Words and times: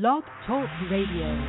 Blog 0.00 0.24
Talk 0.44 0.68
Radio. 0.90 1.46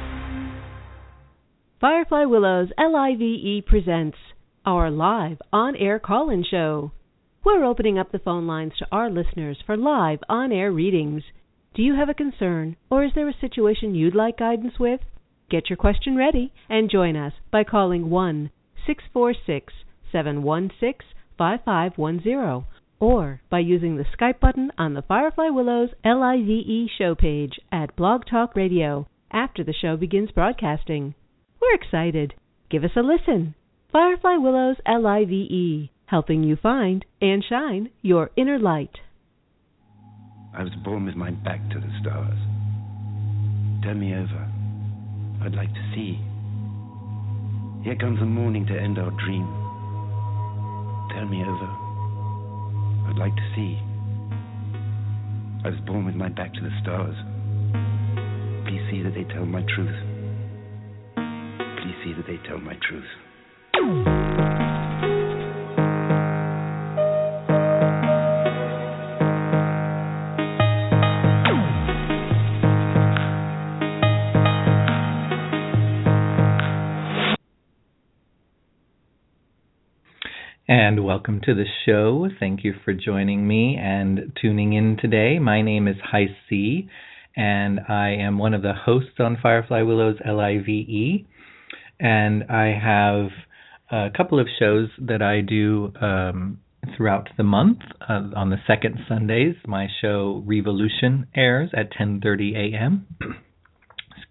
Firefly 1.81 2.25
Willows 2.25 2.69
LIVE 2.77 3.65
presents 3.65 4.19
our 4.63 4.91
live 4.91 5.37
on 5.51 5.75
air 5.75 5.97
call 5.97 6.29
in 6.29 6.45
show. 6.47 6.91
We're 7.43 7.65
opening 7.65 7.97
up 7.97 8.11
the 8.11 8.19
phone 8.19 8.45
lines 8.45 8.73
to 8.77 8.87
our 8.91 9.09
listeners 9.09 9.57
for 9.65 9.75
live 9.75 10.19
on 10.29 10.51
air 10.51 10.71
readings. 10.71 11.23
Do 11.73 11.81
you 11.81 11.95
have 11.95 12.07
a 12.07 12.13
concern 12.13 12.75
or 12.91 13.03
is 13.03 13.13
there 13.15 13.27
a 13.27 13.41
situation 13.41 13.95
you'd 13.95 14.13
like 14.13 14.37
guidance 14.37 14.73
with? 14.79 14.99
Get 15.49 15.71
your 15.71 15.77
question 15.77 16.15
ready 16.15 16.53
and 16.69 16.91
join 16.91 17.15
us 17.15 17.33
by 17.51 17.63
calling 17.63 18.11
1 18.11 18.51
646 18.85 19.73
716 20.11 20.99
5510 21.35 22.74
or 22.99 23.41
by 23.49 23.59
using 23.59 23.97
the 23.97 24.05
Skype 24.17 24.39
button 24.39 24.71
on 24.77 24.93
the 24.93 25.01
Firefly 25.01 25.49
Willows 25.49 25.89
LIVE 26.03 26.89
show 26.97 27.15
page 27.15 27.59
at 27.71 27.95
Blog 27.95 28.23
Talk 28.29 28.55
Radio 28.55 29.07
after 29.31 29.63
the 29.63 29.73
show 29.73 29.97
begins 29.97 30.31
broadcasting. 30.31 31.13
We're 31.61 31.75
excited. 31.75 32.33
Give 32.69 32.83
us 32.83 32.91
a 32.95 33.01
listen. 33.01 33.55
Firefly 33.91 34.37
Willows 34.37 34.77
LIVE, 34.87 35.89
helping 36.05 36.43
you 36.43 36.55
find 36.55 37.05
and 37.21 37.43
shine 37.47 37.89
your 38.01 38.31
inner 38.35 38.59
light. 38.59 38.97
I 40.53 40.63
was 40.63 40.73
born 40.83 41.05
with 41.05 41.15
my 41.15 41.31
back 41.31 41.59
to 41.71 41.79
the 41.79 41.91
stars. 42.01 42.37
Turn 43.83 43.99
me 43.99 44.13
over. 44.13 44.49
I'd 45.43 45.53
like 45.53 45.73
to 45.73 45.91
see. 45.93 46.19
Here 47.83 47.95
comes 47.95 48.19
the 48.19 48.25
morning 48.25 48.65
to 48.67 48.73
end 48.73 48.97
our 48.97 49.11
dream. 49.11 49.45
Turn 51.13 51.29
me 51.29 51.43
over. 51.43 51.84
I'd 53.07 53.17
like 53.17 53.35
to 53.35 53.47
see. 53.55 53.79
I 55.63 55.69
was 55.69 55.79
born 55.85 56.05
with 56.05 56.15
my 56.15 56.29
back 56.29 56.53
to 56.53 56.61
the 56.61 56.71
stars. 56.81 57.15
Please 58.67 58.81
see 58.91 59.01
that 59.03 59.13
they 59.13 59.23
tell 59.33 59.45
my 59.45 59.63
truth. 59.75 59.95
Please 61.15 61.95
see 62.03 62.13
that 62.13 62.25
they 62.27 62.37
tell 62.47 62.59
my 62.59 62.77
truth. 62.87 64.24
And 80.67 81.05
welcome 81.05 81.41
to 81.41 81.53
the 81.53 81.65
show. 81.85 82.27
Thank 82.39 82.63
you 82.63 82.73
for 82.83 82.91
joining 82.91 83.47
me 83.47 83.77
and 83.79 84.35
tuning 84.41 84.73
in 84.73 84.97
today. 84.99 85.37
My 85.37 85.61
name 85.61 85.87
is 85.87 85.95
Hi 86.03 86.25
C, 86.49 86.89
and 87.35 87.81
I 87.87 88.15
am 88.19 88.39
one 88.39 88.55
of 88.55 88.63
the 88.63 88.73
hosts 88.73 89.19
on 89.19 89.37
Firefly 89.39 89.83
Willows 89.83 90.15
LIVE. 90.25 91.27
And 91.99 92.45
I 92.49 92.73
have 92.83 93.27
a 93.91 94.09
couple 94.17 94.39
of 94.39 94.47
shows 94.57 94.89
that 94.97 95.21
I 95.21 95.41
do 95.41 95.93
um, 96.01 96.59
throughout 96.97 97.29
the 97.37 97.43
month. 97.43 97.81
Uh, 98.01 98.31
on 98.35 98.49
the 98.49 98.57
second 98.65 98.97
Sundays, 99.07 99.53
my 99.67 99.85
show 100.01 100.41
Revolution 100.47 101.27
airs 101.35 101.69
at 101.77 101.91
10:30 101.91 102.73
a.m. 102.73 103.05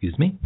excuse 0.05 0.19
me. 0.19 0.39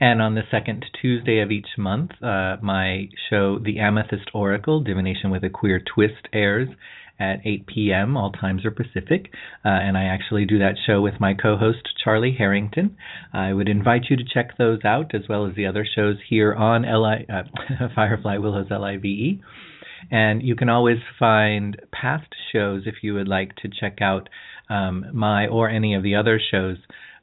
And 0.00 0.22
on 0.22 0.34
the 0.34 0.42
second 0.50 0.84
Tuesday 1.00 1.40
of 1.40 1.50
each 1.50 1.66
month, 1.76 2.10
uh, 2.22 2.56
my 2.62 3.08
show, 3.28 3.58
The 3.58 3.78
Amethyst 3.78 4.30
Oracle, 4.32 4.80
Divination 4.80 5.30
with 5.30 5.42
a 5.42 5.50
Queer 5.50 5.80
Twist, 5.80 6.28
airs 6.32 6.68
at 7.18 7.44
8 7.44 7.66
p.m. 7.66 8.16
All 8.16 8.30
times 8.32 8.64
are 8.64 8.70
Pacific. 8.70 9.30
Uh, 9.64 9.68
and 9.68 9.98
I 9.98 10.04
actually 10.04 10.46
do 10.46 10.58
that 10.60 10.76
show 10.86 11.00
with 11.00 11.14
my 11.20 11.34
co 11.34 11.56
host, 11.56 11.88
Charlie 12.02 12.34
Harrington. 12.36 12.96
I 13.32 13.52
would 13.52 13.68
invite 13.68 14.04
you 14.08 14.16
to 14.16 14.24
check 14.24 14.56
those 14.56 14.84
out, 14.84 15.14
as 15.14 15.22
well 15.28 15.46
as 15.46 15.54
the 15.54 15.66
other 15.66 15.84
shows 15.84 16.16
here 16.28 16.54
on 16.54 16.82
LI, 16.82 17.26
uh, 17.28 17.88
Firefly 17.94 18.38
Willows 18.38 18.68
LIVE. 18.70 19.40
And 20.10 20.42
you 20.42 20.56
can 20.56 20.70
always 20.70 20.98
find 21.18 21.78
past 21.92 22.32
shows 22.52 22.84
if 22.86 22.96
you 23.02 23.14
would 23.14 23.28
like 23.28 23.54
to 23.56 23.68
check 23.68 23.98
out 24.00 24.28
um, 24.70 25.04
my 25.12 25.46
or 25.46 25.68
any 25.68 25.94
of 25.94 26.02
the 26.02 26.14
other 26.14 26.40
shows 26.50 26.78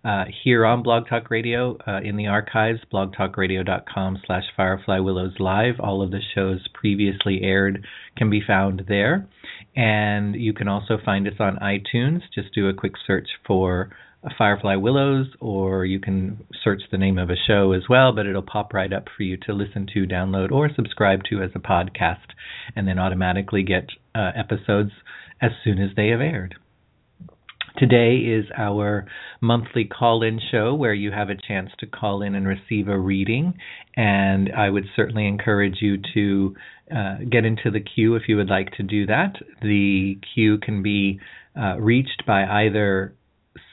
uh, 0.08 0.24
here 0.44 0.66
on 0.66 0.84
Blog 0.84 1.10
Talk 1.10 1.30
Radio 1.30 1.78
uh, 1.86 2.00
in 2.02 2.16
the 2.16 2.28
archives, 2.28 2.80
blogtalkradio.com 2.94 4.20
slash 4.26 4.44
Firefly 4.56 5.00
Willows 5.00 5.34
Live. 5.38 5.76
All 5.82 6.02
of 6.02 6.12
the 6.12 6.22
shows 6.34 6.66
previously 6.74 7.42
aired 7.44 7.86
can 8.16 8.30
be 8.30 8.42
found 8.46 8.84
there. 8.88 9.28
And 9.76 10.34
you 10.36 10.54
can 10.54 10.70
also 10.70 10.98
find 11.04 11.28
us 11.28 11.34
on 11.40 11.58
iTunes. 11.58 12.22
Just 12.34 12.54
do 12.56 12.70
a 12.70 12.74
quick 12.74 12.94
search 13.06 13.28
for 13.46 13.90
Firefly 14.38 14.76
Willows, 14.78 15.28
or 15.42 15.86
you 15.86 16.00
can 16.00 16.46
search 16.64 16.82
the 16.90 16.98
name 16.98 17.18
of 17.18 17.30
a 17.30 17.36
show 17.48 17.74
as 17.74 17.84
well, 17.90 18.14
but 18.14 18.26
it'll 18.26 18.42
pop 18.42 18.74
right 18.74 18.92
up 18.92 19.08
for 19.16 19.24
you 19.24 19.38
to 19.46 19.54
listen 19.54 19.88
to, 19.94 20.06
download, 20.06 20.52
or 20.52 20.70
subscribe 20.74 21.20
to 21.30 21.42
as 21.42 21.52
a 21.54 21.60
podcast, 21.60 22.34
and 22.76 22.88
then 22.88 22.98
automatically 22.98 23.64
get 23.64 23.90
uh, 24.16 24.32
episodes 24.36 24.92
as 25.42 25.52
soon 25.64 25.80
as 25.80 25.90
they 25.96 26.08
have 26.08 26.22
aired. 26.22 26.56
Today 27.78 28.16
is 28.18 28.46
our 28.58 29.06
monthly 29.40 29.86
call 29.86 30.24
in 30.24 30.40
show 30.52 30.74
where 30.74 30.96
you 30.96 31.12
have 31.12 31.30
a 31.30 31.36
chance 31.36 31.70
to 31.80 31.86
call 31.86 32.24
in 32.24 32.34
and 32.34 32.48
receive 32.48 32.88
a 32.88 32.98
reading. 32.98 33.54
And 33.96 34.52
I 34.52 34.70
would 34.70 34.86
certainly 34.96 35.28
encourage 35.28 35.78
you 35.80 35.98
to 36.16 36.56
uh, 36.90 37.18
get 37.30 37.46
into 37.46 37.70
the 37.70 37.80
queue 37.80 38.16
if 38.16 38.24
you 38.28 38.38
would 38.38 38.50
like 38.50 38.72
to 38.78 38.84
do 38.84 39.06
that. 39.06 39.34
The 39.62 40.18
queue 40.34 40.58
can 40.58 40.82
be 40.82 41.20
uh, 41.56 41.78
reached 41.80 42.24
by 42.26 42.46
either 42.46 43.14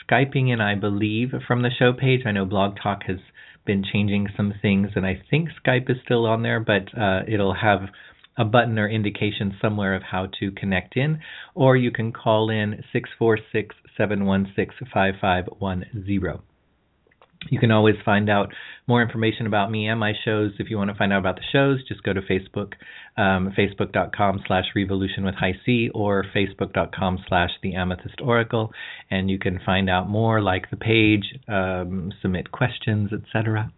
Skyping 0.07 0.53
in, 0.53 0.61
I 0.61 0.75
believe, 0.75 1.31
from 1.49 1.63
the 1.63 1.71
show 1.71 1.95
page. 1.95 2.21
I 2.27 2.33
know 2.33 2.45
Blog 2.45 2.77
Talk 2.83 3.05
has 3.07 3.19
been 3.65 3.83
changing 3.91 4.29
some 4.37 4.53
things, 4.61 4.91
and 4.97 5.07
I 5.07 5.23
think 5.31 5.49
Skype 5.65 5.89
is 5.89 5.97
still 6.05 6.27
on 6.27 6.43
there, 6.43 6.61
but 6.61 6.97
uh, 6.99 7.21
it'll 7.27 7.55
have 7.55 7.89
a 8.37 8.45
button 8.45 8.79
or 8.79 8.89
indication 8.89 9.57
somewhere 9.61 9.95
of 9.95 10.03
how 10.03 10.29
to 10.41 10.51
connect 10.53 10.97
in, 10.97 11.21
or 11.55 11.77
you 11.77 11.91
can 11.91 12.13
call 12.13 12.51
in 12.51 12.83
646 12.93 13.75
716 13.97 14.89
5510. 14.93 16.54
You 17.51 17.59
can 17.59 17.71
always 17.71 17.97
find 18.05 18.29
out 18.31 18.53
more 18.87 19.03
information 19.03 19.47
about 19.47 19.71
me 19.71 19.89
and 19.89 19.99
my 19.99 20.13
shows. 20.25 20.53
If 20.59 20.71
you 20.71 20.77
want 20.77 20.91
to 20.91 20.97
find 20.97 21.13
out 21.13 21.21
about 21.21 21.37
the 21.37 21.43
shows, 21.53 21.87
just 21.89 22.03
go 22.03 22.13
to 22.13 22.21
Facebook, 22.21 22.73
um, 23.17 23.55
facebook.com 23.57 24.43
slash 24.47 24.65
revolution 24.77 25.25
with 25.25 25.35
high 25.35 25.55
C 25.65 25.89
or 25.95 26.25
facebook.com 26.35 27.19
slash 27.29 27.51
the 27.63 27.75
amethyst 27.75 28.21
oracle, 28.23 28.73
and 29.11 29.31
you 29.31 29.39
can 29.39 29.61
find 29.65 29.89
out 29.89 30.09
more, 30.09 30.43
like 30.43 30.71
the 30.71 30.77
page, 30.77 31.25
um, 31.49 32.13
submit 32.21 32.53
questions, 32.53 33.11
etc. 33.13 33.73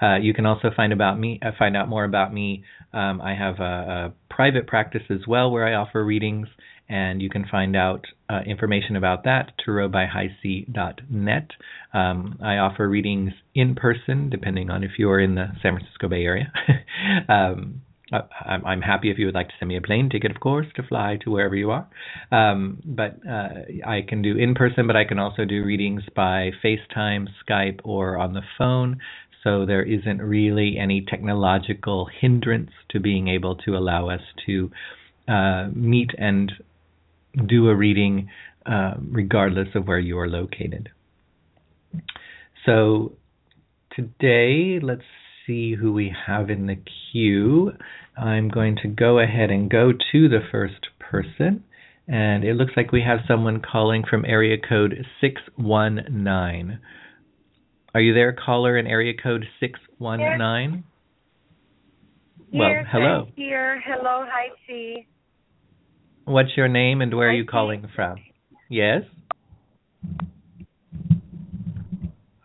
Uh, 0.00 0.16
you 0.16 0.34
can 0.34 0.46
also 0.46 0.70
find 0.74 0.92
about 0.92 1.18
me, 1.18 1.40
uh, 1.44 1.50
find 1.58 1.76
out 1.76 1.88
more 1.88 2.04
about 2.04 2.32
me. 2.32 2.64
Um, 2.92 3.20
I 3.22 3.34
have 3.34 3.58
a, 3.58 3.62
a 3.62 4.12
private 4.34 4.66
practice 4.66 5.02
as 5.10 5.26
well 5.26 5.50
where 5.50 5.66
I 5.66 5.74
offer 5.74 6.04
readings 6.04 6.48
and 6.92 7.22
you 7.22 7.30
can 7.30 7.46
find 7.50 7.74
out 7.74 8.04
uh, 8.28 8.40
information 8.46 8.96
about 8.96 9.24
that 9.24 9.52
tarotbyhighc.net. 9.66 11.50
Um, 11.94 12.38
I 12.44 12.58
offer 12.58 12.86
readings 12.86 13.32
in 13.54 13.74
person, 13.74 14.28
depending 14.28 14.68
on 14.68 14.84
if 14.84 14.92
you're 14.98 15.18
in 15.18 15.34
the 15.34 15.46
San 15.62 15.72
Francisco 15.74 16.08
Bay 16.08 16.24
Area. 16.24 16.52
um, 17.30 17.80
I'm 18.54 18.82
happy 18.82 19.10
if 19.10 19.18
you 19.18 19.24
would 19.24 19.34
like 19.34 19.48
to 19.48 19.54
send 19.58 19.70
me 19.70 19.78
a 19.78 19.80
plane 19.80 20.10
ticket, 20.10 20.30
of 20.30 20.38
course, 20.38 20.66
to 20.76 20.82
fly 20.82 21.18
to 21.24 21.30
wherever 21.30 21.56
you 21.56 21.70
are. 21.70 21.88
Um, 22.30 22.82
but 22.84 23.18
uh, 23.26 23.62
I 23.86 24.02
can 24.06 24.20
do 24.20 24.36
in 24.36 24.54
person, 24.54 24.86
but 24.86 24.96
I 24.96 25.04
can 25.04 25.18
also 25.18 25.46
do 25.46 25.64
readings 25.64 26.02
by 26.14 26.50
FaceTime, 26.62 27.28
Skype, 27.48 27.80
or 27.84 28.18
on 28.18 28.34
the 28.34 28.42
phone. 28.58 28.98
So 29.42 29.64
there 29.64 29.82
isn't 29.82 30.20
really 30.20 30.76
any 30.78 31.00
technological 31.08 32.06
hindrance 32.20 32.72
to 32.90 33.00
being 33.00 33.28
able 33.28 33.56
to 33.64 33.78
allow 33.78 34.10
us 34.10 34.20
to 34.44 34.70
uh, 35.26 35.68
meet 35.74 36.10
and 36.18 36.52
do 37.46 37.68
a 37.68 37.74
reading 37.74 38.28
uh, 38.66 38.94
regardless 39.10 39.68
of 39.74 39.86
where 39.86 39.98
you 39.98 40.18
are 40.18 40.28
located. 40.28 40.90
So 42.64 43.12
today, 43.94 44.78
let's 44.80 45.02
see 45.46 45.74
who 45.74 45.92
we 45.92 46.14
have 46.26 46.50
in 46.50 46.66
the 46.66 46.76
queue. 47.10 47.72
I'm 48.16 48.48
going 48.48 48.76
to 48.82 48.88
go 48.88 49.18
ahead 49.18 49.50
and 49.50 49.70
go 49.70 49.92
to 49.92 50.28
the 50.28 50.40
first 50.50 50.86
person. 50.98 51.64
And 52.08 52.44
it 52.44 52.54
looks 52.54 52.72
like 52.76 52.92
we 52.92 53.02
have 53.02 53.20
someone 53.26 53.60
calling 53.60 54.04
from 54.08 54.24
area 54.24 54.56
code 54.58 55.04
619. 55.20 56.78
Are 57.94 58.00
you 58.00 58.14
there, 58.14 58.32
caller, 58.32 58.76
in 58.76 58.86
area 58.86 59.12
code 59.20 59.44
619? 59.60 60.84
Well, 62.54 62.84
hello. 62.90 63.28
Here. 63.34 63.82
Hello. 63.86 64.26
Hi, 64.28 64.48
C. 64.66 65.06
What's 66.24 66.56
your 66.56 66.68
name 66.68 67.00
and 67.00 67.14
where 67.16 67.30
are 67.30 67.32
you 67.32 67.44
calling 67.44 67.88
from? 67.94 68.16
Yes? 68.68 69.02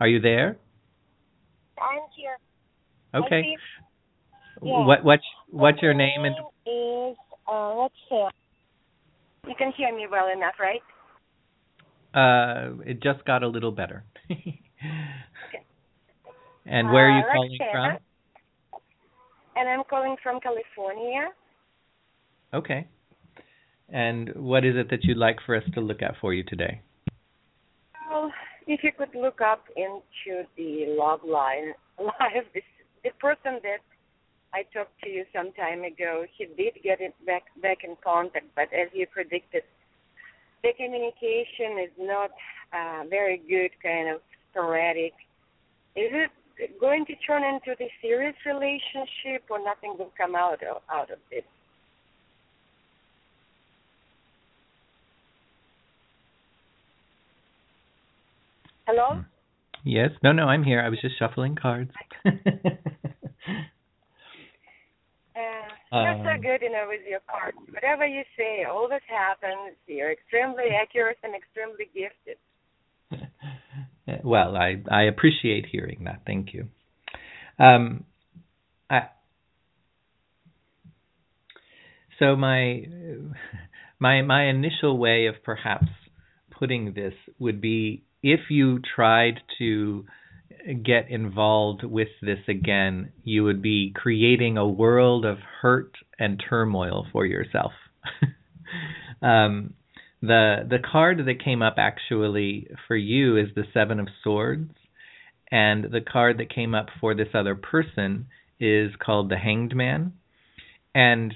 Are 0.00 0.08
you 0.08 0.20
there? 0.20 0.56
I'm 1.80 2.00
here. 2.16 2.36
Okay. 3.14 3.56
Yeah. 4.62 4.84
What 4.84 5.04
what's 5.04 5.22
what's 5.50 5.80
your 5.80 5.94
name 5.94 6.24
and 6.24 6.34
Is 6.66 7.16
uh, 7.50 7.74
let's 7.74 7.94
see. 8.08 8.26
You 9.46 9.54
can 9.56 9.72
hear 9.76 9.94
me 9.94 10.06
well 10.10 10.28
enough, 10.28 10.54
right? 10.58 10.82
uh 12.14 12.72
it 12.86 13.02
just 13.02 13.24
got 13.26 13.42
a 13.42 13.48
little 13.48 13.70
better. 13.70 14.04
okay. 14.30 14.58
And 16.66 16.90
where 16.90 17.08
are 17.08 17.18
you 17.18 17.24
Uh, 17.28 17.32
calling 17.32 17.58
from? 17.70 17.98
And 19.56 19.68
I'm 19.68 19.84
calling 19.88 20.16
from 20.22 20.40
California. 20.40 21.28
Okay. 22.54 22.86
And 23.90 24.34
what 24.34 24.64
is 24.64 24.76
it 24.76 24.90
that 24.90 25.04
you'd 25.04 25.16
like 25.16 25.38
for 25.44 25.56
us 25.56 25.64
to 25.74 25.80
look 25.80 26.02
at 26.02 26.14
for 26.20 26.34
you 26.34 26.42
today? 26.44 26.82
Well, 28.10 28.30
if 28.66 28.84
you 28.84 28.92
could 28.92 29.14
look 29.14 29.40
up 29.40 29.64
into 29.76 30.46
the 30.56 30.86
log 30.88 31.24
line 31.24 31.72
live, 31.98 32.44
the 32.54 33.10
person 33.18 33.60
that 33.62 33.80
I 34.52 34.64
talked 34.74 35.00
to 35.04 35.10
you 35.10 35.24
some 35.34 35.52
time 35.52 35.84
ago, 35.84 36.24
he 36.36 36.46
did 36.46 36.82
get 36.82 37.00
it 37.00 37.14
back 37.26 37.44
back 37.62 37.78
in 37.84 37.96
contact, 38.02 38.46
but 38.54 38.72
as 38.72 38.88
you 38.92 39.06
predicted, 39.06 39.62
the 40.62 40.72
communication 40.76 41.78
is 41.82 41.92
not 41.98 42.30
uh, 42.72 43.04
very 43.08 43.38
good, 43.48 43.70
kind 43.82 44.08
of 44.14 44.20
sporadic. 44.50 45.12
Is 45.96 46.10
it 46.12 46.80
going 46.80 47.04
to 47.06 47.14
turn 47.26 47.42
into 47.44 47.76
the 47.78 47.88
serious 48.02 48.34
relationship, 48.44 49.44
or 49.50 49.62
nothing 49.62 49.96
will 49.98 50.12
come 50.16 50.34
out 50.34 50.62
of, 50.64 50.82
out 50.90 51.10
of 51.10 51.18
it? 51.30 51.44
Hello. 58.88 59.20
Yes. 59.84 60.08
No, 60.22 60.32
no, 60.32 60.44
I'm 60.44 60.64
here. 60.64 60.80
I 60.80 60.88
was 60.88 60.98
just 61.02 61.18
shuffling 61.18 61.56
cards. 61.60 61.90
Uh, 65.90 66.02
you're 66.02 66.16
so 66.24 66.30
Um, 66.30 66.40
good, 66.42 66.62
you 66.62 66.72
know, 66.72 66.86
with 66.88 67.00
your 67.08 67.20
cards. 67.30 67.56
Whatever 67.72 68.04
you 68.04 68.22
say, 68.36 68.64
all 68.68 68.78
always 68.78 69.00
happens. 69.08 69.76
You're 69.86 70.10
extremely 70.10 70.64
accurate 70.74 71.16
and 71.22 71.32
extremely 71.32 71.88
gifted. 71.94 72.38
well, 74.24 74.56
I 74.56 74.82
I 74.90 75.04
appreciate 75.04 75.66
hearing 75.70 76.04
that. 76.04 76.22
Thank 76.26 76.52
you. 76.52 76.66
Um, 77.58 78.04
I 78.90 79.10
so 82.18 82.34
my 82.34 82.82
my 84.00 84.22
my 84.22 84.46
initial 84.46 84.98
way 84.98 85.26
of 85.26 85.36
perhaps 85.44 85.86
putting 86.50 86.94
this 86.94 87.14
would 87.38 87.60
be 87.60 88.02
if 88.22 88.40
you 88.50 88.80
tried 88.94 89.40
to 89.58 90.04
get 90.84 91.10
involved 91.10 91.84
with 91.84 92.08
this 92.20 92.38
again, 92.48 93.12
you 93.24 93.44
would 93.44 93.62
be 93.62 93.92
creating 93.94 94.56
a 94.56 94.66
world 94.66 95.24
of 95.24 95.38
hurt 95.62 95.92
and 96.18 96.42
turmoil 96.48 97.06
for 97.12 97.24
yourself. 97.24 97.72
um, 99.22 99.74
the 100.20 100.66
the 100.68 100.78
card 100.78 101.18
that 101.26 101.44
came 101.44 101.62
up 101.62 101.74
actually 101.78 102.68
for 102.86 102.96
you 102.96 103.36
is 103.36 103.48
the 103.54 103.64
seven 103.72 104.00
of 104.00 104.08
swords 104.24 104.72
and 105.50 105.84
the 105.84 106.00
card 106.00 106.38
that 106.38 106.52
came 106.52 106.74
up 106.74 106.86
for 107.00 107.14
this 107.14 107.28
other 107.34 107.54
person 107.54 108.26
is 108.58 108.90
called 108.98 109.30
the 109.30 109.36
hanged 109.36 109.76
man 109.76 110.12
and 110.92 111.34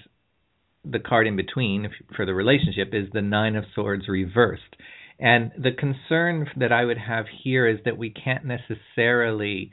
the 0.85 0.99
card 0.99 1.29
in 1.29 1.37
between 1.37 1.89
for 2.17 2.27
the 2.27 2.35
relationship 2.35 2.89
is 2.93 3.07
the 3.13 3.23
nine 3.23 3.55
of 3.55 3.65
swords 3.73 4.09
reversed 4.09 4.75
and 5.23 5.53
the 5.57 5.73
concern 5.73 6.47
that 6.57 6.73
i 6.73 6.85
would 6.85 6.99
have 6.99 7.27
here 7.43 7.67
is 7.67 7.79
that 7.85 7.97
we 7.97 8.11
can't 8.11 8.45
necessarily 8.45 9.73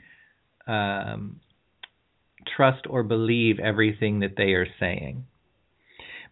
um, 0.66 1.40
trust 2.56 2.86
or 2.88 3.02
believe 3.02 3.58
everything 3.58 4.20
that 4.20 4.36
they 4.36 4.52
are 4.52 4.66
saying. 4.78 5.24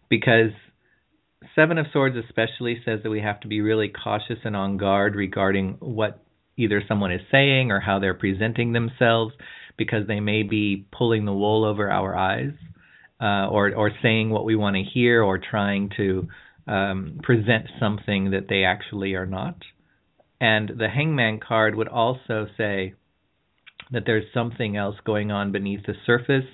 Because 0.09 0.51
Seven 1.55 1.77
of 1.77 1.87
Swords 1.93 2.15
especially 2.17 2.81
says 2.85 2.99
that 3.03 3.09
we 3.09 3.21
have 3.21 3.39
to 3.41 3.47
be 3.47 3.61
really 3.61 3.89
cautious 3.89 4.39
and 4.43 4.55
on 4.55 4.77
guard 4.77 5.15
regarding 5.15 5.77
what 5.79 6.23
either 6.57 6.81
someone 6.87 7.11
is 7.11 7.21
saying 7.31 7.71
or 7.71 7.79
how 7.79 7.99
they're 7.99 8.13
presenting 8.13 8.73
themselves 8.73 9.33
because 9.77 10.07
they 10.07 10.19
may 10.19 10.43
be 10.43 10.85
pulling 10.91 11.25
the 11.25 11.33
wool 11.33 11.63
over 11.63 11.89
our 11.89 12.15
eyes 12.15 12.53
uh, 13.21 13.47
or 13.47 13.73
or 13.73 13.91
saying 14.01 14.29
what 14.29 14.45
we 14.45 14.55
want 14.55 14.75
to 14.75 14.83
hear 14.83 15.23
or 15.23 15.37
trying 15.37 15.89
to 15.95 16.27
um, 16.69 17.19
present 17.23 17.67
something 17.79 18.31
that 18.31 18.47
they 18.47 18.63
actually 18.63 19.15
are 19.15 19.25
not. 19.25 19.57
And 20.39 20.71
the 20.77 20.87
Hangman 20.87 21.39
card 21.39 21.75
would 21.75 21.87
also 21.87 22.47
say 22.57 22.93
that 23.91 24.03
there's 24.05 24.31
something 24.33 24.77
else 24.77 24.95
going 25.03 25.31
on 25.31 25.51
beneath 25.51 25.85
the 25.85 25.95
surface 26.05 26.45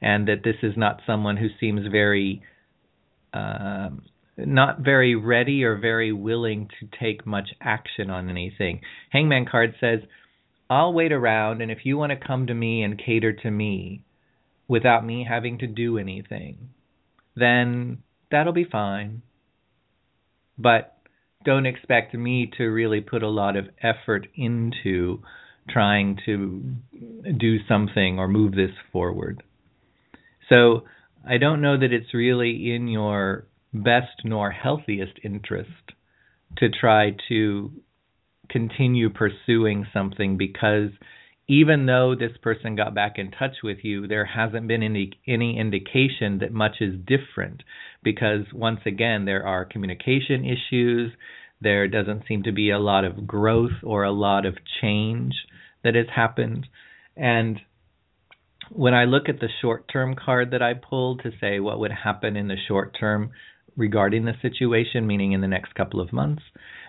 and 0.00 0.28
that 0.28 0.44
this 0.44 0.56
is 0.62 0.74
not 0.76 1.02
someone 1.06 1.36
who 1.36 1.48
seems 1.58 1.86
very 1.90 2.40
um, 3.34 4.02
not 4.36 4.80
very 4.80 5.14
ready 5.16 5.64
or 5.64 5.76
very 5.76 6.12
willing 6.12 6.68
to 6.80 6.88
take 6.98 7.26
much 7.26 7.50
action 7.60 8.10
on 8.10 8.30
anything. 8.30 8.80
Hangman 9.10 9.46
card 9.46 9.74
says, 9.80 10.00
I'll 10.70 10.92
wait 10.92 11.12
around, 11.12 11.60
and 11.60 11.70
if 11.70 11.78
you 11.84 11.96
want 11.96 12.10
to 12.10 12.26
come 12.26 12.46
to 12.46 12.54
me 12.54 12.82
and 12.82 12.98
cater 12.98 13.32
to 13.32 13.50
me 13.50 14.04
without 14.66 15.04
me 15.04 15.26
having 15.28 15.58
to 15.58 15.66
do 15.66 15.98
anything, 15.98 16.70
then 17.36 17.98
that'll 18.30 18.52
be 18.52 18.64
fine. 18.64 19.22
But 20.58 20.96
don't 21.44 21.66
expect 21.66 22.14
me 22.14 22.50
to 22.58 22.64
really 22.64 23.00
put 23.00 23.22
a 23.22 23.28
lot 23.28 23.56
of 23.56 23.66
effort 23.82 24.26
into 24.34 25.22
trying 25.68 26.18
to 26.26 26.62
do 27.38 27.58
something 27.66 28.18
or 28.18 28.28
move 28.28 28.52
this 28.52 28.70
forward. 28.92 29.42
So 30.48 30.84
I 31.26 31.38
don't 31.38 31.62
know 31.62 31.78
that 31.78 31.92
it's 31.92 32.12
really 32.12 32.74
in 32.74 32.88
your 32.88 33.46
best 33.72 34.24
nor 34.24 34.50
healthiest 34.50 35.18
interest 35.22 35.70
to 36.58 36.68
try 36.68 37.16
to 37.28 37.72
continue 38.50 39.10
pursuing 39.10 39.86
something 39.92 40.36
because 40.36 40.90
even 41.46 41.86
though 41.86 42.14
this 42.14 42.36
person 42.42 42.74
got 42.74 42.94
back 42.94 43.18
in 43.18 43.30
touch 43.30 43.56
with 43.62 43.78
you, 43.82 44.06
there 44.06 44.24
hasn't 44.24 44.66
been 44.66 44.82
any 44.82 45.12
any 45.26 45.58
indication 45.58 46.38
that 46.38 46.52
much 46.52 46.76
is 46.80 46.94
different 47.06 47.62
because 48.02 48.46
once 48.52 48.80
again 48.86 49.24
there 49.24 49.46
are 49.46 49.64
communication 49.64 50.44
issues, 50.44 51.12
there 51.60 51.86
doesn't 51.88 52.24
seem 52.26 52.42
to 52.44 52.52
be 52.52 52.70
a 52.70 52.78
lot 52.78 53.04
of 53.04 53.26
growth 53.26 53.82
or 53.82 54.04
a 54.04 54.12
lot 54.12 54.46
of 54.46 54.56
change 54.80 55.34
that 55.82 55.94
has 55.94 56.06
happened. 56.14 56.66
And 57.16 57.60
when 58.70 58.94
I 58.94 59.04
look 59.04 59.28
at 59.28 59.40
the 59.40 59.48
short 59.60 59.86
term 59.92 60.14
card 60.14 60.50
that 60.52 60.62
I 60.62 60.74
pulled 60.74 61.22
to 61.22 61.30
say 61.40 61.60
what 61.60 61.78
would 61.78 61.92
happen 61.92 62.36
in 62.36 62.48
the 62.48 62.56
short 62.68 62.96
term 62.98 63.30
regarding 63.76 64.24
the 64.24 64.34
situation, 64.40 65.06
meaning 65.06 65.32
in 65.32 65.40
the 65.40 65.48
next 65.48 65.74
couple 65.74 66.00
of 66.00 66.12
months, 66.12 66.42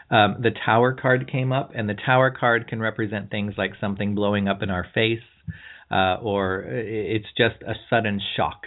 um, 0.09 0.37
the 0.41 0.51
Tower 0.65 0.93
card 0.93 1.29
came 1.31 1.51
up, 1.51 1.71
and 1.75 1.89
the 1.89 1.97
Tower 2.05 2.31
card 2.31 2.67
can 2.67 2.79
represent 2.79 3.31
things 3.31 3.53
like 3.57 3.71
something 3.81 4.15
blowing 4.15 4.47
up 4.47 4.61
in 4.61 4.69
our 4.69 4.85
face, 4.93 5.23
uh, 5.91 6.17
or 6.21 6.63
it's 6.67 7.27
just 7.37 7.61
a 7.63 7.73
sudden 7.89 8.21
shock 8.35 8.63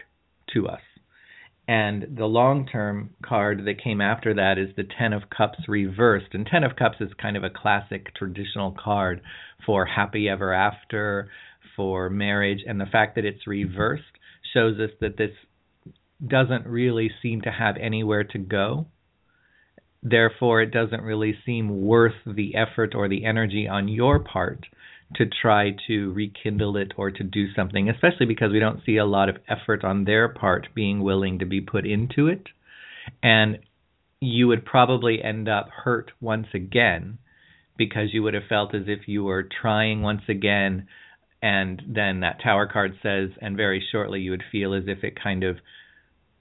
to 0.54 0.66
us. 0.68 0.80
And 1.68 2.16
the 2.16 2.24
long 2.24 2.66
term 2.66 3.10
card 3.22 3.66
that 3.66 3.82
came 3.84 4.00
after 4.00 4.34
that 4.34 4.56
is 4.56 4.74
the 4.74 4.84
Ten 4.98 5.12
of 5.12 5.28
Cups 5.28 5.58
reversed. 5.68 6.28
And 6.32 6.46
Ten 6.46 6.64
of 6.64 6.76
Cups 6.76 6.96
is 7.00 7.10
kind 7.20 7.36
of 7.36 7.44
a 7.44 7.50
classic 7.50 8.14
traditional 8.14 8.74
card 8.82 9.20
for 9.66 9.84
happy 9.84 10.30
ever 10.30 10.54
after, 10.54 11.28
for 11.76 12.08
marriage. 12.08 12.60
And 12.66 12.80
the 12.80 12.86
fact 12.86 13.16
that 13.16 13.26
it's 13.26 13.46
reversed 13.46 14.02
shows 14.54 14.80
us 14.80 14.90
that 15.02 15.18
this 15.18 15.32
doesn't 16.26 16.66
really 16.66 17.10
seem 17.22 17.42
to 17.42 17.50
have 17.50 17.76
anywhere 17.76 18.24
to 18.24 18.38
go. 18.38 18.86
Therefore, 20.02 20.62
it 20.62 20.70
doesn't 20.70 21.02
really 21.02 21.36
seem 21.44 21.82
worth 21.84 22.14
the 22.24 22.54
effort 22.54 22.94
or 22.94 23.08
the 23.08 23.24
energy 23.24 23.66
on 23.68 23.88
your 23.88 24.20
part 24.20 24.66
to 25.16 25.26
try 25.26 25.70
to 25.86 26.12
rekindle 26.12 26.76
it 26.76 26.92
or 26.96 27.10
to 27.10 27.24
do 27.24 27.52
something, 27.54 27.88
especially 27.88 28.26
because 28.26 28.52
we 28.52 28.60
don't 28.60 28.84
see 28.84 28.98
a 28.98 29.06
lot 29.06 29.28
of 29.28 29.38
effort 29.48 29.82
on 29.84 30.04
their 30.04 30.28
part 30.28 30.68
being 30.74 31.02
willing 31.02 31.38
to 31.38 31.46
be 31.46 31.60
put 31.60 31.86
into 31.86 32.28
it. 32.28 32.46
And 33.22 33.58
you 34.20 34.48
would 34.48 34.64
probably 34.64 35.22
end 35.22 35.48
up 35.48 35.68
hurt 35.84 36.12
once 36.20 36.48
again 36.52 37.18
because 37.76 38.12
you 38.12 38.22
would 38.22 38.34
have 38.34 38.42
felt 38.48 38.74
as 38.74 38.82
if 38.86 39.06
you 39.06 39.24
were 39.24 39.48
trying 39.62 40.02
once 40.02 40.22
again 40.28 40.86
and 41.40 41.80
then 41.86 42.20
that 42.20 42.42
tower 42.42 42.66
card 42.66 42.92
says 43.00 43.30
and 43.40 43.56
very 43.56 43.84
shortly 43.92 44.20
you 44.20 44.32
would 44.32 44.42
feel 44.50 44.74
as 44.74 44.84
if 44.88 45.04
it 45.04 45.22
kind 45.22 45.44
of 45.44 45.56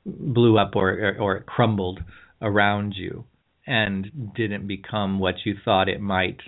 blew 0.06 0.58
up 0.58 0.76
or 0.76 0.90
or, 0.90 1.18
or 1.20 1.40
crumbled 1.42 2.00
around 2.42 2.96
you 2.98 3.24
and 3.68 4.34
didn't 4.34 4.66
become 4.66 5.20
what 5.20 5.36
you 5.46 5.56
thought 5.64 5.90
it 5.90 6.00
might 6.00 6.40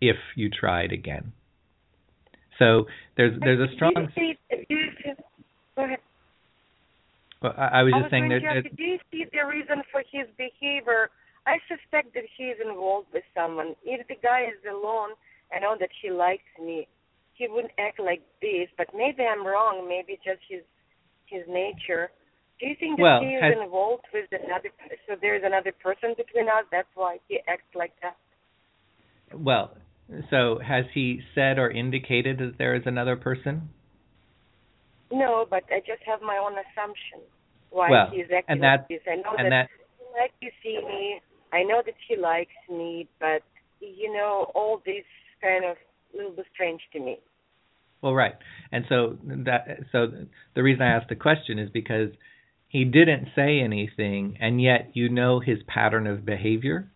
if 0.00 0.16
you 0.34 0.50
tried 0.50 0.92
again. 0.92 1.32
So 2.58 2.86
there's 3.16 3.38
there's 3.40 3.70
a 3.70 3.72
strong. 3.74 3.94
Do 3.94 4.00
you 4.00 4.34
see, 4.50 4.56
do 4.68 4.74
you 4.74 4.90
see, 5.02 5.12
go 5.76 5.84
ahead. 5.84 5.98
Well, 7.40 7.54
I, 7.56 7.80
I 7.80 7.82
was 7.84 7.92
I 7.94 7.98
just 7.98 8.04
was 8.04 8.10
saying 8.10 8.28
that. 8.28 8.42
ask 8.44 8.76
do 8.76 8.82
you 8.82 8.98
see 9.12 9.24
the 9.32 9.46
reason 9.46 9.82
for 9.92 10.02
his 10.10 10.26
behavior? 10.36 11.10
I 11.46 11.56
suspect 11.70 12.12
that 12.14 12.24
he 12.36 12.44
is 12.50 12.58
involved 12.60 13.08
with 13.14 13.24
someone. 13.34 13.74
If 13.84 14.06
the 14.08 14.16
guy 14.20 14.42
is 14.42 14.60
alone, 14.68 15.10
I 15.54 15.60
know 15.60 15.76
that 15.78 15.88
he 16.02 16.10
likes 16.10 16.50
me. 16.60 16.88
He 17.34 17.46
wouldn't 17.48 17.72
act 17.78 18.00
like 18.00 18.20
this, 18.42 18.68
but 18.76 18.88
maybe 18.92 19.22
I'm 19.22 19.46
wrong. 19.46 19.86
Maybe 19.88 20.18
just 20.24 20.42
his 20.50 20.62
his 21.26 21.42
nature. 21.48 22.10
Do 22.60 22.66
you 22.66 22.74
think 22.78 22.96
that 22.96 23.02
Well, 23.02 23.20
he 23.20 23.34
is 23.34 23.42
has- 23.42 23.54
involved 23.62 24.04
with 24.12 24.26
another? 24.32 24.70
So 25.06 25.14
there's 25.20 25.42
another 25.44 25.72
person 25.72 26.14
between 26.16 26.48
us. 26.48 26.64
That's 26.70 26.88
why 26.94 27.18
he 27.28 27.40
acts 27.46 27.74
like 27.74 27.92
that. 28.02 28.16
Well, 29.32 29.76
So 30.30 30.58
has 30.58 30.86
he 30.94 31.20
said 31.34 31.58
or 31.58 31.70
indicated 31.70 32.38
that 32.38 32.56
there 32.56 32.74
is 32.74 32.86
another 32.86 33.14
person? 33.14 33.68
No, 35.12 35.46
but 35.48 35.64
I 35.70 35.80
just 35.80 36.02
have 36.06 36.22
my 36.22 36.38
own 36.38 36.52
assumption 36.52 37.20
why 37.70 37.90
well, 37.90 38.10
he's 38.10 38.24
acting 38.34 38.54
and 38.54 38.62
that, 38.62 38.80
like 38.80 38.88
this. 38.88 39.00
I 39.06 39.16
know 39.16 39.36
and 39.36 39.52
that, 39.52 39.68
that 39.68 39.70
he 39.98 40.20
likes 40.20 40.34
to 40.42 40.48
see 40.62 40.78
me. 40.86 41.20
I 41.52 41.62
know 41.62 41.82
that 41.84 41.94
he 42.08 42.16
likes 42.16 42.56
me, 42.70 43.08
but 43.20 43.42
you 43.80 44.12
know, 44.12 44.50
all 44.54 44.82
this 44.84 45.04
kind 45.40 45.64
of 45.64 45.76
a 46.12 46.16
little 46.16 46.32
bit 46.32 46.46
strange 46.54 46.80
to 46.92 47.00
me. 47.00 47.18
Well, 48.02 48.14
right, 48.14 48.34
and 48.72 48.84
so 48.88 49.18
that 49.44 49.80
so 49.92 50.06
the 50.54 50.62
reason 50.62 50.82
I 50.82 50.96
asked 50.96 51.08
the 51.08 51.16
question 51.16 51.58
is 51.58 51.68
because 51.70 52.10
he 52.68 52.84
didn't 52.84 53.28
say 53.34 53.60
anything, 53.60 54.36
and 54.40 54.60
yet 54.60 54.90
you 54.92 55.08
know 55.08 55.40
his 55.40 55.58
pattern 55.66 56.06
of 56.06 56.24
behavior, 56.24 56.90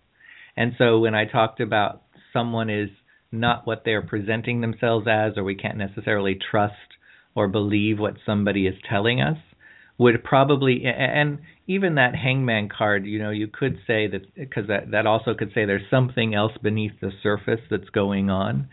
and 0.57 0.73
so 0.77 0.99
when 0.99 1.15
I 1.15 1.25
talked 1.25 1.61
about 1.61 2.03
someone 2.33 2.71
is 2.71 2.91
not 3.31 3.67
what 3.67 3.83
they're 3.85 4.03
presenting 4.03 4.61
themselves 4.61 5.07
as, 5.09 5.39
or 5.39 5.45
we 5.45 5.55
can't 5.55 5.79
necessarily 5.79 6.39
trust 6.51 6.75
or 7.35 7.49
believe 7.49 7.99
what 7.99 8.17
somebody 8.27 8.67
is 8.67 8.75
telling 8.89 9.21
us, 9.23 9.39
would 9.99 10.23
probably 10.25 10.85
and 10.85 11.39
even 11.67 11.95
that 11.95 12.15
hangman 12.15 12.69
card 12.69 13.07
you 13.07 13.19
know 13.19 13.31
you 13.31 13.47
could 13.47 13.79
say 13.87 14.07
that 14.09 14.35
because 14.35 14.67
that 14.67 14.91
that 14.91 15.07
also 15.07 15.33
could 15.35 15.51
say 15.55 15.65
there's 15.65 15.89
something 15.91 16.35
else 16.35 16.53
beneath 16.63 16.93
the 17.01 17.11
surface 17.23 17.61
that's 17.71 17.89
going 17.91 18.29
on 18.29 18.69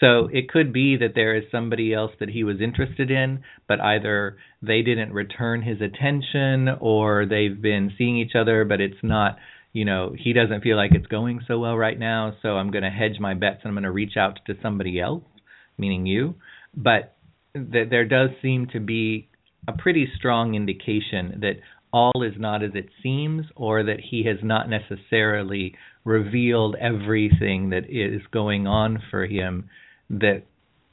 so 0.00 0.28
it 0.32 0.48
could 0.48 0.72
be 0.72 0.96
that 0.96 1.14
there 1.14 1.36
is 1.36 1.44
somebody 1.52 1.92
else 1.92 2.12
that 2.20 2.30
he 2.30 2.44
was 2.44 2.60
interested 2.60 3.10
in 3.10 3.42
but 3.68 3.80
either 3.80 4.36
they 4.62 4.82
didn't 4.82 5.12
return 5.12 5.62
his 5.62 5.78
attention 5.80 6.68
or 6.80 7.26
they've 7.26 7.60
been 7.60 7.92
seeing 7.96 8.16
each 8.16 8.32
other 8.34 8.64
but 8.64 8.80
it's 8.80 9.02
not 9.02 9.36
you 9.72 9.84
know 9.84 10.14
he 10.18 10.32
doesn't 10.32 10.62
feel 10.62 10.76
like 10.76 10.92
it's 10.94 11.06
going 11.06 11.40
so 11.46 11.58
well 11.58 11.76
right 11.76 11.98
now 11.98 12.32
so 12.42 12.50
i'm 12.50 12.70
going 12.70 12.84
to 12.84 12.90
hedge 12.90 13.20
my 13.20 13.34
bets 13.34 13.60
and 13.62 13.68
i'm 13.68 13.74
going 13.74 13.84
to 13.84 13.90
reach 13.90 14.16
out 14.16 14.38
to 14.46 14.54
somebody 14.62 15.00
else 15.00 15.22
meaning 15.80 16.06
you. 16.06 16.36
But 16.76 17.16
th- 17.54 17.88
there 17.90 18.04
does 18.04 18.30
seem 18.40 18.68
to 18.72 18.78
be 18.78 19.28
a 19.66 19.72
pretty 19.72 20.06
strong 20.16 20.54
indication 20.54 21.40
that 21.40 21.54
all 21.92 22.22
is 22.22 22.34
not 22.38 22.62
as 22.62 22.70
it 22.74 22.88
seems 23.02 23.46
or 23.56 23.82
that 23.82 23.98
he 24.10 24.24
has 24.24 24.36
not 24.44 24.68
necessarily 24.68 25.74
revealed 26.04 26.76
everything 26.80 27.70
that 27.70 27.84
is 27.88 28.22
going 28.32 28.66
on 28.66 29.02
for 29.10 29.26
him 29.26 29.68
that 30.10 30.42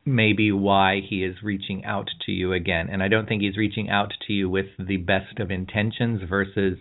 may 0.05 0.31
be 0.31 0.51
why 0.51 1.01
he 1.07 1.23
is 1.23 1.35
reaching 1.43 1.83
out 1.83 2.09
to 2.25 2.31
you 2.31 2.53
again. 2.53 2.87
And 2.89 3.03
I 3.03 3.09
don't 3.09 3.27
think 3.27 3.41
he's 3.41 3.57
reaching 3.57 3.89
out 3.89 4.13
to 4.27 4.33
you 4.33 4.49
with 4.49 4.67
the 4.79 4.97
best 4.97 5.39
of 5.39 5.51
intentions 5.51 6.21
versus 6.29 6.77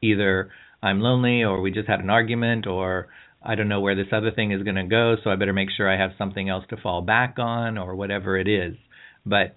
either 0.00 0.50
I'm 0.82 1.00
lonely 1.00 1.42
or 1.42 1.60
we 1.60 1.70
just 1.70 1.88
had 1.88 2.00
an 2.00 2.08
argument 2.08 2.66
or 2.66 3.08
I 3.42 3.54
don't 3.54 3.68
know 3.68 3.80
where 3.80 3.94
this 3.94 4.12
other 4.12 4.30
thing 4.30 4.52
is 4.52 4.62
going 4.62 4.76
to 4.76 4.84
go, 4.84 5.16
so 5.22 5.30
I 5.30 5.36
better 5.36 5.52
make 5.52 5.68
sure 5.76 5.88
I 5.88 6.00
have 6.00 6.12
something 6.18 6.48
else 6.48 6.64
to 6.70 6.76
fall 6.76 7.02
back 7.02 7.36
on 7.38 7.78
or 7.78 7.94
whatever 7.94 8.38
it 8.38 8.48
is. 8.48 8.74
But 9.24 9.56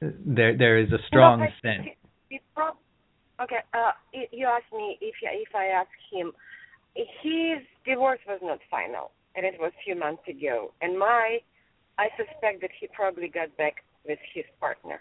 there 0.00 0.56
there 0.56 0.78
is 0.78 0.92
a 0.92 0.98
strong 1.06 1.40
no, 1.40 1.46
sense. 1.62 1.88
He, 2.28 2.36
he 2.36 2.40
prob- 2.54 2.76
okay, 3.40 3.62
uh, 3.72 3.92
you 4.30 4.46
asked 4.46 4.72
me 4.72 4.98
if 5.00 5.14
if 5.22 5.54
I 5.54 5.66
asked 5.66 5.90
him. 6.12 6.32
His 6.94 7.58
divorce 7.84 8.20
was 8.28 8.38
not 8.40 8.60
final, 8.70 9.10
and 9.36 9.44
it 9.44 9.54
was 9.58 9.72
a 9.78 9.84
few 9.84 9.96
months 9.98 10.22
ago. 10.28 10.72
And 10.80 10.98
my, 10.98 11.38
I 11.98 12.08
suspect 12.16 12.60
that 12.60 12.70
he 12.78 12.88
probably 12.88 13.28
got 13.28 13.56
back 13.56 13.84
with 14.06 14.18
his 14.34 14.44
partner. 14.60 15.00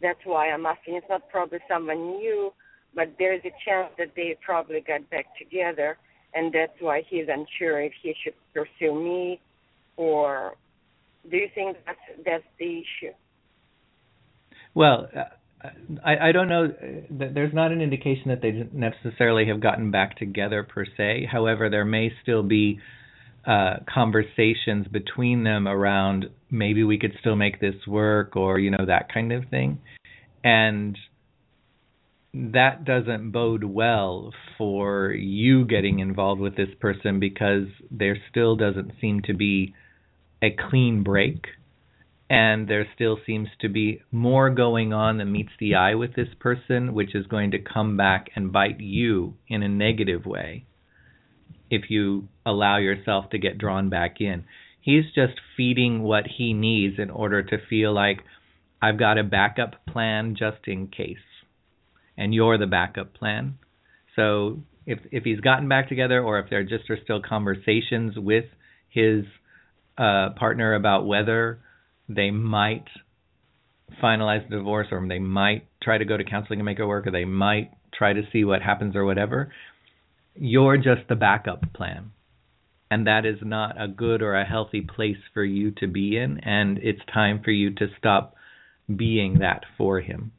That's 0.00 0.18
why 0.24 0.50
I'm 0.50 0.66
asking. 0.66 0.96
It's 0.96 1.06
not 1.08 1.28
probably 1.30 1.58
someone 1.68 2.18
new, 2.18 2.52
but 2.94 3.14
there 3.18 3.34
is 3.34 3.42
a 3.44 3.52
chance 3.64 3.90
that 3.98 4.12
they 4.16 4.36
probably 4.44 4.80
got 4.80 5.08
back 5.10 5.26
together, 5.38 5.96
and 6.34 6.52
that's 6.52 6.78
why 6.80 7.02
he's 7.08 7.26
unsure 7.28 7.80
if 7.80 7.92
he 8.02 8.14
should 8.22 8.34
pursue 8.52 8.94
me, 8.94 9.40
or 9.96 10.54
do 11.30 11.36
you 11.36 11.48
think 11.54 11.76
that's 11.86 11.98
that's 12.24 12.44
the 12.58 12.78
issue? 12.78 13.12
Well, 14.74 15.08
uh, 15.16 15.68
I, 16.04 16.28
I 16.28 16.32
don't 16.32 16.48
know. 16.48 16.68
There's 17.10 17.54
not 17.54 17.72
an 17.72 17.80
indication 17.80 18.24
that 18.26 18.42
they 18.42 18.68
necessarily 18.72 19.46
have 19.46 19.60
gotten 19.60 19.90
back 19.90 20.18
together 20.18 20.62
per 20.62 20.84
se. 20.84 21.28
However, 21.30 21.70
there 21.70 21.84
may 21.84 22.12
still 22.22 22.42
be 22.42 22.80
uh, 23.46 23.76
conversations 23.92 24.86
between 24.88 25.44
them 25.44 25.68
around 25.68 26.26
maybe 26.50 26.84
we 26.84 26.98
could 26.98 27.12
still 27.20 27.36
make 27.36 27.60
this 27.60 27.74
work 27.86 28.36
or 28.36 28.58
you 28.58 28.70
know 28.70 28.86
that 28.86 29.12
kind 29.12 29.32
of 29.32 29.44
thing, 29.50 29.78
and 30.42 30.96
that 32.32 32.84
doesn't 32.84 33.30
bode 33.30 33.64
well 33.64 34.32
for 34.58 35.10
you 35.10 35.64
getting 35.64 36.00
involved 36.00 36.40
with 36.40 36.56
this 36.56 36.70
person 36.80 37.20
because 37.20 37.66
there 37.90 38.16
still 38.30 38.56
doesn't 38.56 38.92
seem 39.00 39.20
to 39.22 39.34
be 39.34 39.74
a 40.42 40.48
clean 40.68 41.02
break. 41.02 41.44
And 42.28 42.66
there 42.66 42.88
still 42.94 43.18
seems 43.26 43.48
to 43.60 43.68
be 43.68 44.00
more 44.10 44.50
going 44.50 44.92
on 44.92 45.18
than 45.18 45.30
meets 45.30 45.52
the 45.60 45.74
eye 45.74 45.94
with 45.94 46.14
this 46.16 46.30
person, 46.40 46.94
which 46.94 47.14
is 47.14 47.26
going 47.26 47.50
to 47.52 47.58
come 47.58 47.96
back 47.96 48.30
and 48.34 48.50
bite 48.50 48.80
you 48.80 49.34
in 49.46 49.62
a 49.62 49.68
negative 49.68 50.24
way 50.24 50.64
if 51.74 51.90
you 51.90 52.28
allow 52.46 52.78
yourself 52.78 53.30
to 53.30 53.38
get 53.38 53.58
drawn 53.58 53.88
back 53.88 54.20
in. 54.20 54.44
He's 54.80 55.04
just 55.14 55.40
feeding 55.56 56.02
what 56.02 56.24
he 56.36 56.52
needs 56.52 56.98
in 56.98 57.10
order 57.10 57.42
to 57.42 57.56
feel 57.68 57.92
like 57.92 58.18
I've 58.82 58.98
got 58.98 59.18
a 59.18 59.24
backup 59.24 59.86
plan 59.86 60.36
just 60.38 60.66
in 60.66 60.88
case. 60.88 61.16
And 62.16 62.34
you're 62.34 62.58
the 62.58 62.66
backup 62.66 63.14
plan. 63.14 63.58
So 64.14 64.58
if 64.86 64.98
if 65.10 65.24
he's 65.24 65.40
gotten 65.40 65.68
back 65.68 65.88
together 65.88 66.22
or 66.22 66.38
if 66.38 66.50
there 66.50 66.62
just 66.62 66.88
are 66.90 66.98
still 67.02 67.20
conversations 67.20 68.16
with 68.16 68.44
his 68.88 69.24
uh, 69.96 70.30
partner 70.36 70.74
about 70.74 71.06
whether 71.06 71.60
they 72.08 72.30
might 72.30 72.84
finalize 74.02 74.48
the 74.48 74.56
divorce 74.56 74.88
or 74.90 75.06
they 75.08 75.18
might 75.18 75.66
try 75.82 75.98
to 75.98 76.04
go 76.04 76.16
to 76.16 76.24
counseling 76.24 76.60
and 76.60 76.66
make 76.66 76.78
it 76.78 76.84
work 76.84 77.06
or 77.06 77.10
they 77.10 77.24
might 77.24 77.70
try 77.92 78.12
to 78.12 78.22
see 78.32 78.44
what 78.44 78.60
happens 78.60 78.94
or 78.94 79.04
whatever 79.04 79.50
you're 80.34 80.76
just 80.76 81.08
the 81.08 81.14
backup 81.14 81.72
plan 81.74 82.10
and 82.90 83.06
that 83.06 83.24
is 83.24 83.38
not 83.42 83.80
a 83.80 83.88
good 83.88 84.22
or 84.22 84.34
a 84.34 84.44
healthy 84.44 84.80
place 84.80 85.18
for 85.32 85.44
you 85.44 85.70
to 85.70 85.86
be 85.86 86.16
in 86.16 86.38
and 86.40 86.78
it's 86.78 87.00
time 87.12 87.40
for 87.44 87.50
you 87.50 87.70
to 87.70 87.86
stop 87.98 88.34
being 88.94 89.38
that 89.38 89.62
for 89.78 90.00
him 90.00 90.32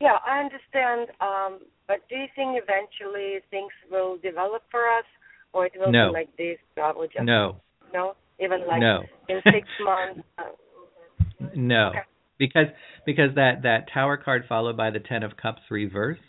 yeah 0.00 0.18
i 0.26 0.40
understand 0.40 1.08
um 1.20 1.58
but 1.86 1.98
do 2.08 2.16
you 2.16 2.26
think 2.34 2.60
eventually 2.62 3.38
things 3.50 3.72
will 3.90 4.16
develop 4.18 4.62
for 4.70 4.80
us 4.98 5.04
or 5.52 5.66
it 5.66 5.72
will 5.76 5.92
no. 5.92 6.08
be 6.08 6.14
like 6.14 6.36
this 6.36 6.58
probably 6.74 7.06
just 7.08 7.24
no 7.24 7.56
no 7.92 8.14
even 8.42 8.66
like 8.66 8.80
no. 8.80 9.02
in 9.28 9.40
six 9.44 9.68
months. 9.84 10.20
Uh, 10.38 10.42
no, 11.54 11.88
okay. 11.88 11.98
because 12.38 12.66
because 13.06 13.34
that 13.36 13.62
that 13.62 13.86
Tower 13.92 14.16
card 14.16 14.44
followed 14.48 14.76
by 14.76 14.90
the 14.90 15.00
Ten 15.00 15.22
of 15.22 15.36
Cups 15.36 15.62
reversed. 15.70 16.20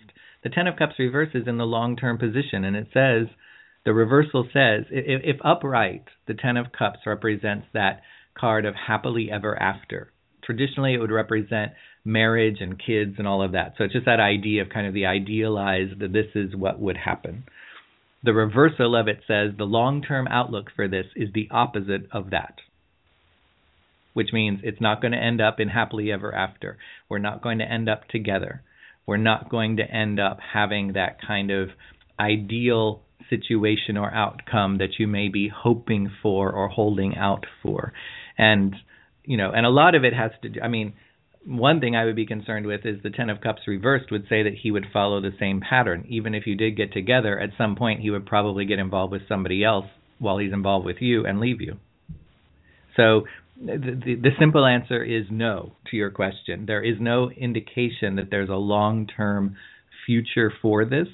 The 0.44 0.50
Ten 0.50 0.68
of 0.68 0.76
Cups 0.76 0.96
reverses 1.00 1.48
in 1.48 1.58
the 1.58 1.66
long 1.66 1.96
term 1.96 2.18
position, 2.18 2.66
and 2.66 2.76
it 2.76 2.88
says 2.94 3.28
the 3.86 3.94
reversal 3.94 4.44
says 4.54 4.86
if, 4.92 5.22
if 5.24 5.38
upright, 5.44 6.06
the 6.28 6.34
Ten 6.34 6.58
of 6.58 6.72
Cups 6.72 7.00
represents 7.06 7.68
that 7.74 8.02
card 8.38 8.66
of 8.66 8.76
happily 8.76 9.30
ever 9.32 9.62
after. 9.62 10.12
Traditionally, 10.44 10.94
it 10.94 11.00
would 11.00 11.12
represent 11.12 11.72
marriage 12.06 12.58
and 12.60 12.78
kids 12.78 13.16
and 13.18 13.28
all 13.28 13.42
of 13.42 13.54
that. 13.54 13.76
So 13.78 13.86
it's 13.86 13.94
just 13.94 14.06
that 14.06 14.20
idea 14.20 14.62
of 14.62 14.70
kind 14.70 14.88
of 14.88 14.94
the 14.94 15.06
idealized 15.06 16.00
that 16.00 16.12
this 16.12 16.28
is 16.36 16.56
what 16.56 16.80
would 16.80 16.98
happen. 16.98 17.44
The 18.24 18.34
reversal 18.34 18.96
of 18.96 19.08
it 19.08 19.22
says 19.28 19.52
the 19.58 19.66
long 19.66 20.02
term 20.02 20.28
outlook 20.28 20.72
for 20.76 20.88
this 20.88 21.06
is 21.16 21.30
the 21.34 21.48
opposite 21.52 22.08
of 22.12 22.30
that, 22.32 22.56
which 24.14 24.34
means 24.34 24.60
it's 24.64 24.82
not 24.82 25.02
going 25.02 25.12
to 25.14 25.18
end 25.18 25.42
up 25.42 25.60
in 25.60 25.70
happily 25.70 26.12
ever 26.12 26.34
after. 26.34 26.78
We're 27.10 27.20
not 27.20 27.42
going 27.42 27.60
to 27.60 27.70
end 27.70 27.90
up 27.90 28.08
together. 28.10 28.62
We're 29.06 29.18
not 29.18 29.50
going 29.50 29.78
to 29.78 29.84
end 29.84 30.20
up 30.20 30.40
having 30.54 30.94
that 30.94 31.18
kind 31.26 31.52
of 31.52 31.70
ideal 32.20 33.02
situation 33.30 33.98
or 33.98 34.14
outcome 34.14 34.78
that 34.78 35.00
you 35.00 35.08
may 35.08 35.30
be 35.30 35.50
hoping 35.54 36.12
for 36.22 36.52
or 36.52 36.68
holding 36.68 37.16
out 37.18 37.46
for. 37.62 37.94
And, 38.38 38.76
you 39.24 39.38
know, 39.38 39.52
and 39.52 39.66
a 39.66 39.70
lot 39.70 39.96
of 39.96 40.04
it 40.04 40.14
has 40.14 40.32
to 40.42 40.50
do, 40.50 40.62
I 40.62 40.68
mean, 40.68 40.94
one 41.46 41.82
thing 41.82 41.96
I 41.96 42.06
would 42.06 42.16
be 42.16 42.26
concerned 42.26 42.66
with 42.66 42.86
is 42.86 43.02
the 43.04 43.10
Ten 43.10 43.30
of 43.30 43.42
Cups 43.42 43.62
reversed 43.68 44.12
would 44.12 44.28
say 44.30 44.44
that 44.44 44.54
he 44.62 44.72
would 44.72 44.86
follow 44.94 45.20
the 45.20 45.34
same 45.40 45.62
pattern. 45.62 46.06
Even 46.08 46.34
if 46.34 46.48
you 46.48 46.56
did 46.56 46.78
get 46.78 46.94
together, 46.94 47.38
at 47.38 47.50
some 47.58 47.76
point 47.76 48.00
he 48.00 48.10
would 48.10 48.26
probably 48.26 48.66
get 48.66 48.80
involved 48.80 49.12
with 49.12 49.28
somebody 49.28 49.64
else 49.64 49.86
while 50.20 50.38
he's 50.38 50.54
involved 50.54 50.86
with 50.86 50.98
you 51.02 51.26
and 51.26 51.40
leave 51.40 51.60
you. 51.60 51.78
So 52.96 53.24
the, 53.60 53.78
the, 53.78 54.16
the 54.16 54.30
simple 54.40 54.66
answer 54.66 55.04
is 55.04 55.26
no 55.30 55.74
to 55.90 55.98
your 55.98 56.12
question. 56.12 56.66
There 56.66 56.84
is 56.84 56.98
no 57.00 57.30
indication 57.30 58.16
that 58.16 58.30
there's 58.30 58.50
a 58.50 58.54
long 58.54 59.08
term 59.08 59.56
future 60.06 60.52
for 60.62 60.86
this 60.86 61.08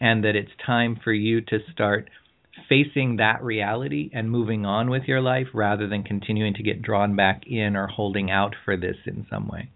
and 0.00 0.24
that 0.24 0.36
it's 0.36 0.50
time 0.64 0.98
for 1.02 1.12
you 1.12 1.40
to 1.40 1.58
start 1.72 2.08
facing 2.68 3.16
that 3.16 3.42
reality 3.42 4.10
and 4.12 4.30
moving 4.30 4.66
on 4.66 4.90
with 4.90 5.04
your 5.04 5.20
life 5.20 5.46
rather 5.54 5.88
than 5.88 6.02
continuing 6.02 6.54
to 6.54 6.62
get 6.62 6.82
drawn 6.82 7.16
back 7.16 7.42
in 7.46 7.76
or 7.76 7.86
holding 7.86 8.30
out 8.30 8.54
for 8.64 8.76
this 8.76 8.96
in 9.06 9.26
some 9.30 9.48
way. 9.48 9.68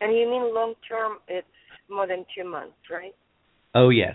And 0.00 0.16
you 0.16 0.30
mean 0.30 0.54
long 0.54 0.74
term, 0.88 1.18
it's 1.26 1.46
more 1.90 2.06
than 2.06 2.24
two 2.36 2.48
months, 2.48 2.76
right? 2.90 3.14
Oh, 3.74 3.88
yes. 3.88 4.14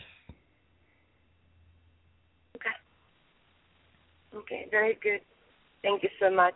Okay, 4.43 4.67
very 4.71 4.97
good. 5.01 5.21
Thank 5.81 6.03
you 6.03 6.09
so 6.19 6.33
much. 6.33 6.55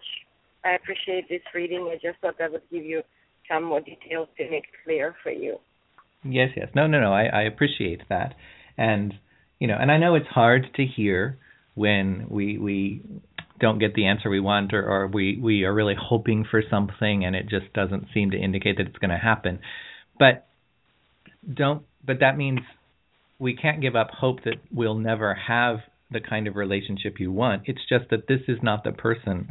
I 0.64 0.72
appreciate 0.72 1.30
this 1.30 1.42
reading. 1.54 1.90
I 1.92 1.96
just 1.96 2.20
thought 2.22 2.36
I 2.42 2.50
would 2.50 2.62
give 2.72 2.84
you 2.84 3.02
some 3.50 3.64
more 3.64 3.80
details 3.80 4.28
to 4.38 4.50
make 4.50 4.64
it 4.64 4.84
clear 4.84 5.16
for 5.24 5.32
you. 5.32 5.58
Yes, 6.24 6.50
yes. 6.56 6.68
No, 6.76 6.88
no, 6.88 7.00
no. 7.00 7.14
I, 7.14 7.26
I 7.26 7.42
appreciate 7.44 8.02
that. 8.10 8.36
And 8.78 9.14
you 9.60 9.68
know, 9.68 9.78
and 9.80 9.92
I 9.92 9.98
know 9.98 10.16
it's 10.16 10.28
hard 10.28 10.68
to 10.76 10.86
hear 10.86 11.38
when 11.76 12.28
we 12.30 12.58
we 12.58 13.02
don't 13.60 13.80
get 13.80 13.94
the 13.96 14.08
answer 14.08 14.30
we 14.30 14.40
want 14.40 14.74
or, 14.74 14.88
or 14.88 15.08
we, 15.08 15.40
we 15.42 15.64
are 15.64 15.74
really 15.74 15.96
hoping 16.00 16.46
for 16.50 16.62
something 16.70 17.26
and 17.26 17.36
it 17.36 17.50
just 17.50 17.74
doesn't 17.74 18.06
seem 18.14 18.32
to 18.32 18.38
indicate 18.38 18.78
that 18.78 18.88
it's 18.88 18.98
going 18.98 19.10
to 19.10 19.18
happen. 19.18 19.60
But 20.20 20.48
don't 21.52 21.84
but 22.06 22.20
that 22.20 22.38
means 22.38 22.60
we 23.40 23.56
can't 23.56 23.82
give 23.82 23.96
up 23.96 24.10
hope 24.12 24.44
that 24.44 24.56
we'll 24.72 24.96
never 24.96 25.34
have 25.34 25.80
the 26.12 26.20
kind 26.20 26.48
of 26.48 26.56
relationship 26.56 27.20
you 27.20 27.32
want. 27.32 27.64
It's 27.66 27.82
just 27.88 28.10
that 28.12 28.28
this 28.28 28.42
is 28.48 28.58
not 28.62 28.84
the 28.84 28.92
person 28.92 29.50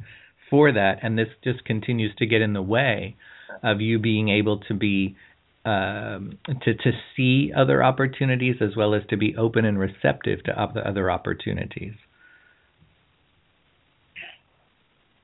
for 0.51 0.73
that, 0.73 0.99
and 1.03 1.19
this 1.19 1.29
just 1.45 1.65
continues 1.65 2.15
to 2.17 2.27
get 2.27 2.41
in 2.41 2.53
the 2.53 2.63
way 2.63 3.17
of 3.63 3.81
you 3.81 3.99
being 3.99 4.29
able 4.29 4.59
to 4.61 4.75
be 4.75 5.17
um, 5.65 6.39
to 6.63 6.75
to 6.75 6.93
see 7.17 7.53
other 7.57 7.83
opportunities 7.83 8.57
as 8.61 8.77
well 8.77 8.95
as 8.95 9.03
to 9.11 9.17
be 9.17 9.37
open 9.37 9.65
and 9.65 9.79
receptive 9.79 10.45
to 10.45 10.53
other 10.61 11.11
opportunities. 11.11 11.95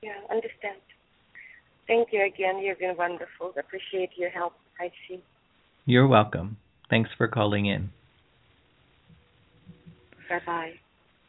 Yeah, 0.01 0.11
understand. 0.29 0.81
Thank 1.87 2.09
you 2.11 2.25
again. 2.25 2.59
You've 2.59 2.79
been 2.79 2.97
wonderful. 2.97 3.53
Appreciate 3.57 4.09
your 4.17 4.29
help. 4.29 4.53
I 4.79 4.91
see. 5.07 5.23
You're 5.85 6.07
welcome. 6.07 6.57
Thanks 6.89 7.09
for 7.17 7.27
calling 7.27 7.65
in. 7.65 7.89
Bye 10.29 10.39
bye. 10.45 10.73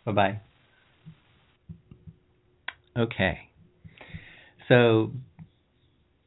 Bye 0.04 0.12
bye. 0.12 0.40
Okay. 2.96 3.38
So 4.68 5.10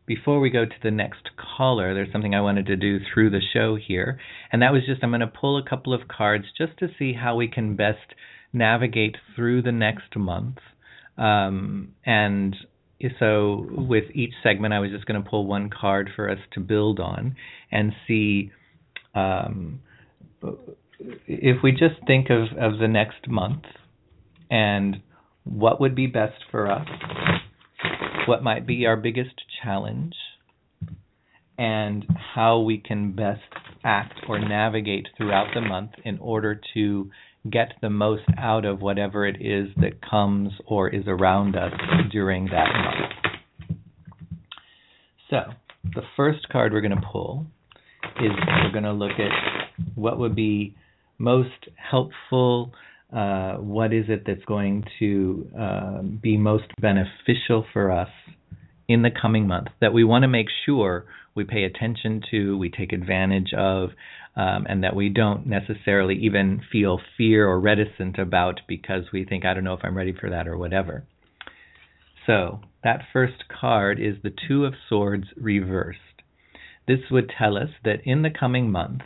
before 0.06 0.40
we 0.40 0.50
go 0.50 0.66
to 0.66 0.76
the 0.82 0.92
next 0.92 1.30
caller, 1.58 1.94
there's 1.94 2.12
something 2.12 2.34
I 2.34 2.42
wanted 2.42 2.66
to 2.68 2.76
do 2.76 3.00
through 3.14 3.30
the 3.30 3.42
show 3.54 3.76
here. 3.76 4.20
And 4.52 4.62
that 4.62 4.72
was 4.72 4.84
just 4.86 5.04
I'm 5.04 5.12
going 5.12 5.22
to 5.22 5.28
pull 5.28 5.58
a 5.58 5.68
couple 5.68 5.94
of 5.94 6.08
cards 6.08 6.46
just 6.58 6.78
to 6.80 6.88
see 6.98 7.14
how 7.14 7.36
we 7.36 7.48
can 7.48 7.76
best 7.76 8.14
navigate 8.54 9.18
through 9.36 9.62
the 9.62 9.72
next 9.72 10.16
month. 10.16 10.58
Um, 11.18 11.94
and 12.06 12.56
so 13.20 13.68
with 13.70 14.06
each 14.14 14.34
segment, 14.44 14.74
I 14.74 14.80
was 14.80 14.92
just 14.92 15.06
going 15.06 15.22
to 15.22 15.30
pull 15.30 15.46
one 15.46 15.70
card 15.70 16.10
for 16.16 16.30
us 16.30 16.40
to 16.54 16.60
build 16.60 17.00
on 17.00 17.36
and 17.72 17.92
see 18.08 18.52
um, 19.14 19.82
if 21.00 21.62
we 21.64 21.72
just 21.72 21.96
think 22.06 22.30
of, 22.30 22.58
of 22.58 22.80
the 22.80 22.88
next 22.88 23.28
month 23.28 23.64
and 24.50 24.98
what 25.44 25.80
would 25.80 25.96
be 25.96 26.08
best 26.08 26.44
for 26.52 26.72
us, 26.72 26.88
what 28.28 28.44
might 28.44 28.68
be 28.68 28.86
our 28.86 28.98
biggest 28.98 29.36
challenge, 29.64 30.14
and 31.58 32.06
how 32.36 32.60
we 32.60 32.78
can 32.78 33.14
best 33.14 33.42
act 33.84 34.14
or 34.28 34.40
navigate 34.40 35.08
throughout 35.18 35.48
the 35.54 35.62
month 35.62 35.92
in 36.04 36.18
order 36.20 36.60
to 36.74 37.10
get 37.50 37.74
the 37.82 37.90
most 37.90 38.24
out 38.38 38.66
of 38.66 38.82
whatever 38.82 39.26
it 39.26 39.38
is 39.40 39.70
that 39.78 40.02
comes 40.08 40.52
or 40.66 40.90
is 40.90 41.06
around 41.08 41.56
us 41.56 41.72
during 42.12 42.46
that 42.46 42.68
month. 42.74 43.80
So, 45.30 45.38
the 45.96 46.02
first 46.16 46.48
card 46.50 46.74
we're 46.74 46.82
going 46.82 46.96
to 46.96 47.08
pull 47.12 47.46
is 48.18 48.32
we're 48.64 48.72
going 48.72 48.84
to 48.84 48.92
look 48.92 49.20
at 49.20 49.32
what 49.96 50.20
would 50.20 50.36
be 50.36 50.76
most 51.18 51.68
helpful, 51.76 52.74
uh, 53.12 53.54
what 53.54 53.94
is 53.94 54.06
it 54.10 54.24
that's 54.26 54.44
going 54.46 54.84
to 55.00 55.48
uh, 55.60 56.02
be 56.02 56.38
most 56.38 56.66
beneficial 56.80 57.66
for 57.74 57.92
us 57.92 58.10
in 58.88 59.02
the 59.02 59.12
coming 59.12 59.48
month 59.48 59.68
that 59.82 59.94
we 59.94 60.04
want 60.04 60.24
to 60.24 60.28
make 60.28 60.48
sure 60.66 61.06
we 61.36 61.44
pay 61.44 61.64
attention 61.64 62.22
to, 62.32 62.58
we 62.58 62.70
take 62.70 62.94
advantage 62.94 63.54
of, 63.56 63.90
um, 64.36 64.66
and 64.70 64.84
that 64.84 64.96
we 64.96 65.10
don't 65.10 65.48
necessarily 65.48 66.16
even 66.16 66.62
feel 66.72 67.00
fear 67.18 67.48
or 67.48 67.60
reticent 67.60 68.18
about 68.18 68.62
because 68.68 69.04
we 69.14 69.26
think, 69.26 69.46
I 69.46 69.54
don't 69.54 69.64
know 69.64 69.74
if 69.74 69.82
I'm 69.84 69.98
ready 69.98 70.14
for 70.20 70.30
that 70.30 70.48
or 70.48 70.58
whatever. 70.58 71.04
So, 72.26 72.60
that 72.84 73.02
first 73.14 73.44
card 73.48 74.00
is 74.00 74.16
the 74.22 74.34
Two 74.48 74.66
of 74.66 74.74
Swords 74.90 75.28
reversed. 75.38 76.00
This 76.88 77.00
would 77.10 77.32
tell 77.38 77.58
us 77.58 77.70
that 77.84 78.02
in 78.04 78.22
the 78.22 78.30
coming 78.30 78.72
months, 78.72 79.06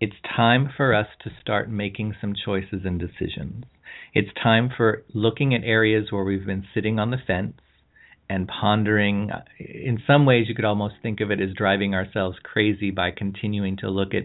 it's 0.00 0.16
time 0.36 0.68
for 0.76 0.94
us 0.94 1.06
to 1.24 1.30
start 1.40 1.70
making 1.70 2.14
some 2.20 2.34
choices 2.34 2.82
and 2.84 3.00
decisions. 3.00 3.64
It's 4.12 4.28
time 4.42 4.70
for 4.76 5.04
looking 5.14 5.54
at 5.54 5.62
areas 5.64 6.08
where 6.10 6.24
we've 6.24 6.46
been 6.46 6.66
sitting 6.74 6.98
on 6.98 7.10
the 7.10 7.18
fence 7.26 7.54
and 8.28 8.48
pondering. 8.48 9.30
In 9.58 9.98
some 10.06 10.26
ways, 10.26 10.46
you 10.48 10.54
could 10.54 10.64
almost 10.64 10.96
think 11.02 11.20
of 11.20 11.30
it 11.30 11.40
as 11.40 11.54
driving 11.56 11.94
ourselves 11.94 12.36
crazy 12.42 12.90
by 12.90 13.10
continuing 13.10 13.76
to 13.78 13.90
look 13.90 14.14
at 14.14 14.24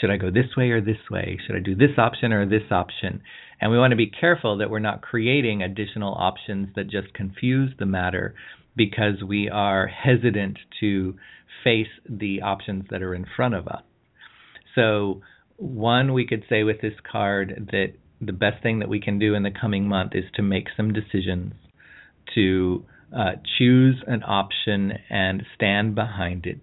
should 0.00 0.10
I 0.10 0.16
go 0.16 0.30
this 0.30 0.56
way 0.56 0.70
or 0.70 0.80
this 0.80 1.10
way? 1.10 1.38
Should 1.44 1.56
I 1.56 1.60
do 1.60 1.74
this 1.74 1.98
option 1.98 2.32
or 2.32 2.46
this 2.46 2.70
option? 2.70 3.20
And 3.60 3.72
we 3.72 3.78
want 3.78 3.90
to 3.90 3.96
be 3.96 4.10
careful 4.10 4.58
that 4.58 4.70
we're 4.70 4.78
not 4.78 5.02
creating 5.02 5.62
additional 5.62 6.14
options 6.14 6.68
that 6.76 6.88
just 6.88 7.12
confuse 7.14 7.72
the 7.78 7.86
matter 7.86 8.34
because 8.76 9.24
we 9.26 9.48
are 9.48 9.88
hesitant 9.88 10.58
to 10.78 11.16
face 11.64 11.88
the 12.08 12.42
options 12.42 12.84
that 12.90 13.02
are 13.02 13.14
in 13.14 13.26
front 13.34 13.54
of 13.54 13.66
us. 13.66 13.82
So, 14.74 15.22
one, 15.56 16.12
we 16.12 16.26
could 16.26 16.44
say 16.48 16.62
with 16.62 16.80
this 16.80 16.94
card 17.10 17.68
that 17.72 17.94
the 18.20 18.32
best 18.32 18.62
thing 18.62 18.80
that 18.80 18.88
we 18.88 19.00
can 19.00 19.18
do 19.18 19.34
in 19.34 19.42
the 19.42 19.50
coming 19.50 19.88
month 19.88 20.12
is 20.14 20.24
to 20.34 20.42
make 20.42 20.66
some 20.76 20.92
decisions, 20.92 21.54
to 22.34 22.84
uh, 23.16 23.32
choose 23.58 24.02
an 24.06 24.22
option 24.22 24.92
and 25.08 25.42
stand 25.54 25.94
behind 25.94 26.46
it. 26.46 26.62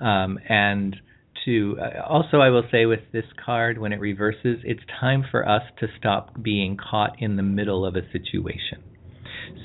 Um, 0.00 0.38
and 0.48 0.96
to 1.44 1.78
uh, 1.80 2.02
also, 2.06 2.38
I 2.38 2.50
will 2.50 2.64
say 2.70 2.86
with 2.86 3.00
this 3.12 3.24
card, 3.44 3.78
when 3.78 3.92
it 3.92 4.00
reverses, 4.00 4.58
it's 4.64 4.82
time 5.00 5.24
for 5.30 5.48
us 5.48 5.62
to 5.80 5.86
stop 5.98 6.42
being 6.42 6.76
caught 6.76 7.20
in 7.20 7.36
the 7.36 7.42
middle 7.42 7.86
of 7.86 7.96
a 7.96 8.10
situation. 8.12 8.82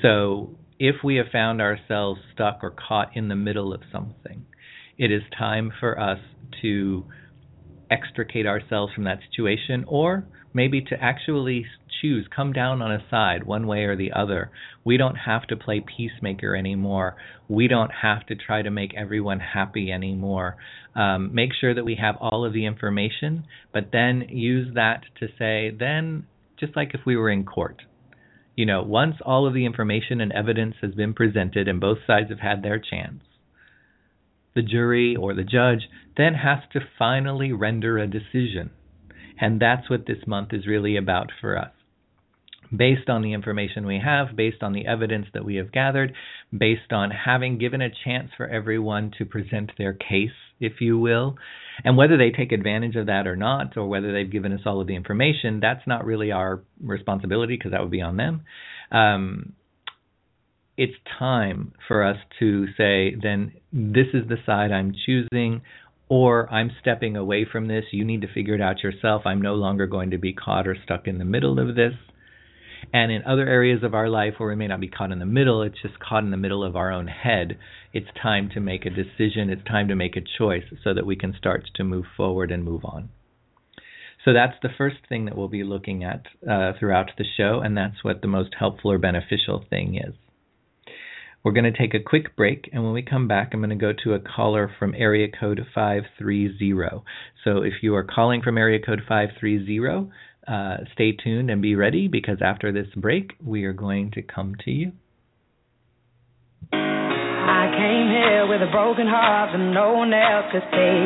So, 0.02 0.56
if 0.78 0.96
we 1.04 1.16
have 1.16 1.26
found 1.30 1.60
ourselves 1.60 2.20
stuck 2.32 2.60
or 2.62 2.70
caught 2.70 3.16
in 3.16 3.28
the 3.28 3.36
middle 3.36 3.72
of 3.72 3.80
something, 3.92 4.44
it 4.98 5.10
is 5.10 5.22
time 5.38 5.72
for 5.78 5.98
us 5.98 6.18
to 6.62 7.04
extricate 7.94 8.46
ourselves 8.46 8.92
from 8.94 9.04
that 9.04 9.20
situation 9.30 9.84
or 9.86 10.24
maybe 10.52 10.80
to 10.80 10.96
actually 11.00 11.66
choose, 12.00 12.26
come 12.34 12.52
down 12.52 12.82
on 12.82 12.92
a 12.92 13.04
side 13.10 13.44
one 13.44 13.66
way 13.66 13.84
or 13.84 13.96
the 13.96 14.12
other. 14.12 14.50
We 14.84 14.96
don't 14.96 15.16
have 15.16 15.46
to 15.48 15.56
play 15.56 15.84
peacemaker 15.96 16.54
anymore. 16.56 17.16
We 17.48 17.68
don't 17.68 17.90
have 18.02 18.26
to 18.26 18.34
try 18.34 18.62
to 18.62 18.70
make 18.70 18.94
everyone 18.96 19.40
happy 19.40 19.90
anymore. 19.90 20.56
Um, 20.94 21.34
make 21.34 21.50
sure 21.58 21.74
that 21.74 21.84
we 21.84 21.96
have 22.00 22.16
all 22.20 22.44
of 22.44 22.52
the 22.52 22.66
information, 22.66 23.44
but 23.72 23.90
then 23.92 24.26
use 24.28 24.74
that 24.74 25.02
to 25.20 25.26
say, 25.38 25.74
then, 25.76 26.26
just 26.58 26.76
like 26.76 26.90
if 26.94 27.00
we 27.04 27.16
were 27.16 27.30
in 27.30 27.44
court, 27.44 27.82
you 28.54 28.66
know, 28.66 28.82
once 28.82 29.16
all 29.24 29.46
of 29.46 29.54
the 29.54 29.66
information 29.66 30.20
and 30.20 30.32
evidence 30.32 30.76
has 30.80 30.94
been 30.94 31.14
presented 31.14 31.66
and 31.66 31.80
both 31.80 31.98
sides 32.06 32.30
have 32.30 32.38
had 32.38 32.62
their 32.62 32.78
chance, 32.78 33.22
the 34.54 34.62
jury 34.62 35.16
or 35.16 35.34
the 35.34 35.44
judge 35.44 35.88
then 36.16 36.34
has 36.34 36.58
to 36.72 36.80
finally 36.98 37.52
render 37.52 37.98
a 37.98 38.06
decision. 38.06 38.70
And 39.40 39.60
that's 39.60 39.90
what 39.90 40.06
this 40.06 40.26
month 40.26 40.52
is 40.52 40.66
really 40.66 40.96
about 40.96 41.30
for 41.40 41.58
us. 41.58 41.72
Based 42.74 43.08
on 43.08 43.22
the 43.22 43.32
information 43.32 43.86
we 43.86 44.00
have, 44.04 44.36
based 44.36 44.62
on 44.62 44.72
the 44.72 44.86
evidence 44.86 45.26
that 45.34 45.44
we 45.44 45.56
have 45.56 45.70
gathered, 45.70 46.12
based 46.56 46.92
on 46.92 47.10
having 47.10 47.58
given 47.58 47.82
a 47.82 47.90
chance 48.04 48.30
for 48.36 48.46
everyone 48.46 49.12
to 49.18 49.24
present 49.24 49.72
their 49.76 49.92
case, 49.92 50.30
if 50.60 50.80
you 50.80 50.98
will, 50.98 51.36
and 51.84 51.96
whether 51.96 52.16
they 52.16 52.30
take 52.30 52.52
advantage 52.52 52.96
of 52.96 53.06
that 53.06 53.26
or 53.26 53.36
not, 53.36 53.76
or 53.76 53.86
whether 53.86 54.12
they've 54.12 54.30
given 54.30 54.52
us 54.52 54.60
all 54.64 54.80
of 54.80 54.86
the 54.86 54.96
information, 54.96 55.60
that's 55.60 55.86
not 55.86 56.04
really 56.04 56.32
our 56.32 56.62
responsibility 56.80 57.56
because 57.56 57.72
that 57.72 57.80
would 57.80 57.90
be 57.90 58.02
on 58.02 58.16
them. 58.16 58.42
Um, 58.90 59.52
it's 60.76 60.94
time 61.18 61.72
for 61.86 62.02
us 62.02 62.16
to 62.40 62.66
say, 62.76 63.14
then 63.20 63.52
this 63.72 64.08
is 64.12 64.28
the 64.28 64.36
side 64.44 64.72
I'm 64.72 64.92
choosing, 65.06 65.62
or 66.08 66.52
I'm 66.52 66.70
stepping 66.80 67.16
away 67.16 67.46
from 67.50 67.68
this. 67.68 67.84
You 67.92 68.04
need 68.04 68.22
to 68.22 68.32
figure 68.32 68.54
it 68.54 68.60
out 68.60 68.82
yourself. 68.82 69.22
I'm 69.24 69.40
no 69.40 69.54
longer 69.54 69.86
going 69.86 70.10
to 70.10 70.18
be 70.18 70.32
caught 70.32 70.66
or 70.66 70.76
stuck 70.84 71.06
in 71.06 71.18
the 71.18 71.24
middle 71.24 71.58
of 71.58 71.76
this. 71.76 71.94
And 72.92 73.10
in 73.10 73.22
other 73.24 73.48
areas 73.48 73.82
of 73.82 73.94
our 73.94 74.08
life 74.08 74.34
where 74.36 74.50
we 74.50 74.56
may 74.56 74.66
not 74.66 74.80
be 74.80 74.88
caught 74.88 75.10
in 75.10 75.18
the 75.18 75.24
middle, 75.24 75.62
it's 75.62 75.80
just 75.80 75.98
caught 75.98 76.22
in 76.22 76.30
the 76.30 76.36
middle 76.36 76.62
of 76.62 76.76
our 76.76 76.92
own 76.92 77.06
head. 77.06 77.56
It's 77.92 78.08
time 78.20 78.50
to 78.54 78.60
make 78.60 78.84
a 78.84 78.90
decision. 78.90 79.48
It's 79.48 79.64
time 79.64 79.88
to 79.88 79.96
make 79.96 80.16
a 80.16 80.20
choice 80.38 80.64
so 80.82 80.92
that 80.92 81.06
we 81.06 81.16
can 81.16 81.34
start 81.36 81.62
to 81.76 81.84
move 81.84 82.04
forward 82.16 82.50
and 82.50 82.62
move 82.62 82.84
on. 82.84 83.08
So 84.24 84.32
that's 84.32 84.56
the 84.62 84.70
first 84.76 84.96
thing 85.08 85.26
that 85.26 85.36
we'll 85.36 85.48
be 85.48 85.64
looking 85.64 86.02
at 86.02 86.26
uh, 86.48 86.72
throughout 86.78 87.10
the 87.16 87.24
show, 87.36 87.60
and 87.62 87.76
that's 87.76 88.02
what 88.02 88.22
the 88.22 88.28
most 88.28 88.54
helpful 88.58 88.90
or 88.90 88.98
beneficial 88.98 89.64
thing 89.68 89.96
is. 89.96 90.14
We're 91.44 91.52
going 91.52 91.70
to 91.70 91.78
take 91.78 91.92
a 91.92 92.00
quick 92.00 92.34
break, 92.36 92.70
and 92.72 92.82
when 92.82 92.94
we 92.94 93.02
come 93.02 93.28
back, 93.28 93.50
I'm 93.52 93.60
going 93.60 93.68
to 93.68 93.76
go 93.76 93.92
to 94.04 94.14
a 94.14 94.18
caller 94.18 94.70
from 94.78 94.94
area 94.96 95.28
code 95.28 95.60
530. 95.74 97.04
So 97.44 97.58
if 97.58 97.74
you 97.82 97.94
are 97.96 98.02
calling 98.02 98.40
from 98.40 98.56
area 98.56 98.80
code 98.80 99.02
530, 99.06 100.10
uh, 100.48 100.76
stay 100.94 101.12
tuned 101.12 101.50
and 101.50 101.60
be 101.60 101.74
ready 101.74 102.08
because 102.08 102.38
after 102.42 102.72
this 102.72 102.88
break, 102.96 103.34
we 103.44 103.64
are 103.64 103.74
going 103.74 104.10
to 104.12 104.22
come 104.22 104.54
to 104.64 104.70
you. 104.70 104.92
Came 107.84 108.08
here 108.08 108.48
with 108.48 108.64
a 108.64 108.70
broken 108.72 109.04
heart 109.04 109.52
that 109.52 109.60
no 109.60 109.92
one 109.92 110.08
else 110.08 110.48
could 110.48 110.64
see. 110.72 110.96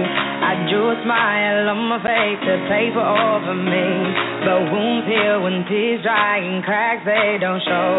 I 0.46 0.62
drew 0.70 0.94
a 0.94 0.96
smile 1.02 1.74
on 1.74 1.90
my 1.90 1.98
face 1.98 2.38
to 2.38 2.54
paper 2.70 3.02
over 3.02 3.50
me. 3.50 3.86
But 4.46 4.70
wounds 4.70 5.10
heal 5.10 5.42
when 5.42 5.66
tears 5.66 6.06
dry 6.06 6.38
and 6.38 6.62
cracks 6.62 7.02
they 7.02 7.34
don't 7.42 7.58
show. 7.66 7.90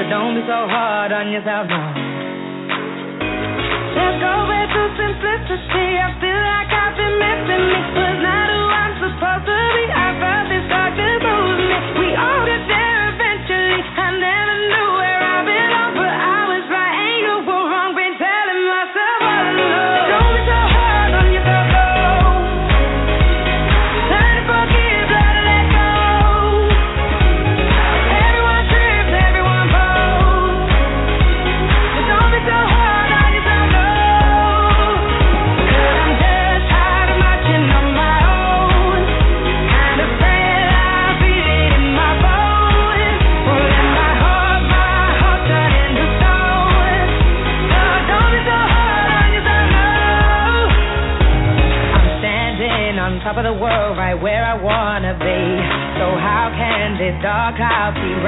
So 0.00 0.08
don't 0.08 0.40
be 0.40 0.48
so 0.48 0.64
hard 0.64 1.12
on 1.12 1.28
yourself, 1.28 1.68
no. 1.68 1.76
Let's 4.00 4.16
go 4.16 4.34
back 4.48 4.68
to 4.80 4.82
simplicity. 4.96 6.00
I 6.00 6.08
feel 6.16 6.40
like 6.40 6.72
I've 6.72 6.96
been 6.96 7.16
missing 7.20 7.64
me. 7.68 7.78
Was 8.00 8.16
not 8.16 8.48
who 8.48 8.62
I'm 8.64 8.94
supposed 8.96 9.44
to 9.44 9.61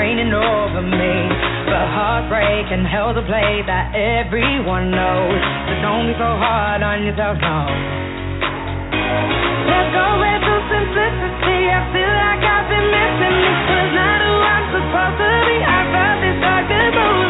raining 0.05 0.37
over 0.37 0.85
me? 0.85 1.17
But 1.65 1.85
heartbreak 1.97 2.69
and 2.69 2.85
hell's 2.85 3.17
a 3.17 3.25
place 3.25 3.65
that 3.65 3.97
everyone 3.97 4.93
knows. 4.93 5.41
So 5.41 5.73
don't 5.81 6.13
be 6.13 6.15
so 6.21 6.29
hard 6.29 6.85
on 6.85 7.09
yourself, 7.09 7.41
no. 7.41 7.65
Let's 9.65 9.91
go 9.97 10.07
back 10.21 10.45
to 10.45 10.55
simplicity. 10.69 11.73
I 11.73 11.81
feel 11.97 12.13
like 12.21 12.43
I've 12.45 12.69
been 12.69 12.89
missing 12.93 13.37
me. 13.41 13.53
Was 13.73 13.91
not 13.97 14.19
who 14.21 14.35
I'm 14.45 14.67
supposed 14.77 15.17
to 15.25 15.31
be. 15.49 15.57
I 15.65 15.81
felt 15.89 16.17
this 16.21 16.37
dark 16.45 16.65
to 16.69 17.24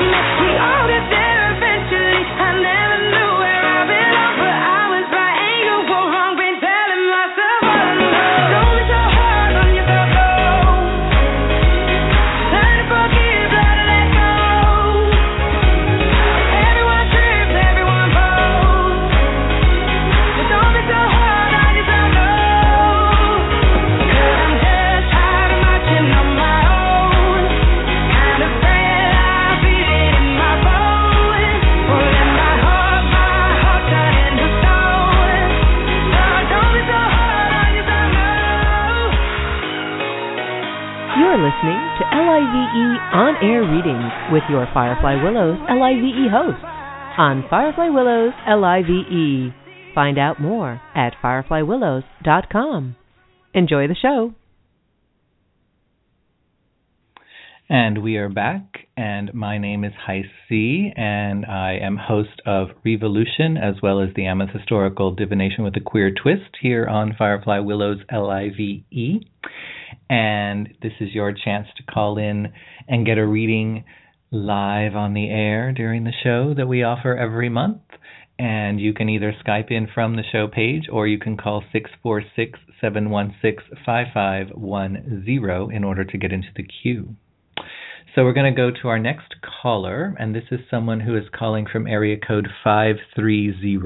LIVE 42.34 42.98
On 43.12 43.36
Air 43.44 43.62
Readings 43.62 44.12
with 44.32 44.42
your 44.50 44.66
Firefly 44.74 45.22
Willows 45.22 45.56
LIVE 45.70 46.32
host 46.32 46.64
on 47.16 47.44
Firefly 47.48 47.90
Willows 47.90 48.32
LIVE. 48.48 49.54
Find 49.94 50.18
out 50.18 50.40
more 50.40 50.80
at 50.96 51.12
fireflywillows.com. 51.22 52.96
Enjoy 53.54 53.86
the 53.86 53.94
show. 53.94 54.34
And 57.68 58.02
we 58.02 58.16
are 58.16 58.28
back, 58.28 58.88
and 58.96 59.32
my 59.32 59.58
name 59.58 59.84
is 59.84 59.92
Heis 60.04 60.28
C, 60.48 60.90
and 60.96 61.46
I 61.46 61.78
am 61.80 61.96
host 61.96 62.42
of 62.44 62.70
Revolution 62.84 63.56
as 63.56 63.76
well 63.80 64.00
as 64.00 64.08
the 64.16 64.26
Amethyst 64.26 64.72
Oracle 64.72 65.14
Divination 65.14 65.62
with 65.62 65.76
a 65.76 65.80
Queer 65.80 66.10
Twist 66.10 66.56
here 66.60 66.84
on 66.84 67.14
Firefly 67.16 67.60
Willows 67.60 68.00
LIVE. 68.10 69.22
And 70.08 70.68
this 70.82 70.92
is 71.00 71.14
your 71.14 71.32
chance 71.32 71.68
to 71.76 71.82
call 71.82 72.18
in 72.18 72.52
and 72.88 73.06
get 73.06 73.18
a 73.18 73.26
reading 73.26 73.84
live 74.30 74.94
on 74.94 75.14
the 75.14 75.30
air 75.30 75.72
during 75.72 76.04
the 76.04 76.12
show 76.22 76.54
that 76.54 76.66
we 76.66 76.82
offer 76.82 77.16
every 77.16 77.48
month. 77.48 77.80
And 78.38 78.80
you 78.80 78.92
can 78.92 79.08
either 79.08 79.32
Skype 79.46 79.70
in 79.70 79.86
from 79.94 80.16
the 80.16 80.24
show 80.30 80.48
page 80.48 80.88
or 80.90 81.06
you 81.06 81.18
can 81.18 81.36
call 81.36 81.62
646 81.72 82.58
716 82.80 83.78
5510 83.86 85.76
in 85.76 85.84
order 85.84 86.04
to 86.04 86.18
get 86.18 86.32
into 86.32 86.48
the 86.56 86.64
queue. 86.64 87.14
So 88.14 88.22
we're 88.22 88.32
going 88.32 88.52
to 88.52 88.56
go 88.56 88.70
to 88.82 88.88
our 88.88 88.98
next 88.98 89.34
caller, 89.62 90.14
and 90.20 90.34
this 90.34 90.44
is 90.52 90.60
someone 90.70 91.00
who 91.00 91.16
is 91.16 91.24
calling 91.36 91.66
from 91.70 91.88
area 91.88 92.16
code 92.16 92.46
530. 92.62 93.78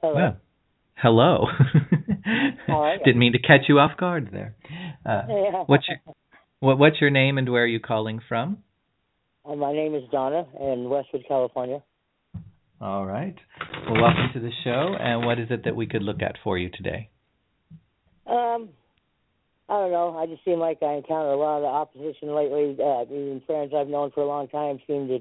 Hello. 0.00 0.14
Well, 0.14 0.36
hello. 0.96 1.46
You? 2.26 2.98
Didn't 3.04 3.18
mean 3.18 3.32
to 3.32 3.38
catch 3.38 3.62
you 3.68 3.78
off 3.78 3.96
guard 3.96 4.30
there. 4.32 4.54
Uh, 5.04 5.22
Yeah. 5.28 5.64
what's 5.66 5.88
your 5.88 5.98
what, 6.60 6.78
what's 6.78 7.00
your 7.00 7.10
name 7.10 7.38
and 7.38 7.48
where 7.50 7.64
are 7.64 7.66
you 7.66 7.80
calling 7.80 8.20
from? 8.28 8.58
Uh, 9.44 9.54
my 9.54 9.72
name 9.72 9.94
is 9.94 10.02
Donna 10.10 10.44
in 10.60 10.88
Westwood, 10.88 11.24
California. 11.28 11.82
All 12.80 13.06
right. 13.06 13.36
Well, 13.88 14.02
welcome 14.02 14.30
to 14.34 14.40
the 14.40 14.50
show. 14.64 14.94
And 14.98 15.24
what 15.24 15.38
is 15.38 15.48
it 15.50 15.64
that 15.64 15.76
we 15.76 15.86
could 15.86 16.02
look 16.02 16.22
at 16.22 16.36
for 16.42 16.58
you 16.58 16.70
today? 16.70 17.10
Um, 18.26 18.70
I 19.68 19.74
don't 19.74 19.92
know. 19.92 20.16
I 20.18 20.26
just 20.26 20.44
seem 20.44 20.58
like 20.58 20.82
I 20.82 20.94
encounter 20.94 21.30
a 21.30 21.36
lot 21.36 21.58
of 21.58 21.64
opposition 21.64 22.34
lately. 22.34 22.76
Uh, 22.82 23.04
even 23.04 23.42
friends 23.46 23.72
I've 23.76 23.88
known 23.88 24.10
for 24.12 24.22
a 24.22 24.26
long 24.26 24.48
time 24.48 24.78
seem 24.86 25.08
to 25.08 25.18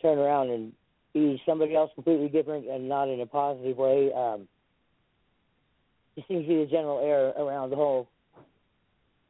turn 0.00 0.18
around 0.18 0.50
and 0.50 0.72
be 1.12 1.40
somebody 1.46 1.74
else 1.74 1.90
completely 1.94 2.28
different 2.28 2.66
and 2.66 2.88
not 2.88 3.08
in 3.08 3.20
a 3.20 3.26
positive 3.26 3.76
way. 3.76 4.10
Um, 4.12 4.48
it 6.16 6.24
seems 6.28 6.44
to 6.44 6.48
be 6.48 6.64
the 6.64 6.70
general 6.70 7.00
air 7.00 7.30
around 7.30 7.70
the 7.70 7.76
whole 7.76 8.08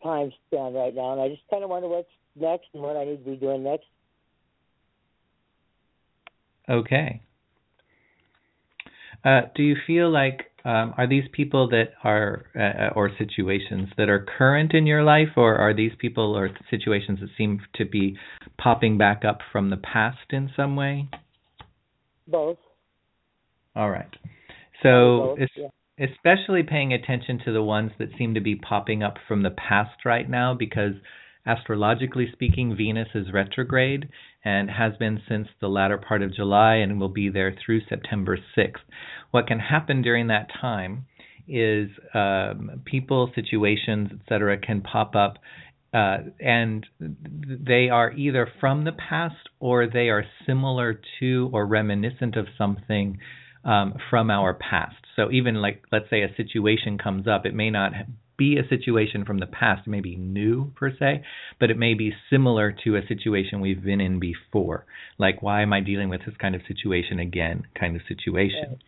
time 0.02 0.32
span 0.46 0.74
right 0.74 0.94
now, 0.94 1.12
and 1.12 1.20
I 1.20 1.28
just 1.28 1.42
kind 1.50 1.64
of 1.64 1.70
wonder 1.70 1.88
what's 1.88 2.08
next 2.36 2.66
and 2.74 2.82
what 2.82 2.96
I 2.96 3.04
need 3.04 3.24
to 3.24 3.30
be 3.30 3.36
doing 3.36 3.64
next. 3.64 3.86
Okay. 6.68 7.20
Uh, 9.24 9.42
do 9.54 9.62
you 9.62 9.76
feel 9.86 10.10
like 10.10 10.50
um, 10.64 10.94
are 10.96 11.06
these 11.06 11.24
people 11.32 11.68
that 11.70 11.92
are 12.02 12.46
uh, 12.54 12.94
or 12.94 13.10
situations 13.18 13.88
that 13.96 14.08
are 14.08 14.26
current 14.38 14.72
in 14.72 14.86
your 14.86 15.02
life, 15.02 15.28
or 15.36 15.56
are 15.56 15.74
these 15.74 15.92
people 15.98 16.36
or 16.36 16.50
situations 16.70 17.20
that 17.20 17.28
seem 17.36 17.60
to 17.74 17.84
be 17.84 18.16
popping 18.58 18.96
back 18.98 19.24
up 19.26 19.38
from 19.52 19.70
the 19.70 19.76
past 19.76 20.30
in 20.30 20.50
some 20.56 20.76
way? 20.76 21.08
Both. 22.26 22.58
All 23.76 23.90
right. 23.90 24.14
So, 24.82 25.36
Both, 25.36 25.48
yeah. 25.56 25.68
Especially 25.98 26.62
paying 26.62 26.92
attention 26.92 27.40
to 27.44 27.52
the 27.52 27.62
ones 27.62 27.92
that 27.98 28.08
seem 28.18 28.34
to 28.34 28.40
be 28.40 28.56
popping 28.56 29.02
up 29.02 29.16
from 29.28 29.42
the 29.42 29.50
past 29.50 30.04
right 30.04 30.28
now, 30.28 30.54
because 30.54 30.94
astrologically 31.46 32.28
speaking, 32.32 32.74
Venus 32.76 33.08
is 33.14 33.32
retrograde 33.32 34.08
and 34.44 34.70
has 34.70 34.92
been 34.98 35.20
since 35.28 35.48
the 35.60 35.68
latter 35.68 35.98
part 35.98 36.22
of 36.22 36.34
July 36.34 36.76
and 36.76 36.98
will 36.98 37.08
be 37.08 37.28
there 37.28 37.54
through 37.64 37.80
September 37.88 38.38
6th. 38.56 38.82
What 39.30 39.46
can 39.46 39.58
happen 39.58 40.02
during 40.02 40.28
that 40.28 40.48
time 40.60 41.06
is 41.46 41.90
um, 42.14 42.82
people, 42.84 43.30
situations, 43.34 44.10
etc., 44.20 44.58
can 44.58 44.80
pop 44.80 45.14
up. 45.14 45.36
Uh, 45.92 46.18
and 46.40 46.84
they 46.98 47.88
are 47.88 48.10
either 48.12 48.48
from 48.58 48.82
the 48.82 48.92
past 48.92 49.48
or 49.60 49.86
they 49.86 50.08
are 50.08 50.24
similar 50.44 51.00
to 51.20 51.48
or 51.52 51.66
reminiscent 51.66 52.34
of 52.34 52.46
something 52.58 53.18
um, 53.64 53.94
from 54.10 54.30
our 54.30 54.54
past. 54.54 54.96
So 55.16 55.30
even 55.30 55.56
like 55.56 55.82
let's 55.92 56.10
say 56.10 56.22
a 56.22 56.34
situation 56.36 56.98
comes 56.98 57.26
up, 57.26 57.46
it 57.46 57.54
may 57.54 57.70
not 57.70 57.92
be 58.36 58.58
a 58.58 58.68
situation 58.68 59.24
from 59.24 59.38
the 59.38 59.46
past, 59.46 59.86
it 59.86 59.90
may 59.90 60.00
be 60.00 60.16
new 60.16 60.72
per 60.74 60.90
se, 60.90 61.22
but 61.60 61.70
it 61.70 61.78
may 61.78 61.94
be 61.94 62.12
similar 62.30 62.74
to 62.84 62.96
a 62.96 63.06
situation 63.06 63.60
we've 63.60 63.84
been 63.84 64.00
in 64.00 64.18
before. 64.18 64.86
Like 65.18 65.42
why 65.42 65.62
am 65.62 65.72
I 65.72 65.80
dealing 65.80 66.08
with 66.08 66.22
this 66.26 66.34
kind 66.40 66.54
of 66.54 66.62
situation 66.66 67.20
again? 67.20 67.64
Kind 67.78 67.96
of 67.96 68.02
situation. 68.08 68.78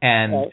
And 0.00 0.32
Right. 0.32 0.52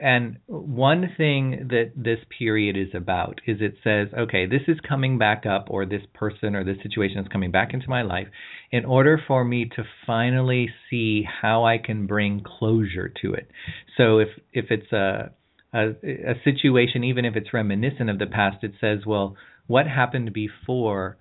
And 0.00 0.38
one 0.46 1.12
thing 1.16 1.68
that 1.70 1.92
this 1.96 2.18
period 2.38 2.76
is 2.76 2.94
about 2.94 3.40
is 3.46 3.58
it 3.60 3.74
says, 3.82 4.08
okay, 4.16 4.46
this 4.46 4.62
is 4.68 4.78
coming 4.88 5.18
back 5.18 5.44
up, 5.44 5.66
or 5.70 5.84
this 5.84 6.02
person 6.14 6.54
or 6.54 6.62
this 6.64 6.76
situation 6.82 7.18
is 7.18 7.26
coming 7.28 7.50
back 7.50 7.74
into 7.74 7.88
my 7.88 8.02
life, 8.02 8.28
in 8.70 8.84
order 8.84 9.20
for 9.26 9.44
me 9.44 9.64
to 9.76 9.82
finally 10.06 10.68
see 10.88 11.24
how 11.42 11.64
I 11.64 11.78
can 11.78 12.06
bring 12.06 12.42
closure 12.44 13.12
to 13.22 13.32
it. 13.34 13.50
So 13.96 14.18
if 14.18 14.28
if 14.52 14.66
it's 14.70 14.92
a 14.92 15.32
a, 15.72 15.88
a 15.88 16.34
situation, 16.44 17.04
even 17.04 17.24
if 17.24 17.34
it's 17.34 17.52
reminiscent 17.52 18.08
of 18.08 18.18
the 18.18 18.26
past, 18.26 18.62
it 18.62 18.72
says, 18.80 19.00
well, 19.04 19.36
what 19.66 19.86
happened 19.86 20.32
before, 20.32 21.18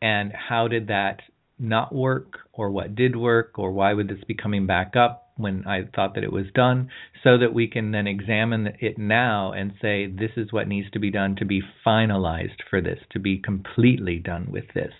and 0.00 0.32
how 0.32 0.66
did 0.66 0.88
that 0.88 1.20
not 1.62 1.94
work, 1.94 2.40
or 2.52 2.70
what 2.70 2.94
did 2.94 3.16
work, 3.16 3.58
or 3.58 3.72
why 3.72 3.92
would 3.92 4.08
this 4.08 4.24
be 4.26 4.34
coming 4.34 4.66
back 4.66 4.96
up? 4.96 5.22
when 5.36 5.64
I 5.66 5.82
thought 5.94 6.14
that 6.14 6.24
it 6.24 6.32
was 6.32 6.46
done, 6.54 6.90
so 7.22 7.38
that 7.38 7.54
we 7.54 7.66
can 7.66 7.90
then 7.90 8.06
examine 8.06 8.76
it 8.80 8.98
now 8.98 9.52
and 9.52 9.72
say, 9.80 10.06
this 10.06 10.30
is 10.36 10.52
what 10.52 10.68
needs 10.68 10.90
to 10.92 10.98
be 10.98 11.10
done 11.10 11.36
to 11.36 11.44
be 11.44 11.62
finalized 11.86 12.60
for 12.68 12.80
this, 12.80 12.98
to 13.12 13.18
be 13.18 13.38
completely 13.38 14.18
done 14.18 14.48
with 14.50 14.64
this. 14.74 14.92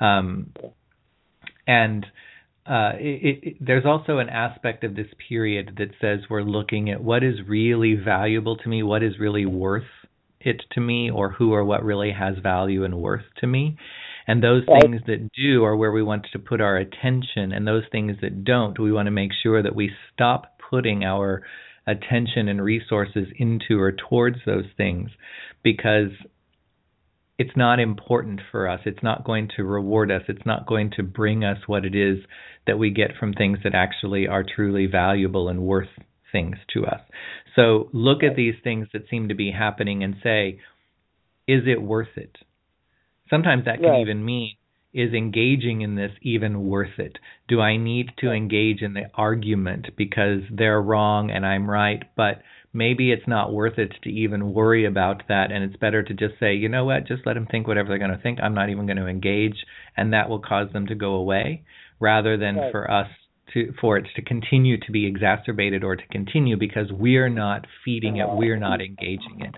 Um, 0.00 0.52
and 1.66 2.06
uh, 2.66 2.92
it, 2.98 3.40
it, 3.42 3.56
there's 3.60 3.84
also 3.84 4.18
an 4.18 4.28
aspect 4.28 4.84
of 4.84 4.94
this 4.96 5.08
period 5.28 5.74
that 5.78 5.90
says 6.00 6.20
we're 6.30 6.42
looking 6.42 6.90
at 6.90 7.02
what 7.02 7.22
is 7.22 7.36
really 7.46 7.94
valuable 7.94 8.56
to 8.56 8.68
me, 8.68 8.82
what 8.82 9.02
is 9.02 9.18
really 9.18 9.46
worth 9.46 9.82
it 10.40 10.62
to 10.72 10.80
me, 10.80 11.10
or 11.10 11.30
who 11.30 11.52
or 11.52 11.64
what 11.64 11.84
really 11.84 12.12
has 12.12 12.36
value 12.42 12.84
and 12.84 12.94
worth 12.94 13.24
to 13.38 13.46
me. 13.46 13.76
And 14.26 14.42
those 14.42 14.62
right. 14.66 14.80
things 14.82 15.02
that 15.06 15.30
do 15.32 15.64
are 15.64 15.76
where 15.76 15.92
we 15.92 16.02
want 16.02 16.26
to 16.32 16.38
put 16.38 16.60
our 16.60 16.76
attention, 16.76 17.52
and 17.52 17.66
those 17.66 17.84
things 17.92 18.16
that 18.22 18.44
don't, 18.44 18.78
we 18.78 18.92
want 18.92 19.06
to 19.06 19.10
make 19.10 19.32
sure 19.42 19.62
that 19.62 19.74
we 19.74 19.90
stop 20.12 20.58
putting 20.70 21.04
our 21.04 21.42
attention 21.86 22.48
and 22.48 22.62
resources 22.62 23.28
into 23.38 23.78
or 23.78 23.92
towards 23.92 24.38
those 24.46 24.64
things 24.76 25.10
because 25.62 26.10
it's 27.38 27.56
not 27.56 27.80
important 27.80 28.40
for 28.50 28.68
us. 28.68 28.80
It's 28.86 29.02
not 29.02 29.24
going 29.24 29.50
to 29.56 29.64
reward 29.64 30.10
us. 30.10 30.22
It's 30.28 30.46
not 30.46 30.66
going 30.66 30.92
to 30.96 31.02
bring 31.02 31.44
us 31.44 31.58
what 31.66 31.84
it 31.84 31.94
is 31.94 32.18
that 32.66 32.78
we 32.78 32.90
get 32.90 33.10
from 33.18 33.32
things 33.32 33.58
that 33.64 33.74
actually 33.74 34.28
are 34.28 34.44
truly 34.44 34.86
valuable 34.86 35.48
and 35.48 35.60
worth 35.60 35.88
things 36.30 36.56
to 36.72 36.86
us. 36.86 37.00
So 37.56 37.88
look 37.92 38.22
at 38.22 38.36
these 38.36 38.54
things 38.62 38.88
that 38.92 39.08
seem 39.10 39.28
to 39.28 39.34
be 39.34 39.50
happening 39.50 40.02
and 40.02 40.16
say, 40.22 40.60
is 41.46 41.62
it 41.66 41.82
worth 41.82 42.16
it? 42.16 42.36
Sometimes 43.30 43.64
that 43.64 43.80
can 43.80 43.90
right. 43.90 44.00
even 44.00 44.24
mean 44.24 44.56
is 44.94 45.12
engaging 45.12 45.80
in 45.80 45.96
this 45.96 46.12
even 46.22 46.66
worth 46.68 46.98
it? 46.98 47.18
Do 47.48 47.60
I 47.60 47.76
need 47.76 48.10
to 48.18 48.30
engage 48.30 48.80
in 48.80 48.94
the 48.94 49.10
argument 49.14 49.88
because 49.96 50.42
they're 50.50 50.80
wrong 50.80 51.30
and 51.30 51.44
I'm 51.44 51.68
right, 51.68 52.04
but 52.16 52.42
maybe 52.72 53.10
it's 53.10 53.26
not 53.26 53.52
worth 53.52 53.76
it 53.76 53.92
to 54.04 54.08
even 54.08 54.54
worry 54.54 54.86
about 54.86 55.24
that 55.28 55.50
and 55.50 55.64
it's 55.64 55.76
better 55.76 56.02
to 56.04 56.14
just 56.14 56.34
say, 56.38 56.54
you 56.54 56.68
know 56.68 56.84
what, 56.84 57.08
just 57.08 57.26
let 57.26 57.34
them 57.34 57.46
think 57.50 57.66
whatever 57.66 57.88
they're 57.88 57.98
going 57.98 58.16
to 58.16 58.22
think. 58.22 58.38
I'm 58.40 58.54
not 58.54 58.70
even 58.70 58.86
going 58.86 58.98
to 58.98 59.08
engage 59.08 59.64
and 59.96 60.12
that 60.12 60.28
will 60.28 60.40
cause 60.40 60.72
them 60.72 60.86
to 60.86 60.94
go 60.94 61.14
away 61.14 61.64
rather 61.98 62.36
than 62.36 62.56
right. 62.56 62.70
for 62.70 62.88
us 62.88 63.08
to 63.52 63.72
for 63.80 63.98
it 63.98 64.06
to 64.16 64.22
continue 64.22 64.78
to 64.78 64.92
be 64.92 65.06
exacerbated 65.06 65.84
or 65.84 65.96
to 65.96 66.06
continue 66.08 66.56
because 66.56 66.90
we're 66.90 67.28
not 67.28 67.66
feeding 67.84 68.16
it, 68.16 68.26
we're 68.28 68.56
not 68.56 68.80
engaging 68.80 69.40
it. 69.40 69.54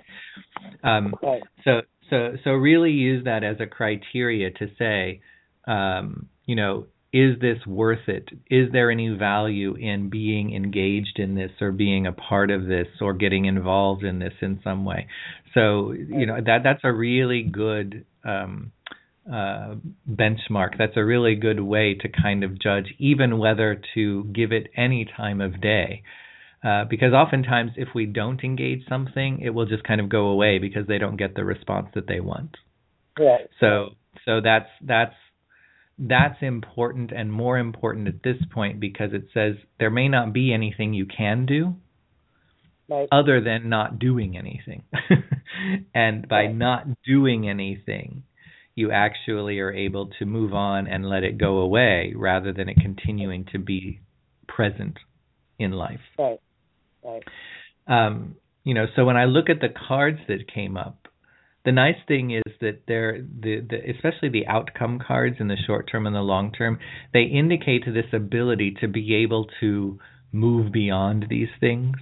Um, 0.82 1.14
right. 1.22 1.42
So 1.64 1.82
so 2.10 2.36
so 2.44 2.50
really 2.50 2.92
use 2.92 3.24
that 3.24 3.44
as 3.44 3.56
a 3.60 3.66
criteria 3.66 4.50
to 4.50 4.68
say, 4.78 5.20
um, 5.66 6.28
you 6.44 6.56
know, 6.56 6.86
is 7.12 7.38
this 7.40 7.64
worth 7.66 8.08
it? 8.08 8.28
Is 8.50 8.70
there 8.72 8.90
any 8.90 9.08
value 9.08 9.74
in 9.74 10.10
being 10.10 10.54
engaged 10.54 11.18
in 11.18 11.34
this 11.34 11.50
or 11.60 11.72
being 11.72 12.06
a 12.06 12.12
part 12.12 12.50
of 12.50 12.66
this 12.66 12.88
or 13.00 13.14
getting 13.14 13.46
involved 13.46 14.04
in 14.04 14.18
this 14.18 14.34
in 14.40 14.60
some 14.62 14.84
way? 14.84 15.06
So 15.54 15.92
you 15.92 16.26
know 16.26 16.36
that 16.44 16.58
that's 16.62 16.82
a 16.84 16.92
really 16.92 17.42
good 17.42 18.04
um, 18.24 18.72
uh, 19.32 19.76
benchmark. 20.08 20.78
That's 20.78 20.96
a 20.96 21.04
really 21.04 21.36
good 21.36 21.60
way 21.60 21.94
to 21.94 22.08
kind 22.08 22.44
of 22.44 22.60
judge 22.60 22.94
even 22.98 23.38
whether 23.38 23.80
to 23.94 24.24
give 24.24 24.52
it 24.52 24.68
any 24.76 25.08
time 25.16 25.40
of 25.40 25.60
day. 25.60 26.02
Uh, 26.66 26.84
because 26.84 27.12
oftentimes, 27.12 27.70
if 27.76 27.88
we 27.94 28.06
don't 28.06 28.42
engage 28.42 28.80
something, 28.88 29.38
it 29.40 29.50
will 29.50 29.66
just 29.66 29.84
kind 29.84 30.00
of 30.00 30.08
go 30.08 30.28
away 30.28 30.58
because 30.58 30.84
they 30.88 30.98
don't 30.98 31.16
get 31.16 31.36
the 31.36 31.44
response 31.44 31.86
that 31.94 32.08
they 32.08 32.18
want. 32.18 32.56
Right. 33.16 33.48
So, 33.60 33.90
so 34.24 34.40
that's 34.42 34.68
that's 34.82 35.14
that's 35.96 36.42
important 36.42 37.12
and 37.12 37.32
more 37.32 37.56
important 37.56 38.08
at 38.08 38.22
this 38.24 38.36
point 38.52 38.80
because 38.80 39.10
it 39.12 39.28
says 39.32 39.54
there 39.78 39.90
may 39.90 40.08
not 40.08 40.32
be 40.32 40.52
anything 40.52 40.92
you 40.92 41.06
can 41.06 41.46
do 41.46 41.76
right. 42.88 43.08
other 43.12 43.40
than 43.40 43.68
not 43.68 44.00
doing 44.00 44.36
anything. 44.36 44.82
and 45.94 46.28
by 46.28 46.46
right. 46.46 46.54
not 46.54 46.86
doing 47.06 47.48
anything, 47.48 48.24
you 48.74 48.90
actually 48.90 49.60
are 49.60 49.72
able 49.72 50.10
to 50.18 50.24
move 50.24 50.52
on 50.52 50.88
and 50.88 51.08
let 51.08 51.22
it 51.22 51.38
go 51.38 51.58
away 51.58 52.12
rather 52.16 52.52
than 52.52 52.68
it 52.68 52.76
continuing 52.82 53.46
to 53.52 53.58
be 53.60 54.00
present 54.48 54.98
in 55.60 55.70
life. 55.70 56.00
Right. 56.18 56.40
Right. 57.06 57.22
Um, 57.86 58.36
you 58.64 58.74
know, 58.74 58.86
so 58.96 59.04
when 59.04 59.16
I 59.16 59.26
look 59.26 59.48
at 59.48 59.60
the 59.60 59.68
cards 59.88 60.18
that 60.28 60.52
came 60.52 60.76
up, 60.76 61.06
the 61.64 61.72
nice 61.72 61.96
thing 62.06 62.30
is 62.30 62.52
that 62.60 62.82
they're 62.86 63.20
the, 63.20 63.60
the 63.60 63.76
especially 63.90 64.28
the 64.28 64.46
outcome 64.46 65.00
cards 65.04 65.36
in 65.40 65.48
the 65.48 65.56
short 65.66 65.88
term 65.90 66.06
and 66.06 66.14
the 66.14 66.20
long 66.20 66.52
term, 66.52 66.78
they 67.12 67.22
indicate 67.22 67.84
this 67.84 68.12
ability 68.12 68.76
to 68.80 68.88
be 68.88 69.16
able 69.16 69.46
to 69.60 69.98
move 70.32 70.72
beyond 70.72 71.26
these 71.28 71.48
things 71.60 71.96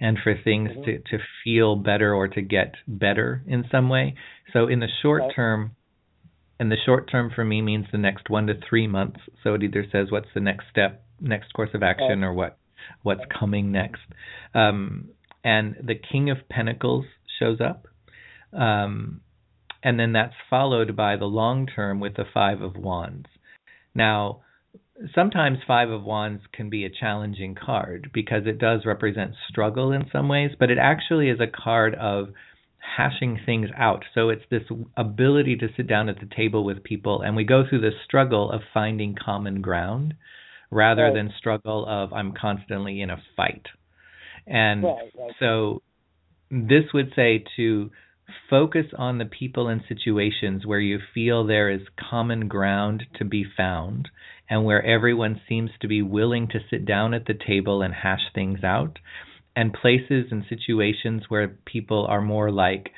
and 0.00 0.18
for 0.22 0.34
things 0.44 0.70
mm-hmm. 0.70 0.82
to, 0.82 0.98
to 0.98 1.18
feel 1.42 1.76
better 1.76 2.14
or 2.14 2.28
to 2.28 2.42
get 2.42 2.74
better 2.86 3.42
in 3.46 3.64
some 3.70 3.88
way. 3.88 4.14
So 4.52 4.66
in 4.66 4.80
the 4.80 4.88
short 5.02 5.22
right. 5.22 5.32
term, 5.34 5.72
and 6.60 6.70
the 6.70 6.76
short 6.84 7.10
term 7.10 7.30
for 7.34 7.44
me 7.44 7.62
means 7.62 7.86
the 7.90 7.98
next 7.98 8.28
one 8.28 8.46
to 8.48 8.54
three 8.68 8.86
months. 8.86 9.20
So 9.42 9.54
it 9.54 9.62
either 9.62 9.86
says 9.90 10.08
what's 10.10 10.28
the 10.34 10.40
next 10.40 10.66
step, 10.70 11.04
next 11.20 11.52
course 11.52 11.70
of 11.72 11.82
action, 11.82 12.20
right. 12.20 12.28
or 12.28 12.32
what 12.32 12.57
what's 13.02 13.24
coming 13.38 13.72
next. 13.72 14.02
Um, 14.54 15.08
and 15.44 15.76
the 15.82 15.94
King 15.94 16.30
of 16.30 16.48
Pentacles 16.48 17.04
shows 17.38 17.58
up. 17.60 17.86
Um, 18.52 19.20
and 19.82 19.98
then 19.98 20.12
that's 20.12 20.34
followed 20.50 20.96
by 20.96 21.16
the 21.16 21.26
long 21.26 21.66
term 21.66 22.00
with 22.00 22.16
the 22.16 22.24
Five 22.32 22.60
of 22.60 22.76
Wands. 22.76 23.26
Now, 23.94 24.40
sometimes 25.14 25.58
Five 25.66 25.90
of 25.90 26.02
Wands 26.02 26.42
can 26.52 26.68
be 26.68 26.84
a 26.84 26.90
challenging 26.90 27.54
card 27.54 28.10
because 28.12 28.42
it 28.46 28.58
does 28.58 28.84
represent 28.84 29.34
struggle 29.48 29.92
in 29.92 30.06
some 30.10 30.28
ways, 30.28 30.50
but 30.58 30.70
it 30.70 30.78
actually 30.78 31.28
is 31.28 31.40
a 31.40 31.46
card 31.46 31.94
of 31.94 32.30
hashing 32.96 33.38
things 33.44 33.68
out. 33.76 34.04
So 34.14 34.30
it's 34.30 34.44
this 34.50 34.62
ability 34.96 35.56
to 35.56 35.68
sit 35.76 35.86
down 35.86 36.08
at 36.08 36.20
the 36.20 36.28
table 36.34 36.64
with 36.64 36.82
people 36.82 37.22
and 37.22 37.36
we 37.36 37.44
go 37.44 37.64
through 37.68 37.82
the 37.82 37.90
struggle 38.04 38.50
of 38.50 38.62
finding 38.74 39.14
common 39.14 39.60
ground 39.60 40.14
rather 40.70 41.04
right. 41.04 41.14
than 41.14 41.32
struggle 41.38 41.86
of 41.86 42.12
I'm 42.12 42.32
constantly 42.32 43.00
in 43.00 43.10
a 43.10 43.22
fight. 43.36 43.66
And 44.46 44.82
right, 44.84 45.10
right. 45.18 45.32
so 45.38 45.82
this 46.50 46.84
would 46.94 47.12
say 47.14 47.44
to 47.56 47.90
focus 48.50 48.86
on 48.96 49.18
the 49.18 49.24
people 49.24 49.68
and 49.68 49.82
situations 49.88 50.66
where 50.66 50.80
you 50.80 50.98
feel 51.14 51.46
there 51.46 51.70
is 51.70 51.80
common 52.10 52.48
ground 52.48 53.04
to 53.18 53.24
be 53.24 53.44
found 53.56 54.08
and 54.50 54.64
where 54.64 54.84
everyone 54.84 55.40
seems 55.48 55.70
to 55.80 55.88
be 55.88 56.02
willing 56.02 56.48
to 56.48 56.58
sit 56.70 56.84
down 56.84 57.14
at 57.14 57.26
the 57.26 57.34
table 57.34 57.82
and 57.82 57.94
hash 57.94 58.32
things 58.34 58.62
out 58.62 58.98
and 59.56 59.72
places 59.72 60.26
and 60.30 60.44
situations 60.48 61.24
where 61.28 61.48
people 61.64 62.06
are 62.08 62.20
more 62.20 62.50
like 62.50 62.90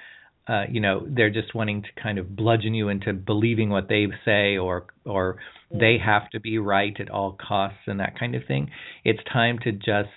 uh, 0.50 0.64
you 0.68 0.80
know 0.80 1.06
they're 1.08 1.30
just 1.30 1.54
wanting 1.54 1.82
to 1.82 2.02
kind 2.02 2.18
of 2.18 2.34
bludgeon 2.34 2.74
you 2.74 2.88
into 2.88 3.12
believing 3.12 3.70
what 3.70 3.88
they 3.88 4.06
say 4.24 4.56
or 4.56 4.86
or 5.04 5.36
they 5.70 5.96
have 6.04 6.28
to 6.30 6.40
be 6.40 6.58
right 6.58 6.98
at 6.98 7.08
all 7.08 7.38
costs 7.46 7.78
and 7.86 8.00
that 8.00 8.18
kind 8.18 8.34
of 8.34 8.42
thing. 8.48 8.70
It's 9.04 9.20
time 9.32 9.58
to 9.62 9.70
just 9.70 10.08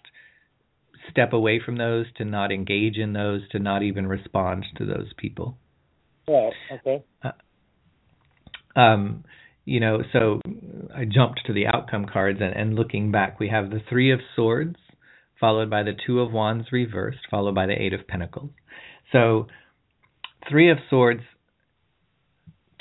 step 1.12 1.34
away 1.34 1.62
from 1.64 1.78
those 1.78 2.06
to 2.18 2.26
not 2.26 2.52
engage 2.52 2.98
in 2.98 3.14
those 3.14 3.42
to 3.52 3.60
not 3.60 3.84
even 3.84 4.08
respond 4.08 4.66
to 4.78 4.86
those 4.86 5.12
people. 5.18 5.58
Right 6.28 6.54
okay. 6.72 7.04
Uh, 7.24 8.80
um 8.80 9.24
you 9.66 9.80
know 9.80 10.02
so 10.12 10.42
i 10.96 11.06
jumped 11.06 11.42
to 11.46 11.54
the 11.54 11.68
outcome 11.68 12.06
cards 12.12 12.40
and, 12.42 12.56
and 12.56 12.76
looking 12.76 13.12
back 13.12 13.40
we 13.40 13.50
have 13.50 13.70
the 13.70 13.82
three 13.88 14.12
of 14.12 14.20
swords 14.36 14.76
followed 15.40 15.70
by 15.70 15.84
the 15.84 15.92
two 16.08 16.22
of 16.22 16.32
wands 16.32 16.68
reversed 16.72 17.20
followed 17.30 17.54
by 17.54 17.66
the 17.66 17.74
eight 17.74 17.94
of 17.94 18.08
pentacles. 18.08 18.50
So 19.12 19.48
Three 20.50 20.70
of 20.70 20.78
Swords 20.90 21.22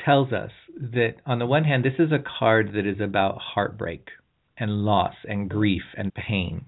tells 0.05 0.33
us 0.33 0.51
that, 0.77 1.14
on 1.27 1.38
the 1.38 1.46
one 1.46 1.64
hand, 1.64 1.85
this 1.85 1.98
is 1.98 2.12
a 2.12 2.22
card 2.38 2.72
that 2.75 2.87
is 2.87 3.01
about 3.01 3.38
heartbreak 3.38 4.09
and 4.57 4.85
loss 4.85 5.14
and 5.29 5.48
grief 5.48 5.83
and 5.96 6.12
pain. 6.14 6.64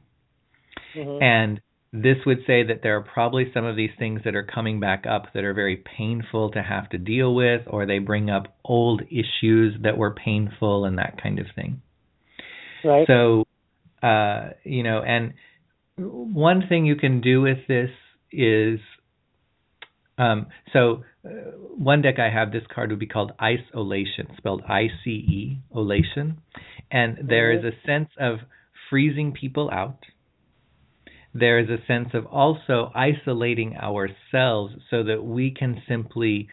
Mm-hmm. 0.97 1.23
And 1.23 1.61
this 1.93 2.17
would 2.27 2.39
say 2.47 2.65
that 2.65 2.81
there 2.83 2.97
are 2.97 3.03
probably 3.03 3.51
some 3.55 3.65
of 3.65 3.77
these 3.77 3.91
things 3.99 4.23
that 4.25 4.35
are 4.35 4.43
coming 4.43 4.81
back 4.81 5.05
up 5.09 5.27
that 5.33 5.45
are 5.45 5.55
very 5.55 5.77
painful 5.77 6.51
to 6.51 6.63
have 6.63 6.89
to 6.91 6.99
deal 6.99 7.35
with, 7.35 7.63
or 7.69 7.87
they 7.87 7.99
bring 7.99 8.31
up 8.31 8.57
old 8.65 9.03
issues 9.03 9.77
that 9.83 9.97
were 9.97 10.13
painful 10.13 10.85
and 10.85 10.99
that 10.99 11.21
kind 11.23 11.39
of 11.39 11.47
thing. 11.55 11.83
Right. 12.85 13.07
So, 13.07 13.47
uh, 14.03 14.51
you 14.65 14.83
know, 14.83 15.03
and 15.03 15.35
one 15.97 16.65
thing 16.69 16.85
you 16.85 16.97
can 16.97 17.21
do 17.21 17.41
with 17.41 17.59
this 17.69 17.91
is 18.33 18.81
um, 20.19 20.47
so 20.73 21.03
uh, 21.25 21.29
one 21.77 22.03
deck 22.03 22.19
I 22.19 22.31
have 22.31 22.53
this 22.53 22.63
card 22.73 22.91
would 22.91 22.99
be 22.99 23.07
called 23.07 23.33
isolation, 23.41 24.29
spelled 24.37 24.63
I 24.69 24.89
C 25.03 25.11
E, 25.11 25.59
olation, 25.75 26.37
and 26.91 27.29
there 27.29 27.53
is 27.53 27.65
a 27.65 27.87
sense 27.87 28.11
of 28.19 28.39
freezing 28.91 29.33
people 29.33 29.71
out. 29.71 29.99
There 31.35 31.59
is 31.59 31.69
a 31.69 31.85
sense 31.87 32.11
of 32.15 32.27
also 32.27 32.93
isolating 32.95 33.77
ourselves 33.77 34.75
so 34.89 35.03
that 35.03 35.25
we 35.25 35.51
can 35.51 35.83
simply 35.89 36.49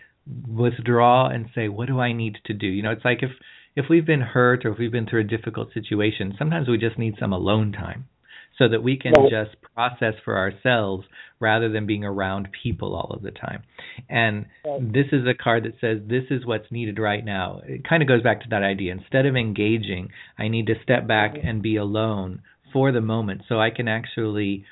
withdraw 0.47 1.27
and 1.27 1.49
say, 1.53 1.67
"What 1.67 1.87
do 1.87 1.99
I 1.99 2.13
need 2.13 2.37
to 2.45 2.53
do?" 2.53 2.67
You 2.67 2.81
know, 2.81 2.91
it's 2.91 3.05
like 3.05 3.21
if 3.21 3.31
if 3.75 3.85
we've 3.89 4.05
been 4.05 4.21
hurt 4.21 4.65
or 4.65 4.71
if 4.71 4.79
we've 4.79 4.91
been 4.91 5.05
through 5.05 5.21
a 5.21 5.23
difficult 5.23 5.71
situation, 5.73 6.33
sometimes 6.37 6.67
we 6.67 6.77
just 6.77 6.97
need 6.97 7.15
some 7.19 7.31
alone 7.31 7.71
time 7.71 8.07
so 8.61 8.69
that 8.69 8.83
we 8.83 8.95
can 8.95 9.13
right. 9.13 9.31
just 9.31 9.55
process 9.73 10.13
for 10.23 10.37
ourselves 10.37 11.03
rather 11.39 11.67
than 11.67 11.87
being 11.87 12.03
around 12.03 12.47
people 12.61 12.93
all 12.93 13.11
of 13.11 13.23
the 13.23 13.31
time. 13.31 13.63
And 14.07 14.45
right. 14.63 14.93
this 14.93 15.07
is 15.11 15.25
a 15.27 15.33
card 15.33 15.63
that 15.63 15.79
says 15.81 16.07
this 16.07 16.25
is 16.29 16.45
what's 16.45 16.71
needed 16.71 16.99
right 16.99 17.25
now. 17.25 17.61
It 17.65 17.87
kind 17.87 18.03
of 18.03 18.07
goes 18.07 18.21
back 18.21 18.41
to 18.41 18.49
that 18.51 18.61
idea. 18.61 18.91
Instead 18.91 19.25
of 19.25 19.35
engaging, 19.35 20.09
I 20.37 20.47
need 20.47 20.67
to 20.67 20.75
step 20.83 21.07
back 21.07 21.33
mm-hmm. 21.33 21.47
and 21.47 21.63
be 21.63 21.77
alone 21.77 22.43
for 22.71 22.91
the 22.91 23.01
moment 23.01 23.41
so 23.49 23.59
I 23.59 23.71
can 23.71 23.87
actually 23.87 24.65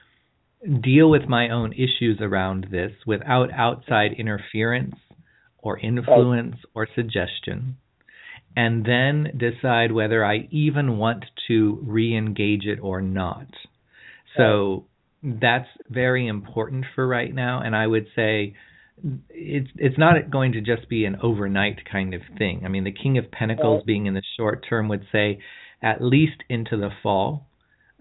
deal 0.81 1.09
with 1.09 1.27
my 1.27 1.49
own 1.49 1.73
issues 1.73 2.19
around 2.21 2.67
this 2.69 2.91
without 3.07 3.49
outside 3.51 4.11
interference 4.19 4.95
or 5.57 5.79
influence 5.79 6.57
right. 6.57 6.65
or 6.75 6.87
suggestion 6.93 7.77
and 8.55 8.85
then 8.85 9.37
decide 9.37 9.91
whether 9.91 10.25
I 10.25 10.47
even 10.51 10.97
want 10.97 11.25
to 11.47 11.79
re 11.83 12.15
engage 12.15 12.65
it 12.65 12.79
or 12.81 13.01
not. 13.01 13.47
So 14.37 14.85
that's 15.23 15.67
very 15.89 16.27
important 16.27 16.85
for 16.95 17.07
right 17.07 17.33
now. 17.33 17.61
And 17.61 17.75
I 17.75 17.85
would 17.87 18.07
say 18.15 18.55
it's 19.29 19.69
it's 19.75 19.97
not 19.97 20.29
going 20.29 20.53
to 20.53 20.61
just 20.61 20.89
be 20.89 21.05
an 21.05 21.17
overnight 21.21 21.79
kind 21.89 22.13
of 22.13 22.21
thing. 22.37 22.63
I 22.65 22.67
mean, 22.67 22.83
the 22.83 22.91
King 22.91 23.17
of 23.17 23.31
Pentacles 23.31 23.83
being 23.85 24.05
in 24.05 24.13
the 24.13 24.23
short 24.37 24.65
term 24.67 24.89
would 24.89 25.05
say 25.11 25.39
at 25.81 26.03
least 26.03 26.43
into 26.49 26.77
the 26.77 26.89
fall 27.01 27.47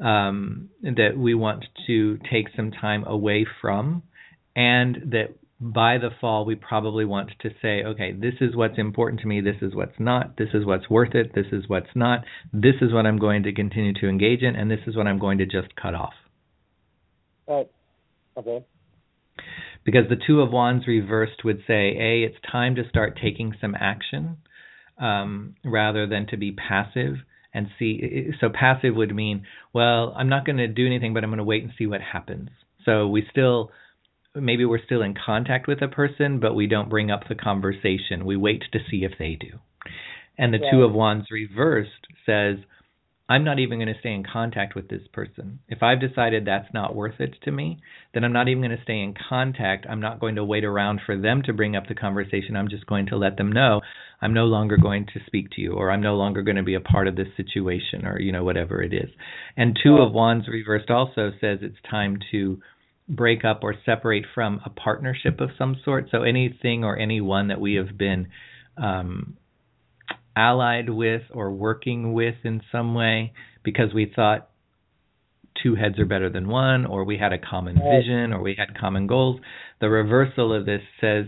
um, 0.00 0.68
that 0.82 1.16
we 1.16 1.34
want 1.34 1.64
to 1.86 2.18
take 2.30 2.46
some 2.56 2.70
time 2.70 3.04
away 3.04 3.46
from, 3.60 4.02
and 4.56 5.12
that 5.12 5.34
by 5.60 5.98
the 5.98 6.10
fall, 6.20 6.44
we 6.44 6.54
probably 6.54 7.04
want 7.04 7.30
to 7.40 7.50
say, 7.60 7.82
okay, 7.84 8.12
this 8.12 8.34
is 8.40 8.54
what's 8.54 8.78
important 8.78 9.20
to 9.22 9.26
me, 9.26 9.40
this 9.40 9.56
is 9.60 9.74
what's 9.74 9.98
not, 9.98 10.36
this 10.36 10.50
is 10.54 10.64
what's 10.64 10.88
worth 10.88 11.14
it, 11.14 11.34
this 11.34 11.46
is 11.50 11.64
what's 11.66 11.90
not, 11.96 12.20
this 12.52 12.76
is 12.80 12.92
what 12.92 13.06
I'm 13.06 13.18
going 13.18 13.42
to 13.42 13.52
continue 13.52 13.92
to 13.94 14.08
engage 14.08 14.42
in, 14.42 14.54
and 14.54 14.70
this 14.70 14.80
is 14.86 14.96
what 14.96 15.08
I'm 15.08 15.18
going 15.18 15.38
to 15.38 15.46
just 15.46 15.74
cut 15.74 15.94
off. 15.94 16.14
Right. 17.48 17.68
Okay. 18.36 18.64
Because 19.84 20.08
the 20.08 20.16
Two 20.24 20.42
of 20.42 20.52
Wands 20.52 20.86
reversed 20.86 21.44
would 21.44 21.62
say, 21.66 21.96
A, 21.98 22.22
it's 22.22 22.36
time 22.52 22.76
to 22.76 22.88
start 22.88 23.18
taking 23.20 23.54
some 23.60 23.74
action 23.74 24.36
um, 25.00 25.56
rather 25.64 26.06
than 26.06 26.26
to 26.28 26.36
be 26.36 26.52
passive. 26.52 27.16
And 27.54 27.68
see, 27.78 28.30
so 28.40 28.48
passive 28.48 28.94
would 28.94 29.14
mean, 29.14 29.44
well, 29.72 30.14
I'm 30.16 30.28
not 30.28 30.44
going 30.44 30.58
to 30.58 30.68
do 30.68 30.86
anything, 30.86 31.14
but 31.14 31.24
I'm 31.24 31.30
going 31.30 31.38
to 31.38 31.44
wait 31.44 31.64
and 31.64 31.72
see 31.78 31.86
what 31.86 32.00
happens. 32.00 32.50
So 32.84 33.08
we 33.08 33.26
still 33.30 33.70
maybe 34.34 34.64
we're 34.64 34.84
still 34.84 35.02
in 35.02 35.14
contact 35.14 35.66
with 35.66 35.82
a 35.82 35.88
person, 35.88 36.40
but 36.40 36.54
we 36.54 36.66
don't 36.66 36.90
bring 36.90 37.10
up 37.10 37.22
the 37.28 37.34
conversation. 37.34 38.24
We 38.24 38.36
wait 38.36 38.62
to 38.72 38.78
see 38.90 39.04
if 39.04 39.12
they 39.18 39.36
do. 39.40 39.58
And 40.36 40.54
the 40.54 40.60
Two 40.70 40.82
of 40.82 40.92
Wands 40.92 41.26
reversed 41.30 42.06
says, 42.24 42.58
I'm 43.30 43.44
not 43.44 43.58
even 43.58 43.78
going 43.78 43.92
to 43.92 44.00
stay 44.00 44.14
in 44.14 44.24
contact 44.24 44.74
with 44.74 44.88
this 44.88 45.02
person. 45.12 45.58
If 45.68 45.82
I've 45.82 46.00
decided 46.00 46.46
that's 46.46 46.72
not 46.72 46.94
worth 46.94 47.20
it 47.20 47.34
to 47.42 47.50
me, 47.50 47.78
then 48.14 48.24
I'm 48.24 48.32
not 48.32 48.48
even 48.48 48.62
going 48.62 48.76
to 48.76 48.82
stay 48.82 49.00
in 49.00 49.14
contact. 49.28 49.86
I'm 49.88 50.00
not 50.00 50.20
going 50.20 50.36
to 50.36 50.44
wait 50.44 50.64
around 50.64 51.00
for 51.04 51.18
them 51.18 51.42
to 51.44 51.52
bring 51.52 51.76
up 51.76 51.88
the 51.88 51.94
conversation. 51.94 52.56
I'm 52.56 52.70
just 52.70 52.86
going 52.86 53.06
to 53.06 53.16
let 53.16 53.36
them 53.36 53.52
know 53.52 53.82
I'm 54.20 54.34
no 54.34 54.44
longer 54.44 54.76
going 54.76 55.06
to 55.06 55.20
speak 55.26 55.50
to 55.52 55.60
you 55.60 55.74
or 55.74 55.90
I'm 55.90 56.00
no 56.00 56.16
longer 56.16 56.42
going 56.42 56.56
to 56.56 56.62
be 56.62 56.74
a 56.74 56.80
part 56.80 57.06
of 57.06 57.16
this 57.16 57.28
situation 57.36 58.06
or 58.06 58.18
you 58.20 58.32
know 58.32 58.44
whatever 58.44 58.82
it 58.82 58.92
is. 58.92 59.10
And 59.56 59.78
2 59.82 59.96
of 59.96 60.12
Wands 60.12 60.48
reversed 60.48 60.90
also 60.90 61.30
says 61.40 61.58
it's 61.60 61.76
time 61.88 62.18
to 62.32 62.60
break 63.08 63.44
up 63.44 63.60
or 63.62 63.74
separate 63.86 64.24
from 64.34 64.60
a 64.64 64.70
partnership 64.70 65.40
of 65.40 65.50
some 65.56 65.76
sort. 65.84 66.08
So 66.10 66.22
anything 66.22 66.84
or 66.84 66.98
anyone 66.98 67.48
that 67.48 67.60
we 67.60 67.74
have 67.74 67.96
been 67.96 68.28
um, 68.76 69.36
allied 70.36 70.90
with 70.90 71.22
or 71.32 71.50
working 71.50 72.12
with 72.12 72.36
in 72.44 72.62
some 72.70 72.94
way 72.94 73.32
because 73.62 73.92
we 73.94 74.10
thought 74.14 74.50
two 75.62 75.74
heads 75.74 75.98
are 75.98 76.06
better 76.06 76.30
than 76.30 76.48
one, 76.48 76.86
or 76.86 77.04
we 77.04 77.18
had 77.18 77.32
a 77.32 77.38
common 77.38 77.74
vision, 77.74 78.32
or 78.32 78.40
we 78.40 78.54
had 78.56 78.78
common 78.78 79.06
goals. 79.06 79.40
The 79.80 79.88
reversal 79.88 80.54
of 80.54 80.66
this 80.66 80.82
says 81.00 81.26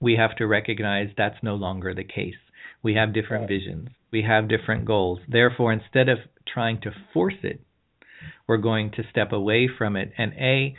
we 0.00 0.16
have 0.16 0.36
to 0.36 0.46
recognize 0.46 1.08
that's 1.16 1.42
no 1.42 1.54
longer 1.54 1.94
the 1.94 2.04
case. 2.04 2.34
We 2.82 2.94
have 2.94 3.14
different 3.14 3.48
visions, 3.48 3.88
we 4.12 4.22
have 4.22 4.48
different 4.48 4.84
goals. 4.84 5.20
Therefore, 5.26 5.72
instead 5.72 6.10
of 6.10 6.18
trying 6.46 6.80
to 6.82 6.90
force 7.14 7.40
it, 7.42 7.60
we're 8.46 8.58
going 8.58 8.90
to 8.92 9.02
step 9.10 9.32
away 9.32 9.68
from 9.78 9.96
it 9.96 10.12
and 10.18 10.32
A, 10.34 10.76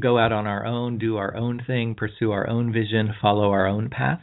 go 0.00 0.18
out 0.18 0.32
on 0.32 0.46
our 0.46 0.66
own, 0.66 0.98
do 0.98 1.16
our 1.16 1.36
own 1.36 1.62
thing, 1.66 1.94
pursue 1.94 2.32
our 2.32 2.48
own 2.48 2.72
vision, 2.72 3.14
follow 3.20 3.50
our 3.50 3.66
own 3.66 3.90
path. 3.90 4.20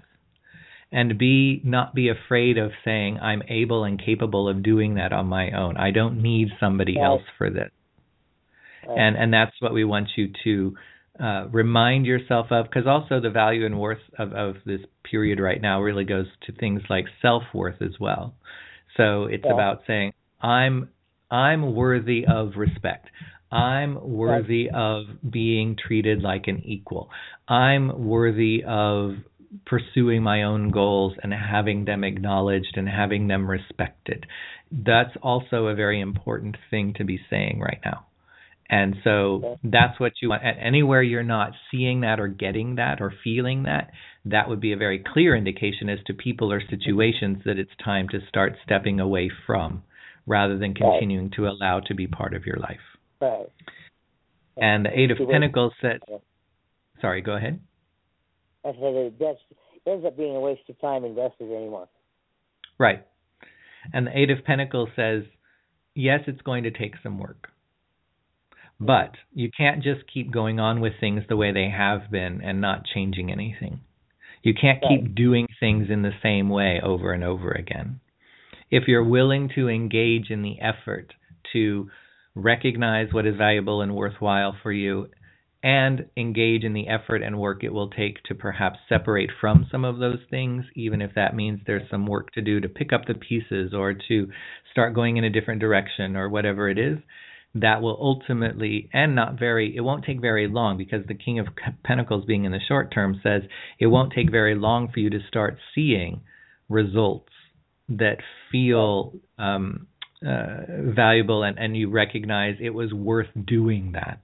And 0.91 1.17
B, 1.17 1.61
not 1.63 1.95
be 1.95 2.09
afraid 2.09 2.57
of 2.57 2.71
saying, 2.83 3.17
I'm 3.19 3.41
able 3.47 3.85
and 3.85 4.03
capable 4.03 4.49
of 4.49 4.61
doing 4.61 4.95
that 4.95 5.13
on 5.13 5.27
my 5.27 5.51
own. 5.51 5.77
I 5.77 5.91
don't 5.91 6.21
need 6.21 6.49
somebody 6.59 6.97
right. 6.97 7.05
else 7.05 7.21
for 7.37 7.49
this. 7.49 7.69
Right. 8.85 8.97
And 8.97 9.15
and 9.15 9.33
that's 9.33 9.53
what 9.59 9.73
we 9.73 9.85
want 9.85 10.09
you 10.17 10.31
to 10.43 10.75
uh, 11.23 11.47
remind 11.49 12.05
yourself 12.05 12.47
of, 12.51 12.65
because 12.65 12.87
also 12.87 13.21
the 13.21 13.29
value 13.29 13.65
and 13.65 13.79
worth 13.79 14.01
of, 14.17 14.33
of 14.33 14.55
this 14.65 14.81
period 15.09 15.39
right 15.39 15.61
now 15.61 15.81
really 15.81 16.03
goes 16.03 16.25
to 16.47 16.51
things 16.51 16.81
like 16.89 17.05
self 17.21 17.43
worth 17.53 17.81
as 17.81 17.97
well. 17.99 18.33
So 18.97 19.25
it's 19.25 19.45
yeah. 19.45 19.53
about 19.53 19.83
saying, 19.87 20.11
I'm 20.41 20.89
I'm 21.29 21.73
worthy 21.73 22.25
of 22.27 22.53
respect. 22.57 23.07
I'm 23.51 23.97
worthy 24.01 24.69
of 24.73 25.05
being 25.29 25.75
treated 25.75 26.21
like 26.21 26.47
an 26.47 26.61
equal. 26.65 27.09
I'm 27.47 28.07
worthy 28.07 28.63
of 28.65 29.15
pursuing 29.65 30.23
my 30.23 30.43
own 30.43 30.69
goals 30.69 31.13
and 31.21 31.33
having 31.33 31.85
them 31.85 32.03
acknowledged 32.03 32.77
and 32.77 32.87
having 32.87 33.27
them 33.27 33.49
respected. 33.49 34.25
That's 34.71 35.15
also 35.21 35.67
a 35.67 35.75
very 35.75 35.99
important 35.99 36.55
thing 36.69 36.93
to 36.97 37.03
be 37.03 37.19
saying 37.29 37.59
right 37.59 37.81
now. 37.83 38.05
And 38.69 38.95
so 39.03 39.59
that's 39.65 39.99
what 39.99 40.13
you 40.21 40.29
want. 40.29 40.43
Anywhere 40.45 41.03
you're 41.03 41.23
not 41.23 41.51
seeing 41.69 42.01
that 42.01 42.21
or 42.21 42.29
getting 42.29 42.75
that 42.75 43.01
or 43.01 43.13
feeling 43.21 43.63
that, 43.63 43.91
that 44.23 44.47
would 44.47 44.61
be 44.61 44.71
a 44.71 44.77
very 44.77 45.03
clear 45.13 45.35
indication 45.35 45.89
as 45.89 45.99
to 46.05 46.13
people 46.13 46.53
or 46.53 46.61
situations 46.69 47.39
that 47.43 47.59
it's 47.59 47.71
time 47.83 48.07
to 48.09 48.19
start 48.29 48.53
stepping 48.63 49.01
away 49.01 49.29
from 49.45 49.83
rather 50.25 50.57
than 50.57 50.73
continuing 50.73 51.31
to 51.31 51.47
allow 51.47 51.81
to 51.81 51.93
be 51.93 52.07
part 52.07 52.33
of 52.33 52.45
your 52.45 52.57
life. 52.57 52.79
Right. 53.21 53.47
And 54.57 54.85
the 54.85 54.99
Eight 54.99 55.11
of 55.11 55.17
Pentacles 55.29 55.73
said, 55.81 55.99
sorry, 56.99 57.21
go 57.21 57.37
ahead. 57.37 57.59
I 58.65 58.71
said 58.73 59.13
that 59.19 59.35
ends 59.87 60.05
up 60.05 60.17
being 60.17 60.35
a 60.35 60.39
waste 60.39 60.61
of 60.69 60.79
time 60.81 61.03
invested 61.05 61.51
anymore. 61.51 61.87
Right. 62.77 63.05
And 63.93 64.07
the 64.07 64.17
Eight 64.17 64.29
of 64.29 64.43
Pentacles 64.43 64.89
says, 64.95 65.23
yes, 65.95 66.21
it's 66.27 66.41
going 66.41 66.63
to 66.63 66.71
take 66.71 66.95
some 67.01 67.17
work. 67.19 67.47
But 68.79 69.11
you 69.33 69.49
can't 69.55 69.83
just 69.83 70.01
keep 70.11 70.31
going 70.31 70.59
on 70.59 70.81
with 70.81 70.93
things 70.99 71.23
the 71.29 71.37
way 71.37 71.51
they 71.51 71.69
have 71.69 72.11
been 72.11 72.41
and 72.41 72.59
not 72.61 72.85
changing 72.91 73.31
anything. 73.31 73.81
You 74.43 74.53
can't 74.59 74.81
right. 74.83 74.99
keep 75.01 75.15
doing 75.15 75.47
things 75.59 75.87
in 75.89 76.01
the 76.01 76.13
same 76.23 76.49
way 76.49 76.81
over 76.83 77.13
and 77.13 77.23
over 77.23 77.51
again. 77.51 77.99
If 78.71 78.87
you're 78.87 79.03
willing 79.03 79.49
to 79.55 79.69
engage 79.69 80.31
in 80.31 80.41
the 80.41 80.57
effort 80.59 81.13
to 81.53 81.89
recognize 82.35 83.13
what 83.13 83.25
is 83.25 83.35
valuable 83.35 83.81
and 83.81 83.95
worthwhile 83.95 84.55
for 84.61 84.71
you, 84.71 85.07
and 85.63 86.05
engage 86.17 86.63
in 86.63 86.73
the 86.73 86.87
effort 86.87 87.21
and 87.21 87.37
work 87.37 87.63
it 87.63 87.73
will 87.73 87.89
take 87.89 88.23
to 88.23 88.33
perhaps 88.33 88.79
separate 88.89 89.29
from 89.39 89.67
some 89.71 89.85
of 89.85 89.99
those 89.99 90.19
things, 90.29 90.65
even 90.75 91.01
if 91.01 91.11
that 91.15 91.35
means 91.35 91.59
there's 91.65 91.89
some 91.89 92.07
work 92.07 92.31
to 92.31 92.41
do 92.41 92.59
to 92.59 92.67
pick 92.67 92.91
up 92.91 93.05
the 93.05 93.13
pieces 93.13 93.73
or 93.73 93.93
to 93.93 94.27
start 94.71 94.95
going 94.95 95.17
in 95.17 95.23
a 95.23 95.29
different 95.29 95.61
direction 95.61 96.15
or 96.15 96.29
whatever 96.29 96.69
it 96.69 96.79
is. 96.79 96.97
That 97.53 97.81
will 97.81 97.97
ultimately, 97.99 98.89
and 98.93 99.13
not 99.13 99.37
very, 99.37 99.75
it 99.75 99.81
won't 99.81 100.05
take 100.05 100.21
very 100.21 100.47
long 100.47 100.77
because 100.77 101.05
the 101.05 101.13
King 101.13 101.37
of 101.37 101.47
Pentacles 101.83 102.23
being 102.25 102.45
in 102.45 102.53
the 102.53 102.61
short 102.65 102.93
term 102.93 103.19
says 103.21 103.43
it 103.77 103.87
won't 103.87 104.13
take 104.13 104.31
very 104.31 104.55
long 104.55 104.89
for 104.91 104.99
you 105.01 105.09
to 105.09 105.19
start 105.27 105.57
seeing 105.75 106.21
results 106.69 107.29
that 107.89 108.17
feel 108.51 109.13
um, 109.37 109.87
uh, 110.25 110.65
valuable 110.95 111.43
and, 111.43 111.57
and 111.57 111.75
you 111.75 111.89
recognize 111.89 112.55
it 112.59 112.71
was 112.71 112.93
worth 112.93 113.29
doing 113.47 113.93
that. 113.93 114.21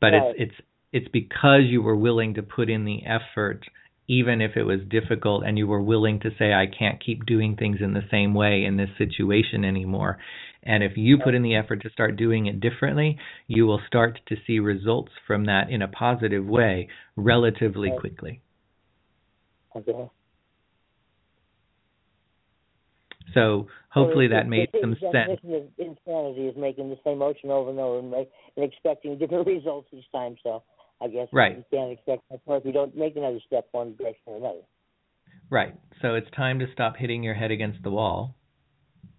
But 0.00 0.12
right. 0.12 0.34
it's 0.36 0.54
it's 0.54 0.68
it's 0.92 1.08
because 1.08 1.62
you 1.66 1.82
were 1.82 1.96
willing 1.96 2.34
to 2.34 2.42
put 2.42 2.70
in 2.70 2.84
the 2.84 3.00
effort 3.04 3.64
even 4.06 4.40
if 4.42 4.56
it 4.56 4.64
was 4.64 4.80
difficult 4.88 5.44
and 5.44 5.56
you 5.56 5.66
were 5.66 5.80
willing 5.80 6.20
to 6.20 6.30
say 6.38 6.52
I 6.52 6.66
can't 6.66 7.02
keep 7.04 7.24
doing 7.24 7.56
things 7.56 7.78
in 7.80 7.94
the 7.94 8.02
same 8.10 8.34
way 8.34 8.64
in 8.64 8.76
this 8.76 8.90
situation 8.98 9.64
anymore 9.64 10.18
And 10.62 10.82
if 10.82 10.92
you 10.96 11.18
put 11.18 11.34
in 11.34 11.42
the 11.42 11.56
effort 11.56 11.82
to 11.82 11.90
start 11.90 12.16
doing 12.16 12.46
it 12.46 12.60
differently, 12.60 13.18
you 13.46 13.66
will 13.66 13.80
start 13.86 14.20
to 14.28 14.36
see 14.46 14.58
results 14.58 15.12
from 15.26 15.46
that 15.46 15.68
in 15.68 15.82
a 15.82 15.88
positive 15.88 16.46
way 16.46 16.88
relatively 17.16 17.92
quickly. 17.98 18.40
Okay. 19.76 20.10
So 23.32 23.66
hopefully 23.88 24.26
So 24.28 24.34
that 24.34 24.48
made 24.48 24.68
some 24.80 24.96
sense. 25.00 25.40
of 25.42 25.62
insanity 25.78 26.48
is 26.48 26.56
making 26.56 26.90
the 26.90 26.98
same 27.04 27.18
motion 27.18 27.50
over 27.50 27.70
and 27.70 27.78
over 27.78 27.98
and, 27.98 28.10
make, 28.10 28.30
and 28.56 28.64
expecting 28.64 29.16
different 29.18 29.46
results 29.46 29.88
each 29.92 30.10
time. 30.12 30.36
So 30.42 30.62
I 31.00 31.08
guess 31.08 31.28
Right. 31.32 31.56
you 31.56 31.64
can't 31.72 31.92
expect 31.92 32.22
much 32.30 32.40
more 32.46 32.58
if 32.58 32.64
you 32.64 32.72
don't 32.72 32.96
make 32.96 33.16
another 33.16 33.40
step 33.46 33.68
one 33.72 33.96
direction 33.96 34.22
or 34.26 34.36
another. 34.36 34.60
Right. 35.50 35.74
So 36.02 36.14
it's 36.14 36.30
time 36.36 36.58
to 36.58 36.66
stop 36.72 36.96
hitting 36.96 37.22
your 37.22 37.34
head 37.34 37.50
against 37.50 37.82
the 37.82 37.90
wall 37.90 38.36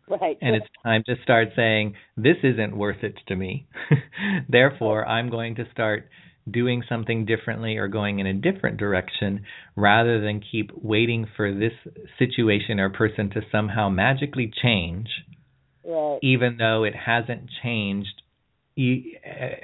Right. 0.07 0.37
and 0.41 0.55
it's 0.55 0.65
time 0.83 1.03
to 1.07 1.15
start 1.23 1.49
saying 1.55 1.95
this 2.15 2.37
isn't 2.43 2.77
worth 2.77 3.03
it 3.03 3.15
to 3.27 3.35
me. 3.35 3.67
Therefore, 4.49 5.05
I'm 5.07 5.29
going 5.29 5.55
to 5.55 5.65
start 5.71 6.09
doing 6.49 6.83
something 6.87 7.25
differently 7.25 7.77
or 7.77 7.87
going 7.87 8.19
in 8.19 8.27
a 8.27 8.33
different 8.33 8.77
direction 8.77 9.43
rather 9.75 10.21
than 10.21 10.41
keep 10.51 10.71
waiting 10.75 11.27
for 11.35 11.53
this 11.53 11.73
situation 12.19 12.79
or 12.79 12.89
person 12.89 13.29
to 13.31 13.41
somehow 13.51 13.89
magically 13.89 14.51
change 14.61 15.07
right. 15.83 16.19
even 16.21 16.57
though 16.57 16.83
it 16.83 16.93
hasn't 16.95 17.49
changed 17.63 18.21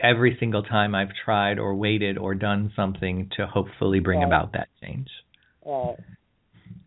every 0.02 0.38
single 0.40 0.64
time 0.64 0.96
I've 0.96 1.14
tried 1.26 1.60
or 1.60 1.76
waited 1.76 2.18
or 2.18 2.34
done 2.34 2.72
something 2.76 3.30
to 3.36 3.46
hopefully 3.46 4.00
bring 4.00 4.20
Right. 4.20 4.28
about 4.28 4.54
that 4.54 4.70
change. 4.82 5.10
Right. 5.66 5.98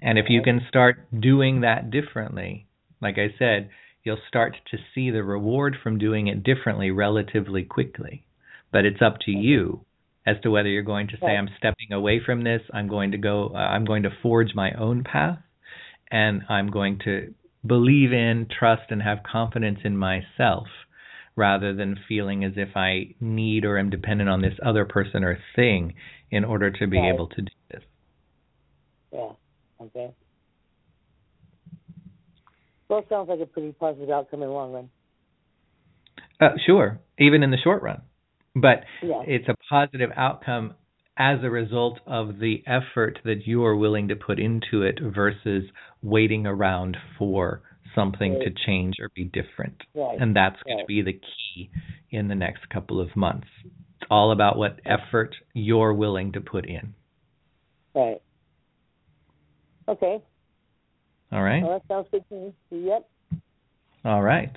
And 0.01 0.19
if 0.19 0.27
you 0.29 0.43
can 0.43 0.61
start 0.69 1.07
doing 1.19 1.61
that 1.61 1.91
differently, 1.91 2.67
like 3.01 3.19
I 3.19 3.35
said, 3.39 3.71
you'll 4.03 4.19
start 4.29 4.57
to 4.71 4.79
see 4.95 5.11
the 5.11 5.23
reward 5.23 5.77
from 5.83 5.99
doing 5.99 6.27
it 6.27 6.43
differently 6.43 6.91
relatively 6.91 7.63
quickly. 7.63 8.25
But 8.75 8.85
it's 8.85 9.01
up 9.01 9.21
to 9.21 9.31
you 9.31 9.87
as 10.27 10.37
to 10.43 10.51
whether 10.51 10.69
you're 10.69 10.83
going 10.83 11.07
to 11.07 11.17
say 11.19 11.27
Right. 11.27 11.39
I'm 11.39 11.49
stepping 11.59 11.93
away 11.93 12.21
from 12.27 12.43
this, 12.43 12.61
I'm 12.73 12.89
going 12.89 13.13
to 13.13 13.19
go 13.19 13.53
uh, 13.55 13.59
I'm 13.59 13.85
going 13.85 14.03
to 14.03 14.11
forge 14.21 14.53
my 14.57 14.73
own 14.73 15.05
path 15.05 15.39
and 16.11 16.43
I'm 16.49 16.71
going 16.73 16.99
to 17.05 17.33
believe 17.65 18.13
in, 18.13 18.49
trust 18.59 18.91
and 18.91 19.01
have 19.01 19.19
confidence 19.23 19.79
in 19.85 19.97
myself 19.97 20.67
rather 21.37 21.73
than 21.73 22.01
feeling 22.09 22.43
as 22.43 22.55
if 22.57 22.77
I 22.77 23.15
need 23.21 23.65
or 23.65 23.79
am 23.79 23.91
dependent 23.91 24.29
on 24.29 24.43
this 24.43 24.55
other 24.61 24.85
person 24.85 25.23
or 25.23 25.39
thing 25.55 25.95
in 26.33 26.45
order 26.45 26.73
to 26.73 26.87
be 26.89 26.99
Right. 26.99 27.15
able 27.15 27.29
to 27.29 27.43
do 27.43 27.53
this. 27.71 27.83
Yeah. 29.13 29.31
Okay. 29.83 30.13
Well, 32.89 32.99
it 32.99 33.07
sounds 33.09 33.29
like 33.29 33.41
a 33.41 33.47
pretty 33.47 33.71
positive 33.71 34.11
outcome 34.11 34.43
in 34.43 34.49
the 34.49 34.55
long 34.55 34.73
run. 34.73 34.91
Uh, 36.41 36.57
sure, 36.67 36.99
even 37.21 37.45
in 37.45 37.53
the 37.53 37.57
short 37.63 37.81
run. 37.81 38.03
But 38.55 38.85
Yeah. 39.03 39.23
it's 39.27 39.49
a 39.49 39.57
positive 39.69 40.13
outcome 40.17 40.75
as 41.17 41.43
a 41.43 41.51
result 41.51 42.01
of 42.07 42.39
the 42.39 42.63
effort 42.67 43.21
that 43.25 43.47
you 43.47 43.65
are 43.65 43.77
willing 43.77 44.09
to 44.09 44.17
put 44.17 44.39
into 44.39 44.83
it 44.83 44.99
versus 45.01 45.71
waiting 46.03 46.47
around 46.47 46.97
for 47.19 47.63
something 47.95 48.35
to 48.41 48.51
change 48.67 48.97
or 49.01 49.09
be 49.15 49.25
different. 49.25 49.81
Right. 49.95 50.21
And 50.21 50.35
that's 50.35 50.61
going 50.65 50.79
to 50.79 50.85
be 50.87 51.03
the 51.03 51.13
key 51.13 51.71
in 52.11 52.27
the 52.29 52.35
next 52.35 52.69
couple 52.69 53.01
of 53.01 53.15
months. 53.15 53.47
It's 53.65 54.09
all 54.11 54.33
about 54.33 54.57
what 54.57 54.81
effort 54.85 55.37
you're 55.53 55.95
willing 55.95 56.33
to 56.33 56.41
put 56.41 56.67
in. 56.67 56.95
Right. 57.95 58.21
Okay. 59.87 60.21
All 61.31 61.43
right? 61.43 61.63
Well, 61.63 61.79
that 61.79 61.87
sounds 61.87 62.09
good 62.11 62.29
to 62.29 62.35
me. 62.35 62.55
Yep. 62.71 63.09
All 64.05 64.23
right. 64.23 64.53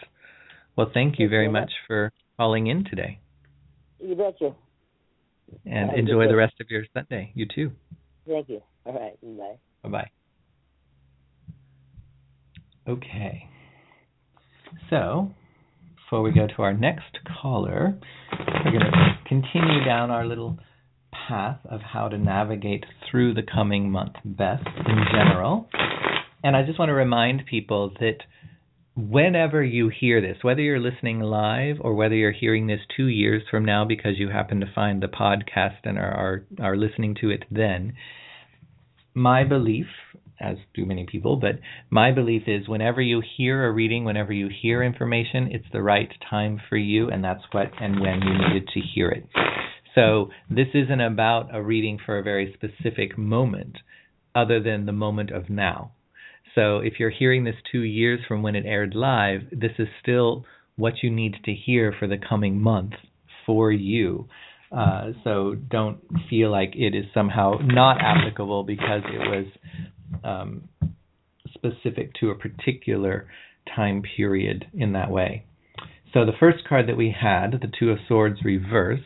Well, 0.75 0.89
thank 0.93 1.19
you 1.19 1.29
very 1.29 1.47
much. 1.47 1.71
for 1.87 2.11
calling 2.37 2.67
in 2.67 2.83
today. 2.85 3.19
You 3.99 4.15
betcha. 4.15 4.55
And 5.65 5.93
enjoy 5.93 6.27
the 6.27 6.35
rest 6.35 6.55
of 6.59 6.67
your 6.69 6.83
Sunday. 6.93 7.31
You 7.33 7.45
too. 7.53 7.71
Thank 8.27 8.49
you. 8.49 8.61
All 8.85 8.93
right. 8.93 9.17
Bye. 9.21 9.55
Bye 9.83 9.89
bye. 9.89 10.09
Okay. 12.87 13.49
So, 14.89 15.31
before 15.95 16.21
we 16.21 16.31
go 16.31 16.47
to 16.47 16.61
our 16.61 16.73
next 16.73 17.17
caller, 17.41 17.97
we're 18.65 18.71
going 18.71 18.79
to 18.79 19.17
continue 19.27 19.83
down 19.83 20.11
our 20.11 20.25
little 20.25 20.57
path 21.27 21.59
of 21.69 21.81
how 21.81 22.07
to 22.07 22.17
navigate 22.17 22.85
through 23.09 23.33
the 23.33 23.43
coming 23.43 23.89
month 23.89 24.13
best 24.23 24.67
in 24.85 25.03
general. 25.11 25.67
And 26.43 26.55
I 26.55 26.63
just 26.63 26.79
want 26.79 26.89
to 26.89 26.93
remind 26.93 27.45
people 27.45 27.91
that 27.99 28.17
whenever 28.97 29.63
you 29.63 29.89
hear 29.89 30.21
this, 30.21 30.37
whether 30.41 30.61
you're 30.61 30.79
listening 30.79 31.19
live 31.19 31.75
or 31.81 31.93
whether 31.93 32.15
you're 32.15 32.31
hearing 32.31 32.65
this 32.65 32.79
two 32.95 33.05
years 33.05 33.43
from 33.49 33.63
now 33.63 33.85
because 33.85 34.17
you 34.17 34.29
happen 34.29 34.59
to 34.59 34.73
find 34.73 35.03
the 35.03 35.07
podcast 35.07 35.77
and 35.83 35.99
are, 35.99 36.11
are, 36.11 36.45
are 36.59 36.75
listening 36.75 37.15
to 37.21 37.29
it 37.29 37.43
then, 37.51 37.93
my 39.13 39.43
belief, 39.43 39.85
as 40.39 40.57
do 40.73 40.83
many 40.83 41.05
people, 41.05 41.35
but 41.35 41.59
my 41.91 42.11
belief 42.11 42.43
is 42.47 42.67
whenever 42.67 42.99
you 42.99 43.21
hear 43.37 43.65
a 43.65 43.71
reading, 43.71 44.03
whenever 44.03 44.33
you 44.33 44.49
hear 44.61 44.81
information, 44.81 45.49
it's 45.51 45.65
the 45.71 45.81
right 45.81 46.11
time 46.27 46.59
for 46.67 46.77
you, 46.77 47.09
and 47.09 47.23
that's 47.23 47.43
what 47.51 47.71
and 47.79 47.99
when 47.99 48.21
you 48.21 48.33
needed 48.33 48.67
to 48.73 48.79
hear 48.79 49.09
it. 49.09 49.27
So 49.93 50.29
this 50.49 50.67
isn't 50.73 51.01
about 51.01 51.53
a 51.53 51.61
reading 51.61 51.99
for 52.03 52.17
a 52.17 52.23
very 52.23 52.55
specific 52.55 53.17
moment, 53.17 53.77
other 54.33 54.61
than 54.61 54.85
the 54.85 54.91
moment 54.91 55.31
of 55.31 55.49
now. 55.49 55.91
So 56.57 56.79
if 56.79 56.93
you're 56.97 57.11
hearing 57.11 57.43
this 57.43 57.55
two 57.71 57.81
years 57.81 58.19
from 58.27 58.41
when 58.41 58.55
it 58.55 58.65
aired 58.65 58.95
live, 58.95 59.41
this 59.51 59.73
is 59.77 59.87
still 60.01 60.43
what 60.75 61.03
you 61.03 61.11
need 61.11 61.35
to 61.45 61.53
hear 61.53 61.93
for 61.99 62.07
the 62.07 62.17
coming 62.17 62.59
month 62.59 62.93
for 63.45 63.71
you. 63.71 64.27
Uh, 64.75 65.11
so 65.23 65.55
don't 65.69 65.99
feel 66.31 66.51
like 66.51 66.73
it 66.75 66.95
is 66.95 67.05
somehow 67.13 67.59
not 67.61 67.97
applicable 68.01 68.63
because 68.63 69.01
it 69.05 69.19
was 69.29 69.45
um, 70.23 70.67
specific 71.53 72.11
to 72.15 72.31
a 72.31 72.35
particular 72.35 73.27
time 73.75 74.01
period 74.15 74.65
in 74.73 74.93
that 74.93 75.11
way. 75.11 75.45
So 76.11 76.25
the 76.25 76.33
first 76.39 76.67
card 76.67 76.89
that 76.89 76.97
we 76.97 77.15
had, 77.17 77.51
the 77.51 77.71
Two 77.79 77.91
of 77.91 77.99
Swords 78.07 78.39
reversed, 78.43 79.03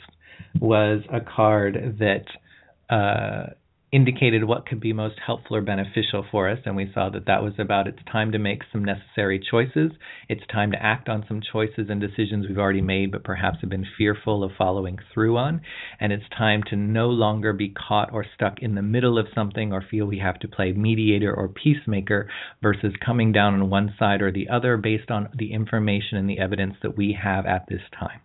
was 0.62 1.02
a 1.12 1.20
card 1.20 1.98
that 2.00 2.96
uh, 2.96 3.54
indicated 3.92 4.46
what 4.46 4.66
could 4.66 4.80
be 4.80 4.94
most 4.94 5.20
helpful 5.26 5.58
or 5.58 5.62
beneficial 5.62 6.26
for 6.32 6.50
us, 6.50 6.60
and 6.66 6.78
we 6.78 6.90
saw 6.94 7.10
that 7.10 7.26
that 7.26 7.44
was 7.44 7.54
about 7.60 7.88
it's 7.88 8.00
time 8.10 8.32
to 8.32 8.40
make 8.40 8.62
some 8.72 8.86
necessary 8.86 9.38
choices. 9.38 9.92
It's 10.30 10.46
time 10.48 10.72
to 10.72 10.82
act 10.82 11.10
on 11.10 11.26
some 11.28 11.42
choices 11.42 11.90
and 11.90 12.00
decisions 12.00 12.48
we've 12.48 12.58
already 12.58 12.82
made, 12.82 13.12
but 13.12 13.26
perhaps 13.26 13.58
have 13.60 13.70
been 13.70 13.86
fearful 13.98 14.46
of 14.46 14.52
following 14.58 14.98
through 15.14 15.38
on. 15.38 15.62
And 16.00 16.14
it's 16.14 16.24
time 16.38 16.64
to 16.70 16.78
no 16.78 17.10
longer 17.10 17.52
be 17.52 17.70
caught 17.70 18.14
or 18.14 18.26
stuck 18.34 18.60
in 18.62 18.76
the 18.76 18.82
middle 18.82 19.18
of 19.18 19.28
something 19.36 19.74
or 19.74 19.84
feel 19.92 20.06
we 20.06 20.20
have 20.20 20.40
to 20.40 20.48
play 20.48 20.72
mediator 20.72 21.34
or 21.34 21.50
peacemaker 21.50 22.30
versus 22.62 22.94
coming 23.06 23.34
down 23.34 23.56
on 23.56 23.70
one 23.70 23.94
side 24.00 24.22
or 24.22 24.32
the 24.32 24.48
other 24.48 24.78
based 24.78 25.12
on 25.12 25.28
the 25.38 25.52
information 25.52 26.18
and 26.18 26.30
the 26.30 26.40
evidence 26.40 26.76
that 26.82 26.96
we 26.96 27.18
have 27.22 27.46
at 27.46 27.66
this 27.68 27.82
time. 28.00 28.22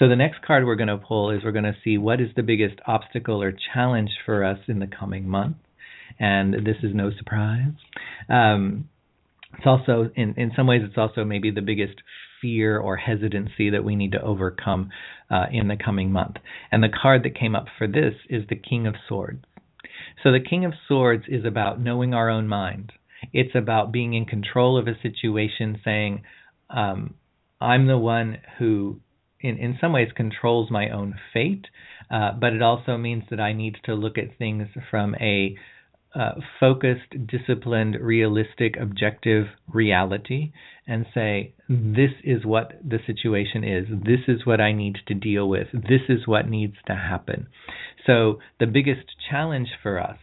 So 0.00 0.08
the 0.08 0.16
next 0.16 0.40
card 0.40 0.64
we're 0.64 0.76
going 0.76 0.88
to 0.88 0.96
pull 0.96 1.30
is 1.30 1.44
we're 1.44 1.52
going 1.52 1.64
to 1.64 1.76
see 1.84 1.98
what 1.98 2.22
is 2.22 2.30
the 2.34 2.42
biggest 2.42 2.76
obstacle 2.86 3.42
or 3.42 3.52
challenge 3.74 4.10
for 4.24 4.42
us 4.42 4.58
in 4.66 4.78
the 4.78 4.86
coming 4.86 5.28
month. 5.28 5.56
And 6.18 6.54
this 6.54 6.76
is 6.82 6.94
no 6.94 7.10
surprise. 7.16 7.74
Um, 8.26 8.88
it's 9.58 9.66
also, 9.66 10.10
in, 10.16 10.34
in 10.38 10.52
some 10.56 10.66
ways, 10.66 10.80
it's 10.84 10.96
also 10.96 11.24
maybe 11.24 11.50
the 11.50 11.60
biggest 11.60 11.96
fear 12.40 12.78
or 12.78 12.96
hesitancy 12.96 13.68
that 13.68 13.84
we 13.84 13.94
need 13.94 14.12
to 14.12 14.22
overcome 14.22 14.88
uh, 15.30 15.44
in 15.52 15.68
the 15.68 15.76
coming 15.76 16.10
month. 16.10 16.36
And 16.72 16.82
the 16.82 16.88
card 16.88 17.22
that 17.24 17.38
came 17.38 17.54
up 17.54 17.66
for 17.76 17.86
this 17.86 18.14
is 18.30 18.44
the 18.48 18.56
King 18.56 18.86
of 18.86 18.94
Swords. 19.06 19.44
So 20.22 20.32
the 20.32 20.40
King 20.40 20.64
of 20.64 20.72
Swords 20.88 21.24
is 21.28 21.44
about 21.44 21.78
knowing 21.78 22.14
our 22.14 22.30
own 22.30 22.48
mind. 22.48 22.92
It's 23.34 23.54
about 23.54 23.92
being 23.92 24.14
in 24.14 24.24
control 24.24 24.78
of 24.78 24.88
a 24.88 24.98
situation, 25.02 25.78
saying, 25.84 26.22
um, 26.70 27.14
I'm 27.60 27.86
the 27.86 27.98
one 27.98 28.38
who 28.58 29.00
in, 29.40 29.56
in 29.58 29.78
some 29.80 29.92
ways 29.92 30.08
controls 30.14 30.70
my 30.70 30.88
own 30.90 31.14
fate, 31.32 31.66
uh, 32.10 32.32
but 32.32 32.52
it 32.52 32.62
also 32.62 32.96
means 32.96 33.24
that 33.30 33.40
I 33.40 33.52
need 33.52 33.76
to 33.84 33.94
look 33.94 34.18
at 34.18 34.36
things 34.38 34.68
from 34.90 35.14
a 35.16 35.56
uh, 36.14 36.32
focused, 36.58 37.14
disciplined, 37.26 37.96
realistic, 38.00 38.74
objective 38.80 39.46
reality 39.72 40.52
and 40.86 41.06
say, 41.14 41.54
this 41.68 42.10
is 42.24 42.44
what 42.44 42.72
the 42.84 42.98
situation 43.06 43.62
is. 43.62 43.86
This 43.88 44.20
is 44.26 44.44
what 44.44 44.60
I 44.60 44.72
need 44.72 44.96
to 45.06 45.14
deal 45.14 45.48
with. 45.48 45.68
This 45.72 46.02
is 46.08 46.26
what 46.26 46.48
needs 46.48 46.74
to 46.88 46.96
happen. 46.96 47.46
So, 48.06 48.40
the 48.58 48.66
biggest 48.66 49.06
challenge 49.30 49.68
for 49.82 50.00
us, 50.00 50.18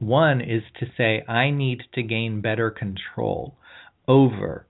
one, 0.00 0.40
is 0.40 0.62
to 0.80 0.86
say, 0.96 1.22
I 1.28 1.50
need 1.50 1.82
to 1.94 2.02
gain 2.02 2.40
better 2.40 2.70
control 2.70 3.54
over 4.08 4.66